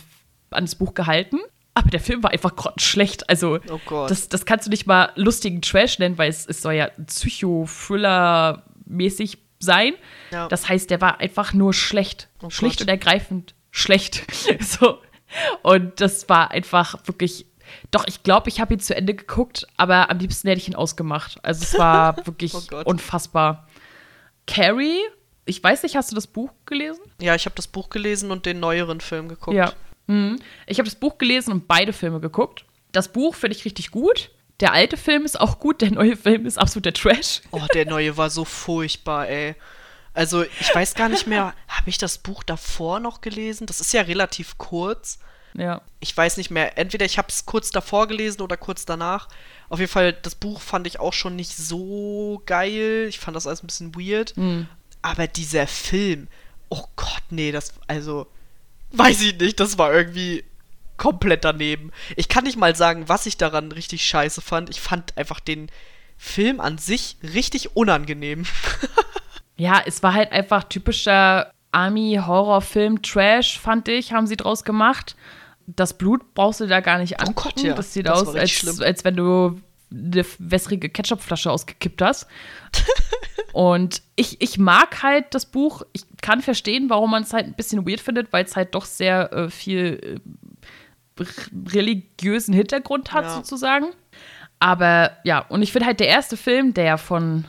ans 0.51 0.75
Buch 0.75 0.95
gehalten. 0.95 1.39
Aber 1.75 1.91
der 1.91 2.01
Film 2.01 2.23
war 2.23 2.31
einfach 2.31 2.55
schlecht. 2.77 3.29
Also, 3.29 3.59
oh 3.69 4.07
das, 4.09 4.29
das 4.29 4.47
kannst 4.47 4.67
du 4.67 4.71
nicht 4.71 4.87
mal 4.87 5.11
lustigen 5.17 5.61
Trash 5.61 5.99
nennen, 5.99 6.17
weil 6.19 6.31
es, 6.31 6.47
es 6.47 6.63
soll 6.63 6.75
ja 6.75 6.91
Psycho-Thriller-mäßig 7.05 9.39
sein. 9.65 9.95
Ja. 10.31 10.49
Das 10.49 10.69
heißt, 10.69 10.91
der 10.91 11.01
war 11.01 11.21
einfach 11.21 11.53
nur 11.53 11.75
schlecht. 11.75 12.29
Oh 12.43 12.51
schlicht 12.51 12.81
und 12.81 12.89
ergreifend 12.89 13.55
schlecht. 13.71 14.25
so. 14.61 14.99
Und 15.63 16.01
das 16.01 16.29
war 16.29 16.51
einfach 16.51 16.97
wirklich. 17.07 17.47
Doch, 17.91 18.07
ich 18.07 18.23
glaube, 18.23 18.51
ich 18.51 18.61
habe 18.61 18.75
ihn 18.75 18.81
zu 18.81 18.95
Ende 18.95 19.15
geguckt, 19.15 19.67
aber 19.77 20.11
am 20.11 20.19
liebsten 20.19 20.49
hätte 20.49 20.61
ich 20.61 20.69
ihn 20.69 20.77
ausgemacht. 20.77 21.39
Also, 21.43 21.63
es 21.63 21.79
war 21.79 22.17
wirklich 22.27 22.55
oh 22.55 22.83
unfassbar. 22.85 23.67
Carrie, 24.47 25.01
ich 25.47 25.63
weiß 25.65 25.83
nicht, 25.83 25.97
hast 25.97 26.11
du 26.11 26.15
das 26.15 26.27
Buch 26.27 26.51
gelesen? 26.67 27.01
Ja, 27.21 27.35
ich 27.35 27.47
habe 27.47 27.57
das 27.57 27.67
Buch 27.67 27.89
gelesen 27.89 28.31
und 28.31 28.47
den 28.47 28.61
neueren 28.61 29.01
Film 29.01 29.29
geguckt. 29.29 29.57
Ja, 29.57 29.73
Mhm. 30.07 30.39
Ich 30.67 30.79
habe 30.79 30.89
das 30.89 30.97
Buch 30.97 31.19
gelesen 31.19 31.53
und 31.53 31.69
beide 31.69 31.93
Filme 31.93 32.21
geguckt. 32.21 32.65
Das 32.93 33.13
Buch 33.13 33.35
finde 33.35 33.57
ich 33.57 33.65
richtig 33.65 33.91
gut. 33.91 34.31
Der 34.65 34.73
alte 34.73 34.97
Film 34.97 35.27
ist 35.27 35.39
auch 35.39 35.59
gut, 35.59 35.83
der 35.83 35.91
neue 35.91 36.17
Film 36.17 36.47
ist 36.47 36.57
absoluter 36.57 36.95
Trash. 36.95 37.43
Oh, 37.51 37.61
der 37.75 37.85
neue 37.85 38.17
war 38.17 38.31
so 38.31 38.47
furchtbar, 38.47 39.29
ey. 39.29 39.57
Also, 40.15 40.43
ich 40.43 40.75
weiß 40.75 40.95
gar 40.95 41.11
nicht 41.11 41.27
mehr, 41.27 41.53
habe 41.69 41.91
ich 41.91 41.99
das 41.99 42.17
Buch 42.17 42.43
davor 42.43 42.99
noch 42.99 43.21
gelesen? 43.21 43.67
Das 43.67 43.83
ist 43.83 43.93
ja 43.93 44.01
relativ 44.01 44.57
kurz. 44.57 45.19
Ja. 45.53 45.83
Ich 46.01 46.17
weiß 46.17 46.39
nicht 46.39 46.51
mehr, 46.51 46.79
entweder 46.79 47.05
ich 47.05 47.19
habe 47.19 47.29
es 47.29 47.45
kurz 47.45 47.73
davor 47.73 48.07
gelesen 48.07 48.41
oder 48.41 48.57
kurz 48.57 48.87
danach. 48.87 49.29
Auf 49.69 49.81
jeden 49.81 49.93
Fall, 49.93 50.15
das 50.15 50.35
Buch 50.35 50.63
fand 50.63 50.87
ich 50.87 50.99
auch 50.99 51.13
schon 51.13 51.37
nicht 51.37 51.55
so 51.55 52.41
geil. 52.47 53.05
Ich 53.11 53.19
fand 53.19 53.37
das 53.37 53.47
alles 53.47 53.63
ein 53.63 53.67
bisschen 53.67 53.95
weird. 53.95 54.35
Mhm. 54.35 54.67
Aber 55.03 55.27
dieser 55.27 55.67
Film, 55.67 56.27
oh 56.71 56.87
Gott, 56.97 57.25
nee, 57.29 57.53
das, 57.53 57.75
also, 57.87 58.29
weiß 58.93 59.21
ich 59.21 59.39
nicht, 59.39 59.61
das 59.61 59.77
war 59.77 59.93
irgendwie 59.93 60.43
komplett 60.97 61.45
daneben. 61.45 61.91
Ich 62.17 62.29
kann 62.29 62.45
nicht 62.45 62.57
mal 62.57 62.77
sagen, 62.77 63.09
was 63.09 63.27
ich 63.27 63.37
daran 63.37 63.73
richtig 63.73 64.07
scheiße 64.07 64.41
fand. 64.41 64.71
Ich 64.71 64.81
fand 64.81 65.17
einfach 65.17 65.41
den 65.41 65.71
Film 66.17 66.61
an 66.61 66.79
sich 66.79 67.17
richtig 67.23 67.77
unangenehm. 67.77 68.45
ja, 69.57 69.83
es 69.85 70.03
war 70.03 70.15
halt 70.15 70.33
einfach 70.33 70.65
typischer 70.65 71.51
Army-Horrorfilm-Trash, 71.73 73.59
fand 73.59 73.89
ich, 73.89 74.13
haben 74.13 74.27
sie 74.27 74.37
draus 74.37 74.65
gemacht. 74.65 75.17
Das 75.67 75.97
Blut 75.99 76.35
brauchst 76.35 76.61
du 76.61 76.67
da 76.67 76.81
gar 76.81 76.99
nicht 76.99 77.21
angucken. 77.21 77.39
Oh 77.39 77.43
Gott, 77.55 77.63
ja. 77.63 77.75
Das 77.75 77.93
sieht 77.93 78.07
das 78.07 78.29
aus, 78.29 78.35
als, 78.35 78.81
als 78.81 79.05
wenn 79.05 79.17
du 79.17 79.61
eine 79.91 80.25
wässrige 80.39 80.89
Ketchupflasche 80.89 81.51
ausgekippt 81.51 82.03
hast. 82.03 82.27
und 83.53 84.03
ich, 84.17 84.41
ich 84.41 84.59
mag 84.59 85.03
halt 85.03 85.27
das 85.35 85.47
Buch. 85.47 85.83
Ich 85.93 86.05
kann 86.21 86.43
verstehen, 86.43 86.91
warum 86.91 87.11
man 87.11 87.23
es 87.23 87.33
halt 87.33 87.47
ein 87.47 87.55
bisschen 87.55 87.87
weird 87.87 88.01
findet, 88.01 88.33
weil 88.33 88.45
es 88.45 88.57
halt 88.57 88.75
doch 88.75 88.85
sehr 88.85 89.33
äh, 89.33 89.51
viel 89.51 90.01
äh, 90.03 90.21
religiösen 91.69 92.55
Hintergrund 92.55 93.13
hat, 93.13 93.25
ja. 93.25 93.31
sozusagen. 93.31 93.87
Aber 94.59 95.17
ja, 95.25 95.41
und 95.41 95.63
ich 95.63 95.73
finde 95.73 95.87
halt 95.87 96.01
der 96.01 96.09
erste 96.09 96.37
Film, 96.37 96.75
der 96.75 96.99
von, 96.99 97.45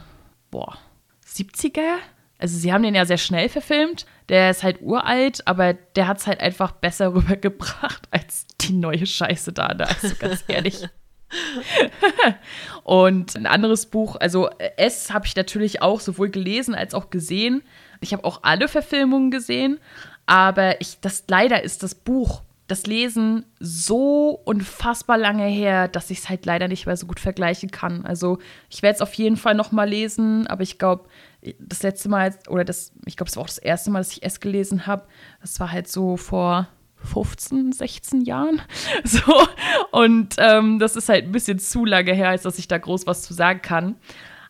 boah, 0.52 0.78
70er? 1.26 1.98
Also 2.38 2.58
sie 2.58 2.74
haben 2.74 2.84
den 2.84 2.96
ja 2.96 3.06
sehr 3.06 3.18
schnell 3.18 3.50
verfilmt. 3.50 4.06
Der 4.30 4.50
ist 4.50 4.64
halt 4.64 4.82
uralt, 4.82 5.48
aber 5.48 5.74
der 5.74 6.08
hat 6.08 6.18
es 6.18 6.28
halt 6.28 6.42
einfach 6.42 6.72
besser 6.72 7.14
rübergebracht 7.16 8.08
als 8.12 8.48
die 8.62 8.74
neue 8.74 9.06
Scheiße 9.06 9.54
da. 9.54 9.68
Also 9.68 10.16
ganz 10.20 10.44
ehrlich. 10.48 10.88
und 12.84 13.36
ein 13.36 13.46
anderes 13.48 13.88
Buch, 13.88 14.16
also 14.18 14.50
S 14.78 15.12
habe 15.12 15.26
ich 15.26 15.36
natürlich 15.36 15.82
auch 15.82 16.00
sowohl 16.00 16.30
gelesen 16.30 16.76
als 16.76 16.94
auch 16.94 17.10
gesehen. 17.10 17.64
Ich 18.00 18.14
habe 18.14 18.24
auch 18.24 18.42
alle 18.44 18.68
Verfilmungen 18.68 19.32
gesehen, 19.32 19.80
aber 20.26 20.80
ich, 20.82 21.00
das 21.02 21.24
leider 21.28 21.64
ist 21.64 21.84
das 21.84 21.96
Buch, 21.96 22.44
das 22.68 22.88
Lesen 22.88 23.46
so 23.60 24.30
unfassbar 24.44 25.18
lange 25.18 25.46
her, 25.46 25.88
dass 25.88 26.10
ich 26.10 26.20
es 26.20 26.30
halt 26.30 26.46
leider 26.46 26.68
nicht 26.68 26.88
mehr 26.88 26.98
so 26.98 27.06
gut 27.06 27.20
vergleichen 27.20 27.70
kann. 27.70 28.06
Also 28.06 28.40
ich 28.70 28.82
werde 28.82 28.96
es 28.96 29.02
auf 29.02 29.14
jeden 29.14 29.38
Fall 29.38 29.54
noch 29.54 29.72
mal 29.72 29.88
lesen, 29.88 30.48
aber 30.48 30.64
ich 30.64 30.80
glaube, 30.80 31.08
das 31.60 31.84
letzte 31.84 32.10
Mal 32.10 32.34
oder 32.50 32.66
das, 32.66 32.92
ich 33.06 33.18
glaube, 33.18 33.30
es 33.30 33.36
war 33.36 33.44
auch 33.44 33.48
das 33.48 33.60
erste 33.60 33.92
Mal, 33.92 34.00
dass 34.00 34.14
ich 34.14 34.24
es 34.24 34.40
gelesen 34.40 34.88
habe. 34.88 35.08
Das 35.42 35.60
war 35.60 35.72
halt 35.72 35.88
so 35.88 36.18
vor 36.18 36.68
15, 37.06 37.72
16 37.72 38.22
Jahren. 38.22 38.62
So. 39.04 39.22
Und 39.92 40.36
ähm, 40.40 40.80
das 40.80 40.96
ist 40.96 41.10
halt 41.10 41.26
ein 41.26 41.32
bisschen 41.32 41.60
zu 41.60 41.86
lange 41.86 42.14
her, 42.14 42.30
als 42.30 42.44
dass 42.44 42.58
ich 42.58 42.68
da 42.68 42.78
groß 42.80 43.06
was 43.06 43.22
zu 43.22 43.34
sagen 43.34 43.62
kann. 43.62 43.96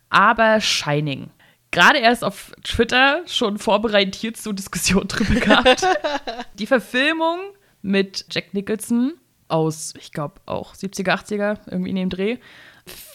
Aber 0.10 0.62
Shining. 0.62 1.30
Gerade 1.72 2.00
erst 2.00 2.24
auf 2.24 2.54
Twitter 2.64 3.24
schon 3.26 3.58
vorbereitet 3.58 4.16
hierzu 4.16 4.54
Diskussion 4.54 5.10
drüber 5.10 5.40
gehabt. 5.42 5.86
Die 6.54 6.68
Verfilmung 6.68 7.40
mit 7.86 8.26
Jack 8.32 8.54
Nicholson 8.54 9.14
aus, 9.48 9.94
ich 9.98 10.12
glaube, 10.12 10.42
auch 10.46 10.74
70er, 10.74 11.14
80er, 11.14 11.60
irgendwie 11.68 11.92
in 11.92 11.96
dem 11.96 12.10
Dreh, 12.10 12.38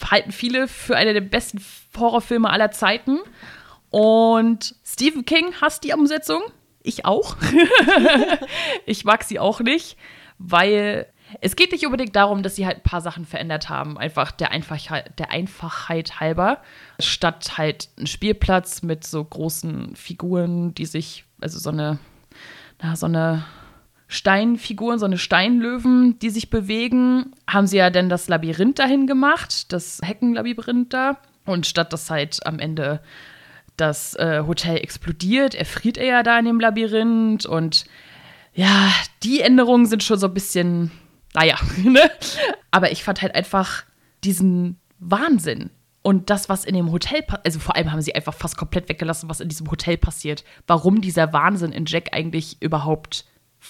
halten 0.09 0.31
viele 0.31 0.67
für 0.67 0.95
eine 0.95 1.13
der 1.13 1.21
besten 1.21 1.63
Horrorfilme 1.97 2.49
aller 2.49 2.71
Zeiten. 2.71 3.19
Und 3.89 4.75
Stephen 4.85 5.25
King 5.25 5.53
hasst 5.61 5.83
die 5.83 5.93
Umsetzung 5.93 6.41
ich 6.83 7.05
auch. 7.05 7.35
ich 8.85 9.05
mag 9.05 9.23
sie 9.23 9.39
auch 9.39 9.59
nicht, 9.59 9.97
weil 10.37 11.07
es 11.39 11.55
geht 11.55 11.71
nicht 11.71 11.85
unbedingt 11.85 12.15
darum, 12.15 12.43
dass 12.43 12.55
sie 12.55 12.65
halt 12.65 12.77
ein 12.77 12.83
paar 12.83 13.01
Sachen 13.01 13.25
verändert 13.25 13.69
haben, 13.69 13.97
einfach 13.97 14.31
der 14.31 14.51
Einfachheit, 14.51 15.17
der 15.17 15.31
Einfachheit 15.31 16.19
halber. 16.19 16.59
Statt 16.99 17.57
halt 17.57 17.89
ein 17.97 18.07
Spielplatz 18.07 18.81
mit 18.81 19.05
so 19.05 19.23
großen 19.23 19.95
Figuren, 19.95 20.73
die 20.73 20.85
sich, 20.85 21.23
also 21.39 21.59
so 21.59 21.69
eine, 21.69 21.99
na, 22.81 22.95
so 22.95 23.05
eine 23.05 23.45
Steinfiguren, 24.11 24.99
so 24.99 25.05
eine 25.05 25.17
Steinlöwen, 25.17 26.19
die 26.19 26.29
sich 26.29 26.49
bewegen, 26.49 27.31
haben 27.47 27.65
sie 27.65 27.77
ja 27.77 27.89
dann 27.89 28.09
das 28.09 28.27
Labyrinth 28.27 28.77
dahin 28.77 29.07
gemacht, 29.07 29.71
das 29.71 30.01
Heckenlabyrinth 30.03 30.93
da. 30.93 31.17
Und 31.45 31.65
statt 31.65 31.93
dass 31.93 32.09
halt 32.09 32.45
am 32.45 32.59
Ende 32.59 33.01
das 33.77 34.13
äh, 34.15 34.43
Hotel 34.45 34.75
explodiert, 34.77 35.55
erfriert 35.55 35.97
er 35.97 36.05
ja 36.05 36.23
da 36.23 36.37
in 36.37 36.43
dem 36.43 36.59
Labyrinth 36.59 37.45
und 37.45 37.85
ja, 38.53 38.91
die 39.23 39.39
Änderungen 39.39 39.85
sind 39.85 40.03
schon 40.03 40.19
so 40.19 40.27
ein 40.27 40.33
bisschen, 40.33 40.91
naja, 41.33 41.55
ne? 41.77 42.11
Aber 42.69 42.91
ich 42.91 43.05
fand 43.05 43.21
halt 43.21 43.33
einfach 43.33 43.85
diesen 44.25 44.77
Wahnsinn 44.99 45.69
und 46.01 46.29
das, 46.29 46.49
was 46.49 46.65
in 46.65 46.75
dem 46.75 46.91
Hotel, 46.91 47.23
also 47.45 47.59
vor 47.59 47.77
allem 47.77 47.93
haben 47.93 48.01
sie 48.01 48.13
einfach 48.13 48.33
fast 48.33 48.57
komplett 48.57 48.89
weggelassen, 48.89 49.29
was 49.29 49.39
in 49.39 49.47
diesem 49.47 49.71
Hotel 49.71 49.95
passiert, 49.95 50.43
warum 50.67 50.99
dieser 50.99 51.31
Wahnsinn 51.31 51.71
in 51.71 51.85
Jack 51.85 52.09
eigentlich 52.11 52.61
überhaupt 52.61 53.23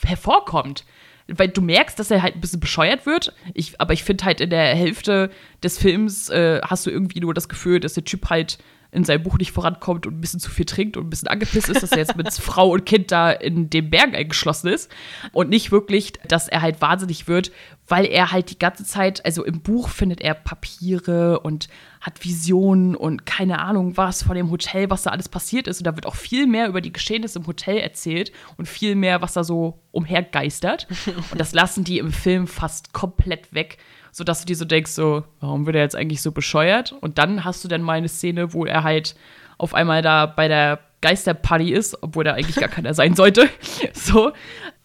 hervorkommt. 0.04 0.86
Weil 1.28 1.50
du 1.50 1.62
merkst, 1.62 1.98
dass 1.98 2.12
er 2.12 2.22
halt 2.22 2.36
ein 2.36 2.42
bisschen 2.42 2.60
bescheuert 2.60 3.06
wird. 3.06 3.34
Ich, 3.54 3.80
aber 3.80 3.94
ich 3.94 4.04
finde 4.04 4.26
halt 4.26 4.42
in 4.42 4.50
der 4.50 4.76
Hälfte 4.76 5.30
des 5.64 5.78
Films 5.78 6.30
äh, 6.30 6.60
hast 6.62 6.86
du 6.86 6.90
irgendwie 6.90 7.20
nur 7.22 7.34
das 7.34 7.48
Gefühl, 7.48 7.80
dass 7.80 7.94
der 7.94 8.04
Typ 8.04 8.30
halt 8.30 8.58
in 8.92 9.06
seinem 9.06 9.24
Buch 9.24 9.38
nicht 9.38 9.52
vorankommt 9.52 10.06
und 10.06 10.18
ein 10.18 10.22
bisschen 10.22 10.42
zu 10.42 10.52
viel 10.52 10.66
trinkt 10.66 10.98
und 10.98 11.06
ein 11.06 11.10
bisschen 11.10 11.30
angepisst 11.30 11.70
ist, 11.70 11.82
dass 11.82 11.92
er 11.94 12.00
jetzt 12.00 12.18
mit 12.18 12.32
Frau 12.34 12.72
und 12.72 12.86
Kind 12.86 13.12
da 13.12 13.32
in 13.32 13.70
dem 13.70 13.90
Berg 13.90 14.14
eingeschlossen 14.14 14.68
ist. 14.68 14.92
Und 15.32 15.50
nicht 15.50 15.72
wirklich, 15.72 16.14
dass 16.28 16.50
er 16.50 16.62
halt 16.62 16.82
wahnsinnig 16.82 17.28
wird, 17.28 17.52
weil 17.88 18.06
er 18.06 18.32
halt 18.32 18.52
die 18.52 18.60
ganze 18.60 18.84
Zeit, 18.84 19.26
also 19.26 19.46
im 19.46 19.62
Buch 19.62 19.88
findet 19.88 20.20
er 20.20 20.34
Papiere 20.34 21.40
und 21.40 21.70
hat 22.02 22.24
Visionen 22.26 22.96
und 22.96 23.26
keine 23.26 23.60
Ahnung 23.60 23.96
was 23.96 24.24
von 24.24 24.36
dem 24.36 24.52
Hotel, 24.52 24.90
was 24.90 25.04
da 25.04 25.12
alles 25.12 25.30
passiert 25.30 25.68
ist. 25.68 25.80
Und 25.80 25.86
da 25.86 25.96
wird 25.96 26.06
auch 26.06 26.16
viel 26.16 26.46
mehr 26.46 26.68
über 26.68 26.82
die 26.82 26.92
Geschehnisse 26.92 27.40
im 27.40 27.48
Hotel 27.48 27.78
erzählt 27.78 28.34
und 28.58 28.68
viel 28.68 28.96
mehr, 28.96 29.22
was 29.22 29.34
da 29.34 29.46
so 29.46 29.80
umhergeistert. 29.92 30.88
Und 31.32 31.40
das 31.40 31.54
lassen 31.54 31.86
die 31.86 31.98
im 31.98 32.12
Film 32.12 32.48
fast 32.48 32.92
komplett 32.92 33.54
weg 33.54 33.78
sodass 34.12 34.42
du 34.42 34.46
dir 34.46 34.56
so 34.56 34.66
denkst, 34.66 34.92
so, 34.92 35.24
warum 35.40 35.66
wird 35.66 35.76
er 35.76 35.82
jetzt 35.84 35.96
eigentlich 35.96 36.22
so 36.22 36.32
bescheuert? 36.32 36.92
Und 36.92 37.18
dann 37.18 37.44
hast 37.44 37.64
du 37.64 37.68
dann 37.68 37.82
mal 37.82 37.98
eine 37.98 38.10
Szene, 38.10 38.54
wo 38.54 38.66
er 38.66 38.84
halt 38.84 39.16
auf 39.58 39.74
einmal 39.74 40.02
da 40.02 40.26
bei 40.26 40.48
der 40.48 40.80
Geisterparty 41.02 41.72
ist, 41.72 42.02
obwohl 42.04 42.24
da 42.24 42.34
eigentlich 42.34 42.56
gar 42.56 42.70
keiner 42.70 42.94
sein 42.94 43.16
sollte. 43.16 43.50
so. 43.94 44.32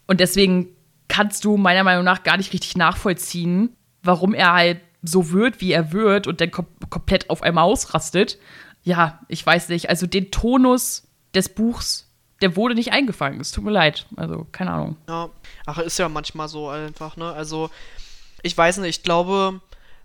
Und 0.07 0.20
deswegen 0.20 0.69
kannst 1.09 1.44
du 1.44 1.57
meiner 1.57 1.85
Meinung 1.85 2.05
nach 2.05 2.23
gar 2.23 2.36
nicht 2.36 2.53
richtig 2.53 2.77
nachvollziehen, 2.77 3.77
warum 4.03 4.35
er 4.35 4.53
halt 4.53 4.81
so 5.03 5.31
wird, 5.31 5.61
wie 5.61 5.73
er 5.73 5.93
wird 5.93 6.27
und 6.27 6.40
dann 6.40 6.51
kom 6.51 6.66
komplett 6.90 7.31
auf 7.31 7.43
einmal 7.43 7.65
ausrastet. 7.65 8.39
Ja, 8.82 9.20
ich 9.28 9.44
weiß 9.44 9.69
nicht. 9.70 9.89
Also 9.89 10.07
den 10.07 10.31
Tonus 10.31 11.09
des 11.35 11.48
Buchs 11.48 12.07
der 12.43 12.57
wurde 12.57 12.74
nicht 12.74 12.93
eingefangen. 12.93 13.40
Es 13.40 13.53
tut 13.53 13.65
mir 13.65 13.70
leid. 13.70 14.07
Also, 14.16 14.47
keine 14.53 14.73
Ahnung. 14.73 14.97
Ja, 15.09 15.31
ach, 15.65 15.78
ist 15.78 15.98
ja 15.98 16.09
manchmal 16.09 16.48
so 16.48 16.69
einfach, 16.69 17.16
ne? 17.16 17.32
Also, 17.32 17.70
ich 18.47 18.56
weiß 18.56 18.78
nicht, 18.78 18.98
ich 18.98 19.02
glaube, 19.02 19.60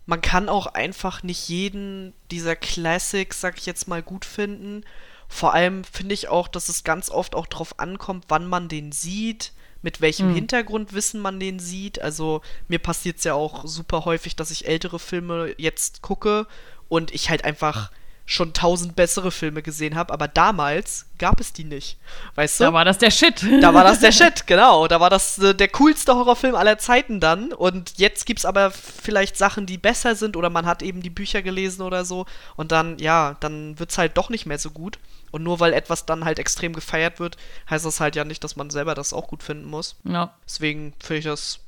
man 0.05 0.22
kann 0.22 0.49
auch 0.49 0.68
einfach 0.68 1.23
nicht 1.23 1.47
jeden 1.47 2.13
dieser 2.31 2.55
Classics, 2.55 3.39
sag 3.39 3.57
ich 3.57 3.65
jetzt 3.65 3.88
mal, 3.88 4.01
gut 4.01 4.26
finden. 4.26 4.84
Vor 5.27 5.53
allem 5.53 5.84
finde 5.84 6.13
ich 6.13 6.27
auch, 6.27 6.47
dass 6.47 6.68
es 6.68 6.84
ganz 6.84 7.09
oft 7.09 7.35
auch 7.35 7.47
drauf 7.47 7.80
ankommt, 7.80 8.26
wann 8.27 8.47
man 8.47 8.68
den 8.68 8.91
sieht, 8.91 9.53
mit 9.81 10.01
welchem 10.01 10.30
mhm. 10.30 10.35
Hintergrundwissen 10.35 11.22
man 11.22 11.39
den 11.39 11.59
sieht. 11.59 12.01
Also 12.01 12.41
mir 12.68 12.80
passiert 12.80 13.19
es 13.19 13.23
ja 13.23 13.34
auch 13.34 13.65
super 13.65 14.05
häufig, 14.05 14.35
dass 14.35 14.51
ich 14.51 14.68
ältere 14.68 14.99
Filme 14.99 15.55
jetzt 15.57 16.01
gucke 16.01 16.47
und 16.89 17.13
ich 17.13 17.30
halt 17.30 17.45
einfach 17.45 17.91
schon 18.32 18.53
tausend 18.53 18.95
bessere 18.95 19.30
Filme 19.30 19.62
gesehen 19.62 19.95
habe, 19.95 20.14
aber 20.14 20.30
damals 20.30 21.06
gab 21.18 21.41
es 21.41 21.52
die 21.52 21.66
nicht. 21.66 21.98
Weißt 22.36 22.60
du? 22.62 22.64
Da 22.64 22.74
war 22.74 22.86
das 22.86 22.98
der 22.98 23.12
Shit. 23.12 23.45
Da 23.60 23.74
war 23.74 23.84
das 23.84 23.99
der 23.99 24.12
Shit, 24.14 24.48
genau. 24.48 24.88
Da 24.88 25.02
war 25.02 25.10
das 25.10 25.38
äh, 25.38 25.53
der 25.53 25.68
coolste 25.68 26.16
Horrorfilm 26.16 26.56
aller 26.56 26.78
Zeiten 26.78 27.20
dann. 27.20 27.52
Und 27.52 27.98
jetzt 27.98 28.26
gibt 28.26 28.40
es 28.40 28.45
aber 28.45 28.72
vielleicht 28.72 29.36
Sachen, 29.36 29.66
die 29.66 29.78
besser 29.78 30.16
sind 30.16 30.38
oder 30.38 30.49
man 30.49 30.66
hat 30.66 30.82
eben 30.82 31.02
die 31.02 31.10
Bücher 31.10 31.41
gelesen 31.41 31.82
oder 31.82 32.06
so. 32.06 32.26
Und 32.56 32.72
dann, 32.72 32.98
ja, 32.99 33.36
dann 33.41 33.78
wird 33.80 33.91
es 33.91 33.98
halt 33.98 34.16
doch 34.16 34.30
nicht 34.30 34.45
mehr 34.45 34.60
so 34.60 34.72
gut. 34.72 34.98
Und 35.32 35.44
nur 35.44 35.60
weil 35.60 35.74
etwas 35.74 36.06
dann 36.06 36.24
halt 36.24 36.40
extrem 36.40 36.72
gefeiert 36.72 37.20
wird, 37.20 37.36
heißt 37.70 37.86
das 37.86 37.99
halt 37.99 38.16
ja 38.16 38.24
nicht, 38.24 38.44
dass 38.45 38.56
man 38.56 38.70
selber 38.70 38.95
das 38.95 39.12
auch 39.12 39.28
gut 39.28 39.44
finden 39.44 39.66
muss. 39.66 39.98
Ja. 40.06 40.34
Deswegen 40.45 40.94
finde 40.99 41.20
ich 41.20 41.26
das. 41.26 41.60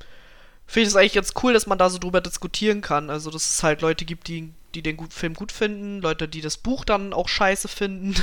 Finde 0.66 0.84
ich 0.84 0.88
es 0.88 0.96
eigentlich 0.96 1.12
ganz 1.12 1.34
cool, 1.42 1.52
dass 1.52 1.66
man 1.66 1.76
da 1.76 1.90
so 1.90 1.98
drüber 1.98 2.22
diskutieren 2.22 2.80
kann. 2.80 3.10
Also, 3.10 3.30
dass 3.30 3.50
es 3.50 3.62
halt 3.62 3.82
Leute 3.82 4.06
gibt, 4.06 4.28
die 4.28 4.50
die 4.74 4.82
den 4.82 5.10
Film 5.10 5.34
gut 5.34 5.52
finden, 5.52 6.00
Leute, 6.00 6.28
die 6.28 6.40
das 6.40 6.58
Buch 6.58 6.84
dann 6.84 7.12
auch 7.12 7.28
scheiße 7.28 7.68
finden. 7.68 8.14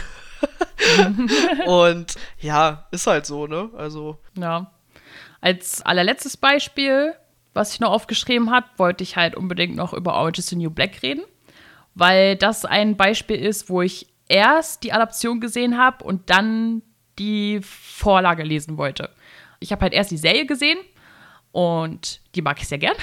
und 1.66 2.16
ja, 2.40 2.88
ist 2.92 3.08
halt 3.08 3.26
so, 3.26 3.48
ne? 3.48 3.70
Also. 3.76 4.20
Ja. 4.38 4.72
Als 5.40 5.82
allerletztes 5.82 6.38
Beispiel, 6.38 7.16
was 7.54 7.74
ich 7.74 7.80
noch 7.80 7.92
aufgeschrieben 7.92 8.52
habe, 8.52 8.68
wollte 8.78 9.04
ich 9.04 9.16
halt 9.16 9.36
unbedingt 9.36 9.76
noch 9.76 9.94
über 9.94 10.14
Orange 10.14 10.40
is 10.40 10.48
the 10.48 10.56
New 10.56 10.70
Black 10.70 11.02
reden, 11.02 11.24
weil 11.96 12.36
das 12.36 12.66
ein 12.66 12.96
Beispiel 12.96 13.38
ist, 13.38 13.70
wo 13.70 13.82
ich 13.82 14.08
erst 14.28 14.84
die 14.84 14.94
Adaption 14.94 15.42
gesehen 15.42 15.78
habe 15.78 16.04
und 16.04 16.30
dann 16.30 16.84
die 17.20 17.60
Vorlage 17.62 18.44
lesen 18.44 18.78
wollte. 18.78 19.10
Ich 19.60 19.72
habe 19.72 19.82
halt 19.82 19.94
erst 19.94 20.12
die 20.12 20.18
Serie 20.18 20.46
gesehen 20.46 20.78
und 21.52 22.22
die 22.36 22.42
mag 22.42 22.62
ich 22.62 22.68
sehr 22.68 22.78
gern. 22.78 22.96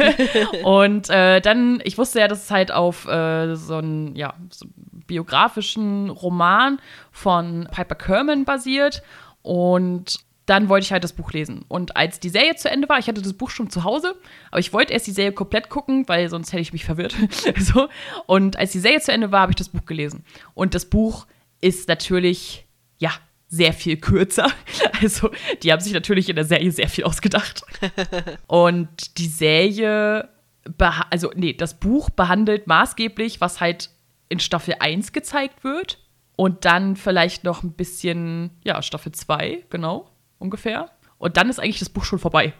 und 0.62 1.10
äh, 1.10 1.40
dann, 1.40 1.80
ich 1.84 1.98
wusste 1.98 2.20
ja, 2.20 2.28
dass 2.28 2.44
es 2.44 2.50
halt 2.50 2.70
auf 2.70 3.06
äh, 3.08 3.54
so 3.56 3.76
einen 3.76 4.14
ja, 4.14 4.34
so 4.50 4.66
biografischen 5.06 6.10
Roman 6.10 6.78
von 7.10 7.68
Piper 7.72 7.96
Kerman 7.96 8.44
basiert. 8.44 9.02
Und 9.42 10.20
dann 10.46 10.68
wollte 10.68 10.84
ich 10.84 10.92
halt 10.92 11.04
das 11.04 11.12
Buch 11.12 11.32
lesen. 11.32 11.64
Und 11.68 11.96
als 11.96 12.20
die 12.20 12.30
Serie 12.30 12.54
zu 12.56 12.70
Ende 12.70 12.88
war, 12.88 12.98
ich 12.98 13.08
hatte 13.08 13.20
das 13.20 13.34
Buch 13.34 13.50
schon 13.50 13.68
zu 13.68 13.84
Hause, 13.84 14.14
aber 14.50 14.60
ich 14.60 14.72
wollte 14.72 14.92
erst 14.92 15.06
die 15.06 15.12
Serie 15.12 15.32
komplett 15.32 15.68
gucken, 15.68 16.08
weil 16.08 16.30
sonst 16.30 16.52
hätte 16.52 16.62
ich 16.62 16.72
mich 16.72 16.84
verwirrt. 16.84 17.14
so. 17.58 17.88
Und 18.26 18.56
als 18.56 18.72
die 18.72 18.78
Serie 18.78 19.00
zu 19.00 19.12
Ende 19.12 19.30
war, 19.32 19.42
habe 19.42 19.52
ich 19.52 19.56
das 19.56 19.68
Buch 19.68 19.84
gelesen. 19.84 20.24
Und 20.54 20.74
das 20.74 20.86
Buch 20.86 21.26
ist 21.60 21.88
natürlich, 21.88 22.66
ja, 22.98 23.10
sehr 23.48 23.72
viel 23.72 23.96
kürzer. 23.96 24.50
Also, 25.00 25.30
die 25.62 25.70
haben 25.70 25.80
sich 25.80 25.92
natürlich 25.92 26.28
in 26.28 26.34
der 26.34 26.44
Serie 26.44 26.72
sehr 26.72 26.88
viel 26.88 27.04
ausgedacht. 27.04 27.62
Und 28.48 29.16
die 29.16 29.28
Serie, 29.28 30.28
also, 31.10 31.30
nee, 31.36 31.52
das 31.52 31.78
Buch 31.78 32.10
behandelt 32.10 32.66
maßgeblich, 32.66 33.40
was 33.40 33.60
halt 33.60 33.90
in 34.28 34.40
Staffel 34.40 34.74
1 34.80 35.12
gezeigt 35.12 35.62
wird. 35.62 35.98
Und 36.34 36.64
dann 36.64 36.96
vielleicht 36.96 37.44
noch 37.44 37.62
ein 37.62 37.74
bisschen, 37.74 38.50
ja, 38.64 38.82
Staffel 38.82 39.12
2, 39.12 39.66
genau, 39.70 40.10
ungefähr. 40.38 40.90
Und 41.18 41.36
dann 41.36 41.50
ist 41.50 41.58
eigentlich 41.58 41.80
das 41.80 41.90
Buch 41.90 42.04
schon 42.04 42.18
vorbei. 42.18 42.52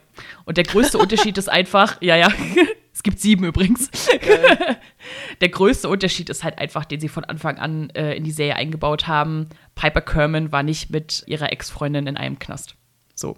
Und 0.44 0.56
der 0.56 0.64
größte 0.64 0.98
Unterschied 0.98 1.38
ist 1.38 1.48
einfach, 1.48 2.00
ja, 2.02 2.16
ja, 2.16 2.28
es 2.92 3.02
gibt 3.02 3.20
sieben 3.20 3.44
übrigens. 3.44 3.90
der 5.40 5.48
größte 5.48 5.88
Unterschied 5.88 6.28
ist 6.28 6.44
halt 6.44 6.58
einfach, 6.58 6.84
den 6.84 7.00
sie 7.00 7.08
von 7.08 7.24
Anfang 7.24 7.58
an 7.58 7.90
äh, 7.90 8.14
in 8.14 8.24
die 8.24 8.32
Serie 8.32 8.56
eingebaut 8.56 9.06
haben. 9.06 9.48
Piper 9.74 10.00
Kerman 10.00 10.52
war 10.52 10.62
nicht 10.62 10.90
mit 10.90 11.22
ihrer 11.26 11.52
Ex-Freundin 11.52 12.06
in 12.06 12.16
einem 12.16 12.38
Knast. 12.38 12.74
So. 13.14 13.36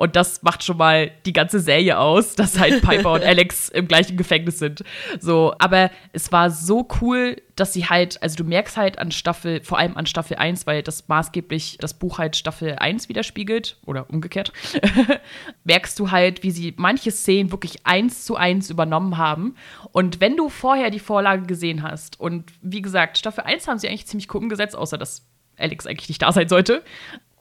Und 0.00 0.16
das 0.16 0.42
macht 0.42 0.64
schon 0.64 0.78
mal 0.78 1.10
die 1.26 1.34
ganze 1.34 1.60
Serie 1.60 1.98
aus, 1.98 2.34
dass 2.36 2.58
halt 2.58 2.80
Piper 2.80 3.12
und 3.12 3.22
Alex 3.24 3.68
im 3.68 3.86
gleichen 3.86 4.16
Gefängnis 4.16 4.58
sind. 4.58 4.82
So, 5.20 5.52
aber 5.58 5.90
es 6.14 6.32
war 6.32 6.50
so 6.50 6.88
cool, 7.02 7.36
dass 7.54 7.74
sie 7.74 7.84
halt, 7.84 8.22
also 8.22 8.36
du 8.36 8.44
merkst 8.44 8.78
halt 8.78 8.98
an 8.98 9.12
Staffel, 9.12 9.62
vor 9.62 9.76
allem 9.76 9.98
an 9.98 10.06
Staffel 10.06 10.38
1, 10.38 10.66
weil 10.66 10.82
das 10.82 11.06
maßgeblich 11.08 11.76
das 11.80 11.92
Buch 11.92 12.16
halt 12.16 12.34
Staffel 12.36 12.76
1 12.76 13.10
widerspiegelt 13.10 13.76
oder 13.84 14.08
umgekehrt, 14.08 14.54
merkst 15.64 15.98
du 15.98 16.10
halt, 16.10 16.42
wie 16.42 16.50
sie 16.50 16.72
manche 16.78 17.10
Szenen 17.10 17.52
wirklich 17.52 17.84
eins 17.84 18.24
zu 18.24 18.36
eins 18.36 18.70
übernommen 18.70 19.18
haben. 19.18 19.54
Und 19.92 20.18
wenn 20.18 20.34
du 20.34 20.48
vorher 20.48 20.88
die 20.88 20.98
Vorlage 20.98 21.42
gesehen 21.42 21.82
hast 21.82 22.18
und 22.18 22.50
wie 22.62 22.80
gesagt, 22.80 23.18
Staffel 23.18 23.44
1 23.44 23.68
haben 23.68 23.78
sie 23.78 23.88
eigentlich 23.88 24.06
ziemlich 24.06 24.32
cool 24.32 24.40
umgesetzt, 24.40 24.76
außer 24.76 24.96
dass 24.96 25.26
Alex 25.58 25.86
eigentlich 25.86 26.08
nicht 26.08 26.22
da 26.22 26.32
sein 26.32 26.48
sollte. 26.48 26.82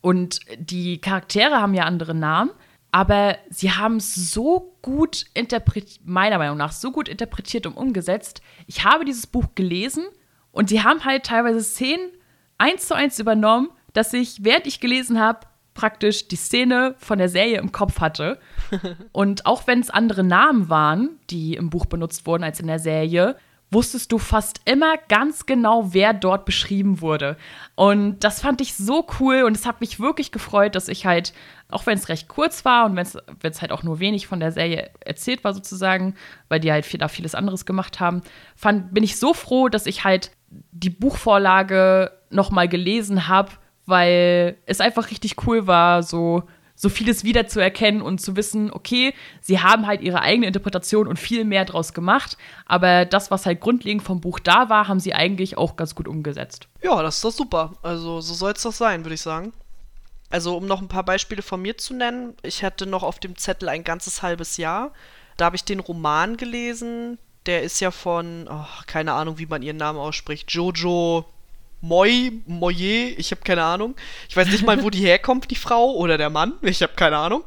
Und 0.01 0.39
die 0.57 0.99
Charaktere 1.01 1.61
haben 1.61 1.73
ja 1.73 1.83
andere 1.83 2.15
Namen, 2.15 2.51
aber 2.91 3.37
sie 3.49 3.71
haben 3.71 3.97
es 3.97 4.15
so 4.15 4.75
gut 4.81 5.25
interpretiert, 5.33 6.01
meiner 6.05 6.37
Meinung 6.37 6.57
nach, 6.57 6.71
so 6.71 6.91
gut 6.91 7.07
interpretiert 7.07 7.65
und 7.65 7.77
umgesetzt. 7.77 8.41
Ich 8.65 8.83
habe 8.83 9.05
dieses 9.05 9.27
Buch 9.27 9.45
gelesen 9.55 10.05
und 10.51 10.69
sie 10.69 10.83
haben 10.83 11.05
halt 11.05 11.25
teilweise 11.25 11.61
Szenen 11.61 12.09
eins 12.57 12.87
zu 12.87 12.95
eins 12.95 13.19
übernommen, 13.19 13.69
dass 13.93 14.13
ich, 14.13 14.43
während 14.43 14.67
ich 14.67 14.79
gelesen 14.79 15.19
habe, 15.19 15.47
praktisch 15.73 16.27
die 16.27 16.35
Szene 16.35 16.95
von 16.97 17.19
der 17.19 17.29
Serie 17.29 17.59
im 17.59 17.71
Kopf 17.71 17.99
hatte. 18.01 18.39
Und 19.13 19.45
auch 19.45 19.65
wenn 19.65 19.79
es 19.79 19.89
andere 19.89 20.23
Namen 20.23 20.69
waren, 20.69 21.19
die 21.29 21.55
im 21.55 21.69
Buch 21.69 21.85
benutzt 21.85 22.27
wurden 22.27 22.43
als 22.43 22.59
in 22.59 22.67
der 22.67 22.79
Serie, 22.79 23.37
wusstest 23.71 24.11
du 24.11 24.17
fast 24.17 24.61
immer 24.65 24.95
ganz 25.09 25.45
genau, 25.45 25.93
wer 25.93 26.13
dort 26.13 26.45
beschrieben 26.45 27.01
wurde. 27.01 27.37
Und 27.75 28.23
das 28.23 28.41
fand 28.41 28.61
ich 28.61 28.73
so 28.73 29.05
cool 29.19 29.43
und 29.43 29.55
es 29.55 29.65
hat 29.65 29.79
mich 29.79 29.99
wirklich 29.99 30.31
gefreut, 30.31 30.75
dass 30.75 30.87
ich 30.87 31.05
halt, 31.05 31.33
auch 31.69 31.85
wenn 31.85 31.97
es 31.97 32.09
recht 32.09 32.27
kurz 32.27 32.65
war 32.65 32.85
und 32.85 32.95
wenn 32.95 33.51
es 33.51 33.61
halt 33.61 33.71
auch 33.71 33.83
nur 33.83 33.99
wenig 33.99 34.27
von 34.27 34.39
der 34.39 34.51
Serie 34.51 34.89
erzählt 35.01 35.43
war 35.43 35.53
sozusagen, 35.53 36.15
weil 36.47 36.59
die 36.59 36.71
halt 36.71 36.85
viel, 36.85 36.99
da 36.99 37.07
vieles 37.07 37.35
anderes 37.35 37.65
gemacht 37.65 37.99
haben, 37.99 38.21
fand, 38.55 38.93
bin 38.93 39.03
ich 39.03 39.17
so 39.17 39.33
froh, 39.33 39.69
dass 39.69 39.85
ich 39.85 40.03
halt 40.03 40.31
die 40.71 40.89
Buchvorlage 40.89 42.11
noch 42.31 42.49
mal 42.49 42.67
gelesen 42.67 43.27
habe, 43.27 43.51
weil 43.85 44.57
es 44.65 44.81
einfach 44.81 45.11
richtig 45.11 45.47
cool 45.47 45.67
war, 45.67 46.01
so 46.01 46.43
so 46.79 46.87
vieles 46.87 47.25
wiederzuerkennen 47.25 48.01
und 48.01 48.21
zu 48.21 48.37
wissen, 48.37 48.71
okay, 48.71 49.13
sie 49.41 49.59
haben 49.59 49.85
halt 49.85 49.99
ihre 49.99 50.21
eigene 50.21 50.47
Interpretation 50.47 51.07
und 51.07 51.19
viel 51.19 51.43
mehr 51.43 51.65
draus 51.65 51.93
gemacht, 51.93 52.37
aber 52.65 53.03
das, 53.03 53.29
was 53.31 53.45
halt 53.45 53.59
grundlegend 53.59 54.01
vom 54.01 54.21
Buch 54.21 54.39
da 54.39 54.69
war, 54.69 54.87
haben 54.87 55.01
sie 55.01 55.13
eigentlich 55.13 55.57
auch 55.57 55.75
ganz 55.75 55.93
gut 55.93 56.07
umgesetzt. 56.07 56.69
Ja, 56.81 57.03
das 57.03 57.17
ist 57.17 57.25
doch 57.25 57.33
super. 57.33 57.73
Also 57.81 58.21
so 58.21 58.33
soll 58.33 58.53
es 58.53 58.63
doch 58.63 58.71
sein, 58.71 59.03
würde 59.03 59.15
ich 59.15 59.21
sagen. 59.21 59.51
Also 60.29 60.55
um 60.55 60.67
noch 60.67 60.79
ein 60.81 60.87
paar 60.87 61.03
Beispiele 61.03 61.41
von 61.41 61.61
mir 61.61 61.77
zu 61.77 61.93
nennen, 61.93 62.33
ich 62.43 62.63
hatte 62.63 62.85
noch 62.85 63.03
auf 63.03 63.19
dem 63.19 63.35
Zettel 63.35 63.67
ein 63.67 63.83
ganzes 63.83 64.21
halbes 64.21 64.55
Jahr. 64.55 64.93
Da 65.35 65.45
habe 65.45 65.57
ich 65.57 65.65
den 65.65 65.81
Roman 65.81 66.37
gelesen. 66.37 67.19
Der 67.45 67.61
ist 67.61 67.81
ja 67.81 67.91
von, 67.91 68.47
oh, 68.49 68.65
keine 68.87 69.11
Ahnung, 69.13 69.37
wie 69.37 69.47
man 69.47 69.63
ihren 69.63 69.77
Namen 69.77 69.99
ausspricht, 69.99 70.49
Jojo 70.51 71.25
Moi, 71.81 72.31
Moyer, 72.45 73.17
ich 73.17 73.31
habe 73.31 73.41
keine 73.41 73.63
Ahnung. 73.63 73.95
Ich 74.27 74.35
weiß 74.35 74.47
nicht 74.47 74.65
mal, 74.65 74.83
wo 74.83 74.89
die 74.89 75.05
herkommt, 75.05 75.49
die 75.49 75.55
Frau 75.55 75.93
oder 75.93 76.17
der 76.17 76.29
Mann. 76.29 76.53
Ich 76.61 76.81
habe 76.81 76.93
keine 76.95 77.17
Ahnung. 77.17 77.43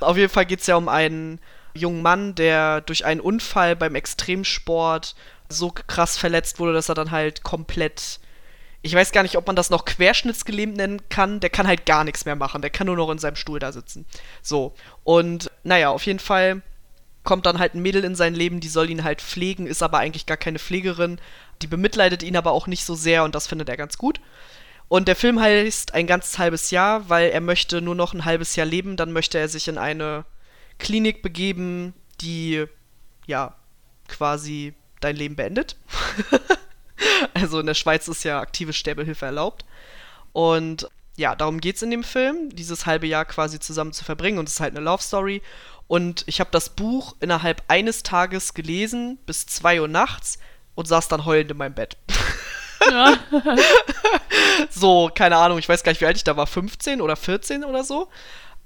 Auf 0.00 0.16
jeden 0.16 0.32
Fall 0.32 0.46
geht 0.46 0.60
es 0.60 0.66
ja 0.66 0.76
um 0.76 0.88
einen 0.88 1.40
jungen 1.74 2.02
Mann, 2.02 2.34
der 2.34 2.80
durch 2.82 3.04
einen 3.04 3.20
Unfall 3.20 3.76
beim 3.76 3.94
Extremsport 3.94 5.14
so 5.48 5.70
krass 5.70 6.16
verletzt 6.16 6.58
wurde, 6.58 6.72
dass 6.72 6.88
er 6.88 6.94
dann 6.94 7.10
halt 7.10 7.42
komplett. 7.42 8.20
Ich 8.82 8.94
weiß 8.94 9.12
gar 9.12 9.22
nicht, 9.22 9.36
ob 9.36 9.46
man 9.46 9.56
das 9.56 9.70
noch 9.70 9.84
querschnittsgelähmt 9.84 10.76
nennen 10.76 11.02
kann. 11.08 11.40
Der 11.40 11.50
kann 11.50 11.66
halt 11.66 11.86
gar 11.86 12.04
nichts 12.04 12.24
mehr 12.24 12.36
machen. 12.36 12.62
Der 12.62 12.70
kann 12.70 12.86
nur 12.86 12.96
noch 12.96 13.10
in 13.10 13.18
seinem 13.18 13.36
Stuhl 13.36 13.58
da 13.58 13.72
sitzen. 13.72 14.06
So. 14.42 14.74
Und 15.04 15.50
naja, 15.62 15.90
auf 15.90 16.04
jeden 16.06 16.18
Fall 16.18 16.62
kommt 17.24 17.46
dann 17.46 17.58
halt 17.58 17.74
ein 17.74 17.82
Mädel 17.82 18.04
in 18.04 18.16
sein 18.16 18.34
Leben, 18.34 18.60
die 18.60 18.68
soll 18.68 18.90
ihn 18.90 19.04
halt 19.04 19.22
pflegen, 19.22 19.66
ist 19.66 19.82
aber 19.82 19.98
eigentlich 19.98 20.26
gar 20.26 20.36
keine 20.36 20.58
Pflegerin, 20.58 21.20
die 21.62 21.66
bemitleidet 21.68 22.22
ihn 22.22 22.36
aber 22.36 22.52
auch 22.52 22.66
nicht 22.66 22.84
so 22.84 22.94
sehr 22.94 23.24
und 23.24 23.34
das 23.34 23.46
findet 23.46 23.68
er 23.68 23.76
ganz 23.76 23.96
gut. 23.98 24.20
Und 24.88 25.08
der 25.08 25.16
Film 25.16 25.40
heißt 25.40 25.94
ein 25.94 26.06
ganz 26.06 26.36
halbes 26.36 26.70
Jahr, 26.70 27.08
weil 27.08 27.30
er 27.30 27.40
möchte 27.40 27.80
nur 27.80 27.94
noch 27.94 28.12
ein 28.12 28.26
halbes 28.26 28.56
Jahr 28.56 28.66
leben. 28.66 28.98
Dann 28.98 29.12
möchte 29.12 29.38
er 29.38 29.48
sich 29.48 29.66
in 29.68 29.78
eine 29.78 30.26
Klinik 30.78 31.22
begeben, 31.22 31.94
die 32.20 32.66
ja 33.26 33.56
quasi 34.06 34.74
dein 35.00 35.16
Leben 35.16 35.34
beendet. 35.34 35.76
also 37.34 37.60
in 37.60 37.66
der 37.66 37.74
Schweiz 37.74 38.06
ist 38.06 38.24
ja 38.24 38.40
aktive 38.40 38.74
Sterbehilfe 38.74 39.24
erlaubt. 39.24 39.64
Und 40.34 40.90
ja, 41.16 41.34
darum 41.36 41.60
geht 41.60 41.76
es 41.76 41.82
in 41.82 41.90
dem 41.90 42.04
Film, 42.04 42.50
dieses 42.50 42.84
halbe 42.84 43.06
Jahr 43.06 43.24
quasi 43.24 43.60
zusammen 43.60 43.94
zu 43.94 44.04
verbringen. 44.04 44.38
Und 44.38 44.46
es 44.46 44.56
ist 44.56 44.60
halt 44.60 44.76
eine 44.76 44.84
Love 44.84 45.02
Story. 45.02 45.40
Und 45.86 46.24
ich 46.26 46.38
habe 46.38 46.50
das 46.50 46.68
Buch 46.68 47.16
innerhalb 47.20 47.62
eines 47.68 48.02
Tages 48.02 48.52
gelesen, 48.52 49.18
bis 49.24 49.46
2 49.46 49.80
Uhr 49.80 49.88
nachts 49.88 50.38
und 50.74 50.88
saß 50.88 51.08
dann 51.08 51.24
heulend 51.24 51.50
in 51.50 51.56
meinem 51.56 51.74
Bett. 51.74 51.96
Ja. 52.90 53.18
so, 54.70 55.10
keine 55.14 55.36
Ahnung, 55.36 55.58
ich 55.58 55.68
weiß 55.68 55.82
gar 55.82 55.92
nicht, 55.92 56.00
wie 56.00 56.06
alt 56.06 56.16
ich 56.16 56.24
da 56.24 56.36
war, 56.36 56.46
15 56.46 57.00
oder 57.00 57.16
14 57.16 57.64
oder 57.64 57.84
so. 57.84 58.08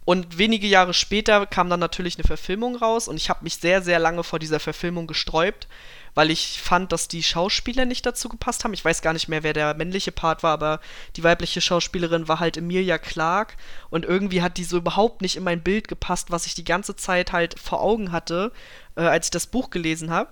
Und 0.06 0.38
wenige 0.38 0.68
Jahre 0.68 0.94
später 0.94 1.46
kam 1.46 1.68
dann 1.68 1.80
natürlich 1.80 2.16
eine 2.16 2.24
Verfilmung 2.24 2.76
raus 2.76 3.08
und 3.08 3.16
ich 3.16 3.28
habe 3.28 3.42
mich 3.42 3.56
sehr, 3.56 3.82
sehr 3.82 3.98
lange 3.98 4.22
vor 4.22 4.38
dieser 4.38 4.60
Verfilmung 4.60 5.08
gesträubt, 5.08 5.66
weil 6.14 6.30
ich 6.30 6.62
fand, 6.62 6.92
dass 6.92 7.08
die 7.08 7.24
Schauspieler 7.24 7.86
nicht 7.86 8.06
dazu 8.06 8.28
gepasst 8.28 8.62
haben. 8.62 8.72
Ich 8.72 8.84
weiß 8.84 9.02
gar 9.02 9.12
nicht 9.12 9.26
mehr, 9.26 9.42
wer 9.42 9.52
der 9.52 9.74
männliche 9.74 10.12
Part 10.12 10.44
war, 10.44 10.52
aber 10.52 10.80
die 11.16 11.24
weibliche 11.24 11.60
Schauspielerin 11.60 12.28
war 12.28 12.38
halt 12.38 12.56
Emilia 12.56 12.98
Clark 12.98 13.56
und 13.90 14.04
irgendwie 14.04 14.42
hat 14.42 14.58
die 14.58 14.64
so 14.64 14.76
überhaupt 14.76 15.22
nicht 15.22 15.34
in 15.34 15.42
mein 15.42 15.64
Bild 15.64 15.88
gepasst, 15.88 16.30
was 16.30 16.46
ich 16.46 16.54
die 16.54 16.64
ganze 16.64 16.94
Zeit 16.94 17.32
halt 17.32 17.58
vor 17.58 17.80
Augen 17.80 18.12
hatte, 18.12 18.52
äh, 18.94 19.00
als 19.00 19.26
ich 19.26 19.32
das 19.32 19.48
Buch 19.48 19.70
gelesen 19.70 20.10
habe. 20.10 20.30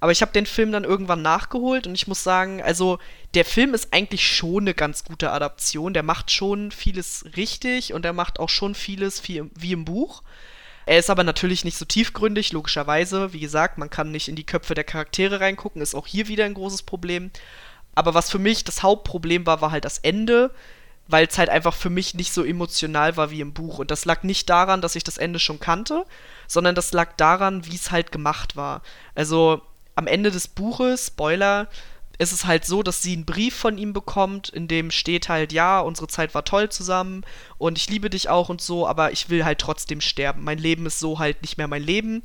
Aber 0.00 0.12
ich 0.12 0.22
habe 0.22 0.32
den 0.32 0.46
Film 0.46 0.72
dann 0.72 0.84
irgendwann 0.84 1.22
nachgeholt 1.22 1.86
und 1.86 1.94
ich 1.94 2.06
muss 2.06 2.22
sagen, 2.22 2.62
also 2.62 2.98
der 3.34 3.44
Film 3.44 3.74
ist 3.74 3.92
eigentlich 3.92 4.26
schon 4.26 4.64
eine 4.64 4.74
ganz 4.74 5.04
gute 5.04 5.30
Adaption. 5.30 5.94
Der 5.94 6.02
macht 6.02 6.30
schon 6.30 6.70
vieles 6.70 7.24
richtig 7.36 7.92
und 7.92 8.04
er 8.04 8.12
macht 8.12 8.38
auch 8.38 8.48
schon 8.48 8.74
vieles 8.74 9.22
wie, 9.28 9.72
im 9.72 9.84
Buch. 9.84 10.22
Er 10.86 10.98
ist 10.98 11.10
aber 11.10 11.24
natürlich 11.24 11.64
nicht 11.64 11.78
so 11.78 11.84
tiefgründig, 11.84 12.52
logischerweise. 12.52 13.32
Wie 13.32 13.40
gesagt, 13.40 13.78
man 13.78 13.90
kann 13.90 14.10
nicht 14.10 14.28
in 14.28 14.36
die 14.36 14.44
Köpfe 14.44 14.74
der 14.74 14.84
Charaktere 14.84 15.40
reingucken, 15.40 15.80
ist 15.80 15.94
auch 15.94 16.06
hier 16.06 16.28
wieder 16.28 16.44
ein 16.44 16.54
großes 16.54 16.82
Problem. 16.82 17.30
Aber 17.94 18.14
was 18.14 18.30
für 18.30 18.38
mich 18.38 18.64
das 18.64 18.82
Hauptproblem 18.82 19.46
war, 19.46 19.60
war 19.60 19.70
halt 19.70 19.84
das 19.84 19.98
Ende, 19.98 20.50
weil 21.06 21.26
es 21.26 21.38
halt 21.38 21.48
einfach 21.48 21.74
für 21.74 21.90
mich 21.90 22.14
nicht 22.14 22.32
so 22.32 22.44
emotional 22.44 23.16
war 23.16 23.30
wie 23.30 23.40
im 23.40 23.54
Buch. 23.54 23.78
Und 23.78 23.90
das 23.90 24.04
lag 24.04 24.22
nicht 24.22 24.50
daran, 24.50 24.82
dass 24.82 24.96
ich 24.96 25.04
das 25.04 25.18
Ende 25.18 25.38
schon 25.38 25.60
kannte, 25.60 26.04
sondern 26.46 26.74
das 26.74 26.92
lag 26.92 27.12
daran, 27.16 27.64
wie 27.66 27.74
es 27.74 27.90
halt 27.90 28.12
gemacht 28.12 28.56
war. 28.56 28.82
Also 29.14 29.62
am 29.94 30.06
Ende 30.06 30.30
des 30.30 30.48
Buches, 30.48 31.08
Spoiler, 31.08 31.68
ist 32.18 32.32
es 32.32 32.44
halt 32.44 32.64
so, 32.64 32.82
dass 32.82 33.02
sie 33.02 33.14
einen 33.14 33.24
Brief 33.24 33.54
von 33.54 33.78
ihm 33.78 33.92
bekommt, 33.92 34.48
in 34.48 34.68
dem 34.68 34.90
steht 34.90 35.28
halt, 35.28 35.52
ja, 35.52 35.80
unsere 35.80 36.06
Zeit 36.06 36.34
war 36.34 36.44
toll 36.44 36.68
zusammen 36.68 37.24
und 37.58 37.78
ich 37.78 37.90
liebe 37.90 38.10
dich 38.10 38.28
auch 38.28 38.48
und 38.48 38.60
so, 38.60 38.86
aber 38.86 39.12
ich 39.12 39.30
will 39.30 39.44
halt 39.44 39.58
trotzdem 39.58 40.00
sterben. 40.00 40.44
Mein 40.44 40.58
Leben 40.58 40.86
ist 40.86 41.00
so 41.00 41.18
halt 41.18 41.42
nicht 41.42 41.58
mehr 41.58 41.68
mein 41.68 41.82
Leben 41.82 42.22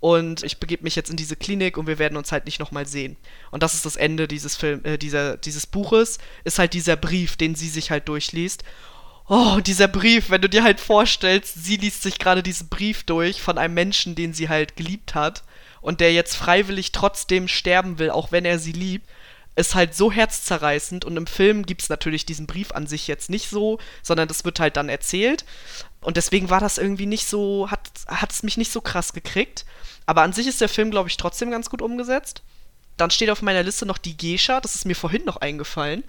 und 0.00 0.42
ich 0.42 0.58
begebe 0.58 0.84
mich 0.84 0.96
jetzt 0.96 1.10
in 1.10 1.16
diese 1.16 1.36
Klinik 1.36 1.76
und 1.76 1.86
wir 1.86 1.98
werden 1.98 2.16
uns 2.16 2.32
halt 2.32 2.46
nicht 2.46 2.60
nochmal 2.60 2.86
sehen. 2.86 3.16
Und 3.50 3.62
das 3.62 3.74
ist 3.74 3.86
das 3.86 3.96
Ende 3.96 4.28
dieses 4.28 4.56
Film, 4.56 4.84
äh, 4.84 4.98
dieser, 4.98 5.36
dieses 5.36 5.66
Buches, 5.66 6.18
ist 6.44 6.58
halt 6.58 6.72
dieser 6.72 6.96
Brief, 6.96 7.36
den 7.36 7.54
sie 7.54 7.68
sich 7.68 7.90
halt 7.90 8.08
durchliest. 8.08 8.64
Oh, 9.28 9.60
dieser 9.60 9.88
Brief, 9.88 10.30
wenn 10.30 10.40
du 10.40 10.48
dir 10.48 10.62
halt 10.64 10.80
vorstellst, 10.80 11.64
sie 11.64 11.76
liest 11.76 12.02
sich 12.02 12.18
gerade 12.18 12.42
diesen 12.42 12.68
Brief 12.68 13.02
durch 13.04 13.42
von 13.42 13.58
einem 13.58 13.74
Menschen, 13.74 14.14
den 14.14 14.32
sie 14.32 14.48
halt 14.48 14.76
geliebt 14.76 15.14
hat 15.14 15.42
und 15.80 16.00
der 16.00 16.12
jetzt 16.12 16.36
freiwillig 16.36 16.92
trotzdem 16.92 17.48
sterben 17.48 17.98
will, 17.98 18.10
auch 18.10 18.32
wenn 18.32 18.44
er 18.44 18.58
sie 18.58 18.72
liebt, 18.72 19.08
ist 19.56 19.74
halt 19.74 19.94
so 19.94 20.12
herzzerreißend. 20.12 21.04
Und 21.04 21.16
im 21.16 21.26
Film 21.26 21.66
gibt 21.66 21.82
es 21.82 21.88
natürlich 21.88 22.24
diesen 22.24 22.46
Brief 22.46 22.72
an 22.72 22.86
sich 22.86 23.08
jetzt 23.08 23.28
nicht 23.28 23.50
so, 23.50 23.78
sondern 24.02 24.28
das 24.28 24.44
wird 24.44 24.60
halt 24.60 24.76
dann 24.76 24.88
erzählt. 24.88 25.44
Und 26.00 26.16
deswegen 26.16 26.48
war 26.48 26.60
das 26.60 26.78
irgendwie 26.78 27.06
nicht 27.06 27.26
so, 27.26 27.68
hat 27.70 28.30
es 28.30 28.42
mich 28.42 28.56
nicht 28.56 28.72
so 28.72 28.80
krass 28.80 29.12
gekriegt. 29.12 29.64
Aber 30.06 30.22
an 30.22 30.32
sich 30.32 30.46
ist 30.46 30.60
der 30.60 30.68
Film, 30.68 30.90
glaube 30.90 31.08
ich, 31.08 31.16
trotzdem 31.16 31.50
ganz 31.50 31.70
gut 31.70 31.82
umgesetzt. 31.82 32.42
Dann 32.96 33.10
steht 33.10 33.30
auf 33.30 33.42
meiner 33.42 33.62
Liste 33.62 33.86
noch 33.86 33.98
die 33.98 34.16
Gescha, 34.16 34.60
das 34.60 34.74
ist 34.74 34.84
mir 34.84 34.96
vorhin 34.96 35.24
noch 35.24 35.36
eingefallen 35.36 36.04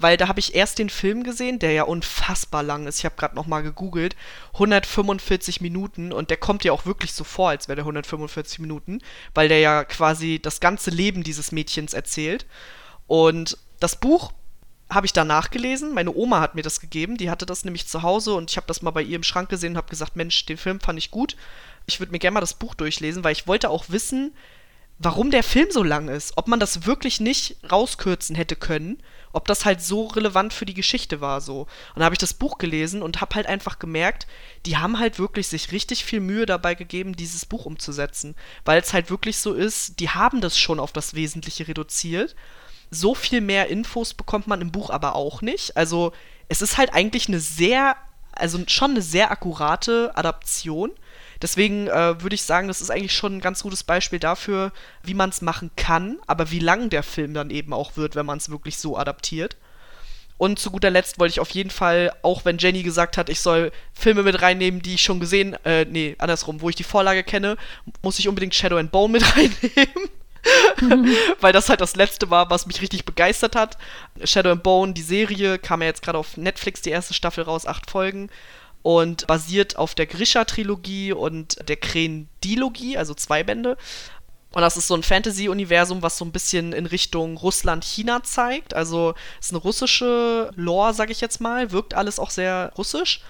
weil 0.00 0.16
da 0.16 0.28
habe 0.28 0.40
ich 0.40 0.54
erst 0.54 0.78
den 0.78 0.88
Film 0.88 1.22
gesehen, 1.22 1.58
der 1.58 1.72
ja 1.72 1.82
unfassbar 1.84 2.62
lang 2.62 2.86
ist. 2.86 2.98
Ich 2.98 3.04
habe 3.04 3.16
gerade 3.16 3.34
noch 3.34 3.46
mal 3.46 3.62
gegoogelt, 3.62 4.16
145 4.54 5.60
Minuten 5.60 6.12
und 6.12 6.30
der 6.30 6.36
kommt 6.36 6.64
ja 6.64 6.72
auch 6.72 6.86
wirklich 6.86 7.12
so 7.12 7.24
vor, 7.24 7.50
als 7.50 7.68
wäre 7.68 7.76
der 7.76 7.84
145 7.84 8.58
Minuten, 8.58 9.00
weil 9.34 9.48
der 9.48 9.60
ja 9.60 9.84
quasi 9.84 10.40
das 10.40 10.60
ganze 10.60 10.90
Leben 10.90 11.22
dieses 11.22 11.52
Mädchens 11.52 11.94
erzählt. 11.94 12.46
Und 13.06 13.58
das 13.78 13.96
Buch 13.96 14.32
habe 14.90 15.06
ich 15.06 15.12
danach 15.12 15.50
gelesen. 15.50 15.94
Meine 15.94 16.14
Oma 16.14 16.40
hat 16.40 16.54
mir 16.54 16.62
das 16.62 16.80
gegeben. 16.80 17.16
Die 17.16 17.30
hatte 17.30 17.46
das 17.46 17.64
nämlich 17.64 17.86
zu 17.86 18.02
Hause 18.02 18.34
und 18.34 18.50
ich 18.50 18.56
habe 18.56 18.66
das 18.66 18.82
mal 18.82 18.90
bei 18.90 19.02
ihr 19.02 19.16
im 19.16 19.22
Schrank 19.22 19.48
gesehen 19.48 19.72
und 19.72 19.76
habe 19.76 19.88
gesagt, 19.88 20.16
Mensch, 20.16 20.46
den 20.46 20.56
Film 20.56 20.80
fand 20.80 20.98
ich 20.98 21.10
gut. 21.10 21.36
Ich 21.86 22.00
würde 22.00 22.12
mir 22.12 22.18
gerne 22.18 22.34
mal 22.34 22.40
das 22.40 22.54
Buch 22.54 22.74
durchlesen, 22.74 23.24
weil 23.24 23.32
ich 23.32 23.46
wollte 23.46 23.70
auch 23.70 23.84
wissen, 23.88 24.34
warum 24.98 25.30
der 25.30 25.42
Film 25.42 25.70
so 25.70 25.82
lang 25.82 26.08
ist. 26.08 26.32
Ob 26.36 26.48
man 26.48 26.60
das 26.60 26.86
wirklich 26.86 27.20
nicht 27.20 27.56
rauskürzen 27.70 28.36
hätte 28.36 28.56
können 28.56 29.02
ob 29.32 29.46
das 29.46 29.64
halt 29.64 29.80
so 29.80 30.06
relevant 30.06 30.52
für 30.52 30.66
die 30.66 30.74
Geschichte 30.74 31.20
war 31.20 31.40
so. 31.40 31.60
Und 31.60 31.68
dann 31.96 32.04
habe 32.04 32.14
ich 32.14 32.18
das 32.18 32.34
Buch 32.34 32.58
gelesen 32.58 33.02
und 33.02 33.20
habe 33.20 33.34
halt 33.36 33.46
einfach 33.46 33.78
gemerkt, 33.78 34.26
die 34.66 34.76
haben 34.76 34.98
halt 34.98 35.18
wirklich 35.18 35.48
sich 35.48 35.72
richtig 35.72 36.04
viel 36.04 36.20
Mühe 36.20 36.46
dabei 36.46 36.74
gegeben, 36.74 37.16
dieses 37.16 37.46
Buch 37.46 37.66
umzusetzen, 37.66 38.34
weil 38.64 38.80
es 38.80 38.92
halt 38.92 39.10
wirklich 39.10 39.38
so 39.38 39.54
ist, 39.54 40.00
die 40.00 40.10
haben 40.10 40.40
das 40.40 40.58
schon 40.58 40.80
auf 40.80 40.92
das 40.92 41.14
Wesentliche 41.14 41.68
reduziert. 41.68 42.34
So 42.90 43.14
viel 43.14 43.40
mehr 43.40 43.68
Infos 43.68 44.14
bekommt 44.14 44.48
man 44.48 44.60
im 44.60 44.72
Buch 44.72 44.90
aber 44.90 45.14
auch 45.14 45.42
nicht. 45.42 45.76
Also 45.76 46.12
es 46.48 46.62
ist 46.62 46.76
halt 46.76 46.92
eigentlich 46.92 47.28
eine 47.28 47.38
sehr, 47.38 47.96
also 48.32 48.58
schon 48.66 48.90
eine 48.92 49.02
sehr 49.02 49.30
akkurate 49.30 50.10
Adaption 50.16 50.90
Deswegen 51.42 51.88
äh, 51.88 52.20
würde 52.22 52.34
ich 52.34 52.42
sagen, 52.42 52.68
das 52.68 52.80
ist 52.80 52.90
eigentlich 52.90 53.14
schon 53.14 53.36
ein 53.36 53.40
ganz 53.40 53.62
gutes 53.62 53.82
Beispiel 53.82 54.18
dafür, 54.18 54.72
wie 55.02 55.14
man 55.14 55.30
es 55.30 55.40
machen 55.40 55.70
kann, 55.76 56.18
aber 56.26 56.50
wie 56.50 56.58
lang 56.58 56.90
der 56.90 57.02
Film 57.02 57.32
dann 57.32 57.50
eben 57.50 57.72
auch 57.72 57.96
wird, 57.96 58.14
wenn 58.14 58.26
man 58.26 58.38
es 58.38 58.50
wirklich 58.50 58.76
so 58.78 58.96
adaptiert. 58.96 59.56
Und 60.36 60.58
zu 60.58 60.70
guter 60.70 60.90
Letzt 60.90 61.18
wollte 61.18 61.32
ich 61.32 61.40
auf 61.40 61.50
jeden 61.50 61.70
Fall, 61.70 62.12
auch 62.22 62.44
wenn 62.44 62.56
Jenny 62.56 62.82
gesagt 62.82 63.18
hat, 63.18 63.28
ich 63.28 63.40
soll 63.40 63.72
Filme 63.92 64.22
mit 64.22 64.40
reinnehmen, 64.40 64.80
die 64.80 64.94
ich 64.94 65.02
schon 65.02 65.20
gesehen, 65.20 65.54
äh, 65.64 65.84
nee, 65.84 66.16
andersrum, 66.18 66.62
wo 66.62 66.70
ich 66.70 66.76
die 66.76 66.82
Vorlage 66.82 67.22
kenne, 67.22 67.56
muss 68.02 68.18
ich 68.18 68.26
unbedingt 68.26 68.54
Shadow 68.54 68.78
and 68.78 68.90
Bone 68.90 69.12
mit 69.12 69.36
reinnehmen. 69.36 71.16
Weil 71.40 71.52
das 71.52 71.68
halt 71.68 71.82
das 71.82 71.94
letzte 71.96 72.30
war, 72.30 72.48
was 72.48 72.66
mich 72.66 72.80
richtig 72.80 73.04
begeistert 73.04 73.54
hat. 73.54 73.76
Shadow 74.24 74.52
and 74.52 74.62
Bone, 74.62 74.94
die 74.94 75.02
Serie, 75.02 75.58
kam 75.58 75.82
ja 75.82 75.88
jetzt 75.88 76.02
gerade 76.02 76.16
auf 76.16 76.38
Netflix 76.38 76.80
die 76.80 76.90
erste 76.90 77.12
Staffel 77.12 77.44
raus, 77.44 77.66
acht 77.66 77.90
Folgen 77.90 78.30
und 78.82 79.26
basiert 79.26 79.76
auf 79.76 79.94
der 79.94 80.06
Grisha-Trilogie 80.06 81.12
und 81.12 81.68
der 81.68 81.76
Kren-Dilogie, 81.76 82.96
also 82.96 83.14
zwei 83.14 83.42
Bände. 83.42 83.76
Und 84.52 84.62
das 84.62 84.76
ist 84.76 84.88
so 84.88 84.94
ein 84.94 85.02
Fantasy-Universum, 85.02 86.02
was 86.02 86.18
so 86.18 86.24
ein 86.24 86.32
bisschen 86.32 86.72
in 86.72 86.86
Richtung 86.86 87.36
Russland-China 87.36 88.22
zeigt. 88.24 88.74
Also 88.74 89.14
ist 89.40 89.52
eine 89.52 89.60
russische 89.60 90.50
Lore, 90.56 90.92
sag 90.92 91.10
ich 91.10 91.20
jetzt 91.20 91.40
mal, 91.40 91.70
wirkt 91.70 91.94
alles 91.94 92.18
auch 92.18 92.30
sehr 92.30 92.72
russisch. 92.76 93.20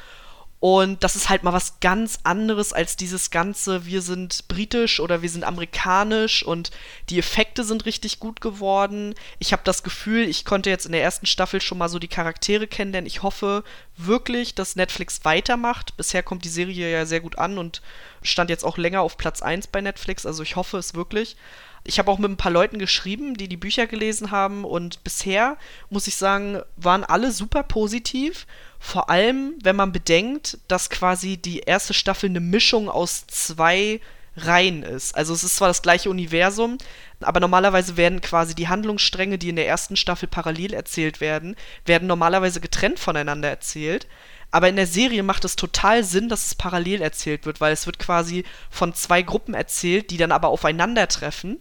Und 0.60 1.02
das 1.02 1.16
ist 1.16 1.30
halt 1.30 1.42
mal 1.42 1.54
was 1.54 1.80
ganz 1.80 2.18
anderes 2.22 2.74
als 2.74 2.94
dieses 2.94 3.30
ganze, 3.30 3.86
wir 3.86 4.02
sind 4.02 4.46
britisch 4.46 5.00
oder 5.00 5.22
wir 5.22 5.30
sind 5.30 5.42
amerikanisch 5.42 6.42
und 6.44 6.70
die 7.08 7.18
Effekte 7.18 7.64
sind 7.64 7.86
richtig 7.86 8.20
gut 8.20 8.42
geworden. 8.42 9.14
Ich 9.38 9.52
habe 9.54 9.62
das 9.64 9.82
Gefühl, 9.82 10.28
ich 10.28 10.44
konnte 10.44 10.68
jetzt 10.68 10.84
in 10.84 10.92
der 10.92 11.02
ersten 11.02 11.24
Staffel 11.24 11.62
schon 11.62 11.78
mal 11.78 11.88
so 11.88 11.98
die 11.98 12.08
Charaktere 12.08 12.66
kennenlernen. 12.66 13.06
Ich 13.06 13.22
hoffe 13.22 13.64
wirklich, 13.96 14.54
dass 14.54 14.76
Netflix 14.76 15.24
weitermacht. 15.24 15.96
Bisher 15.96 16.22
kommt 16.22 16.44
die 16.44 16.50
Serie 16.50 16.92
ja 16.92 17.06
sehr 17.06 17.20
gut 17.20 17.38
an 17.38 17.56
und 17.56 17.80
stand 18.20 18.50
jetzt 18.50 18.64
auch 18.64 18.76
länger 18.76 19.00
auf 19.00 19.16
Platz 19.16 19.40
1 19.40 19.68
bei 19.68 19.80
Netflix. 19.80 20.26
Also 20.26 20.42
ich 20.42 20.56
hoffe 20.56 20.76
es 20.76 20.92
wirklich. 20.92 21.38
Ich 21.84 21.98
habe 21.98 22.10
auch 22.10 22.18
mit 22.18 22.30
ein 22.30 22.36
paar 22.36 22.52
Leuten 22.52 22.78
geschrieben, 22.78 23.34
die 23.34 23.48
die 23.48 23.56
Bücher 23.56 23.86
gelesen 23.86 24.30
haben 24.30 24.64
und 24.64 25.02
bisher, 25.04 25.56
muss 25.88 26.06
ich 26.06 26.16
sagen, 26.16 26.60
waren 26.76 27.04
alle 27.04 27.32
super 27.32 27.62
positiv 27.62 28.46
vor 28.82 29.10
allem, 29.10 29.54
wenn 29.62 29.76
man 29.76 29.92
bedenkt, 29.92 30.58
dass 30.66 30.90
quasi 30.90 31.36
die 31.36 31.60
erste 31.60 31.94
Staffel 31.94 32.30
eine 32.30 32.40
Mischung 32.40 32.88
aus 32.88 33.26
zwei 33.26 34.00
Reihen 34.36 34.82
ist. 34.82 35.14
Also 35.14 35.34
es 35.34 35.44
ist 35.44 35.56
zwar 35.56 35.68
das 35.68 35.82
gleiche 35.82 36.08
Universum, 36.08 36.78
aber 37.20 37.40
normalerweise 37.40 37.98
werden 37.98 38.22
quasi 38.22 38.54
die 38.54 38.68
Handlungsstränge, 38.68 39.36
die 39.36 39.50
in 39.50 39.56
der 39.56 39.68
ersten 39.68 39.96
Staffel 39.96 40.28
parallel 40.28 40.72
erzählt 40.72 41.20
werden, 41.20 41.56
werden 41.84 42.08
normalerweise 42.08 42.60
getrennt 42.60 42.98
voneinander 42.98 43.50
erzählt. 43.50 44.08
Aber 44.50 44.68
in 44.68 44.76
der 44.76 44.86
Serie 44.86 45.22
macht 45.22 45.44
es 45.44 45.56
total 45.56 46.02
Sinn, 46.02 46.28
dass 46.28 46.46
es 46.46 46.54
parallel 46.54 47.02
erzählt 47.02 47.44
wird, 47.46 47.60
weil 47.60 47.72
es 47.72 47.86
wird 47.86 47.98
quasi 47.98 48.44
von 48.70 48.94
zwei 48.94 49.22
Gruppen 49.22 49.54
erzählt, 49.54 50.10
die 50.10 50.16
dann 50.16 50.32
aber 50.32 50.48
aufeinandertreffen 50.48 51.60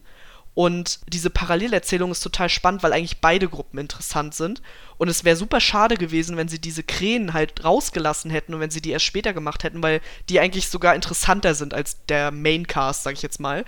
und 0.60 1.00
diese 1.08 1.30
Parallelerzählung 1.30 2.12
ist 2.12 2.20
total 2.20 2.50
spannend, 2.50 2.84
weil 2.84 2.92
eigentlich 2.92 3.22
beide 3.22 3.48
Gruppen 3.48 3.80
interessant 3.80 4.36
sind. 4.36 4.62
Und 4.98 5.08
es 5.08 5.24
wäre 5.24 5.38
super 5.38 5.62
schade 5.62 5.96
gewesen, 5.96 6.36
wenn 6.36 6.50
sie 6.50 6.60
diese 6.60 6.84
Krähen 6.84 7.32
halt 7.32 7.64
rausgelassen 7.64 8.30
hätten 8.30 8.54
und 8.54 8.60
wenn 8.60 8.70
sie 8.70 8.82
die 8.82 8.92
erst 8.92 9.06
später 9.06 9.32
gemacht 9.32 9.64
hätten, 9.64 9.82
weil 9.82 10.02
die 10.28 10.42
eigentlich 10.42 10.68
sogar 10.68 10.96
interessanter 10.96 11.56
sind 11.56 11.74
als 11.74 12.06
der 12.08 12.32
Maincast, 12.32 13.04
sag 13.04 13.14
ich 13.14 13.22
jetzt 13.22 13.40
mal. 13.40 13.64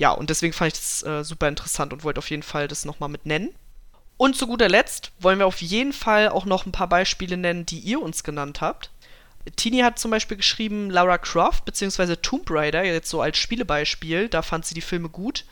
Ja, 0.00 0.10
und 0.10 0.28
deswegen 0.28 0.52
fand 0.52 0.72
ich 0.72 0.80
das 0.80 1.04
äh, 1.04 1.22
super 1.22 1.46
interessant 1.46 1.92
und 1.92 2.02
wollte 2.02 2.18
auf 2.18 2.30
jeden 2.30 2.42
Fall 2.42 2.66
das 2.66 2.84
nochmal 2.84 3.10
mit 3.10 3.26
nennen. 3.26 3.54
Und 4.16 4.34
zu 4.34 4.48
guter 4.48 4.68
Letzt 4.68 5.12
wollen 5.20 5.38
wir 5.38 5.46
auf 5.46 5.62
jeden 5.62 5.92
Fall 5.92 6.30
auch 6.30 6.46
noch 6.46 6.66
ein 6.66 6.72
paar 6.72 6.88
Beispiele 6.88 7.36
nennen, 7.36 7.64
die 7.64 7.78
ihr 7.78 8.02
uns 8.02 8.24
genannt 8.24 8.60
habt. 8.60 8.90
Tini 9.54 9.82
hat 9.82 10.00
zum 10.00 10.10
Beispiel 10.10 10.36
geschrieben 10.36 10.90
Lara 10.90 11.18
Croft 11.18 11.64
bzw. 11.64 12.16
Tomb 12.16 12.50
Raider, 12.50 12.82
jetzt 12.82 13.08
so 13.08 13.20
als 13.20 13.38
Spielebeispiel. 13.38 14.28
Da 14.28 14.42
fand 14.42 14.66
sie 14.66 14.74
die 14.74 14.80
Filme 14.80 15.08
gut 15.10 15.44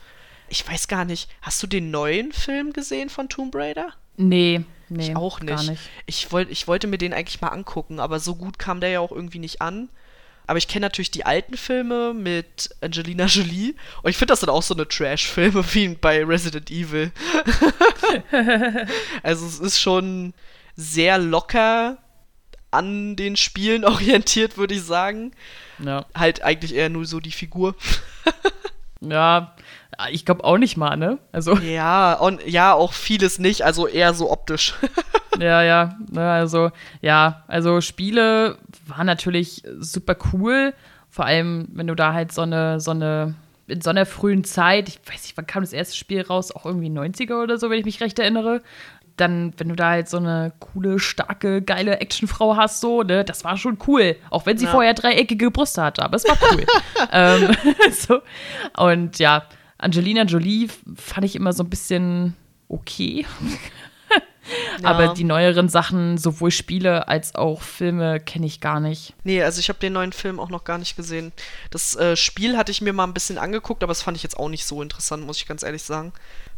ich 0.49 0.67
weiß 0.67 0.87
gar 0.87 1.05
nicht, 1.05 1.29
hast 1.41 1.61
du 1.63 1.67
den 1.67 1.91
neuen 1.91 2.31
Film 2.31 2.73
gesehen 2.73 3.09
von 3.09 3.29
Tomb 3.29 3.55
Raider? 3.55 3.93
Nee, 4.17 4.61
nee. 4.89 5.09
Ich 5.09 5.15
auch 5.15 5.39
nicht. 5.39 5.69
nicht. 5.69 5.81
Ich, 6.05 6.31
wollt, 6.31 6.49
ich 6.51 6.67
wollte 6.67 6.87
mir 6.87 6.97
den 6.97 7.13
eigentlich 7.13 7.41
mal 7.41 7.49
angucken, 7.49 7.99
aber 7.99 8.19
so 8.19 8.35
gut 8.35 8.59
kam 8.59 8.79
der 8.79 8.89
ja 8.89 8.99
auch 8.99 9.11
irgendwie 9.11 9.39
nicht 9.39 9.61
an. 9.61 9.89
Aber 10.45 10.57
ich 10.57 10.67
kenne 10.67 10.85
natürlich 10.85 11.11
die 11.11 11.25
alten 11.25 11.55
Filme 11.55 12.13
mit 12.13 12.69
Angelina 12.81 13.25
Jolie. 13.25 13.75
Und 14.01 14.09
ich 14.09 14.17
finde, 14.17 14.33
das 14.33 14.41
sind 14.41 14.49
auch 14.49 14.61
so 14.61 14.73
eine 14.73 14.87
Trash-Filme 14.87 15.63
wie 15.73 15.89
bei 15.89 16.23
Resident 16.23 16.69
Evil. 16.69 17.11
also 19.23 19.45
es 19.45 19.59
ist 19.59 19.79
schon 19.79 20.33
sehr 20.75 21.17
locker 21.17 21.97
an 22.71 23.15
den 23.15 23.37
Spielen 23.37 23.85
orientiert, 23.85 24.57
würde 24.57 24.73
ich 24.73 24.83
sagen. 24.83 25.31
Ja. 25.79 26.05
Halt 26.13 26.43
eigentlich 26.43 26.75
eher 26.75 26.89
nur 26.89 27.05
so 27.05 27.19
die 27.19 27.31
Figur. 27.31 27.75
ja, 28.99 29.55
ich 30.11 30.25
glaube 30.25 30.43
auch 30.43 30.57
nicht 30.57 30.77
mal, 30.77 30.97
ne? 30.97 31.19
Also. 31.31 31.57
Ja, 31.63 32.13
und 32.13 32.45
ja, 32.47 32.73
auch 32.73 32.93
vieles 32.93 33.39
nicht, 33.39 33.63
also 33.63 33.87
eher 33.87 34.13
so 34.13 34.31
optisch. 34.31 34.75
ja, 35.39 35.63
ja, 35.63 35.95
ne, 36.11 36.29
also, 36.29 36.71
ja, 37.01 37.43
also 37.47 37.81
Spiele 37.81 38.57
waren 38.85 39.07
natürlich 39.07 39.63
super 39.79 40.15
cool. 40.33 40.73
Vor 41.09 41.25
allem, 41.25 41.67
wenn 41.73 41.87
du 41.87 41.95
da 41.95 42.13
halt 42.13 42.31
so 42.31 42.41
eine, 42.41 42.79
so 42.79 42.91
eine, 42.91 43.35
in 43.67 43.81
so 43.81 43.89
einer 43.89 44.05
frühen 44.05 44.43
Zeit, 44.43 44.89
ich 44.89 44.99
weiß 45.05 45.23
nicht, 45.23 45.37
wann 45.37 45.47
kam 45.47 45.63
das 45.63 45.73
erste 45.73 45.95
Spiel 45.95 46.21
raus? 46.21 46.51
Auch 46.51 46.65
irgendwie 46.65 46.89
90er 46.89 47.41
oder 47.41 47.57
so, 47.57 47.69
wenn 47.69 47.79
ich 47.79 47.85
mich 47.85 48.01
recht 48.01 48.19
erinnere 48.19 48.61
dann, 49.17 49.53
wenn 49.57 49.69
du 49.69 49.75
da 49.75 49.89
halt 49.91 50.09
so 50.09 50.17
eine 50.17 50.53
coole, 50.59 50.99
starke, 50.99 51.61
geile 51.61 51.99
Actionfrau 51.99 52.57
hast, 52.57 52.81
so, 52.81 53.03
ne, 53.03 53.23
das 53.23 53.43
war 53.43 53.57
schon 53.57 53.77
cool. 53.87 54.15
Auch 54.29 54.45
wenn 54.45 54.57
sie 54.57 54.65
ja. 54.65 54.71
vorher 54.71 54.93
dreieckige 54.93 55.51
Brüste 55.51 55.83
hatte, 55.83 56.03
aber 56.03 56.15
es 56.15 56.25
war 56.27 56.37
cool. 56.51 56.65
ähm, 57.11 57.55
so. 57.91 58.21
Und 58.77 59.19
ja, 59.19 59.43
Angelina 59.83 60.23
Jolie 60.23 60.69
fand 60.95 61.25
ich 61.25 61.35
immer 61.35 61.53
so 61.53 61.63
ein 61.63 61.69
bisschen 61.69 62.35
okay. 62.67 63.25
Ja. 64.81 64.89
Aber 64.89 65.13
die 65.13 65.23
neueren 65.23 65.69
Sachen, 65.69 66.17
sowohl 66.17 66.51
Spiele 66.51 67.07
als 67.07 67.35
auch 67.35 67.61
Filme, 67.61 68.19
kenne 68.19 68.45
ich 68.45 68.59
gar 68.59 68.79
nicht. 68.79 69.13
Nee, 69.23 69.41
also 69.41 69.59
ich 69.59 69.69
habe 69.69 69.79
den 69.79 69.93
neuen 69.93 70.11
Film 70.11 70.39
auch 70.39 70.49
noch 70.49 70.65
gar 70.65 70.77
nicht 70.77 70.97
gesehen. 70.97 71.31
Das 71.71 71.95
äh, 71.95 72.17
Spiel 72.17 72.57
hatte 72.57 72.71
ich 72.71 72.81
mir 72.81 72.91
mal 72.91 73.05
ein 73.05 73.13
bisschen 73.13 73.37
angeguckt, 73.37 73.83
aber 73.83 73.91
das 73.91 74.01
fand 74.01 74.17
ich 74.17 74.23
jetzt 74.23 74.37
auch 74.37 74.49
nicht 74.49 74.65
so 74.65 74.81
interessant, 74.81 75.25
muss 75.25 75.37
ich 75.37 75.47
ganz 75.47 75.63
ehrlich 75.63 75.83
sagen. 75.83 76.11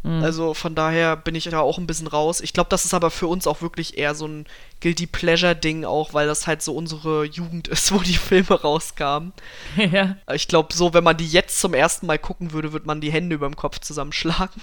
Mhm. 0.05 0.23
Also 0.23 0.53
von 0.53 0.75
daher 0.75 1.15
bin 1.17 1.33
ich 1.33 1.45
da 1.45 1.59
auch 1.59 1.79
ein 1.79 1.87
bisschen 1.87 2.05
raus. 2.05 2.39
Ich 2.39 2.53
glaube, 2.53 2.69
das 2.69 2.85
ist 2.85 2.93
aber 2.93 3.09
für 3.09 3.25
uns 3.25 3.47
auch 3.47 3.63
wirklich 3.63 3.97
eher 3.97 4.13
so 4.13 4.27
ein 4.27 4.45
Guilty 4.79 5.07
Pleasure-Ding, 5.07 5.83
auch 5.83 6.13
weil 6.13 6.27
das 6.27 6.45
halt 6.45 6.61
so 6.61 6.75
unsere 6.75 7.25
Jugend 7.25 7.67
ist, 7.69 7.91
wo 7.91 7.97
die 7.97 8.13
Filme 8.13 8.61
rauskamen. 8.61 9.33
Ja. 9.75 10.17
Ich 10.33 10.47
glaube, 10.47 10.73
so, 10.73 10.93
wenn 10.93 11.03
man 11.03 11.17
die 11.17 11.27
jetzt 11.27 11.59
zum 11.59 11.73
ersten 11.73 12.05
Mal 12.05 12.17
gucken 12.17 12.53
würde, 12.53 12.71
würde 12.71 12.87
man 12.87 13.01
die 13.01 13.11
Hände 13.11 13.35
über 13.35 13.47
dem 13.47 13.55
Kopf 13.55 13.79
zusammenschlagen. 13.79 14.61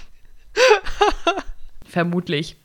Vermutlich. 1.85 2.57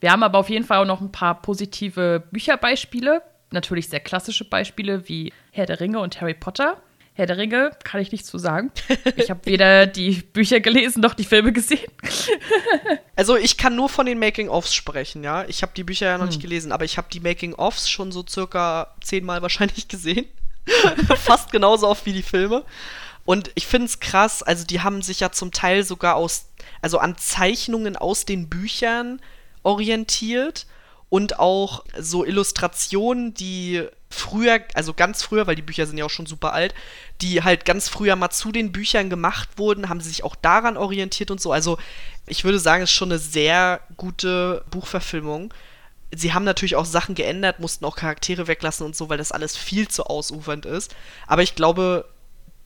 Wir 0.00 0.12
haben 0.12 0.22
aber 0.22 0.38
auf 0.38 0.48
jeden 0.48 0.64
Fall 0.64 0.78
auch 0.78 0.86
noch 0.86 1.00
ein 1.00 1.12
paar 1.12 1.40
positive 1.42 2.22
Bücherbeispiele. 2.30 3.22
Natürlich 3.50 3.88
sehr 3.88 4.00
klassische 4.00 4.44
Beispiele 4.44 5.08
wie 5.08 5.32
Herr 5.50 5.66
der 5.66 5.80
Ringe 5.80 6.00
und 6.00 6.20
Harry 6.20 6.34
Potter. 6.34 6.80
Herr 7.18 7.26
der 7.26 7.36
Ringe 7.36 7.72
kann 7.82 8.00
ich 8.00 8.12
nichts 8.12 8.28
zu 8.28 8.38
sagen. 8.38 8.70
Ich 9.16 9.28
habe 9.28 9.44
weder 9.44 9.86
die 9.86 10.22
Bücher 10.22 10.60
gelesen 10.60 11.00
noch 11.00 11.14
die 11.14 11.24
Filme 11.24 11.52
gesehen. 11.52 11.90
also 13.16 13.36
ich 13.36 13.56
kann 13.56 13.74
nur 13.74 13.88
von 13.88 14.06
den 14.06 14.20
Making-ofs 14.20 14.72
sprechen, 14.72 15.24
ja. 15.24 15.44
Ich 15.48 15.62
habe 15.62 15.72
die 15.74 15.82
Bücher 15.82 16.06
ja 16.06 16.16
noch 16.16 16.26
hm. 16.26 16.28
nicht 16.28 16.40
gelesen, 16.40 16.70
aber 16.70 16.84
ich 16.84 16.96
habe 16.96 17.08
die 17.12 17.18
Making-ofs 17.18 17.90
schon 17.90 18.12
so 18.12 18.24
circa 18.24 18.94
zehnmal 19.02 19.42
wahrscheinlich 19.42 19.88
gesehen. 19.88 20.26
Fast 21.16 21.50
genauso 21.50 21.88
oft 21.88 22.06
wie 22.06 22.12
die 22.12 22.22
Filme. 22.22 22.64
Und 23.24 23.50
ich 23.56 23.66
finde 23.66 23.86
es 23.86 23.98
krass, 23.98 24.44
also 24.44 24.64
die 24.64 24.82
haben 24.82 25.02
sich 25.02 25.18
ja 25.18 25.32
zum 25.32 25.50
Teil 25.50 25.82
sogar 25.82 26.14
aus, 26.14 26.46
also 26.82 26.98
an 26.98 27.18
Zeichnungen 27.18 27.96
aus 27.96 28.26
den 28.26 28.48
Büchern 28.48 29.20
orientiert 29.64 30.66
und 31.10 31.38
auch 31.38 31.84
so 31.98 32.24
Illustrationen, 32.24 33.34
die 33.34 33.86
früher, 34.10 34.60
also 34.74 34.94
ganz 34.94 35.22
früher, 35.22 35.46
weil 35.46 35.56
die 35.56 35.62
Bücher 35.62 35.86
sind 35.86 35.98
ja 35.98 36.04
auch 36.04 36.10
schon 36.10 36.26
super 36.26 36.52
alt, 36.52 36.74
die 37.20 37.42
halt 37.42 37.64
ganz 37.64 37.88
früher 37.88 38.16
mal 38.16 38.30
zu 38.30 38.52
den 38.52 38.72
Büchern 38.72 39.10
gemacht 39.10 39.48
wurden, 39.56 39.88
haben 39.88 40.00
sie 40.00 40.08
sich 40.08 40.24
auch 40.24 40.36
daran 40.36 40.76
orientiert 40.76 41.30
und 41.30 41.40
so. 41.40 41.52
Also 41.52 41.78
ich 42.26 42.44
würde 42.44 42.58
sagen, 42.58 42.82
es 42.82 42.90
ist 42.90 42.96
schon 42.96 43.10
eine 43.10 43.18
sehr 43.18 43.80
gute 43.96 44.64
Buchverfilmung. 44.70 45.52
Sie 46.14 46.32
haben 46.32 46.44
natürlich 46.44 46.76
auch 46.76 46.86
Sachen 46.86 47.14
geändert, 47.14 47.60
mussten 47.60 47.84
auch 47.84 47.96
Charaktere 47.96 48.46
weglassen 48.46 48.86
und 48.86 48.96
so, 48.96 49.08
weil 49.08 49.18
das 49.18 49.32
alles 49.32 49.56
viel 49.56 49.88
zu 49.88 50.04
ausufernd 50.04 50.64
ist. 50.64 50.94
Aber 51.26 51.42
ich 51.42 51.54
glaube, 51.54 52.06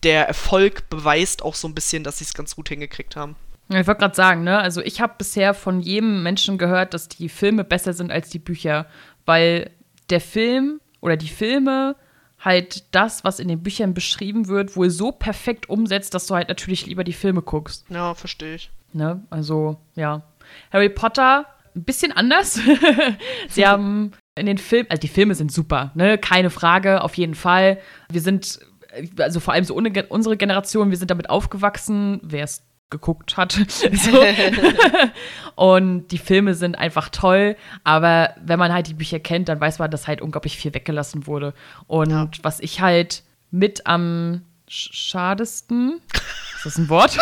der 0.05 0.27
Erfolg 0.29 0.89
beweist 0.91 1.43
auch 1.43 1.55
so 1.55 1.67
ein 1.67 1.75
bisschen, 1.75 2.05
dass 2.05 2.19
sie 2.19 2.25
es 2.25 2.35
ganz 2.35 2.55
gut 2.55 2.69
hingekriegt 2.69 3.17
haben. 3.17 3.37
Ich 3.81 3.87
wollte 3.87 4.01
gerade 4.01 4.15
sagen, 4.15 4.45
ne? 4.45 4.59
Also 4.59 4.81
ich 4.81 5.01
habe 5.01 5.15
bisher 5.19 5.55
von 5.55 5.81
jedem 5.81 6.23
Menschen 6.23 6.59
gehört, 6.59 6.95
dass 6.95 7.09
die 7.09 7.29
Filme 7.29 7.65
besser 7.65 7.93
sind 7.93 8.11
als 8.11 8.29
die 8.29 8.39
Bücher, 8.39 8.87
weil 9.25 9.71
der 10.11 10.21
Film 10.21 10.81
oder 11.01 11.17
die 11.17 11.29
Filme 11.29 11.97
halt 12.39 12.95
das, 12.95 13.25
was 13.25 13.39
in 13.39 13.49
den 13.49 13.63
Büchern 13.63 13.95
beschrieben 13.95 14.49
wird, 14.49 14.77
wohl 14.77 14.91
so 14.91 15.13
perfekt 15.13 15.69
umsetzt, 15.69 16.15
dass 16.15 16.27
du 16.27 16.35
halt 16.35 16.49
natürlich 16.49 16.87
lieber 16.87 17.05
die 17.05 17.13
Filme 17.13 17.43
guckst. 17.43 17.87
Ja, 17.89 18.15
verstehe 18.15 18.57
ich. 18.57 18.71
Ne? 18.93 19.23
Also, 19.31 19.79
ja. 19.95 20.23
Harry 20.73 20.89
Potter, 20.89 21.47
ein 21.75 21.85
bisschen 21.85 22.13
anders. 22.13 22.61
Sie 23.49 23.67
haben 23.67 24.13
in 24.35 24.47
den 24.47 24.59
Filmen, 24.59 24.91
also 24.91 25.01
die 25.01 25.09
Filme 25.09 25.35
sind 25.35 25.53
super, 25.53 25.93
ne? 25.95 26.19
Keine 26.19 26.51
Frage, 26.51 27.03
auf 27.03 27.17
jeden 27.17 27.35
Fall. 27.35 27.79
Wir 28.11 28.21
sind, 28.21 28.61
also 29.19 29.41
vor 29.41 29.55
allem 29.55 29.65
so 29.65 29.75
unsere 29.75 30.37
Generation, 30.37 30.91
wir 30.91 30.97
sind 30.97 31.11
damit 31.11 31.31
aufgewachsen. 31.31 32.21
Wer 32.23 32.45
es 32.45 32.65
geguckt 32.93 33.37
hat. 33.37 33.53
so. 33.69 34.25
und 35.57 36.09
die 36.09 36.19
Filme 36.19 36.55
sind 36.55 36.77
einfach 36.77 37.09
toll, 37.09 37.57
aber 37.83 38.35
wenn 38.41 38.61
man 38.61 38.73
halt 38.73 38.87
die 38.87 38.95
Bücher 38.95 39.19
kennt, 39.19 39.49
dann 39.49 39.61
weiß 39.61 39.81
man, 39.81 39.91
dass 39.91 40.07
halt 40.07 40.21
unglaublich 40.21 40.57
viel 40.57 40.73
weggelassen 40.73 41.27
wurde. 41.27 41.55
Und 41.89 42.11
ja. 42.11 42.29
was 42.43 42.61
ich 42.61 42.81
halt 42.81 43.25
mit 43.51 43.87
am 43.89 44.43
schadesten. 44.69 46.01
Ist 46.57 46.67
das 46.67 46.79
ein 46.79 46.89
Wort? 46.89 47.19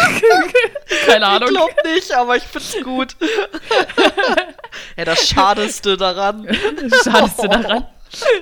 Keine 1.06 1.26
Ahnung. 1.26 1.48
Ich 1.48 1.56
glaube 1.56 1.74
nicht, 1.94 2.12
aber 2.12 2.36
ich 2.36 2.42
find's 2.42 2.76
gut. 2.84 3.16
ja, 4.98 5.04
das 5.06 5.26
Schadeste 5.26 5.96
daran. 5.96 6.46
Schadeste 7.02 7.48
daran. 7.48 7.86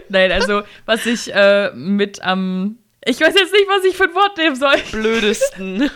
Nein, 0.08 0.32
also, 0.32 0.62
was 0.86 1.06
ich 1.06 1.32
äh, 1.32 1.70
mit 1.72 2.20
am. 2.22 2.78
ich 3.04 3.20
weiß 3.20 3.34
jetzt 3.34 3.52
nicht, 3.52 3.68
was 3.68 3.84
ich 3.84 3.96
für 3.96 4.04
ein 4.04 4.14
Wort 4.14 4.36
nehmen 4.38 4.56
soll. 4.56 4.76
Blödesten. 4.90 5.88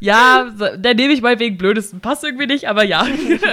Ja, 0.00 0.50
da 0.78 0.94
nehme 0.94 1.12
ich 1.12 1.22
mal 1.22 1.38
wegen 1.38 1.58
blödesten. 1.58 2.00
Passt 2.00 2.24
irgendwie 2.24 2.46
nicht, 2.46 2.68
aber 2.68 2.84
ja. 2.84 3.06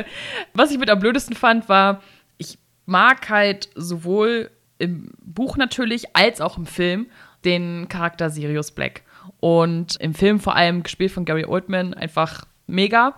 Was 0.53 0.71
ich 0.71 0.77
mit 0.77 0.89
am 0.89 0.99
blödesten 0.99 1.35
fand, 1.35 1.67
war, 1.69 2.01
ich 2.37 2.57
mag 2.85 3.29
halt 3.29 3.69
sowohl 3.75 4.51
im 4.77 5.11
Buch 5.23 5.57
natürlich 5.57 6.15
als 6.15 6.41
auch 6.41 6.57
im 6.57 6.65
Film 6.65 7.07
den 7.45 7.87
Charakter 7.89 8.29
Sirius 8.29 8.71
Black. 8.71 9.03
Und 9.39 9.95
im 9.99 10.13
Film 10.13 10.39
vor 10.39 10.55
allem 10.55 10.83
gespielt 10.83 11.11
von 11.11 11.25
Gary 11.25 11.45
Oldman 11.45 11.93
einfach 11.93 12.45
mega. 12.67 13.17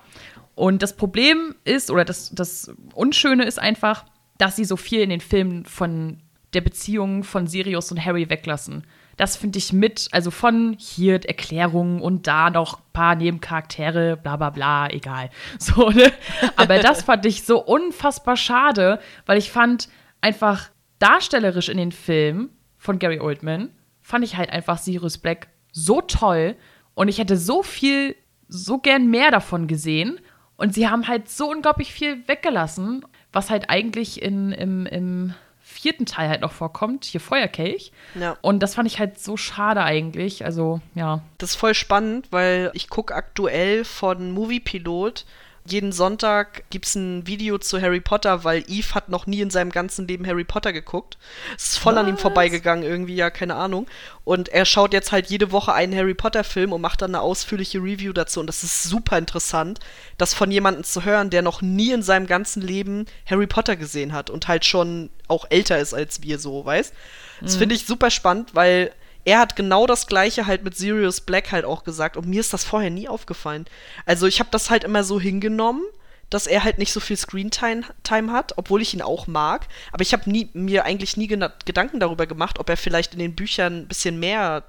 Und 0.56 0.82
das 0.82 0.96
Problem 0.96 1.56
ist, 1.66 1.92
oder 1.92 2.06
das, 2.06 2.32
das 2.34 2.72
Unschöne 2.94 3.46
ist 3.46 3.60
einfach, 3.60 4.06
dass 4.38 4.56
sie 4.56 4.66
so 4.66 4.78
viel 4.78 5.02
in 5.02 5.10
den 5.10 5.22
Filmen 5.22 5.66
von 5.66 6.18
der 6.54 6.62
Beziehung 6.62 7.24
von 7.24 7.48
Sirius 7.48 7.92
und 7.92 8.04
Harry 8.04 8.30
weglassen. 8.30 8.84
Das 9.18 9.36
finde 9.36 9.58
ich 9.58 9.74
mit, 9.74 10.08
also 10.12 10.30
von 10.30 10.76
hier 10.80 11.26
Erklärungen 11.28 12.02
und 12.02 12.28
da 12.28 12.52
noch 12.52 12.78
ein 12.78 12.84
paar 12.94 13.16
Nebencharaktere, 13.16 14.16
bla 14.16 14.38
bla 14.38 14.52
bla, 14.52 14.90
egal. 14.90 15.30
So, 15.60 15.90
ne? 15.90 16.12
Aber 16.56 16.78
das 16.80 17.02
fand 17.02 17.26
ich 17.26 17.44
so 17.44 17.64
unfassbar 17.64 18.38
schade, 18.38 19.00
weil 19.26 19.40
ich 19.40 19.52
fand 19.52 19.90
einfach 20.22 20.70
darstellerisch 21.00 21.70
in 21.70 21.78
den 21.78 21.92
Filmen 21.92 22.50
von 22.78 23.00
Gary 23.00 23.20
Oldman, 23.20 23.72
fand 24.02 24.24
ich 24.24 24.38
halt 24.38 24.52
einfach 24.52 24.78
Sirius 24.78 25.18
Black 25.18 25.48
so 25.72 26.02
toll 26.02 26.56
und 26.94 27.08
ich 27.08 27.18
hätte 27.18 27.38
so 27.38 27.64
viel, 27.64 28.16
so 28.48 28.78
gern 28.78 29.08
mehr 29.08 29.32
davon 29.32 29.68
gesehen. 29.68 30.20
Und 30.56 30.74
sie 30.74 30.88
haben 30.88 31.08
halt 31.08 31.30
so 31.30 31.52
unglaublich 31.52 31.94
viel 31.94 32.28
weggelassen, 32.28 33.06
was 33.32 33.52
halt 33.52 33.70
eigentlich 33.70 34.22
in, 34.22 34.52
im, 34.52 34.88
im 34.88 35.36
vierten 35.78 36.06
Teil 36.06 36.30
halt 36.30 36.42
noch 36.42 36.52
vorkommt, 36.52 37.06
hier 37.06 37.22
Feuerkelch. 37.22 37.92
Ja. 38.16 38.38
Und 38.42 38.62
das 38.62 38.76
fand 38.76 38.88
ich 38.88 39.00
halt 39.00 39.20
so 39.20 39.38
schade 39.38 39.84
eigentlich. 39.84 40.44
Also, 40.44 40.82
ja. 40.96 41.22
Das 41.38 41.52
ist 41.52 41.56
voll 41.56 41.76
spannend, 41.76 42.28
weil 42.32 42.72
ich 42.74 42.90
gucke 42.90 43.14
aktuell 43.14 43.86
von 43.86 44.32
Moviepilot 44.32 45.26
jeden 45.72 45.92
Sonntag 45.92 46.64
gibt 46.70 46.86
es 46.88 46.96
ein 46.96 47.28
Video 47.28 47.58
zu 47.58 47.82
Harry 47.82 48.00
Potter, 48.00 48.44
weil 48.44 48.64
Eve 48.68 48.96
hat 48.96 49.10
noch 49.10 49.28
nie 49.28 49.42
in 49.42 49.50
seinem 49.50 49.72
ganzen 49.72 50.08
Leben 50.08 50.26
Harry 50.26 50.44
Potter 50.44 50.74
geguckt. 50.74 51.18
Es 51.56 51.70
ist 51.70 51.78
voll 51.78 51.96
Was? 51.96 52.04
an 52.04 52.10
ihm 52.10 52.18
vorbeigegangen, 52.18 52.84
irgendwie, 52.84 53.16
ja, 53.16 53.30
keine 53.30 53.56
Ahnung. 53.56 53.88
Und 54.24 54.50
er 54.50 54.66
schaut 54.66 54.94
jetzt 54.94 55.12
halt 55.12 55.28
jede 55.28 55.52
Woche 55.52 55.74
einen 55.74 55.96
Harry 55.96 56.14
Potter-Film 56.14 56.74
und 56.74 56.82
macht 56.82 57.02
dann 57.02 57.16
eine 57.16 57.22
ausführliche 57.22 57.80
Review 57.80 58.14
dazu. 58.14 58.40
Und 58.40 58.48
das 58.48 58.64
ist 58.64 58.84
super 58.84 59.18
interessant, 59.18 59.80
das 60.18 60.34
von 60.34 60.52
jemandem 60.52 60.84
zu 60.84 61.06
hören, 61.06 61.30
der 61.30 61.42
noch 61.42 61.62
nie 61.62 61.92
in 61.92 62.04
seinem 62.04 62.28
ganzen 62.28 62.62
Leben 62.62 63.06
Harry 63.26 63.48
Potter 63.48 63.76
gesehen 63.76 64.14
hat 64.14 64.30
und 64.30 64.48
halt 64.48 64.66
schon 64.66 65.10
auch 65.28 65.46
älter 65.50 65.80
ist 65.80 65.94
als 65.94 66.24
wir 66.24 66.40
so, 66.40 66.66
weißt? 66.66 66.94
Das 67.42 67.56
mhm. 67.56 67.60
finde 67.60 67.76
ich 67.76 67.86
super 67.86 68.10
spannend, 68.10 68.56
weil 68.56 68.92
er 69.28 69.40
hat 69.40 69.58
genau 69.58 69.86
das 69.86 70.08
gleiche 70.08 70.48
halt 70.48 70.64
mit 70.64 70.78
Sirius 70.78 71.20
Black 71.20 71.52
halt 71.52 71.66
auch 71.66 71.84
gesagt 71.84 72.16
und 72.16 72.28
mir 72.28 72.40
ist 72.40 72.54
das 72.54 72.64
vorher 72.64 72.90
nie 72.90 73.10
aufgefallen. 73.10 73.66
Also 74.06 74.26
ich 74.26 74.40
habe 74.40 74.50
das 74.52 74.70
halt 74.70 74.86
immer 74.86 75.04
so 75.04 75.20
hingenommen, 75.20 75.84
dass 76.30 76.48
er 76.48 76.64
halt 76.64 76.78
nicht 76.78 76.94
so 76.94 77.02
viel 77.02 77.18
Screentime 77.18 77.82
Time 78.04 78.32
hat, 78.32 78.54
obwohl 78.56 78.82
ich 78.82 78.94
ihn 78.94 79.02
auch 79.02 79.28
mag. 79.28 79.68
Aber 79.92 80.02
ich 80.02 80.14
habe 80.14 80.32
mir 80.54 80.86
eigentlich 80.86 81.18
nie 81.18 81.28
Gedanken 81.28 82.00
darüber 82.00 82.26
gemacht, 82.26 82.58
ob 82.58 82.70
er 82.70 82.78
vielleicht 82.78 83.14
in 83.14 83.20
den 83.20 83.36
Büchern 83.36 83.80
ein 83.80 83.88
bisschen 83.90 84.18
mehr 84.18 84.64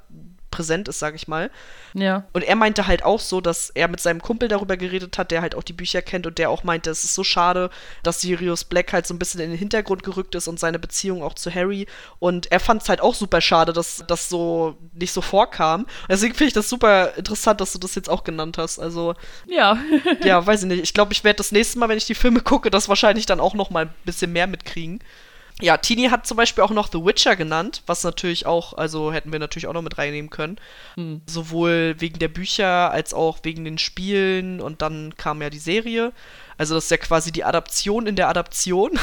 präsent 0.50 0.88
ist, 0.88 0.98
sage 0.98 1.16
ich 1.16 1.28
mal. 1.28 1.50
Ja. 1.94 2.24
Und 2.32 2.42
er 2.44 2.56
meinte 2.56 2.86
halt 2.86 3.04
auch 3.04 3.20
so, 3.20 3.40
dass 3.40 3.70
er 3.70 3.88
mit 3.88 4.00
seinem 4.00 4.20
Kumpel 4.20 4.48
darüber 4.48 4.76
geredet 4.76 5.18
hat, 5.18 5.30
der 5.30 5.42
halt 5.42 5.54
auch 5.54 5.62
die 5.62 5.72
Bücher 5.72 6.02
kennt 6.02 6.26
und 6.26 6.38
der 6.38 6.50
auch 6.50 6.64
meinte, 6.64 6.90
es 6.90 7.04
ist 7.04 7.14
so 7.14 7.24
schade, 7.24 7.70
dass 8.02 8.20
Sirius 8.20 8.64
Black 8.64 8.92
halt 8.92 9.06
so 9.06 9.14
ein 9.14 9.18
bisschen 9.18 9.40
in 9.40 9.50
den 9.50 9.58
Hintergrund 9.58 10.02
gerückt 10.02 10.34
ist 10.34 10.48
und 10.48 10.58
seine 10.58 10.78
Beziehung 10.78 11.22
auch 11.22 11.34
zu 11.34 11.54
Harry. 11.54 11.86
Und 12.18 12.50
er 12.52 12.60
fand 12.60 12.82
es 12.82 12.88
halt 12.88 13.00
auch 13.00 13.14
super 13.14 13.40
schade, 13.40 13.72
dass 13.72 14.04
das 14.06 14.28
so 14.28 14.76
nicht 14.94 15.12
so 15.12 15.20
vorkam. 15.20 15.86
Deswegen 16.08 16.34
finde 16.34 16.48
ich 16.48 16.54
das 16.54 16.68
super 16.68 17.16
interessant, 17.16 17.60
dass 17.60 17.72
du 17.72 17.78
das 17.78 17.94
jetzt 17.94 18.10
auch 18.10 18.24
genannt 18.24 18.58
hast. 18.58 18.78
Also 18.78 19.14
ja, 19.46 19.78
ja, 20.22 20.44
weiß 20.44 20.62
ich 20.62 20.68
nicht. 20.68 20.82
Ich 20.82 20.94
glaube, 20.94 21.12
ich 21.12 21.24
werde 21.24 21.38
das 21.38 21.52
nächste 21.52 21.78
Mal, 21.78 21.88
wenn 21.88 21.98
ich 21.98 22.06
die 22.06 22.14
Filme 22.14 22.40
gucke, 22.40 22.70
das 22.70 22.88
wahrscheinlich 22.88 23.26
dann 23.26 23.40
auch 23.40 23.54
noch 23.54 23.70
mal 23.70 23.86
ein 23.86 23.94
bisschen 24.04 24.32
mehr 24.32 24.46
mitkriegen. 24.46 25.00
Ja, 25.60 25.76
Tini 25.76 26.08
hat 26.08 26.26
zum 26.26 26.36
Beispiel 26.36 26.62
auch 26.62 26.70
noch 26.70 26.88
The 26.90 27.04
Witcher 27.04 27.34
genannt, 27.34 27.82
was 27.86 28.04
natürlich 28.04 28.46
auch, 28.46 28.74
also 28.74 29.12
hätten 29.12 29.32
wir 29.32 29.40
natürlich 29.40 29.66
auch 29.66 29.72
noch 29.72 29.82
mit 29.82 29.98
reinnehmen 29.98 30.30
können. 30.30 30.56
Hm. 30.94 31.22
Sowohl 31.26 31.96
wegen 31.98 32.20
der 32.20 32.28
Bücher 32.28 32.92
als 32.92 33.12
auch 33.12 33.38
wegen 33.42 33.64
den 33.64 33.78
Spielen 33.78 34.60
und 34.60 34.82
dann 34.82 35.16
kam 35.16 35.42
ja 35.42 35.50
die 35.50 35.58
Serie. 35.58 36.12
Also 36.58 36.76
das 36.76 36.84
ist 36.84 36.90
ja 36.90 36.96
quasi 36.96 37.32
die 37.32 37.44
Adaption 37.44 38.06
in 38.06 38.14
der 38.14 38.28
Adaption. 38.28 38.98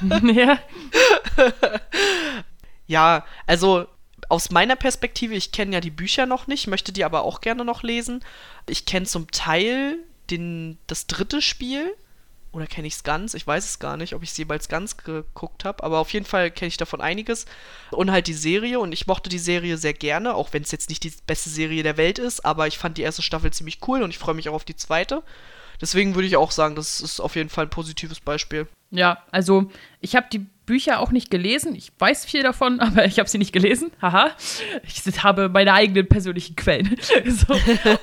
ja. 0.34 0.58
ja, 2.86 3.24
also 3.46 3.86
aus 4.30 4.50
meiner 4.50 4.76
Perspektive, 4.76 5.34
ich 5.34 5.52
kenne 5.52 5.74
ja 5.74 5.80
die 5.80 5.90
Bücher 5.90 6.24
noch 6.24 6.46
nicht, 6.46 6.66
möchte 6.66 6.92
die 6.92 7.04
aber 7.04 7.24
auch 7.24 7.42
gerne 7.42 7.64
noch 7.64 7.82
lesen. 7.82 8.24
Ich 8.66 8.86
kenne 8.86 9.04
zum 9.04 9.30
Teil 9.30 9.98
den, 10.30 10.78
das 10.86 11.06
dritte 11.06 11.42
Spiel, 11.42 11.94
oder 12.54 12.66
kenne 12.66 12.86
ich 12.86 12.94
es 12.94 13.02
ganz? 13.02 13.34
Ich 13.34 13.46
weiß 13.46 13.64
es 13.64 13.78
gar 13.78 13.96
nicht, 13.96 14.14
ob 14.14 14.22
ich 14.22 14.30
es 14.30 14.36
jeweils 14.36 14.68
ganz 14.68 14.96
geguckt 14.96 15.64
habe. 15.64 15.82
Aber 15.82 15.98
auf 15.98 16.12
jeden 16.12 16.24
Fall 16.24 16.50
kenne 16.50 16.68
ich 16.68 16.76
davon 16.76 17.00
einiges. 17.00 17.46
Und 17.90 18.10
halt 18.10 18.26
die 18.26 18.34
Serie. 18.34 18.78
Und 18.78 18.92
ich 18.92 19.06
mochte 19.06 19.28
die 19.28 19.38
Serie 19.38 19.76
sehr 19.76 19.94
gerne, 19.94 20.34
auch 20.34 20.52
wenn 20.52 20.62
es 20.62 20.70
jetzt 20.70 20.88
nicht 20.88 21.02
die 21.02 21.12
beste 21.26 21.50
Serie 21.50 21.82
der 21.82 21.96
Welt 21.96 22.18
ist. 22.18 22.44
Aber 22.44 22.66
ich 22.66 22.78
fand 22.78 22.96
die 22.96 23.02
erste 23.02 23.22
Staffel 23.22 23.52
ziemlich 23.52 23.80
cool 23.88 24.02
und 24.02 24.10
ich 24.10 24.18
freue 24.18 24.34
mich 24.34 24.48
auch 24.48 24.54
auf 24.54 24.64
die 24.64 24.76
zweite. 24.76 25.22
Deswegen 25.80 26.14
würde 26.14 26.28
ich 26.28 26.36
auch 26.36 26.52
sagen, 26.52 26.76
das 26.76 27.00
ist 27.00 27.20
auf 27.20 27.36
jeden 27.36 27.48
Fall 27.48 27.66
ein 27.66 27.70
positives 27.70 28.20
Beispiel. 28.20 28.68
Ja, 28.90 29.24
also 29.32 29.70
ich 30.00 30.14
habe 30.14 30.26
die 30.32 30.46
Bücher 30.66 31.00
auch 31.00 31.10
nicht 31.10 31.30
gelesen. 31.30 31.74
Ich 31.74 31.92
weiß 31.98 32.24
viel 32.24 32.42
davon, 32.42 32.80
aber 32.80 33.04
ich 33.04 33.18
habe 33.18 33.28
sie 33.28 33.38
nicht 33.38 33.52
gelesen. 33.52 33.90
Haha. 34.00 34.30
Ich 34.84 35.02
habe 35.22 35.48
meine 35.48 35.72
eigenen 35.72 36.06
persönlichen 36.06 36.56
Quellen. 36.56 36.96
so. 37.26 37.54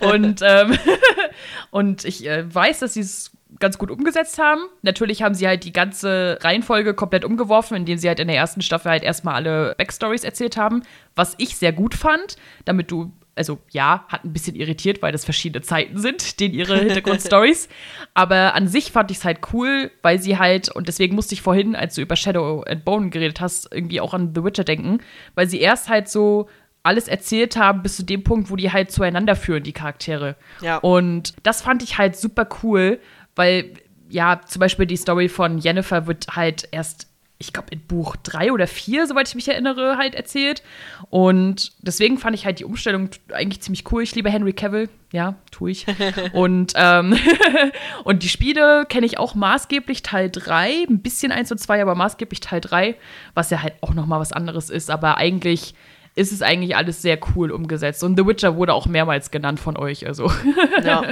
Und, 0.08 0.42
ähm, 0.44 0.78
und 1.72 2.06
ich 2.06 2.28
äh, 2.28 2.54
weiß, 2.54 2.80
dass 2.80 2.94
sie 2.96 3.02
es 3.02 3.32
ganz 3.60 3.78
gut 3.78 3.92
umgesetzt 3.92 4.38
haben. 4.40 4.62
Natürlich 4.82 5.24
haben 5.24 5.36
sie 5.36 5.48
halt 5.48 5.64
die 5.64 5.74
ganze 5.74 6.38
Reihenfolge 6.42 6.94
komplett 6.94 7.26
umgeworfen, 7.26 7.76
indem 7.76 7.98
sie 7.98 8.08
halt 8.08 8.20
in 8.20 8.28
der 8.28 8.38
ersten 8.38 8.62
Staffel 8.62 8.92
halt 8.92 9.04
erstmal 9.04 9.36
alle 9.36 9.76
Backstories 9.78 10.24
erzählt 10.24 10.58
haben, 10.58 10.84
was 11.16 11.36
ich 11.38 11.58
sehr 11.58 11.74
gut 11.74 11.94
fand, 11.96 12.38
damit 12.66 12.92
du 12.92 13.12
also 13.34 13.60
ja, 13.72 14.06
hat 14.10 14.26
ein 14.26 14.34
bisschen 14.34 14.56
irritiert, 14.56 15.02
weil 15.02 15.12
das 15.14 15.24
verschiedene 15.24 15.64
Zeiten 15.64 15.98
sind, 15.98 16.40
denen 16.40 16.54
ihre 16.54 16.78
Hintergrundstories. 16.80 17.70
Aber 18.14 18.54
an 18.56 18.68
sich 18.68 18.92
fand 18.92 19.10
ich 19.10 19.18
es 19.18 19.26
halt 19.26 19.40
cool, 19.54 19.90
weil 20.02 20.20
sie 20.20 20.38
halt, 20.38 20.70
und 20.70 20.88
deswegen 20.88 21.16
musste 21.16 21.34
ich 21.34 21.42
vorhin, 21.42 21.76
als 21.76 21.96
du 21.96 22.02
über 22.02 22.16
Shadow 22.16 22.64
and 22.64 22.84
Bone 22.84 23.10
geredet 23.10 23.40
hast, 23.40 23.74
irgendwie 23.74 24.02
auch 24.02 24.14
an 24.14 24.34
The 24.36 24.44
Witcher 24.44 24.64
denken, 24.66 25.00
weil 25.34 25.48
sie 25.48 25.62
erst 25.62 25.88
halt 25.88 26.10
so 26.10 26.50
alles 26.84 27.08
erzählt 27.08 27.58
haben 27.58 27.84
bis 27.84 27.96
zu 27.96 28.04
dem 28.04 28.24
Punkt, 28.24 28.50
wo 28.50 28.56
die 28.56 28.72
halt 28.72 28.92
zueinander 28.92 29.36
führen, 29.36 29.64
die 29.64 29.72
Charaktere. 29.72 30.36
Ja. 30.62 30.78
Und 30.78 31.34
das 31.44 31.62
fand 31.62 31.84
ich 31.84 31.98
halt 31.98 32.16
super 32.16 32.48
cool, 32.64 33.00
weil, 33.36 33.74
ja, 34.10 34.42
zum 34.46 34.60
Beispiel 34.60 34.86
die 34.86 34.98
Story 34.98 35.30
von 35.30 35.58
Jennifer 35.58 36.08
wird 36.08 36.28
halt 36.36 36.68
erst, 36.72 37.08
ich 37.38 37.54
glaube, 37.54 37.70
in 37.72 37.80
Buch 37.80 38.16
drei 38.18 38.52
oder 38.52 38.68
vier, 38.68 39.08
soweit 39.08 39.28
ich 39.28 39.36
mich 39.36 39.48
erinnere, 39.48 39.98
halt 39.98 40.14
erzählt. 40.14 40.62
Und 41.10 41.72
deswegen 41.82 42.18
fand 42.18 42.36
ich 42.36 42.46
halt 42.46 42.60
die 42.60 42.66
Umstellung 42.66 43.10
eigentlich 43.34 43.62
ziemlich 43.62 43.92
cool. 43.92 44.04
Ich 44.04 44.14
liebe 44.14 44.30
Henry 44.30 44.54
Cavill, 44.54 44.90
ja, 45.12 45.36
tue 45.50 45.72
ich. 45.72 45.86
und, 46.34 46.74
ähm, 46.76 47.18
und 48.04 48.24
die 48.24 48.30
Spiele 48.30 48.86
kenne 48.88 49.06
ich 49.06 49.18
auch 49.18 49.34
maßgeblich 49.34 50.04
Teil 50.04 50.30
3, 50.30 50.86
ein 50.90 51.02
bisschen 51.02 51.32
1 51.32 51.52
und 51.52 51.58
2, 51.58 51.82
aber 51.82 51.96
maßgeblich 51.96 52.42
Teil 52.42 52.62
3, 52.62 52.96
was 53.34 53.50
ja 53.50 53.64
halt 53.64 53.74
auch 53.82 53.94
noch 53.94 54.06
mal 54.06 54.20
was 54.20 54.34
anderes 54.34 54.70
ist. 54.70 54.92
Aber 54.92 55.18
eigentlich 55.18 55.74
ist 56.14 56.32
es 56.32 56.42
eigentlich 56.42 56.76
alles 56.76 57.02
sehr 57.02 57.18
cool 57.36 57.52
umgesetzt. 57.52 58.04
Und 58.04 58.18
The 58.18 58.26
Witcher 58.26 58.56
wurde 58.56 58.74
auch 58.74 58.86
mehrmals 58.86 59.32
genannt 59.32 59.60
von 59.60 59.78
euch. 59.78 60.06
Also. 60.08 60.32
Ja. 60.84 61.04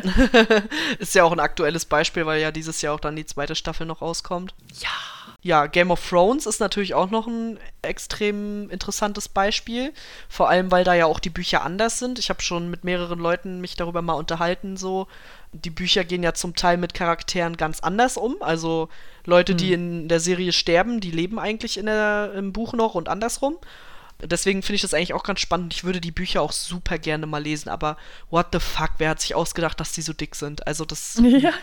ist 0.99 1.13
ja 1.13 1.23
auch 1.23 1.31
ein 1.31 1.39
aktuelles 1.39 1.85
Beispiel, 1.85 2.25
weil 2.25 2.41
ja 2.41 2.51
dieses 2.51 2.81
Jahr 2.81 2.95
auch 2.95 2.99
dann 2.99 3.15
die 3.15 3.25
zweite 3.25 3.53
Staffel 3.53 3.85
noch 3.85 4.01
rauskommt. 4.01 4.55
Ja. 4.79 4.89
Ja, 5.41 5.67
Game 5.67 5.91
of 5.91 6.05
Thrones 6.09 6.45
ist 6.45 6.59
natürlich 6.59 6.95
auch 6.95 7.09
noch 7.09 7.27
ein 7.27 7.59
extrem 7.81 8.69
interessantes 8.69 9.29
Beispiel. 9.29 9.93
Vor 10.27 10.49
allem, 10.49 10.69
weil 10.71 10.83
da 10.83 10.95
ja 10.95 11.05
auch 11.05 11.19
die 11.19 11.29
Bücher 11.29 11.63
anders 11.63 11.99
sind. 11.99 12.19
Ich 12.19 12.29
habe 12.29 12.41
schon 12.41 12.69
mit 12.69 12.83
mehreren 12.83 13.19
Leuten 13.19 13.61
mich 13.61 13.75
darüber 13.75 14.01
mal 14.01 14.13
unterhalten, 14.13 14.75
so. 14.75 15.07
Die 15.53 15.69
Bücher 15.69 16.03
gehen 16.03 16.23
ja 16.23 16.33
zum 16.33 16.55
Teil 16.55 16.77
mit 16.77 16.93
Charakteren 16.93 17.57
ganz 17.57 17.79
anders 17.79 18.17
um. 18.17 18.35
Also 18.41 18.89
Leute, 19.25 19.53
hm. 19.53 19.57
die 19.57 19.73
in 19.73 20.07
der 20.09 20.19
Serie 20.19 20.51
sterben, 20.51 20.99
die 20.99 21.11
leben 21.11 21.39
eigentlich 21.39 21.77
in 21.77 21.85
der, 21.85 22.33
im 22.35 22.51
Buch 22.51 22.73
noch 22.73 22.95
und 22.95 23.07
andersrum. 23.07 23.57
Deswegen 24.21 24.61
finde 24.61 24.75
ich 24.75 24.81
das 24.81 24.93
eigentlich 24.93 25.13
auch 25.13 25.23
ganz 25.23 25.39
spannend. 25.39 25.73
Ich 25.73 25.83
würde 25.83 26.01
die 26.01 26.11
Bücher 26.11 26.41
auch 26.41 26.51
super 26.51 26.97
gerne 26.97 27.25
mal 27.25 27.41
lesen, 27.41 27.69
aber 27.69 27.97
what 28.29 28.47
the 28.51 28.59
fuck, 28.59 28.91
wer 28.97 29.09
hat 29.09 29.21
sich 29.21 29.33
ausgedacht, 29.33 29.79
dass 29.79 29.93
die 29.93 30.01
so 30.01 30.13
dick 30.13 30.35
sind? 30.35 30.67
Also 30.67 30.85
das. 30.85 31.21
Ja. 31.39 31.53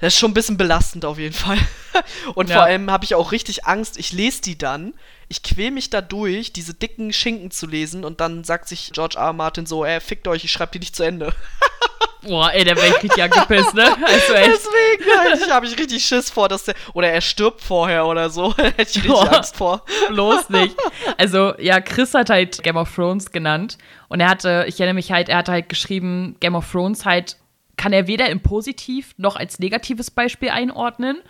Das 0.00 0.14
ist 0.14 0.20
schon 0.20 0.30
ein 0.30 0.34
bisschen 0.34 0.56
belastend 0.56 1.04
auf 1.04 1.18
jeden 1.18 1.34
Fall. 1.34 1.58
Und 2.34 2.48
ja. 2.48 2.56
vor 2.56 2.64
allem 2.64 2.88
habe 2.88 3.04
ich 3.04 3.16
auch 3.16 3.32
richtig 3.32 3.66
Angst, 3.66 3.98
ich 3.98 4.12
lese 4.12 4.40
die 4.42 4.56
dann, 4.56 4.94
ich 5.28 5.42
quäl 5.42 5.72
mich 5.72 5.90
da 5.90 6.00
durch, 6.00 6.52
diese 6.52 6.72
dicken 6.72 7.12
Schinken 7.12 7.50
zu 7.50 7.66
lesen 7.66 8.04
und 8.04 8.20
dann 8.20 8.44
sagt 8.44 8.68
sich 8.68 8.92
George 8.92 9.16
R. 9.18 9.26
R. 9.26 9.32
Martin 9.32 9.66
so, 9.66 9.84
ey, 9.84 10.00
fickt 10.00 10.28
euch, 10.28 10.44
ich 10.44 10.52
schreibe 10.52 10.72
die 10.72 10.78
nicht 10.78 10.94
zu 10.94 11.02
Ende. 11.02 11.34
Boah, 12.22 12.50
ey, 12.52 12.64
der 12.64 12.76
wäre 12.76 12.88
ich 12.88 13.02
richtig 13.02 13.22
angepisst, 13.22 13.74
ne? 13.74 13.84
Also 14.04 14.32
echt. 14.34 14.48
Deswegen 14.48 15.44
ich, 15.44 15.50
habe 15.50 15.66
ich 15.66 15.78
richtig 15.78 16.04
Schiss 16.04 16.30
vor, 16.30 16.48
dass 16.48 16.64
der. 16.64 16.74
Oder 16.94 17.10
er 17.10 17.20
stirbt 17.20 17.60
vorher 17.60 18.06
oder 18.06 18.30
so. 18.30 18.56
Hätte 18.56 18.82
ich 18.82 18.96
richtig 18.96 19.08
Boah, 19.08 19.36
Angst 19.36 19.56
vor. 19.56 19.84
Bloß 20.08 20.50
nicht. 20.50 20.76
Also, 21.16 21.54
ja, 21.58 21.80
Chris 21.80 22.14
hat 22.14 22.30
halt 22.30 22.62
Game 22.62 22.76
of 22.76 22.94
Thrones 22.94 23.32
genannt. 23.32 23.78
Und 24.08 24.20
er 24.20 24.28
hatte, 24.28 24.64
ich 24.68 24.78
erinnere 24.78 24.94
mich 24.94 25.10
halt, 25.10 25.28
er 25.28 25.38
hatte 25.38 25.52
halt 25.52 25.68
geschrieben, 25.68 26.36
Game 26.40 26.54
of 26.54 26.70
Thrones 26.70 27.04
halt 27.04 27.36
kann 27.76 27.92
er 27.92 28.06
weder 28.06 28.28
im 28.28 28.40
Positiv 28.40 29.14
noch 29.16 29.36
als 29.36 29.58
negatives 29.58 30.10
Beispiel 30.10 30.50
einordnen, 30.50 31.22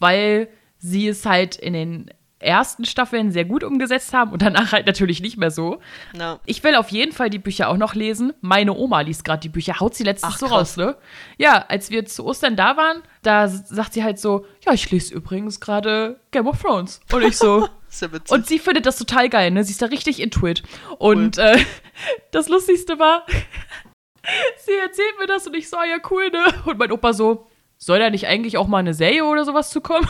weil 0.00 0.48
sie 0.78 1.08
es 1.08 1.24
halt 1.24 1.56
in 1.56 1.72
den 1.72 2.10
ersten 2.42 2.84
Staffeln 2.84 3.32
sehr 3.32 3.44
gut 3.44 3.64
umgesetzt 3.64 4.12
haben 4.12 4.32
und 4.32 4.42
danach 4.42 4.72
halt 4.72 4.86
natürlich 4.86 5.20
nicht 5.20 5.36
mehr 5.36 5.50
so. 5.50 5.80
No. 6.16 6.38
Ich 6.46 6.62
will 6.64 6.74
auf 6.74 6.88
jeden 6.88 7.12
Fall 7.12 7.30
die 7.30 7.38
Bücher 7.38 7.68
auch 7.68 7.76
noch 7.76 7.94
lesen. 7.94 8.32
Meine 8.40 8.74
Oma 8.74 9.00
liest 9.00 9.24
gerade 9.24 9.40
die 9.40 9.48
Bücher, 9.48 9.80
haut 9.80 9.94
sie 9.94 10.04
letztens 10.04 10.34
Ach, 10.34 10.38
so 10.38 10.46
raus, 10.46 10.76
ne? 10.76 10.96
Ja, 11.38 11.64
als 11.68 11.90
wir 11.90 12.04
zu 12.06 12.24
Ostern 12.24 12.56
da 12.56 12.76
waren, 12.76 13.02
da 13.22 13.48
sagt 13.48 13.94
sie 13.94 14.04
halt 14.04 14.18
so, 14.18 14.46
ja, 14.64 14.72
ich 14.72 14.90
lese 14.90 15.14
übrigens 15.14 15.60
gerade 15.60 16.20
Game 16.30 16.46
of 16.46 16.60
Thrones. 16.60 17.00
Und 17.12 17.22
ich 17.22 17.36
so, 17.36 17.68
und 18.30 18.46
sie 18.46 18.58
findet 18.58 18.86
das 18.86 18.96
total 18.96 19.28
geil, 19.28 19.50
ne? 19.50 19.64
Sie 19.64 19.72
ist 19.72 19.82
da 19.82 19.86
richtig 19.86 20.20
intuit. 20.20 20.62
Und 20.98 21.38
cool. 21.38 21.44
äh, 21.44 21.64
das 22.30 22.48
Lustigste 22.48 22.98
war, 22.98 23.26
sie 24.64 24.72
erzählt 24.82 25.18
mir 25.18 25.26
das 25.26 25.46
und 25.46 25.54
ich 25.54 25.68
so, 25.68 25.76
ah, 25.76 25.84
ja, 25.84 25.98
cool, 26.10 26.30
ne? 26.30 26.44
Und 26.66 26.78
mein 26.78 26.92
Opa 26.92 27.12
so, 27.12 27.46
soll 27.78 27.98
da 27.98 28.10
nicht 28.10 28.26
eigentlich 28.26 28.56
auch 28.58 28.68
mal 28.68 28.78
eine 28.78 28.94
Serie 28.94 29.24
oder 29.24 29.44
sowas 29.44 29.70
zu 29.70 29.80
kommen? 29.80 30.08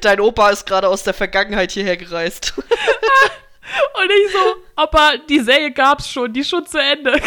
Dein 0.00 0.20
Opa 0.20 0.50
ist 0.50 0.66
gerade 0.66 0.88
aus 0.88 1.02
der 1.02 1.14
Vergangenheit 1.14 1.72
hierher 1.72 1.96
gereist. 1.96 2.54
Und 2.58 4.10
ich 4.10 4.32
so, 4.32 4.82
Opa, 4.82 5.14
die 5.28 5.40
Serie 5.40 5.72
gab's 5.72 6.08
schon, 6.10 6.32
die 6.32 6.40
ist 6.40 6.50
schon 6.50 6.66
zu 6.66 6.78
Ende. 6.78 7.20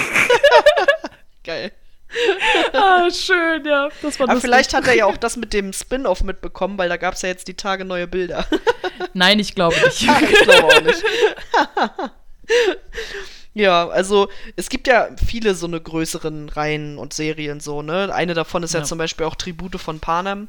Geil. 1.43 1.71
ah, 2.73 3.09
schön, 3.11 3.65
ja. 3.65 3.89
Das 4.01 4.19
war 4.19 4.29
Aber 4.29 4.39
vielleicht 4.39 4.73
hat 4.73 4.87
er 4.87 4.93
ja 4.93 5.05
auch 5.05 5.17
das 5.17 5.35
mit 5.35 5.53
dem 5.53 5.73
Spin-off 5.73 6.23
mitbekommen, 6.23 6.77
weil 6.77 6.89
da 6.89 6.97
gab 6.97 7.15
es 7.15 7.21
ja 7.21 7.29
jetzt 7.29 7.47
die 7.47 7.55
Tage 7.55 7.83
neue 7.83 8.07
Bilder. 8.07 8.45
Nein, 9.13 9.39
ich 9.39 9.55
glaube 9.55 9.75
nicht. 9.75 10.01
Ich 10.31 10.39
glaube 10.41 10.67
auch 10.67 10.81
nicht. 10.81 11.03
Ja, 13.57 13.87
also 13.89 14.29
es 14.55 14.69
gibt 14.69 14.87
ja 14.87 15.09
viele 15.25 15.55
so 15.55 15.65
eine 15.65 15.81
größeren 15.81 16.49
Reihen 16.49 16.99
und 16.99 17.13
Serien 17.13 17.59
so, 17.59 17.81
ne? 17.81 18.13
Eine 18.13 18.35
davon 18.35 18.61
ist 18.61 18.75
ja, 18.75 18.81
ja 18.81 18.85
zum 18.85 18.99
Beispiel 18.99 19.25
auch 19.25 19.33
Tribute 19.33 19.81
von 19.81 19.99
Panem. 19.99 20.47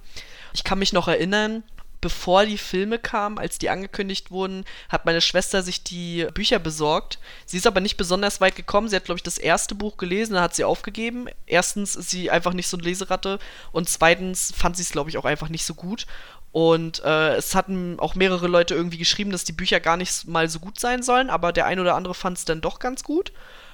Ich 0.52 0.62
kann 0.62 0.78
mich 0.78 0.92
noch 0.92 1.08
erinnern, 1.08 1.62
bevor 2.02 2.44
die 2.44 2.58
Filme 2.58 2.98
kamen, 2.98 3.38
als 3.38 3.56
die 3.56 3.70
angekündigt 3.70 4.30
wurden, 4.30 4.66
hat 4.90 5.06
meine 5.06 5.22
Schwester 5.22 5.62
sich 5.62 5.82
die 5.82 6.26
Bücher 6.34 6.58
besorgt. 6.58 7.18
Sie 7.46 7.56
ist 7.56 7.66
aber 7.66 7.80
nicht 7.80 7.96
besonders 7.96 8.42
weit 8.42 8.56
gekommen. 8.56 8.88
Sie 8.88 8.96
hat, 8.96 9.06
glaube 9.06 9.18
ich, 9.18 9.22
das 9.22 9.38
erste 9.38 9.74
Buch 9.74 9.96
gelesen, 9.96 10.34
dann 10.34 10.42
hat 10.42 10.54
sie 10.54 10.64
aufgegeben. 10.64 11.28
Erstens 11.46 11.96
ist 11.96 12.10
sie 12.10 12.30
einfach 12.30 12.52
nicht 12.52 12.68
so 12.68 12.76
eine 12.76 12.84
Leseratte 12.84 13.38
und 13.72 13.88
zweitens 13.88 14.52
fand 14.54 14.76
sie 14.76 14.82
es, 14.82 14.92
glaube 14.92 15.08
ich, 15.08 15.16
auch 15.16 15.24
einfach 15.24 15.48
nicht 15.48 15.64
so 15.64 15.74
gut. 15.74 16.06
Und 16.52 17.02
äh, 17.04 17.34
es 17.34 17.54
hatten 17.54 18.00
auch 18.00 18.14
mehrere 18.14 18.48
Leute 18.48 18.74
irgendwie 18.74 18.98
geschrieben, 18.98 19.30
dass 19.30 19.44
die 19.44 19.52
Bücher 19.52 19.80
gar 19.80 19.96
nicht 19.96 20.26
mal 20.26 20.48
so 20.48 20.60
gut 20.60 20.80
sein 20.80 21.02
sollen, 21.02 21.30
aber 21.30 21.52
der 21.52 21.66
ein 21.66 21.78
oder 21.78 21.94
andere 21.94 22.14
fand 22.14 22.38
es 22.38 22.44
dann 22.44 22.60
doch 22.60 22.78
ganz 22.78 23.04
gut. 23.04 23.32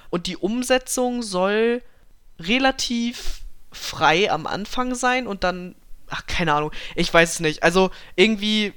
Und 0.09 0.27
die 0.27 0.37
Umsetzung 0.37 1.23
soll 1.23 1.81
relativ 2.39 3.41
frei 3.71 4.31
am 4.31 4.47
Anfang 4.47 4.95
sein 4.95 5.27
und 5.27 5.43
dann, 5.43 5.75
ach, 6.09 6.25
keine 6.27 6.53
Ahnung, 6.53 6.71
ich 6.95 7.13
weiß 7.13 7.33
es 7.33 7.39
nicht. 7.39 7.63
Also 7.63 7.91
irgendwie 8.15 8.73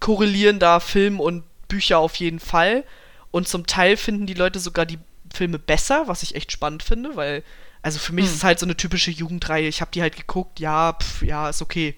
korrelieren 0.00 0.58
da 0.58 0.80
Film 0.80 1.20
und 1.20 1.44
Bücher 1.68 1.98
auf 1.98 2.16
jeden 2.16 2.40
Fall. 2.40 2.84
Und 3.30 3.48
zum 3.48 3.66
Teil 3.66 3.96
finden 3.96 4.26
die 4.26 4.34
Leute 4.34 4.58
sogar 4.58 4.86
die 4.86 4.98
Filme 5.32 5.58
besser, 5.58 6.08
was 6.08 6.22
ich 6.22 6.34
echt 6.34 6.50
spannend 6.52 6.82
finde, 6.82 7.16
weil, 7.16 7.42
also 7.88 8.00
für 8.00 8.12
mich 8.12 8.26
hm. 8.26 8.30
ist 8.32 8.36
es 8.36 8.44
halt 8.44 8.58
so 8.58 8.66
eine 8.66 8.76
typische 8.76 9.10
Jugendreihe. 9.10 9.66
Ich 9.66 9.80
habe 9.80 9.90
die 9.90 10.02
halt 10.02 10.14
geguckt, 10.14 10.60
ja, 10.60 10.92
pf, 10.92 11.22
ja, 11.22 11.48
ist 11.48 11.62
okay. 11.62 11.94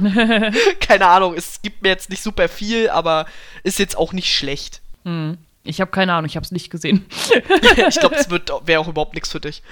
keine 0.80 1.06
Ahnung, 1.06 1.34
es 1.36 1.62
gibt 1.62 1.82
mir 1.82 1.90
jetzt 1.90 2.10
nicht 2.10 2.20
super 2.20 2.48
viel, 2.48 2.90
aber 2.90 3.26
ist 3.62 3.78
jetzt 3.78 3.96
auch 3.96 4.12
nicht 4.12 4.34
schlecht. 4.34 4.80
Hm. 5.04 5.38
Ich 5.62 5.80
habe 5.80 5.92
keine 5.92 6.14
Ahnung, 6.14 6.28
ich 6.28 6.34
habe 6.34 6.42
es 6.42 6.50
nicht 6.50 6.68
gesehen. 6.68 7.06
ich 7.88 8.00
glaube, 8.00 8.16
es 8.16 8.28
wäre 8.28 8.80
auch 8.80 8.88
überhaupt 8.88 9.14
nichts 9.14 9.30
für 9.30 9.38
dich. 9.38 9.62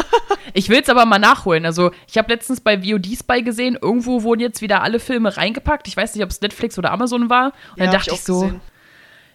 ich 0.54 0.70
will 0.70 0.80
es 0.80 0.88
aber 0.88 1.04
mal 1.04 1.18
nachholen. 1.18 1.66
Also, 1.66 1.90
ich 2.08 2.16
habe 2.16 2.32
letztens 2.32 2.62
bei 2.62 2.78
VOD 2.78 3.18
Spy 3.18 3.42
gesehen, 3.42 3.76
irgendwo 3.78 4.22
wurden 4.22 4.40
jetzt 4.40 4.62
wieder 4.62 4.82
alle 4.82 4.98
Filme 4.98 5.36
reingepackt. 5.36 5.88
Ich 5.88 5.96
weiß 5.98 6.14
nicht, 6.14 6.24
ob 6.24 6.30
es 6.30 6.40
Netflix 6.40 6.78
oder 6.78 6.90
Amazon 6.90 7.28
war. 7.28 7.52
Und 7.72 7.80
ja, 7.80 7.84
dann 7.84 7.92
dachte 7.92 8.12
ich, 8.12 8.16
ich 8.16 8.24
so, 8.24 8.40
gesehen. 8.40 8.60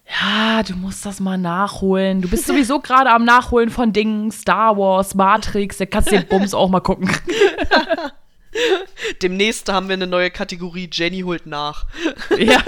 Ja, 0.09 0.63
du 0.63 0.75
musst 0.75 1.05
das 1.05 1.19
mal 1.19 1.37
nachholen. 1.37 2.21
Du 2.21 2.29
bist 2.29 2.47
sowieso 2.47 2.79
gerade 2.79 3.11
am 3.11 3.25
Nachholen 3.25 3.69
von 3.69 3.93
Dingen, 3.93 4.31
Star 4.31 4.77
Wars, 4.77 5.15
Matrix, 5.15 5.77
da 5.77 5.85
kannst 5.85 6.11
du 6.11 6.17
den 6.17 6.27
Bums 6.27 6.53
auch 6.53 6.69
mal 6.69 6.79
gucken. 6.79 7.11
Demnächst 9.21 9.71
haben 9.71 9.89
wir 9.89 9.93
eine 9.93 10.07
neue 10.07 10.31
Kategorie, 10.31 10.89
Jenny 10.91 11.21
holt 11.21 11.45
nach. 11.45 11.85
Ja. 12.37 12.63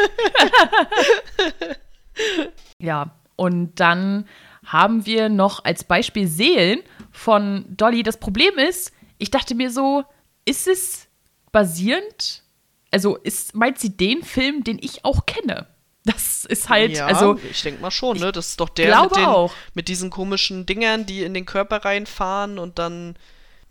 ja, 2.78 3.12
und 3.36 3.80
dann 3.80 4.28
haben 4.66 5.06
wir 5.06 5.30
noch 5.30 5.64
als 5.64 5.84
Beispiel 5.84 6.28
Seelen 6.28 6.82
von 7.12 7.66
Dolly. 7.70 8.04
Das 8.04 8.18
Problem 8.18 8.58
ist, 8.58 8.92
ich 9.18 9.32
dachte 9.32 9.56
mir 9.56 9.72
so, 9.72 10.04
ist 10.46 10.68
es 10.68 11.08
basierend? 11.52 12.44
Also 12.92 13.16
ist, 13.16 13.56
meint 13.56 13.80
sie 13.80 13.96
den 13.96 14.24
Film, 14.24 14.64
den 14.64 14.78
ich 14.82 15.06
auch 15.06 15.26
kenne? 15.26 15.68
Das 16.04 16.46
ist 16.46 16.70
halt, 16.70 16.98
ja, 16.98 17.06
also. 17.06 17.40
Ich 17.50 17.62
denke 17.62 17.82
mal 17.82 17.92
schon, 17.92 18.18
ne? 18.18 18.32
Das 18.32 18.48
ist 18.48 18.60
doch 18.60 18.70
der 18.70 19.04
mit, 19.04 19.16
den, 19.16 19.50
mit, 19.76 19.88
diesen 19.88 20.10
komischen 20.10 20.66
Dingern, 20.66 21.06
die 21.06 21.24
in 21.24 21.34
den 21.34 21.46
Körper 21.46 21.86
reinfahren 21.86 22.58
und 22.58 22.80
dann. 22.80 23.16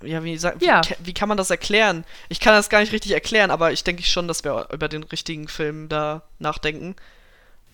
Ja, 0.03 0.25
wie, 0.25 0.41
wie, 0.41 0.65
ja. 0.65 0.81
wie 1.01 1.13
kann 1.13 1.29
man 1.29 1.37
das 1.37 1.51
erklären? 1.51 2.05
Ich 2.31 2.41
kann 2.41 2.55
das 2.55 2.71
gar 2.71 2.81
nicht 2.81 2.93
richtig 2.93 3.13
erklären, 3.13 3.51
aber 3.51 3.73
ich 3.73 3.85
denke 3.85 4.03
schon, 4.03 4.29
dass 4.29 4.45
wir 4.45 4.69
über 4.73 4.89
den 4.89 5.03
richtigen 5.03 5.47
Film 5.47 5.91
da 5.91 6.23
nachdenken. 6.39 6.97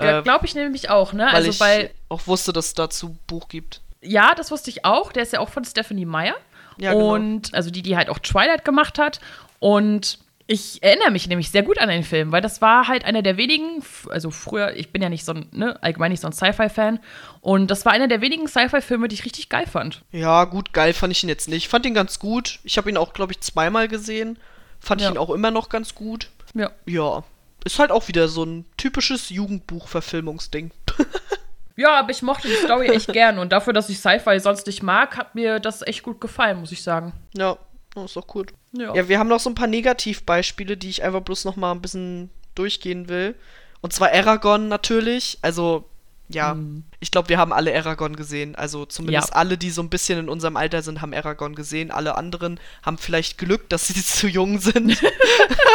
Ja, 0.01 0.19
äh, 0.19 0.23
glaube 0.23 0.47
ich 0.47 0.55
nämlich 0.55 0.91
auch, 0.91 1.12
ne? 1.12 1.27
Weil 1.27 1.35
also, 1.35 1.51
ich 1.51 1.61
weil, 1.61 1.91
auch 2.09 2.27
wusste, 2.27 2.53
dass 2.53 2.66
es 2.66 2.74
dazu 2.74 3.16
Buch 3.27 3.49
gibt. 3.49 3.81
Ja, 4.01 4.35
das 4.35 4.51
wusste 4.51 4.70
ich 4.70 4.85
auch. 4.85 5.12
Der 5.12 5.23
ist 5.23 5.33
ja 5.33 5.41
auch 5.41 5.51
von 5.51 5.65
Stephanie 5.65 6.05
Meyer. 6.05 6.35
Ja, 6.78 6.93
genau. 6.93 7.15
Und 7.15 7.55
also 7.55 7.70
die, 7.70 7.83
die 7.83 7.97
halt 7.97 8.09
auch 8.09 8.19
Twilight 8.19 8.65
gemacht 8.65 8.99
hat. 8.99 9.20
Und 9.59 10.19
ich 10.48 10.82
erinnere 10.82 11.10
mich 11.10 11.27
nämlich 11.28 11.51
sehr 11.51 11.62
gut 11.62 11.78
an 11.78 11.89
den 11.89 12.05
Film, 12.05 12.31
weil 12.31 12.40
das 12.40 12.62
war 12.62 12.86
halt 12.86 13.05
einer 13.05 13.23
der 13.23 13.36
wenigen, 13.36 13.82
also 14.10 14.31
früher, 14.31 14.77
ich 14.77 14.93
bin 14.93 15.02
ja 15.02 15.09
nicht 15.09 15.24
so 15.24 15.32
ein, 15.32 15.48
ne, 15.51 15.82
allgemein 15.82 16.12
nicht 16.12 16.20
so 16.20 16.28
ein 16.28 16.32
Sci-Fi-Fan. 16.32 17.01
Und 17.40 17.68
das 17.68 17.85
war 17.85 17.93
einer 17.93 18.06
der 18.06 18.20
wenigen 18.20 18.47
Sci-Fi-Filme, 18.47 19.09
die 19.09 19.14
ich 19.14 19.24
richtig 19.24 19.48
geil 19.48 19.66
fand. 19.66 20.02
Ja, 20.12 20.44
gut, 20.44 20.73
geil 20.73 20.93
fand 20.93 21.12
ich 21.12 21.23
ihn 21.24 21.28
jetzt 21.28 21.48
nicht. 21.48 21.64
Ich 21.64 21.68
fand 21.68 21.85
ihn 21.85 21.94
ganz 21.94 22.20
gut. 22.20 22.60
Ich 22.62 22.78
habe 22.78 22.89
ihn 22.89 22.97
auch, 22.97 23.12
glaube 23.12 23.32
ich, 23.32 23.40
zweimal 23.40 23.89
gesehen. 23.89 24.39
Fand 24.78 25.01
ja. 25.01 25.09
ich 25.09 25.14
ihn 25.14 25.18
auch 25.18 25.31
immer 25.31 25.51
noch 25.51 25.68
ganz 25.68 25.97
gut. 25.97 26.28
Ja. 26.55 26.70
Ja, 26.86 27.24
ist 27.64 27.81
halt 27.81 27.90
auch 27.90 28.06
wieder 28.06 28.28
so 28.28 28.44
ein 28.44 28.64
typisches 28.77 29.31
Jugendbuch-Verfilmungsding. 29.31 30.70
ja, 31.77 31.98
aber 31.98 32.10
ich 32.10 32.23
mochte 32.23 32.47
die 32.47 32.55
Story 32.55 32.86
echt 32.86 33.12
gern 33.12 33.40
und 33.40 33.51
dafür, 33.51 33.73
dass 33.73 33.89
ich 33.89 33.98
Sci-Fi 33.98 34.39
sonst 34.39 34.68
nicht 34.68 34.85
mag, 34.85 35.16
hat 35.16 35.35
mir 35.35 35.59
das 35.59 35.82
echt 35.82 36.05
gut 36.05 36.20
gefallen, 36.20 36.60
muss 36.60 36.70
ich 36.70 36.85
sagen. 36.85 37.12
Ja, 37.36 37.59
das 37.94 38.05
ist 38.05 38.16
doch 38.16 38.28
gut. 38.28 38.52
Ja. 38.78 38.94
ja, 38.94 39.09
wir 39.09 39.19
haben 39.19 39.28
noch 39.28 39.40
so 39.40 39.51
ein 39.51 39.55
paar 39.55 39.66
Negativbeispiele, 39.66 40.77
die 40.77 40.90
ich 40.90 41.03
einfach 41.03 41.20
bloß 41.20 41.44
noch 41.44 41.57
mal 41.57 41.73
ein 41.73 41.81
bisschen 41.81 42.31
durchgehen 42.55 43.09
will. 43.09 43.35
Und 43.81 43.93
zwar 43.93 44.12
Aragon 44.12 44.69
natürlich. 44.69 45.39
Also 45.43 45.89
ja, 46.28 46.55
mhm. 46.55 46.82
ich 46.98 47.11
glaube, 47.12 47.28
wir 47.28 47.39
haben 47.39 47.53
alle 47.53 47.74
Aragon 47.77 48.16
gesehen. 48.16 48.57
Also 48.57 48.85
zumindest 48.85 49.28
ja. 49.31 49.35
alle, 49.36 49.57
die 49.57 49.70
so 49.70 49.82
ein 49.82 49.90
bisschen 49.90 50.19
in 50.19 50.28
unserem 50.28 50.57
Alter 50.57 50.82
sind, 50.82 51.01
haben 51.01 51.15
Aragon 51.15 51.55
gesehen. 51.55 51.90
Alle 51.90 52.16
anderen 52.16 52.59
haben 52.82 52.98
vielleicht 52.98 53.39
Glück, 53.39 53.69
dass 53.69 53.86
sie 53.86 53.94
zu 54.05 54.27
jung 54.27 54.59
sind. 54.59 55.01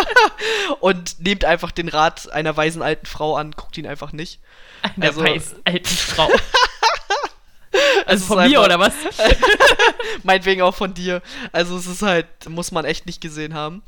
und 0.81 1.19
nehmt 1.19 1.45
einfach 1.45 1.71
den 1.71 1.87
Rat 1.87 2.31
einer 2.31 2.55
weisen 2.55 2.81
alten 2.81 3.05
Frau 3.05 3.35
an, 3.35 3.51
guckt 3.51 3.77
ihn 3.77 3.87
einfach 3.87 4.11
nicht. 4.11 4.39
Einer 4.81 5.07
also, 5.07 5.23
weisen 5.23 5.59
alten 5.63 5.85
Frau. 5.85 6.29
also 8.05 8.25
von 8.25 8.47
mir 8.47 8.61
oder 8.61 8.79
was? 8.79 8.93
meinetwegen 10.23 10.61
auch 10.61 10.75
von 10.75 10.93
dir. 10.93 11.21
Also 11.51 11.77
es 11.77 11.87
ist 11.87 12.01
halt, 12.01 12.27
muss 12.49 12.71
man 12.71 12.85
echt 12.85 13.05
nicht 13.05 13.21
gesehen 13.21 13.53
haben. 13.53 13.83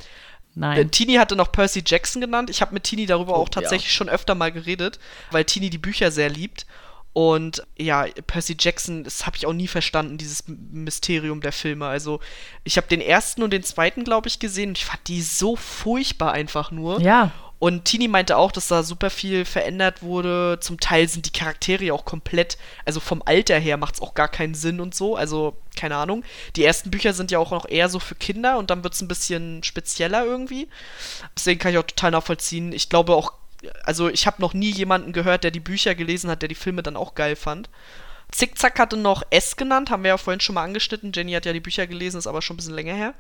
Nein. 0.55 0.77
Äh, 0.77 0.85
Tini 0.85 1.15
hatte 1.15 1.35
noch 1.35 1.51
Percy 1.51 1.83
Jackson 1.85 2.21
genannt. 2.21 2.49
Ich 2.49 2.61
habe 2.61 2.73
mit 2.73 2.83
Tini 2.83 3.05
darüber 3.05 3.37
oh, 3.37 3.41
auch 3.41 3.49
tatsächlich 3.49 3.91
ja. 3.91 3.97
schon 3.97 4.09
öfter 4.09 4.35
mal 4.35 4.51
geredet, 4.51 4.99
weil 5.31 5.45
Tini 5.45 5.69
die 5.69 5.77
Bücher 5.77 6.11
sehr 6.11 6.29
liebt. 6.29 6.65
Und 7.13 7.63
ja, 7.77 8.07
Percy 8.25 8.55
Jackson, 8.59 9.03
das 9.03 9.27
habe 9.27 9.37
ich 9.37 9.45
auch 9.45 9.53
nie 9.53 9.67
verstanden, 9.67 10.17
dieses 10.17 10.45
Mysterium 10.47 11.41
der 11.41 11.51
Filme. 11.51 11.85
Also, 11.85 12.19
ich 12.63 12.77
habe 12.77 12.87
den 12.87 13.01
ersten 13.01 13.43
und 13.43 13.51
den 13.51 13.61
zweiten, 13.61 14.03
glaube 14.03 14.27
ich, 14.27 14.39
gesehen 14.39 14.69
und 14.69 14.79
ich 14.79 14.85
fand 14.85 15.07
die 15.07 15.21
so 15.21 15.55
furchtbar 15.55 16.31
einfach 16.31 16.71
nur. 16.71 16.99
Ja. 17.01 17.31
Und 17.59 17.85
Tini 17.85 18.09
meinte 18.09 18.35
auch, 18.35 18.51
dass 18.51 18.67
da 18.67 18.83
super 18.83 19.09
viel 19.09 19.45
verändert 19.45 20.01
wurde. 20.01 20.59
Zum 20.59 20.79
Teil 20.79 21.07
sind 21.07 21.25
die 21.25 21.31
Charaktere 21.31 21.93
auch 21.93 22.03
komplett, 22.03 22.57
also 22.83 22.99
vom 22.99 23.21
Alter 23.25 23.57
her 23.57 23.77
macht 23.77 23.95
es 23.95 24.01
auch 24.01 24.13
gar 24.13 24.27
keinen 24.27 24.53
Sinn 24.53 24.81
und 24.81 24.93
so. 24.93 25.15
Also, 25.15 25.55
keine 25.75 25.95
Ahnung. 25.95 26.23
Die 26.57 26.65
ersten 26.65 26.91
Bücher 26.91 27.13
sind 27.13 27.31
ja 27.31 27.39
auch 27.39 27.51
noch 27.51 27.67
eher 27.67 27.87
so 27.87 27.99
für 27.99 28.15
Kinder 28.15 28.57
und 28.57 28.69
dann 28.69 28.83
wird 28.83 28.93
es 28.93 29.01
ein 29.01 29.07
bisschen 29.07 29.63
spezieller 29.63 30.25
irgendwie. 30.25 30.67
Deswegen 31.37 31.59
kann 31.59 31.71
ich 31.71 31.77
auch 31.77 31.87
total 31.87 32.11
nachvollziehen. 32.11 32.73
Ich 32.73 32.89
glaube 32.89 33.15
auch, 33.15 33.33
also 33.83 34.09
ich 34.09 34.27
habe 34.27 34.41
noch 34.41 34.53
nie 34.53 34.71
jemanden 34.71 35.13
gehört, 35.13 35.45
der 35.45 35.51
die 35.51 35.59
Bücher 35.59 35.95
gelesen 35.95 36.29
hat, 36.29 36.41
der 36.41 36.49
die 36.49 36.55
Filme 36.55 36.83
dann 36.83 36.97
auch 36.97 37.15
geil 37.15 37.35
fand. 37.35 37.69
Zickzack 38.33 38.79
hatte 38.79 38.97
noch 38.97 39.23
S 39.29 39.55
genannt, 39.55 39.91
haben 39.91 40.03
wir 40.03 40.09
ja 40.09 40.17
vorhin 40.17 40.39
schon 40.39 40.55
mal 40.55 40.63
angeschnitten. 40.63 41.11
Jenny 41.13 41.33
hat 41.33 41.45
ja 41.45 41.53
die 41.53 41.59
Bücher 41.59 41.85
gelesen, 41.85 42.17
ist 42.17 42.27
aber 42.27 42.41
schon 42.41 42.55
ein 42.55 42.57
bisschen 42.57 42.73
länger 42.73 42.95
her. 42.95 43.13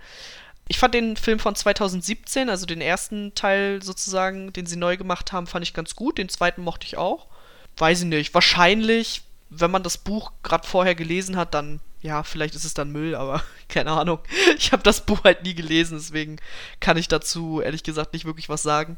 Ich 0.73 0.79
fand 0.79 0.95
den 0.95 1.17
Film 1.17 1.37
von 1.37 1.53
2017, 1.53 2.49
also 2.49 2.65
den 2.65 2.81
ersten 2.81 3.35
Teil 3.35 3.83
sozusagen, 3.83 4.51
den 4.53 4.65
sie 4.65 4.75
neu 4.75 4.97
gemacht 4.97 5.31
haben, 5.31 5.45
fand 5.45 5.63
ich 5.63 5.75
ganz 5.75 5.95
gut. 5.95 6.17
Den 6.17 6.29
zweiten 6.29 6.63
mochte 6.63 6.87
ich 6.87 6.97
auch. 6.97 7.27
Weiß 7.77 7.99
ich 7.99 8.07
nicht. 8.07 8.33
Wahrscheinlich, 8.33 9.21
wenn 9.51 9.69
man 9.69 9.83
das 9.83 9.99
Buch 9.99 10.31
gerade 10.41 10.67
vorher 10.67 10.95
gelesen 10.95 11.37
hat, 11.37 11.53
dann, 11.53 11.79
ja, 12.01 12.23
vielleicht 12.23 12.55
ist 12.55 12.65
es 12.65 12.73
dann 12.73 12.89
Müll, 12.91 13.13
aber 13.13 13.43
keine 13.69 13.91
Ahnung. 13.91 14.17
Ich 14.57 14.71
habe 14.71 14.81
das 14.81 15.01
Buch 15.01 15.23
halt 15.23 15.43
nie 15.43 15.53
gelesen, 15.53 15.99
deswegen 15.99 16.37
kann 16.79 16.97
ich 16.97 17.07
dazu 17.07 17.61
ehrlich 17.61 17.83
gesagt 17.83 18.13
nicht 18.13 18.25
wirklich 18.25 18.49
was 18.49 18.63
sagen. 18.63 18.97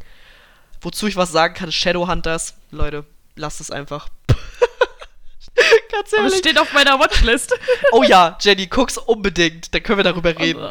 Wozu 0.79 1.07
ich 1.07 1.17
was 1.17 1.33
sagen 1.33 1.55
kann, 1.55 1.67
ist 1.67 1.75
Shadowhunters. 1.75 2.53
Leute, 2.71 3.03
lasst 3.35 3.59
es 3.59 3.69
einfach. 3.69 4.07
Ganz 5.91 6.13
ehrlich. 6.13 6.31
Das 6.31 6.39
steht 6.39 6.57
auf 6.57 6.71
meiner 6.71 6.99
Watchlist. 7.01 7.53
Oh 7.91 8.03
ja, 8.03 8.37
Jenny, 8.39 8.67
guck's 8.67 8.97
unbedingt. 8.97 9.73
Dann 9.73 9.83
können 9.83 9.99
wir 9.99 10.03
darüber 10.03 10.37
reden. 10.39 10.65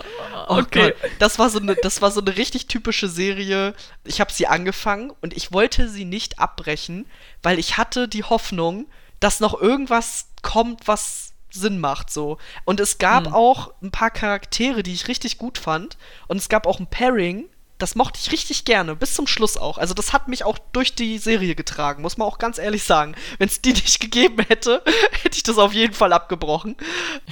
Oh 0.49 0.59
okay. 0.59 0.95
Gott. 1.01 1.11
Das 1.19 1.39
war, 1.39 1.51
so 1.51 1.59
eine, 1.59 1.75
das 1.77 2.03
war 2.03 2.11
so 2.11 2.21
eine 2.21 2.37
richtig 2.37 2.67
typische 2.67 3.09
Serie. 3.09 3.75
Ich 4.05 4.21
habe 4.21 4.33
sie 4.33 4.47
angefangen 4.47 5.13
und 5.21 5.35
ich 5.35 5.53
wollte 5.53 5.89
sie 5.89 6.05
nicht 6.05 6.39
abbrechen, 6.39 7.07
weil 7.43 7.59
ich 7.59 7.77
hatte 7.77 8.09
die 8.09 8.25
Hoffnung, 8.25 8.87
dass 9.21 9.41
noch 9.41 9.61
irgendwas 9.61 10.29
kommt, 10.43 10.87
was 10.87 11.33
Sinn 11.51 11.79
macht 11.79 12.11
so. 12.11 12.39
Und 12.65 12.81
es 12.81 12.99
gab 12.99 13.27
hm. 13.27 13.33
auch 13.33 13.73
ein 13.83 13.91
paar 13.91 14.11
Charaktere, 14.11 14.83
die 14.83 14.93
ich 14.93 15.09
richtig 15.09 15.39
gut 15.39 15.59
fand. 15.59 15.97
Und 16.27 16.37
es 16.37 16.49
gab 16.49 16.67
auch 16.67 16.81
ein 16.81 16.89
Pairing, 16.89 17.49
das 17.79 17.97
mochte 17.97 18.21
ich 18.23 18.31
richtig 18.31 18.65
gerne, 18.65 18.95
bis 18.95 19.15
zum 19.15 19.27
Schluss 19.27 19.57
auch. 19.57 19.79
Also 19.79 19.95
das 19.95 20.13
hat 20.13 20.29
mich 20.29 20.45
auch 20.45 20.59
durch 20.73 20.95
die 20.95 21.19
Serie 21.19 21.55
getragen, 21.55 22.03
muss 22.03 22.17
man 22.17 22.29
auch 22.29 22.39
ganz 22.39 22.59
ehrlich 22.59 22.85
sagen. 22.85 23.15
Wenn 23.39 23.49
es 23.49 23.61
die 23.61 23.73
nicht 23.75 24.01
gegeben 24.01 24.45
hätte, 24.49 24.83
hätte 25.23 25.37
ich 25.37 25.43
das 25.43 25.59
auf 25.59 25.73
jeden 25.73 25.95
Fall 25.95 26.13
abgebrochen. 26.13 26.77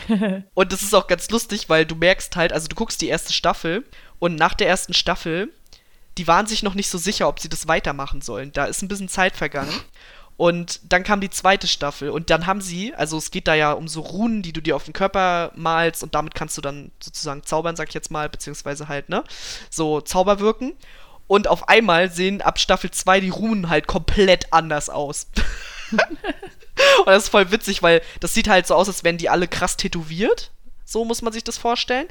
und 0.54 0.72
das 0.72 0.82
ist 0.82 0.94
auch 0.94 1.06
ganz 1.06 1.30
lustig, 1.30 1.68
weil 1.68 1.86
du 1.86 1.94
merkst 1.94 2.34
halt, 2.36 2.52
also 2.52 2.68
du 2.68 2.76
guckst 2.76 3.00
die 3.00 3.08
erste 3.08 3.32
Staffel 3.32 3.84
und 4.18 4.36
nach 4.36 4.54
der 4.54 4.68
ersten 4.68 4.94
Staffel, 4.94 5.52
die 6.18 6.26
waren 6.26 6.46
sich 6.46 6.62
noch 6.62 6.74
nicht 6.74 6.90
so 6.90 6.98
sicher, 6.98 7.28
ob 7.28 7.40
sie 7.40 7.48
das 7.48 7.68
weitermachen 7.68 8.20
sollen. 8.20 8.52
Da 8.52 8.66
ist 8.66 8.82
ein 8.82 8.88
bisschen 8.88 9.08
Zeit 9.08 9.36
vergangen. 9.36 9.72
Und 10.36 10.80
dann 10.92 11.04
kam 11.04 11.20
die 11.20 11.30
zweite 11.30 11.66
Staffel 11.66 12.10
und 12.10 12.30
dann 12.30 12.46
haben 12.46 12.60
sie, 12.60 12.94
also 12.94 13.18
es 13.18 13.30
geht 13.30 13.46
da 13.46 13.54
ja 13.54 13.72
um 13.72 13.86
so 13.86 14.00
Runen, 14.00 14.42
die 14.42 14.52
du 14.52 14.60
dir 14.60 14.74
auf 14.74 14.84
den 14.84 14.92
Körper 14.92 15.52
malst 15.54 16.02
und 16.02 16.14
damit 16.14 16.34
kannst 16.34 16.56
du 16.56 16.62
dann 16.62 16.90
sozusagen 17.00 17.44
zaubern, 17.44 17.76
sag 17.76 17.88
ich 17.88 17.94
jetzt 17.94 18.10
mal, 18.10 18.28
beziehungsweise 18.28 18.88
halt, 18.88 19.08
ne, 19.08 19.24
so 19.70 20.00
Zauber 20.00 20.40
wirken. 20.40 20.72
Und 21.28 21.48
auf 21.48 21.68
einmal 21.68 22.10
sehen 22.10 22.42
ab 22.42 22.58
Staffel 22.58 22.90
2 22.90 23.20
die 23.20 23.28
Runen 23.28 23.68
halt 23.68 23.86
komplett 23.86 24.52
anders 24.52 24.90
aus. 24.90 25.28
und 25.92 27.06
das 27.06 27.24
ist 27.24 27.28
voll 27.28 27.50
witzig, 27.50 27.82
weil 27.82 28.02
das 28.20 28.34
sieht 28.34 28.48
halt 28.48 28.66
so 28.66 28.74
aus, 28.74 28.88
als 28.88 29.04
wären 29.04 29.18
die 29.18 29.28
alle 29.28 29.48
krass 29.48 29.76
tätowiert 29.76 30.50
So 30.92 31.06
muss 31.06 31.22
man 31.22 31.32
sich 31.32 31.42
das 31.42 31.56
vorstellen. 31.56 32.06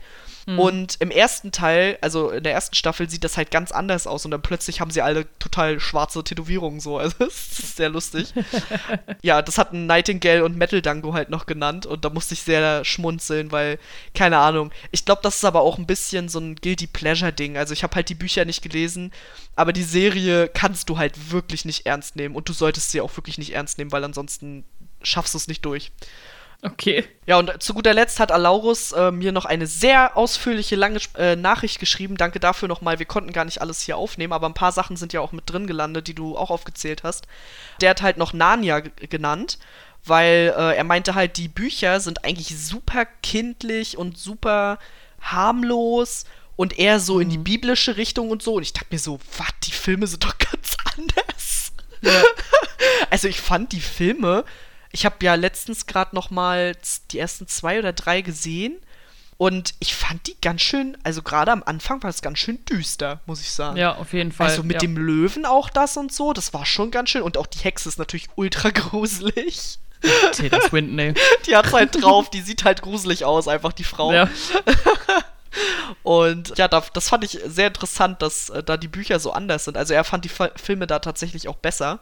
Mhm. 0.47 0.59
Und 0.59 0.95
im 0.99 1.11
ersten 1.11 1.51
Teil, 1.51 1.99
also 2.01 2.31
in 2.31 2.43
der 2.43 2.53
ersten 2.53 2.75
Staffel, 2.75 3.07
sieht 3.07 3.23
das 3.23 3.37
halt 3.37 3.51
ganz 3.51 3.71
anders 3.71 4.07
aus. 4.07 4.25
Und 4.25 4.31
dann 4.31 4.41
plötzlich 4.41 4.81
haben 4.81 4.89
sie 4.89 5.01
alle 5.01 5.27
total 5.37 5.79
schwarze 5.79 6.23
Tätowierungen 6.23 6.79
so. 6.79 6.99
Also 7.11 7.15
das 7.19 7.59
ist 7.59 7.77
sehr 7.77 7.89
lustig. 7.89 8.33
ja, 9.21 9.41
das 9.41 9.57
hatten 9.57 9.85
Nightingale 9.85 10.43
und 10.43 10.57
Metal 10.57 10.81
Dango 10.81 11.13
halt 11.13 11.29
noch 11.29 11.45
genannt. 11.45 11.85
Und 11.85 12.05
da 12.05 12.09
musste 12.09 12.33
ich 12.33 12.41
sehr 12.41 12.83
schmunzeln, 12.83 13.51
weil, 13.51 13.77
keine 14.15 14.39
Ahnung. 14.39 14.71
Ich 14.91 15.05
glaube, 15.05 15.21
das 15.23 15.37
ist 15.37 15.45
aber 15.45 15.61
auch 15.61 15.77
ein 15.77 15.85
bisschen 15.85 16.27
so 16.27 16.39
ein 16.39 16.55
Guilty 16.55 16.87
Pleasure-Ding. 16.87 17.57
Also 17.57 17.73
ich 17.73 17.83
habe 17.83 17.95
halt 17.95 18.09
die 18.09 18.15
Bücher 18.15 18.45
nicht 18.45 18.63
gelesen, 18.63 19.11
aber 19.55 19.73
die 19.73 19.83
Serie 19.83 20.47
kannst 20.47 20.89
du 20.89 20.97
halt 20.97 21.31
wirklich 21.31 21.65
nicht 21.65 21.85
ernst 21.85 22.15
nehmen. 22.15 22.35
Und 22.35 22.49
du 22.49 22.53
solltest 22.53 22.91
sie 22.91 23.01
auch 23.01 23.15
wirklich 23.15 23.37
nicht 23.37 23.53
ernst 23.53 23.77
nehmen, 23.77 23.91
weil 23.91 24.03
ansonsten 24.03 24.63
schaffst 25.03 25.33
du 25.35 25.37
es 25.37 25.47
nicht 25.47 25.65
durch. 25.65 25.91
Okay. 26.63 27.05
Ja, 27.25 27.39
und 27.39 27.51
zu 27.61 27.73
guter 27.73 27.93
Letzt 27.93 28.19
hat 28.19 28.31
Alaurus 28.31 28.91
äh, 28.91 29.09
mir 29.09 29.31
noch 29.31 29.45
eine 29.45 29.65
sehr 29.65 30.15
ausführliche, 30.15 30.75
lange 30.75 30.99
äh, 31.17 31.35
Nachricht 31.35 31.79
geschrieben. 31.79 32.17
Danke 32.17 32.39
dafür 32.39 32.67
nochmal. 32.67 32.99
Wir 32.99 33.07
konnten 33.07 33.33
gar 33.33 33.45
nicht 33.45 33.61
alles 33.61 33.81
hier 33.81 33.97
aufnehmen, 33.97 34.33
aber 34.33 34.47
ein 34.47 34.53
paar 34.53 34.71
Sachen 34.71 34.95
sind 34.95 35.11
ja 35.11 35.21
auch 35.21 35.31
mit 35.31 35.49
drin 35.49 35.65
gelandet, 35.65 36.07
die 36.07 36.13
du 36.13 36.37
auch 36.37 36.51
aufgezählt 36.51 37.03
hast. 37.03 37.25
Der 37.81 37.89
hat 37.89 38.03
halt 38.03 38.17
noch 38.17 38.33
Narnia 38.33 38.79
genannt, 38.79 39.57
weil 40.05 40.53
äh, 40.55 40.75
er 40.75 40.83
meinte 40.83 41.15
halt, 41.15 41.37
die 41.37 41.47
Bücher 41.47 41.99
sind 41.99 42.23
eigentlich 42.23 42.55
super 42.55 43.05
kindlich 43.23 43.97
und 43.97 44.19
super 44.19 44.77
harmlos 45.19 46.25
und 46.55 46.77
eher 46.77 46.99
so 46.99 47.19
in 47.19 47.29
die 47.29 47.39
mhm. 47.39 47.43
biblische 47.43 47.97
Richtung 47.97 48.29
und 48.29 48.43
so. 48.43 48.55
Und 48.55 48.63
ich 48.63 48.73
dachte 48.73 48.87
mir 48.91 48.99
so, 48.99 49.19
was, 49.37 49.49
die 49.63 49.71
Filme 49.71 50.05
sind 50.05 50.23
doch 50.23 50.37
ganz 50.37 50.77
anders. 50.95 51.71
Ja. 52.01 52.21
also 53.09 53.27
ich 53.27 53.41
fand 53.41 53.71
die 53.71 53.81
Filme 53.81 54.45
ich 54.91 55.05
habe 55.05 55.15
ja 55.21 55.35
letztens 55.35 55.85
gerade 55.85 56.15
noch 56.15 56.29
mal 56.29 56.75
die 57.11 57.19
ersten 57.19 57.47
zwei 57.47 57.79
oder 57.79 57.93
drei 57.93 58.21
gesehen 58.21 58.77
und 59.41 59.73
ich 59.79 59.95
fand 59.95 60.27
die 60.27 60.39
ganz 60.39 60.61
schön, 60.61 60.95
also 61.03 61.23
gerade 61.23 61.51
am 61.51 61.63
Anfang 61.65 62.03
war 62.03 62.11
es 62.11 62.21
ganz 62.21 62.37
schön 62.37 62.63
düster, 62.65 63.21
muss 63.25 63.41
ich 63.41 63.51
sagen. 63.51 63.75
Ja, 63.75 63.95
auf 63.95 64.13
jeden 64.13 64.31
Fall. 64.31 64.49
Also 64.49 64.61
mit 64.61 64.75
ja. 64.75 64.79
dem 64.81 64.97
Löwen 64.97 65.47
auch 65.47 65.71
das 65.71 65.97
und 65.97 66.13
so, 66.13 66.31
das 66.31 66.53
war 66.53 66.63
schon 66.63 66.91
ganz 66.91 67.09
schön. 67.09 67.23
Und 67.23 67.37
auch 67.37 67.47
die 67.47 67.57
Hexe 67.57 67.89
ist 67.89 67.97
natürlich 67.97 68.29
ultra 68.35 68.69
gruselig. 68.71 69.79
Tilda 70.33 70.61
Swinton, 70.61 70.99
ey. 70.99 71.13
Die 71.47 71.55
hat 71.55 71.73
halt 71.73 71.99
drauf, 71.99 72.29
die 72.29 72.41
sieht 72.41 72.65
halt 72.65 72.83
gruselig 72.83 73.25
aus, 73.25 73.47
einfach 73.47 73.73
die 73.73 73.83
Frau. 73.83 74.13
Ja. 74.13 74.29
Und 76.03 76.55
ja, 76.59 76.67
da, 76.67 76.83
das 76.93 77.09
fand 77.09 77.23
ich 77.23 77.39
sehr 77.43 77.67
interessant, 77.67 78.21
dass 78.21 78.51
äh, 78.51 78.61
da 78.61 78.77
die 78.77 78.87
Bücher 78.87 79.19
so 79.19 79.31
anders 79.31 79.65
sind. 79.65 79.75
Also 79.75 79.95
er 79.95 80.03
fand 80.03 80.23
die 80.23 80.31
Filme 80.55 80.85
da 80.85 80.99
tatsächlich 80.99 81.47
auch 81.47 81.57
besser. 81.57 81.99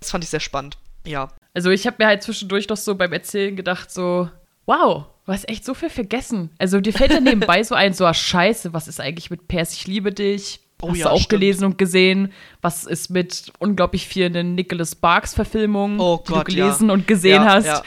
Das 0.00 0.10
fand 0.10 0.24
ich 0.24 0.30
sehr 0.30 0.40
spannend. 0.40 0.78
Ja. 1.04 1.28
Also 1.54 1.70
ich 1.70 1.86
habe 1.86 1.96
mir 1.98 2.06
halt 2.06 2.22
zwischendurch 2.22 2.66
doch 2.66 2.76
so 2.76 2.94
beim 2.94 3.12
Erzählen 3.12 3.56
gedacht, 3.56 3.90
so, 3.90 4.30
wow, 4.66 5.04
du 5.26 5.32
hast 5.32 5.48
echt 5.48 5.64
so 5.64 5.74
viel 5.74 5.90
vergessen. 5.90 6.50
Also 6.58 6.80
dir 6.80 6.92
fällt 6.92 7.12
dann 7.12 7.24
nebenbei 7.24 7.62
so 7.62 7.74
ein, 7.74 7.92
so, 7.92 8.06
ah, 8.06 8.14
scheiße, 8.14 8.72
was 8.72 8.88
ist 8.88 9.00
eigentlich 9.00 9.30
mit 9.30 9.48
Pers, 9.48 9.74
ich 9.74 9.86
liebe 9.86 10.12
dich? 10.12 10.60
Oh, 10.80 10.90
hast 10.90 10.98
ja, 10.98 11.04
du 11.04 11.10
auch 11.12 11.16
stimmt. 11.18 11.28
gelesen 11.28 11.64
und 11.64 11.78
gesehen? 11.78 12.32
Was 12.60 12.84
ist 12.84 13.08
mit 13.08 13.52
unglaublich 13.60 14.08
vielen 14.08 14.56
Nicholas 14.56 14.92
Sparks 14.92 15.32
Verfilmungen, 15.32 16.00
oh 16.00 16.20
die 16.26 16.32
du 16.32 16.42
gelesen 16.42 16.88
ja. 16.88 16.94
und 16.94 17.06
gesehen 17.06 17.42
ja, 17.44 17.54
hast? 17.54 17.82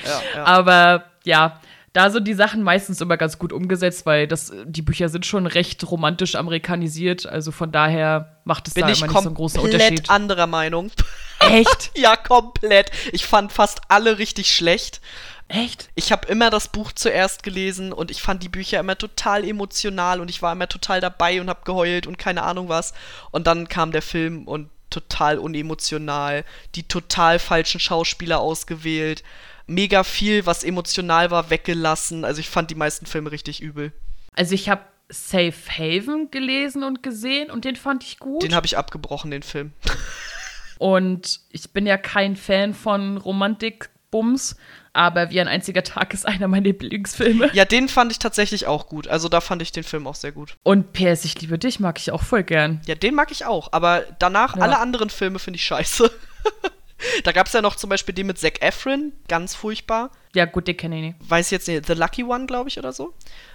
Aber 0.46 1.04
ja, 1.26 1.60
da 1.96 2.10
sind 2.10 2.28
die 2.28 2.34
Sachen 2.34 2.62
meistens 2.62 3.00
immer 3.00 3.16
ganz 3.16 3.40
gut 3.40 3.54
umgesetzt, 3.54 4.06
weil 4.06 4.28
das, 4.28 4.52
die 4.66 4.82
Bücher 4.82 5.08
sind 5.08 5.26
schon 5.26 5.48
recht 5.48 5.90
romantisch 5.90 6.36
amerikanisiert. 6.36 7.26
Also 7.26 7.54
von 7.54 7.72
daher 7.72 8.42
macht 8.44 8.68
es 8.68 8.74
Bin 8.74 8.82
da 8.82 8.90
immer 8.90 9.08
nicht 9.08 9.22
so 9.22 9.30
einen 9.30 9.34
großen 9.34 9.60
Unterschied. 9.62 9.80
Bin 9.80 9.94
ich 9.94 10.00
komplett 10.00 10.10
anderer 10.10 10.48
Meinung. 10.48 10.92
Echt? 11.40 11.92
ja, 11.98 12.18
komplett. 12.18 12.92
Ich 13.14 13.26
fand 13.26 13.54
fast 13.54 13.80
alle 13.88 14.18
richtig 14.18 14.54
schlecht. 14.54 15.00
Echt? 15.48 15.90
Ich 15.96 16.12
habe 16.12 16.28
immer 16.28 16.50
das 16.50 16.68
Buch 16.68 16.92
zuerst 16.92 17.44
gelesen 17.44 17.94
und 17.94 18.12
ich 18.12 18.22
fand 18.22 18.44
die 18.44 18.50
Bücher 18.50 18.82
immer 18.82 18.98
total 18.98 19.48
emotional 19.48 20.20
und 20.20 20.30
ich 20.30 20.42
war 20.42 20.52
immer 20.52 20.68
total 20.68 21.00
dabei 21.00 21.40
und 21.40 21.48
habe 21.48 21.62
geheult 21.64 22.08
und 22.08 22.18
keine 22.18 22.44
Ahnung 22.44 22.68
was. 22.68 22.94
Und 23.32 23.48
dann 23.48 23.70
kam 23.70 23.94
der 23.94 24.02
Film 24.02 24.50
und 24.50 24.70
total 24.90 25.40
unemotional, 25.40 26.44
die 26.76 26.84
total 26.84 27.40
falschen 27.40 27.80
Schauspieler 27.80 28.42
ausgewählt 28.42 29.24
mega 29.68 30.04
viel, 30.04 30.46
was 30.46 30.64
emotional 30.64 31.32
war, 31.32 31.50
weggelassen. 31.50 32.26
Also 32.26 32.40
ich 32.40 32.50
fand 32.50 32.72
die 32.72 32.76
meisten 32.76 33.06
Filme 33.06 33.32
richtig 33.32 33.62
übel. 33.62 33.92
Also 34.34 34.54
ich 34.54 34.70
habe 34.70 34.82
Safe 35.10 35.54
Haven 35.70 36.32
gelesen 36.32 36.84
und 36.84 37.04
gesehen 37.04 37.52
und 37.52 37.66
den 37.66 37.76
fand 37.76 38.04
ich 38.04 38.20
gut. 38.20 38.44
Den 38.44 38.56
habe 38.56 38.66
ich 38.66 38.78
abgebrochen, 38.78 39.32
den 39.32 39.44
Film. 39.44 39.74
und 40.78 41.40
ich 41.52 41.72
bin 41.72 41.86
ja 41.86 41.98
kein 41.98 42.36
Fan 42.36 42.74
von 42.74 43.18
Romantik-Bums, 43.18 44.56
aber 44.96 45.30
Wie 45.30 45.42
ein 45.42 45.50
einziger 45.50 45.84
Tag 45.84 46.14
ist 46.14 46.26
einer 46.26 46.48
meiner 46.48 46.64
Lieblingsfilme. 46.64 47.50
Ja, 47.52 47.66
den 47.66 47.90
fand 47.90 48.14
ich 48.14 48.20
tatsächlich 48.20 48.66
auch 48.66 48.88
gut. 48.88 49.10
Also 49.10 49.28
da 49.28 49.42
fand 49.42 49.62
ich 49.62 49.74
den 49.74 49.84
Film 49.84 50.08
auch 50.08 50.16
sehr 50.16 50.32
gut. 50.32 50.56
Und 50.64 50.94
PS, 50.94 51.26
ich 51.26 51.42
liebe 51.42 51.60
dich 51.60 51.82
mag 51.82 52.00
ich 52.00 52.12
auch 52.12 52.24
voll 52.24 52.44
gern. 52.44 52.80
Ja, 52.88 52.96
den 52.96 53.14
mag 53.14 53.30
ich 53.30 53.46
auch. 53.46 53.74
Aber 53.74 54.06
danach, 54.20 54.56
ja. 54.56 54.62
alle 54.62 54.80
anderen 54.80 55.10
Filme 55.10 55.38
finde 55.38 55.58
ich 55.58 55.66
scheiße. 55.66 56.10
Da 57.24 57.32
gab 57.32 57.48
es 57.48 57.54
ja 57.54 57.62
noch 57.62 57.76
zum 57.76 57.90
Beispiel 57.90 58.16
den 58.16 58.28
mit 58.28 58.38
Zac 58.38 58.62
Efron, 58.62 59.12
ganz 59.28 59.54
furchtbar. 59.54 60.12
Ja, 60.34 60.46
gut, 60.46 60.68
den 60.68 60.78
kenne 60.78 60.96
ich 60.98 61.02
nicht. 61.02 61.30
Weiß 61.30 61.50
jetzt 61.50 61.68
nicht, 61.68 61.86
The 61.86 61.94
Lucky 61.94 62.24
One, 62.24 62.46
glaube 62.46 62.70
ich, 62.70 62.78
oder 62.78 62.94
so. 62.94 63.14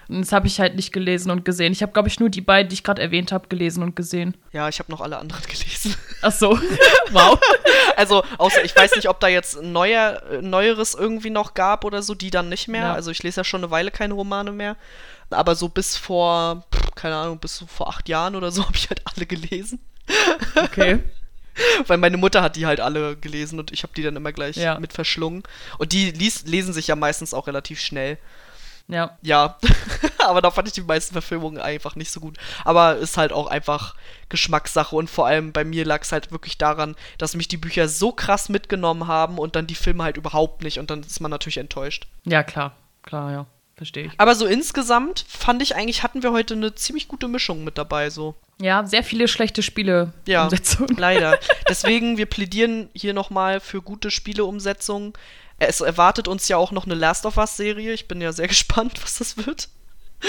Das 0.09 0.33
habe 0.33 0.47
ich 0.47 0.61
halt 0.61 0.77
nicht 0.77 0.93
gelesen 0.93 1.31
und 1.31 1.45
gesehen. 1.45 1.73
Ich 1.73 1.83
habe, 1.83 1.93
glaube 1.93 2.09
ich, 2.09 2.21
nur 2.21 2.31
die 2.31 2.41
beiden, 2.41 2.69
die 2.69 2.75
ich 2.75 2.83
gerade 2.83 3.01
erwähnt 3.01 3.33
habe, 3.33 3.49
gelesen 3.49 3.83
und 3.83 3.97
gesehen. 3.97 4.37
Ja, 4.53 4.69
ich 4.69 4.79
habe 4.79 4.91
noch 4.91 5.01
alle 5.01 5.19
anderen 5.19 5.43
gelesen. 5.47 5.95
Ach 6.23 6.33
so. 6.33 6.59
wow. 7.12 7.39
Also, 7.97 8.25
außer 8.39 8.65
ich 8.65 8.75
weiß 8.75 8.97
nicht, 8.97 9.09
ob 9.09 9.21
da 9.21 9.29
jetzt 9.29 9.62
neuer, 9.62 10.23
Neueres 10.43 10.95
irgendwie 10.95 11.31
noch 11.31 11.55
gab 11.55 11.85
oder 11.85 12.03
so, 12.03 12.15
die 12.15 12.31
dann 12.31 12.49
nicht 12.49 12.69
mehr. 12.69 12.83
Ja. 12.83 12.95
Also, 12.95 13.11
ich 13.11 13.23
lese 13.23 13.41
ja 13.41 13.45
schon 13.45 13.62
eine 13.62 13.71
Weile 13.71 13.91
keine 13.91 14.15
Romane 14.15 14.53
mehr. 14.53 14.77
Aber 15.31 15.55
so 15.55 15.69
bis 15.69 15.97
vor, 15.97 16.67
keine 16.95 17.17
Ahnung, 17.17 17.39
bis 17.39 17.65
vor 17.69 17.89
acht 17.89 18.09
Jahren 18.09 18.35
oder 18.35 18.51
so 18.51 18.65
habe 18.67 18.77
ich 18.77 18.89
halt 18.89 19.03
alle 19.05 19.27
gelesen. 19.27 19.81
Okay. 20.57 21.01
Weil 21.86 21.98
meine 21.98 22.16
Mutter 22.16 22.43
hat 22.43 22.56
die 22.56 22.66
halt 22.66 22.81
alle 22.81 23.16
gelesen 23.16 23.59
und 23.59 23.72
ich 23.72 23.82
habe 23.82 23.93
die 23.94 24.02
dann 24.02 24.16
immer 24.16 24.32
gleich 24.32 24.56
ja. 24.56 24.78
mit 24.78 24.93
verschlungen. 24.93 25.43
Und 25.78 25.93
die 25.93 26.10
lies, 26.10 26.44
lesen 26.44 26.72
sich 26.72 26.86
ja 26.89 26.97
meistens 26.97 27.35
auch 27.35 27.47
relativ 27.47 27.81
schnell. 27.81 28.18
Ja. 28.89 29.16
Ja. 29.22 29.59
aber 30.18 30.43
da 30.43 30.51
fand 30.51 30.68
ich 30.68 30.74
die 30.74 30.82
meisten 30.82 31.12
Verfilmungen 31.12 31.60
einfach 31.60 31.94
nicht 31.94 32.10
so 32.10 32.20
gut. 32.20 32.39
Aber 32.64 32.97
ist 32.97 33.16
halt 33.16 33.32
auch 33.32 33.47
einfach 33.47 33.94
Geschmackssache 34.28 34.94
und 34.94 35.09
vor 35.09 35.27
allem 35.27 35.52
bei 35.52 35.64
mir 35.64 35.85
lag 35.85 36.02
es 36.02 36.12
halt 36.12 36.32
wirklich 36.32 36.59
daran, 36.59 36.97
dass 37.18 37.36
mich 37.36 37.48
die 37.48 37.56
Bücher 37.56 37.89
so 37.89 38.12
krass 38.12 38.48
mitgenommen 38.48 39.06
haben 39.06 39.39
und 39.39 39.56
dann 39.56 39.66
die 39.66 39.74
Filme 39.74 40.05
halt 40.05 40.16
überhaupt 40.16 40.62
nicht 40.62 40.78
und 40.78 40.90
dann 40.90 41.01
ist 41.01 41.20
man 41.20 41.31
natürlich 41.31 41.59
enttäuscht. 41.59 42.06
Ja, 42.24 42.43
klar. 42.43 42.77
Klar, 43.02 43.32
ja. 43.32 43.47
Verstehe 43.77 44.06
ich. 44.06 44.12
Aber 44.18 44.35
so 44.35 44.44
insgesamt 44.44 45.24
fand 45.27 45.62
ich 45.62 45.74
eigentlich, 45.74 46.02
hatten 46.02 46.22
wir 46.22 46.32
heute 46.32 46.52
eine 46.52 46.74
ziemlich 46.74 47.09
gute 47.09 47.28
Mischung 47.28 47.64
mit 47.64 47.78
dabei, 47.78 48.10
so. 48.10 48.35
Ja, 48.61 48.85
sehr 48.85 49.03
viele 49.03 49.27
schlechte 49.27 49.62
Spiele. 49.62 50.12
Ja, 50.27 50.49
leider. 50.97 51.39
Deswegen, 51.69 52.19
wir 52.19 52.27
plädieren 52.27 52.91
hier 52.95 53.15
nochmal 53.15 53.59
für 53.59 53.81
gute 53.81 54.11
Spieleumsetzungen. 54.11 55.15
Es 55.59 55.81
erwartet 55.81 56.28
uns 56.28 56.47
ja 56.49 56.59
auch 56.59 56.70
noch 56.70 56.85
eine 56.85 56.95
Last 56.95 57.24
of 57.24 57.39
Us-Serie. 57.39 57.93
Ich 57.93 58.07
bin 58.07 58.20
ja 58.20 58.32
sehr 58.32 58.49
gespannt, 58.49 59.03
was 59.03 59.16
das 59.16 59.47
wird. 59.47 59.69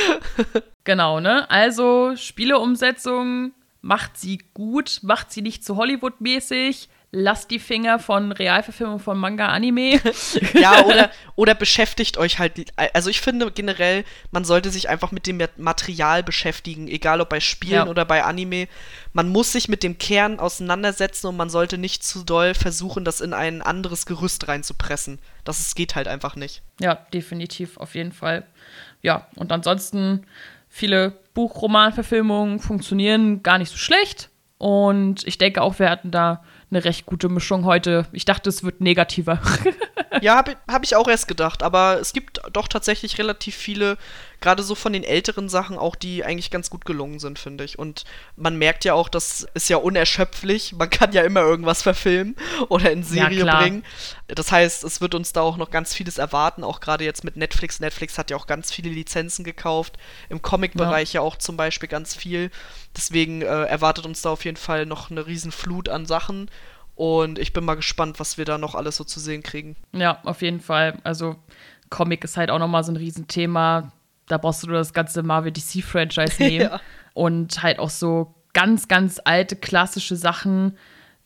genau, 0.85 1.19
ne? 1.19 1.49
Also, 1.49 2.15
Spieleumsetzung, 2.15 3.51
macht 3.81 4.17
sie 4.17 4.39
gut, 4.53 4.99
macht 5.01 5.31
sie 5.31 5.41
nicht 5.41 5.65
zu 5.65 5.75
Hollywood-mäßig, 5.75 6.87
lasst 7.13 7.51
die 7.51 7.59
Finger 7.59 7.99
von 7.99 8.31
Realverfilmung 8.31 8.99
von 8.99 9.17
Manga 9.17 9.47
Anime. 9.47 9.99
ja, 10.53 10.85
oder, 10.85 11.11
oder 11.35 11.55
beschäftigt 11.55 12.17
euch 12.17 12.39
halt. 12.39 12.71
Also 12.93 13.09
ich 13.09 13.19
finde 13.19 13.51
generell, 13.51 14.05
man 14.31 14.45
sollte 14.45 14.69
sich 14.69 14.87
einfach 14.87 15.11
mit 15.11 15.27
dem 15.27 15.41
Material 15.57 16.23
beschäftigen, 16.23 16.87
egal 16.87 17.19
ob 17.19 17.29
bei 17.29 17.41
Spielen 17.41 17.73
ja. 17.73 17.87
oder 17.87 18.05
bei 18.05 18.23
Anime. 18.23 18.67
Man 19.11 19.27
muss 19.27 19.51
sich 19.51 19.67
mit 19.67 19.83
dem 19.83 19.97
Kern 19.97 20.39
auseinandersetzen 20.39 21.27
und 21.27 21.35
man 21.35 21.49
sollte 21.49 21.77
nicht 21.77 22.03
zu 22.03 22.23
doll 22.23 22.53
versuchen, 22.53 23.03
das 23.03 23.19
in 23.19 23.33
ein 23.33 23.61
anderes 23.61 24.05
Gerüst 24.05 24.47
reinzupressen. 24.47 25.19
Das 25.43 25.59
ist, 25.59 25.75
geht 25.75 25.95
halt 25.95 26.07
einfach 26.07 26.37
nicht. 26.37 26.61
Ja, 26.79 26.95
definitiv, 27.13 27.75
auf 27.77 27.93
jeden 27.93 28.13
Fall. 28.13 28.45
Ja, 29.01 29.27
und 29.35 29.51
ansonsten 29.51 30.25
viele 30.69 31.11
Buchromanverfilmungen 31.33 32.59
funktionieren 32.59 33.43
gar 33.43 33.57
nicht 33.57 33.71
so 33.71 33.77
schlecht. 33.77 34.29
Und 34.57 35.27
ich 35.27 35.37
denke 35.37 35.61
auch, 35.61 35.79
wir 35.79 35.89
hatten 35.89 36.11
da 36.11 36.43
eine 36.71 36.83
recht 36.83 37.05
gute 37.05 37.29
Mischung 37.29 37.65
heute. 37.65 38.07
Ich 38.11 38.25
dachte, 38.25 38.49
es 38.49 38.63
wird 38.63 38.81
negativer. 38.81 39.39
ja, 40.21 40.35
habe 40.35 40.55
hab 40.69 40.83
ich 40.83 40.95
auch 40.95 41.07
erst 41.07 41.27
gedacht. 41.27 41.63
Aber 41.63 41.99
es 41.99 42.13
gibt 42.13 42.41
doch 42.53 42.67
tatsächlich 42.67 43.17
relativ 43.19 43.55
viele, 43.55 43.97
gerade 44.41 44.63
so 44.63 44.75
von 44.75 44.91
den 44.91 45.03
älteren 45.03 45.47
Sachen 45.47 45.77
auch, 45.77 45.95
die 45.95 46.25
eigentlich 46.25 46.49
ganz 46.49 46.69
gut 46.69 46.83
gelungen 46.83 47.19
sind, 47.19 47.39
finde 47.39 47.63
ich. 47.63 47.79
Und 47.79 48.03
man 48.35 48.57
merkt 48.57 48.83
ja 48.83 48.93
auch, 48.95 49.07
das 49.07 49.47
ist 49.53 49.69
ja 49.69 49.77
unerschöpflich. 49.77 50.73
Man 50.73 50.89
kann 50.89 51.13
ja 51.13 51.21
immer 51.21 51.41
irgendwas 51.41 51.83
verfilmen 51.83 52.35
oder 52.69 52.91
in 52.91 53.03
Serie 53.03 53.45
ja, 53.45 53.59
bringen. 53.59 53.83
Das 54.27 54.51
heißt, 54.51 54.83
es 54.83 54.99
wird 54.99 55.15
uns 55.15 55.31
da 55.31 55.41
auch 55.41 55.57
noch 55.57 55.69
ganz 55.69 55.93
vieles 55.93 56.17
erwarten, 56.17 56.63
auch 56.63 56.79
gerade 56.79 57.05
jetzt 57.05 57.23
mit 57.23 57.37
Netflix. 57.37 57.79
Netflix 57.79 58.17
hat 58.17 58.31
ja 58.31 58.37
auch 58.37 58.47
ganz 58.47 58.71
viele 58.71 58.89
Lizenzen 58.89 59.45
gekauft. 59.45 59.97
Im 60.29 60.41
Comic-Bereich 60.41 61.13
ja. 61.13 61.21
ja. 61.21 61.27
auch 61.27 61.37
zum 61.37 61.55
Beispiel 61.55 61.87
ganz 61.87 62.15
viel. 62.15 62.49
Deswegen 62.97 63.43
äh, 63.43 63.45
erwartet 63.45 64.05
uns 64.05 64.21
da 64.23 64.31
auf 64.31 64.43
jeden 64.43 64.57
Fall 64.57 64.85
noch 64.85 65.11
eine 65.11 65.27
riesen 65.27 65.51
Flut 65.51 65.87
an 65.87 66.05
Sachen. 66.05 66.49
Und 66.95 67.39
ich 67.39 67.53
bin 67.53 67.63
mal 67.63 67.75
gespannt, 67.75 68.19
was 68.19 68.37
wir 68.37 68.45
da 68.45 68.57
noch 68.57 68.75
alles 68.75 68.95
so 68.95 69.03
zu 69.03 69.19
sehen 69.19 69.43
kriegen. 69.43 69.75
Ja, 69.93 70.19
auf 70.23 70.41
jeden 70.41 70.59
Fall. 70.59 70.97
Also 71.03 71.35
Comic 71.89 72.23
ist 72.23 72.37
halt 72.37 72.49
auch 72.49 72.59
nochmal 72.59 72.83
so 72.83 72.91
ein 72.91 72.97
Riesenthema. 72.97 73.91
Da 74.31 74.37
brauchst 74.37 74.63
du 74.63 74.67
nur 74.67 74.77
das 74.77 74.93
ganze 74.93 75.23
Marvel 75.23 75.51
DC-Franchise 75.51 76.35
nehmen. 76.39 76.69
ja. 76.71 76.81
Und 77.13 77.61
halt 77.61 77.79
auch 77.79 77.89
so 77.89 78.33
ganz, 78.53 78.87
ganz 78.87 79.19
alte 79.23 79.55
klassische 79.55 80.15
Sachen 80.15 80.77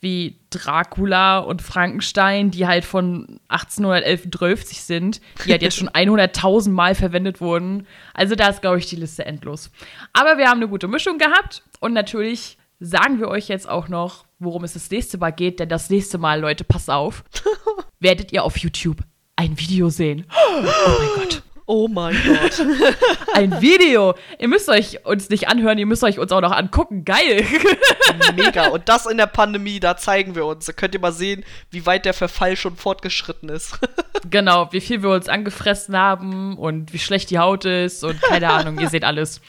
wie 0.02 0.40
Dracula 0.50 1.40
und 1.40 1.62
Frankenstein, 1.62 2.52
die 2.52 2.68
halt 2.68 2.86
von 2.86 3.40
1811 3.48 4.64
sind, 4.66 5.22
die 5.46 5.52
halt 5.52 5.62
jetzt 5.62 5.78
schon 5.78 5.90
100.000 5.94 6.70
Mal 6.70 6.96
verwendet 6.96 7.42
wurden. 7.42 7.88
Also 8.14 8.36
da 8.36 8.50
ist, 8.50 8.62
glaube 8.62 8.78
ich, 8.78 8.88
die 8.88 8.98
Liste 8.98 9.26
endlos. 9.26 9.72
Aber 10.14 10.38
wir 10.38 10.48
haben 10.48 10.60
eine 10.60 10.68
gute 10.68 10.88
Mischung 10.88 11.18
gehabt 11.18 11.64
und 11.80 11.94
natürlich 11.94 12.58
sagen 12.80 13.20
wir 13.20 13.30
euch 13.30 13.48
jetzt 13.48 13.68
auch 13.68 13.88
noch, 13.88 14.26
worum 14.40 14.64
es 14.64 14.74
das 14.74 14.92
nächste 14.92 15.18
Mal 15.18 15.32
geht, 15.32 15.60
denn 15.60 15.70
das 15.70 15.90
nächste 15.90 16.18
Mal, 16.18 16.40
Leute, 16.40 16.64
pass 16.64 16.90
auf, 16.90 17.24
werdet 18.00 18.32
ihr 18.32 18.44
auf 18.44 18.58
YouTube 18.58 18.98
ein 19.36 19.60
Video 19.60 19.90
sehen. 19.90 20.26
Oh 20.58 20.62
mein 20.62 21.10
Gott. 21.16 21.44
Oh 21.68 21.88
mein 21.88 22.16
Gott. 22.24 22.64
Ein 23.34 23.60
Video. 23.60 24.14
Ihr 24.38 24.48
müsst 24.48 24.70
euch 24.70 25.04
uns 25.04 25.30
nicht 25.30 25.48
anhören, 25.48 25.80
ihr 25.80 25.88
müsst 25.88 26.04
euch 26.04 26.20
uns 26.20 26.32
auch 26.32 26.42
noch 26.42 26.52
angucken. 26.52 27.06
Geil. 27.06 27.44
Mega. 28.36 28.68
Und 28.68 28.88
das 28.88 29.08
in 29.08 29.18
der 29.18 29.26
Pandemie, 29.26 29.80
da 29.80 29.98
zeigen 29.98 30.36
wir 30.36 30.46
uns. 30.46 30.66
Da 30.66 30.74
könnt 30.74 30.94
ihr 30.94 31.00
mal 31.00 31.12
sehen, 31.12 31.44
wie 31.72 31.88
weit 31.88 32.06
der 32.06 32.14
Verfall 32.14 32.56
schon 32.56 32.76
fortgeschritten 32.76 33.50
ist. 33.50 33.80
Genau, 34.28 34.70
wie 34.72 34.82
viel 34.82 35.04
wir 35.04 35.12
uns 35.12 35.30
angefressen 35.30 35.96
haben 35.96 36.58
und 36.58 36.94
wie 36.94 37.00
schlecht 37.00 37.30
die 37.30 37.38
Haut 37.38 37.64
ist 37.66 38.04
und 38.04 38.20
keine 38.22 38.50
Ahnung, 38.50 38.80
ihr 38.80 38.90
seht 38.90 39.04
alles. 39.04 39.40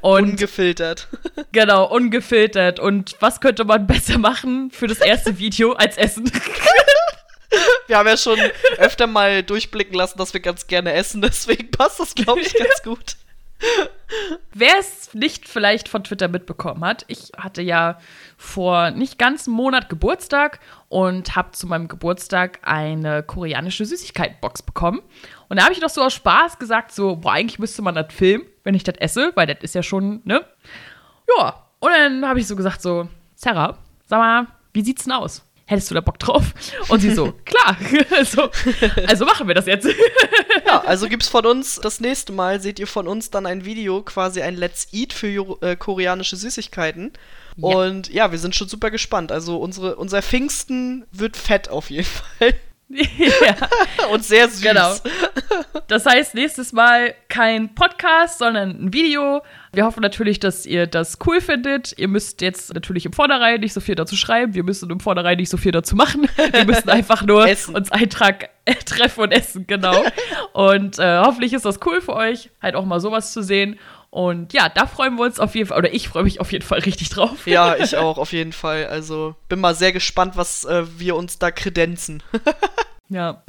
Und 0.00 0.30
ungefiltert. 0.30 1.08
Genau, 1.50 1.84
ungefiltert. 1.84 2.80
Und 2.80 3.14
was 3.20 3.42
könnte 3.42 3.64
man 3.64 3.86
besser 3.86 4.16
machen 4.16 4.70
für 4.70 4.86
das 4.86 5.00
erste 5.00 5.38
Video 5.38 5.72
als 5.72 5.98
Essen? 5.98 6.32
Wir 7.86 7.98
haben 7.98 8.08
ja 8.08 8.16
schon 8.16 8.38
öfter 8.78 9.06
mal 9.06 9.42
durchblicken 9.42 9.94
lassen, 9.94 10.18
dass 10.18 10.32
wir 10.32 10.40
ganz 10.40 10.66
gerne 10.66 10.92
essen, 10.92 11.22
deswegen 11.22 11.70
passt 11.70 12.00
das, 12.00 12.14
glaube 12.14 12.40
ich, 12.40 12.54
ganz 12.54 12.82
gut. 12.84 13.16
Wer 14.52 14.78
es 14.78 15.14
nicht 15.14 15.48
vielleicht 15.48 15.88
von 15.88 16.04
Twitter 16.04 16.28
mitbekommen 16.28 16.84
hat, 16.84 17.04
ich 17.08 17.30
hatte 17.36 17.62
ja 17.62 17.98
vor 18.36 18.90
nicht 18.90 19.18
ganz 19.18 19.46
einem 19.46 19.56
Monat 19.56 19.88
Geburtstag 19.88 20.60
und 20.88 21.36
habe 21.36 21.52
zu 21.52 21.66
meinem 21.66 21.88
Geburtstag 21.88 22.58
eine 22.62 23.22
koreanische 23.22 23.86
Süßigkeitenbox 23.86 24.62
bekommen. 24.62 25.00
Und 25.48 25.58
da 25.58 25.64
habe 25.64 25.72
ich 25.72 25.80
doch 25.80 25.88
so 25.88 26.02
aus 26.02 26.12
Spaß 26.14 26.58
gesagt, 26.58 26.92
so, 26.92 27.16
boah, 27.16 27.32
eigentlich 27.32 27.58
müsste 27.58 27.82
man 27.82 27.94
das 27.94 28.12
filmen, 28.12 28.46
wenn 28.64 28.74
ich 28.74 28.84
das 28.84 28.96
esse, 28.98 29.32
weil 29.34 29.46
das 29.46 29.58
ist 29.62 29.74
ja 29.74 29.82
schon, 29.82 30.20
ne? 30.24 30.44
Ja, 31.38 31.66
und 31.78 31.92
dann 31.92 32.26
habe 32.26 32.40
ich 32.40 32.46
so 32.46 32.56
gesagt, 32.56 32.82
so, 32.82 33.08
Sarah, 33.34 33.78
sag 34.06 34.18
mal, 34.18 34.46
wie 34.72 34.82
sieht's 34.82 35.04
denn 35.04 35.12
aus? 35.12 35.44
Hättest 35.72 35.90
du 35.90 35.94
da 35.94 36.00
Bock 36.00 36.18
drauf? 36.18 36.54
Und 36.88 37.00
sie 37.00 37.14
so, 37.14 37.32
klar, 37.44 37.76
also, 38.16 38.50
also 39.06 39.24
machen 39.24 39.48
wir 39.48 39.54
das 39.54 39.66
jetzt. 39.66 39.86
ja, 40.66 40.80
also 40.82 41.08
gibt's 41.08 41.28
von 41.28 41.46
uns, 41.46 41.76
das 41.76 42.00
nächste 42.00 42.32
Mal 42.32 42.60
seht 42.60 42.78
ihr 42.78 42.86
von 42.86 43.08
uns 43.08 43.30
dann 43.30 43.46
ein 43.46 43.64
Video, 43.64 44.02
quasi 44.02 44.42
ein 44.42 44.56
Let's 44.56 44.88
Eat 44.92 45.12
für 45.12 45.58
äh, 45.62 45.76
koreanische 45.76 46.36
Süßigkeiten. 46.36 47.12
Ja. 47.56 47.76
Und 47.76 48.12
ja, 48.12 48.32
wir 48.32 48.38
sind 48.38 48.54
schon 48.54 48.68
super 48.68 48.90
gespannt. 48.90 49.32
Also 49.32 49.58
unsere, 49.58 49.96
unser 49.96 50.22
Pfingsten 50.22 51.04
wird 51.12 51.36
fett 51.36 51.68
auf 51.68 51.90
jeden 51.90 52.06
Fall. 52.06 52.54
ja. 53.18 54.08
Und 54.10 54.24
sehr 54.24 54.48
süß. 54.48 54.62
Genau. 54.62 54.94
Das 55.88 56.06
heißt, 56.06 56.34
nächstes 56.34 56.72
Mal 56.72 57.14
kein 57.28 57.74
Podcast, 57.74 58.38
sondern 58.38 58.70
ein 58.70 58.92
Video. 58.92 59.42
Wir 59.72 59.84
hoffen 59.84 60.00
natürlich, 60.00 60.38
dass 60.38 60.66
ihr 60.66 60.86
das 60.86 61.18
cool 61.26 61.40
findet. 61.40 61.96
Ihr 61.98 62.08
müsst 62.08 62.42
jetzt 62.42 62.74
natürlich 62.74 63.06
im 63.06 63.12
Vornherein 63.12 63.60
nicht 63.60 63.72
so 63.72 63.80
viel 63.80 63.94
dazu 63.94 64.16
schreiben. 64.16 64.54
Wir 64.54 64.64
müssen 64.64 64.90
im 64.90 65.00
Vornherein 65.00 65.38
nicht 65.38 65.48
so 65.48 65.56
viel 65.56 65.72
dazu 65.72 65.96
machen. 65.96 66.28
Wir 66.52 66.66
müssen 66.66 66.88
einfach 66.90 67.22
nur 67.22 67.44
uns 67.44 67.90
Eintrag 67.90 68.50
äh, 68.64 68.74
treffen 68.74 69.22
und 69.22 69.32
essen, 69.32 69.66
genau. 69.66 70.04
Und 70.52 70.98
äh, 70.98 71.18
hoffentlich 71.18 71.54
ist 71.54 71.64
das 71.64 71.80
cool 71.86 72.00
für 72.00 72.14
euch, 72.14 72.50
halt 72.60 72.74
auch 72.74 72.84
mal 72.84 73.00
sowas 73.00 73.32
zu 73.32 73.42
sehen. 73.42 73.78
Und 74.12 74.52
ja, 74.52 74.68
da 74.68 74.86
freuen 74.86 75.16
wir 75.16 75.24
uns 75.24 75.40
auf 75.40 75.54
jeden 75.54 75.68
Fall, 75.68 75.78
oder 75.78 75.94
ich 75.94 76.06
freue 76.06 76.24
mich 76.24 76.38
auf 76.38 76.52
jeden 76.52 76.66
Fall 76.66 76.80
richtig 76.80 77.08
drauf. 77.08 77.46
Ja, 77.46 77.76
ich 77.78 77.96
auch, 77.96 78.18
auf 78.18 78.32
jeden 78.32 78.52
Fall. 78.52 78.86
Also 78.86 79.34
bin 79.48 79.58
mal 79.58 79.74
sehr 79.74 79.90
gespannt, 79.90 80.36
was 80.36 80.66
äh, 80.66 80.84
wir 80.98 81.16
uns 81.16 81.38
da 81.38 81.50
kredenzen. 81.50 82.22
ja. 83.08 83.42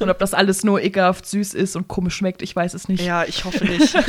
Und 0.00 0.10
ob 0.10 0.18
das 0.18 0.34
alles 0.34 0.64
nur 0.64 0.82
ekelhaft 0.82 1.24
süß 1.24 1.54
ist 1.54 1.76
und 1.76 1.88
komisch 1.88 2.14
schmeckt, 2.14 2.42
ich 2.42 2.54
weiß 2.54 2.74
es 2.74 2.88
nicht. 2.88 3.02
Ja, 3.02 3.24
ich 3.24 3.46
hoffe 3.46 3.64
nicht. 3.64 3.94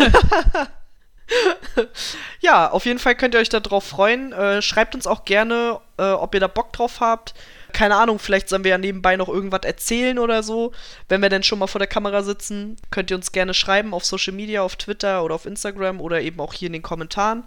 ja, 2.42 2.70
auf 2.70 2.86
jeden 2.86 3.00
Fall 3.00 3.16
könnt 3.16 3.34
ihr 3.34 3.40
euch 3.40 3.48
darauf 3.48 3.86
freuen. 3.86 4.34
Äh, 4.34 4.62
schreibt 4.62 4.96
uns 4.96 5.08
auch 5.08 5.24
gerne, 5.24 5.80
äh, 5.98 6.04
ob 6.04 6.34
ihr 6.34 6.42
da 6.42 6.48
Bock 6.48 6.74
drauf 6.74 7.00
habt. 7.00 7.34
Keine 7.74 7.96
Ahnung, 7.96 8.20
vielleicht 8.20 8.50
sollen 8.50 8.64
wir 8.64 8.72
ja 8.72 8.78
nebenbei 8.78 9.16
noch 9.18 9.28
irgendwas 9.28 9.64
erzählen 9.64 10.20
oder 10.20 10.44
so. 10.44 10.72
Wenn 11.10 11.22
wir 11.22 11.30
denn 11.30 11.44
schon 11.44 11.60
mal 11.60 11.68
vor 11.68 11.80
der 11.80 11.88
Kamera 11.88 12.22
sitzen, 12.22 12.78
könnt 12.92 13.10
ihr 13.10 13.18
uns 13.18 13.32
gerne 13.32 13.54
schreiben 13.54 13.94
auf 13.94 14.06
Social 14.06 14.34
Media, 14.34 14.62
auf 14.62 14.76
Twitter 14.76 15.24
oder 15.24 15.36
auf 15.36 15.46
Instagram 15.46 16.00
oder 16.00 16.22
eben 16.22 16.40
auch 16.40 16.54
hier 16.54 16.68
in 16.68 16.74
den 16.74 16.84
Kommentaren. 16.84 17.44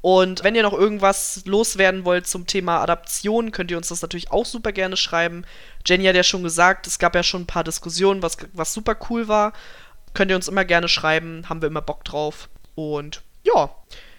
Und 0.00 0.44
wenn 0.44 0.54
ihr 0.54 0.62
noch 0.62 0.72
irgendwas 0.72 1.42
loswerden 1.44 2.04
wollt 2.04 2.26
zum 2.26 2.46
Thema 2.46 2.80
Adaption, 2.80 3.50
könnt 3.50 3.70
ihr 3.70 3.76
uns 3.76 3.88
das 3.88 4.00
natürlich 4.00 4.30
auch 4.30 4.46
super 4.46 4.72
gerne 4.72 4.96
schreiben. 4.96 5.44
Jenny 5.84 6.04
hat 6.04 6.14
ja 6.14 6.22
schon 6.22 6.42
gesagt, 6.42 6.86
es 6.86 6.98
gab 6.98 7.14
ja 7.14 7.22
schon 7.22 7.42
ein 7.42 7.46
paar 7.46 7.64
Diskussionen, 7.64 8.22
was, 8.22 8.36
was 8.52 8.72
super 8.72 8.96
cool 9.10 9.28
war. 9.28 9.52
Könnt 10.14 10.30
ihr 10.30 10.36
uns 10.36 10.48
immer 10.48 10.64
gerne 10.64 10.88
schreiben, 10.88 11.48
haben 11.48 11.60
wir 11.60 11.66
immer 11.66 11.82
Bock 11.82 12.04
drauf. 12.04 12.48
Und 12.74 13.22
ja, 13.42 13.70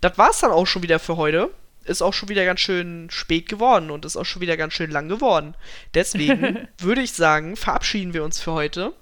das 0.02 0.18
war's 0.18 0.40
dann 0.40 0.52
auch 0.52 0.68
schon 0.68 0.84
wieder 0.84 1.00
für 1.00 1.16
heute. 1.18 1.50
Ist 1.90 2.02
auch 2.02 2.14
schon 2.14 2.30
wieder 2.30 2.46
ganz 2.46 2.60
schön 2.60 3.10
spät 3.10 3.50
geworden 3.50 3.90
und 3.90 4.06
ist 4.06 4.16
auch 4.16 4.26
schon 4.26 4.42
wieder 4.42 4.58
ganz 4.58 4.74
schön 4.74 4.92
lang 4.92 5.10
geworden. 5.10 5.56
Deswegen 5.94 6.68
würde 6.80 7.02
ich 7.02 7.14
sagen, 7.14 7.56
verabschieden 7.56 8.14
wir 8.14 8.24
uns 8.24 8.40
für 8.40 8.54
heute. 8.54 8.94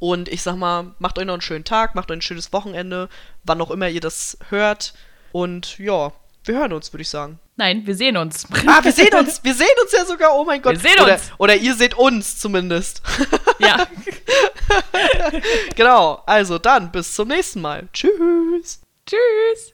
Und 0.00 0.28
ich 0.28 0.42
sag 0.42 0.56
mal, 0.56 0.94
macht 0.98 1.18
euch 1.18 1.24
noch 1.24 1.34
einen 1.34 1.42
schönen 1.42 1.64
Tag, 1.64 1.94
macht 1.94 2.10
euch 2.10 2.18
ein 2.18 2.22
schönes 2.22 2.52
Wochenende, 2.52 3.08
wann 3.44 3.60
auch 3.60 3.70
immer 3.70 3.88
ihr 3.88 4.00
das 4.00 4.36
hört. 4.50 4.94
Und 5.32 5.78
ja, 5.78 6.12
wir 6.44 6.56
hören 6.56 6.72
uns, 6.72 6.92
würde 6.92 7.02
ich 7.02 7.08
sagen. 7.08 7.38
Nein, 7.56 7.86
wir 7.86 7.94
sehen 7.94 8.16
uns. 8.16 8.46
Ah, 8.66 8.82
wir 8.82 8.92
sehen 8.92 9.14
uns. 9.14 9.42
Wir 9.44 9.54
sehen 9.54 9.66
uns 9.82 9.92
ja 9.92 10.04
sogar. 10.04 10.34
Oh 10.34 10.44
mein 10.44 10.60
Gott. 10.60 10.72
Wir 10.74 10.80
sehen 10.80 11.00
oder, 11.00 11.14
uns. 11.14 11.30
Oder 11.38 11.56
ihr 11.56 11.74
seht 11.74 11.94
uns 11.94 12.38
zumindest. 12.38 13.02
Ja. 13.60 13.86
genau. 15.76 16.22
Also 16.26 16.58
dann 16.58 16.90
bis 16.90 17.14
zum 17.14 17.28
nächsten 17.28 17.60
Mal. 17.60 17.88
Tschüss. 17.92 18.80
Tschüss. 19.06 19.62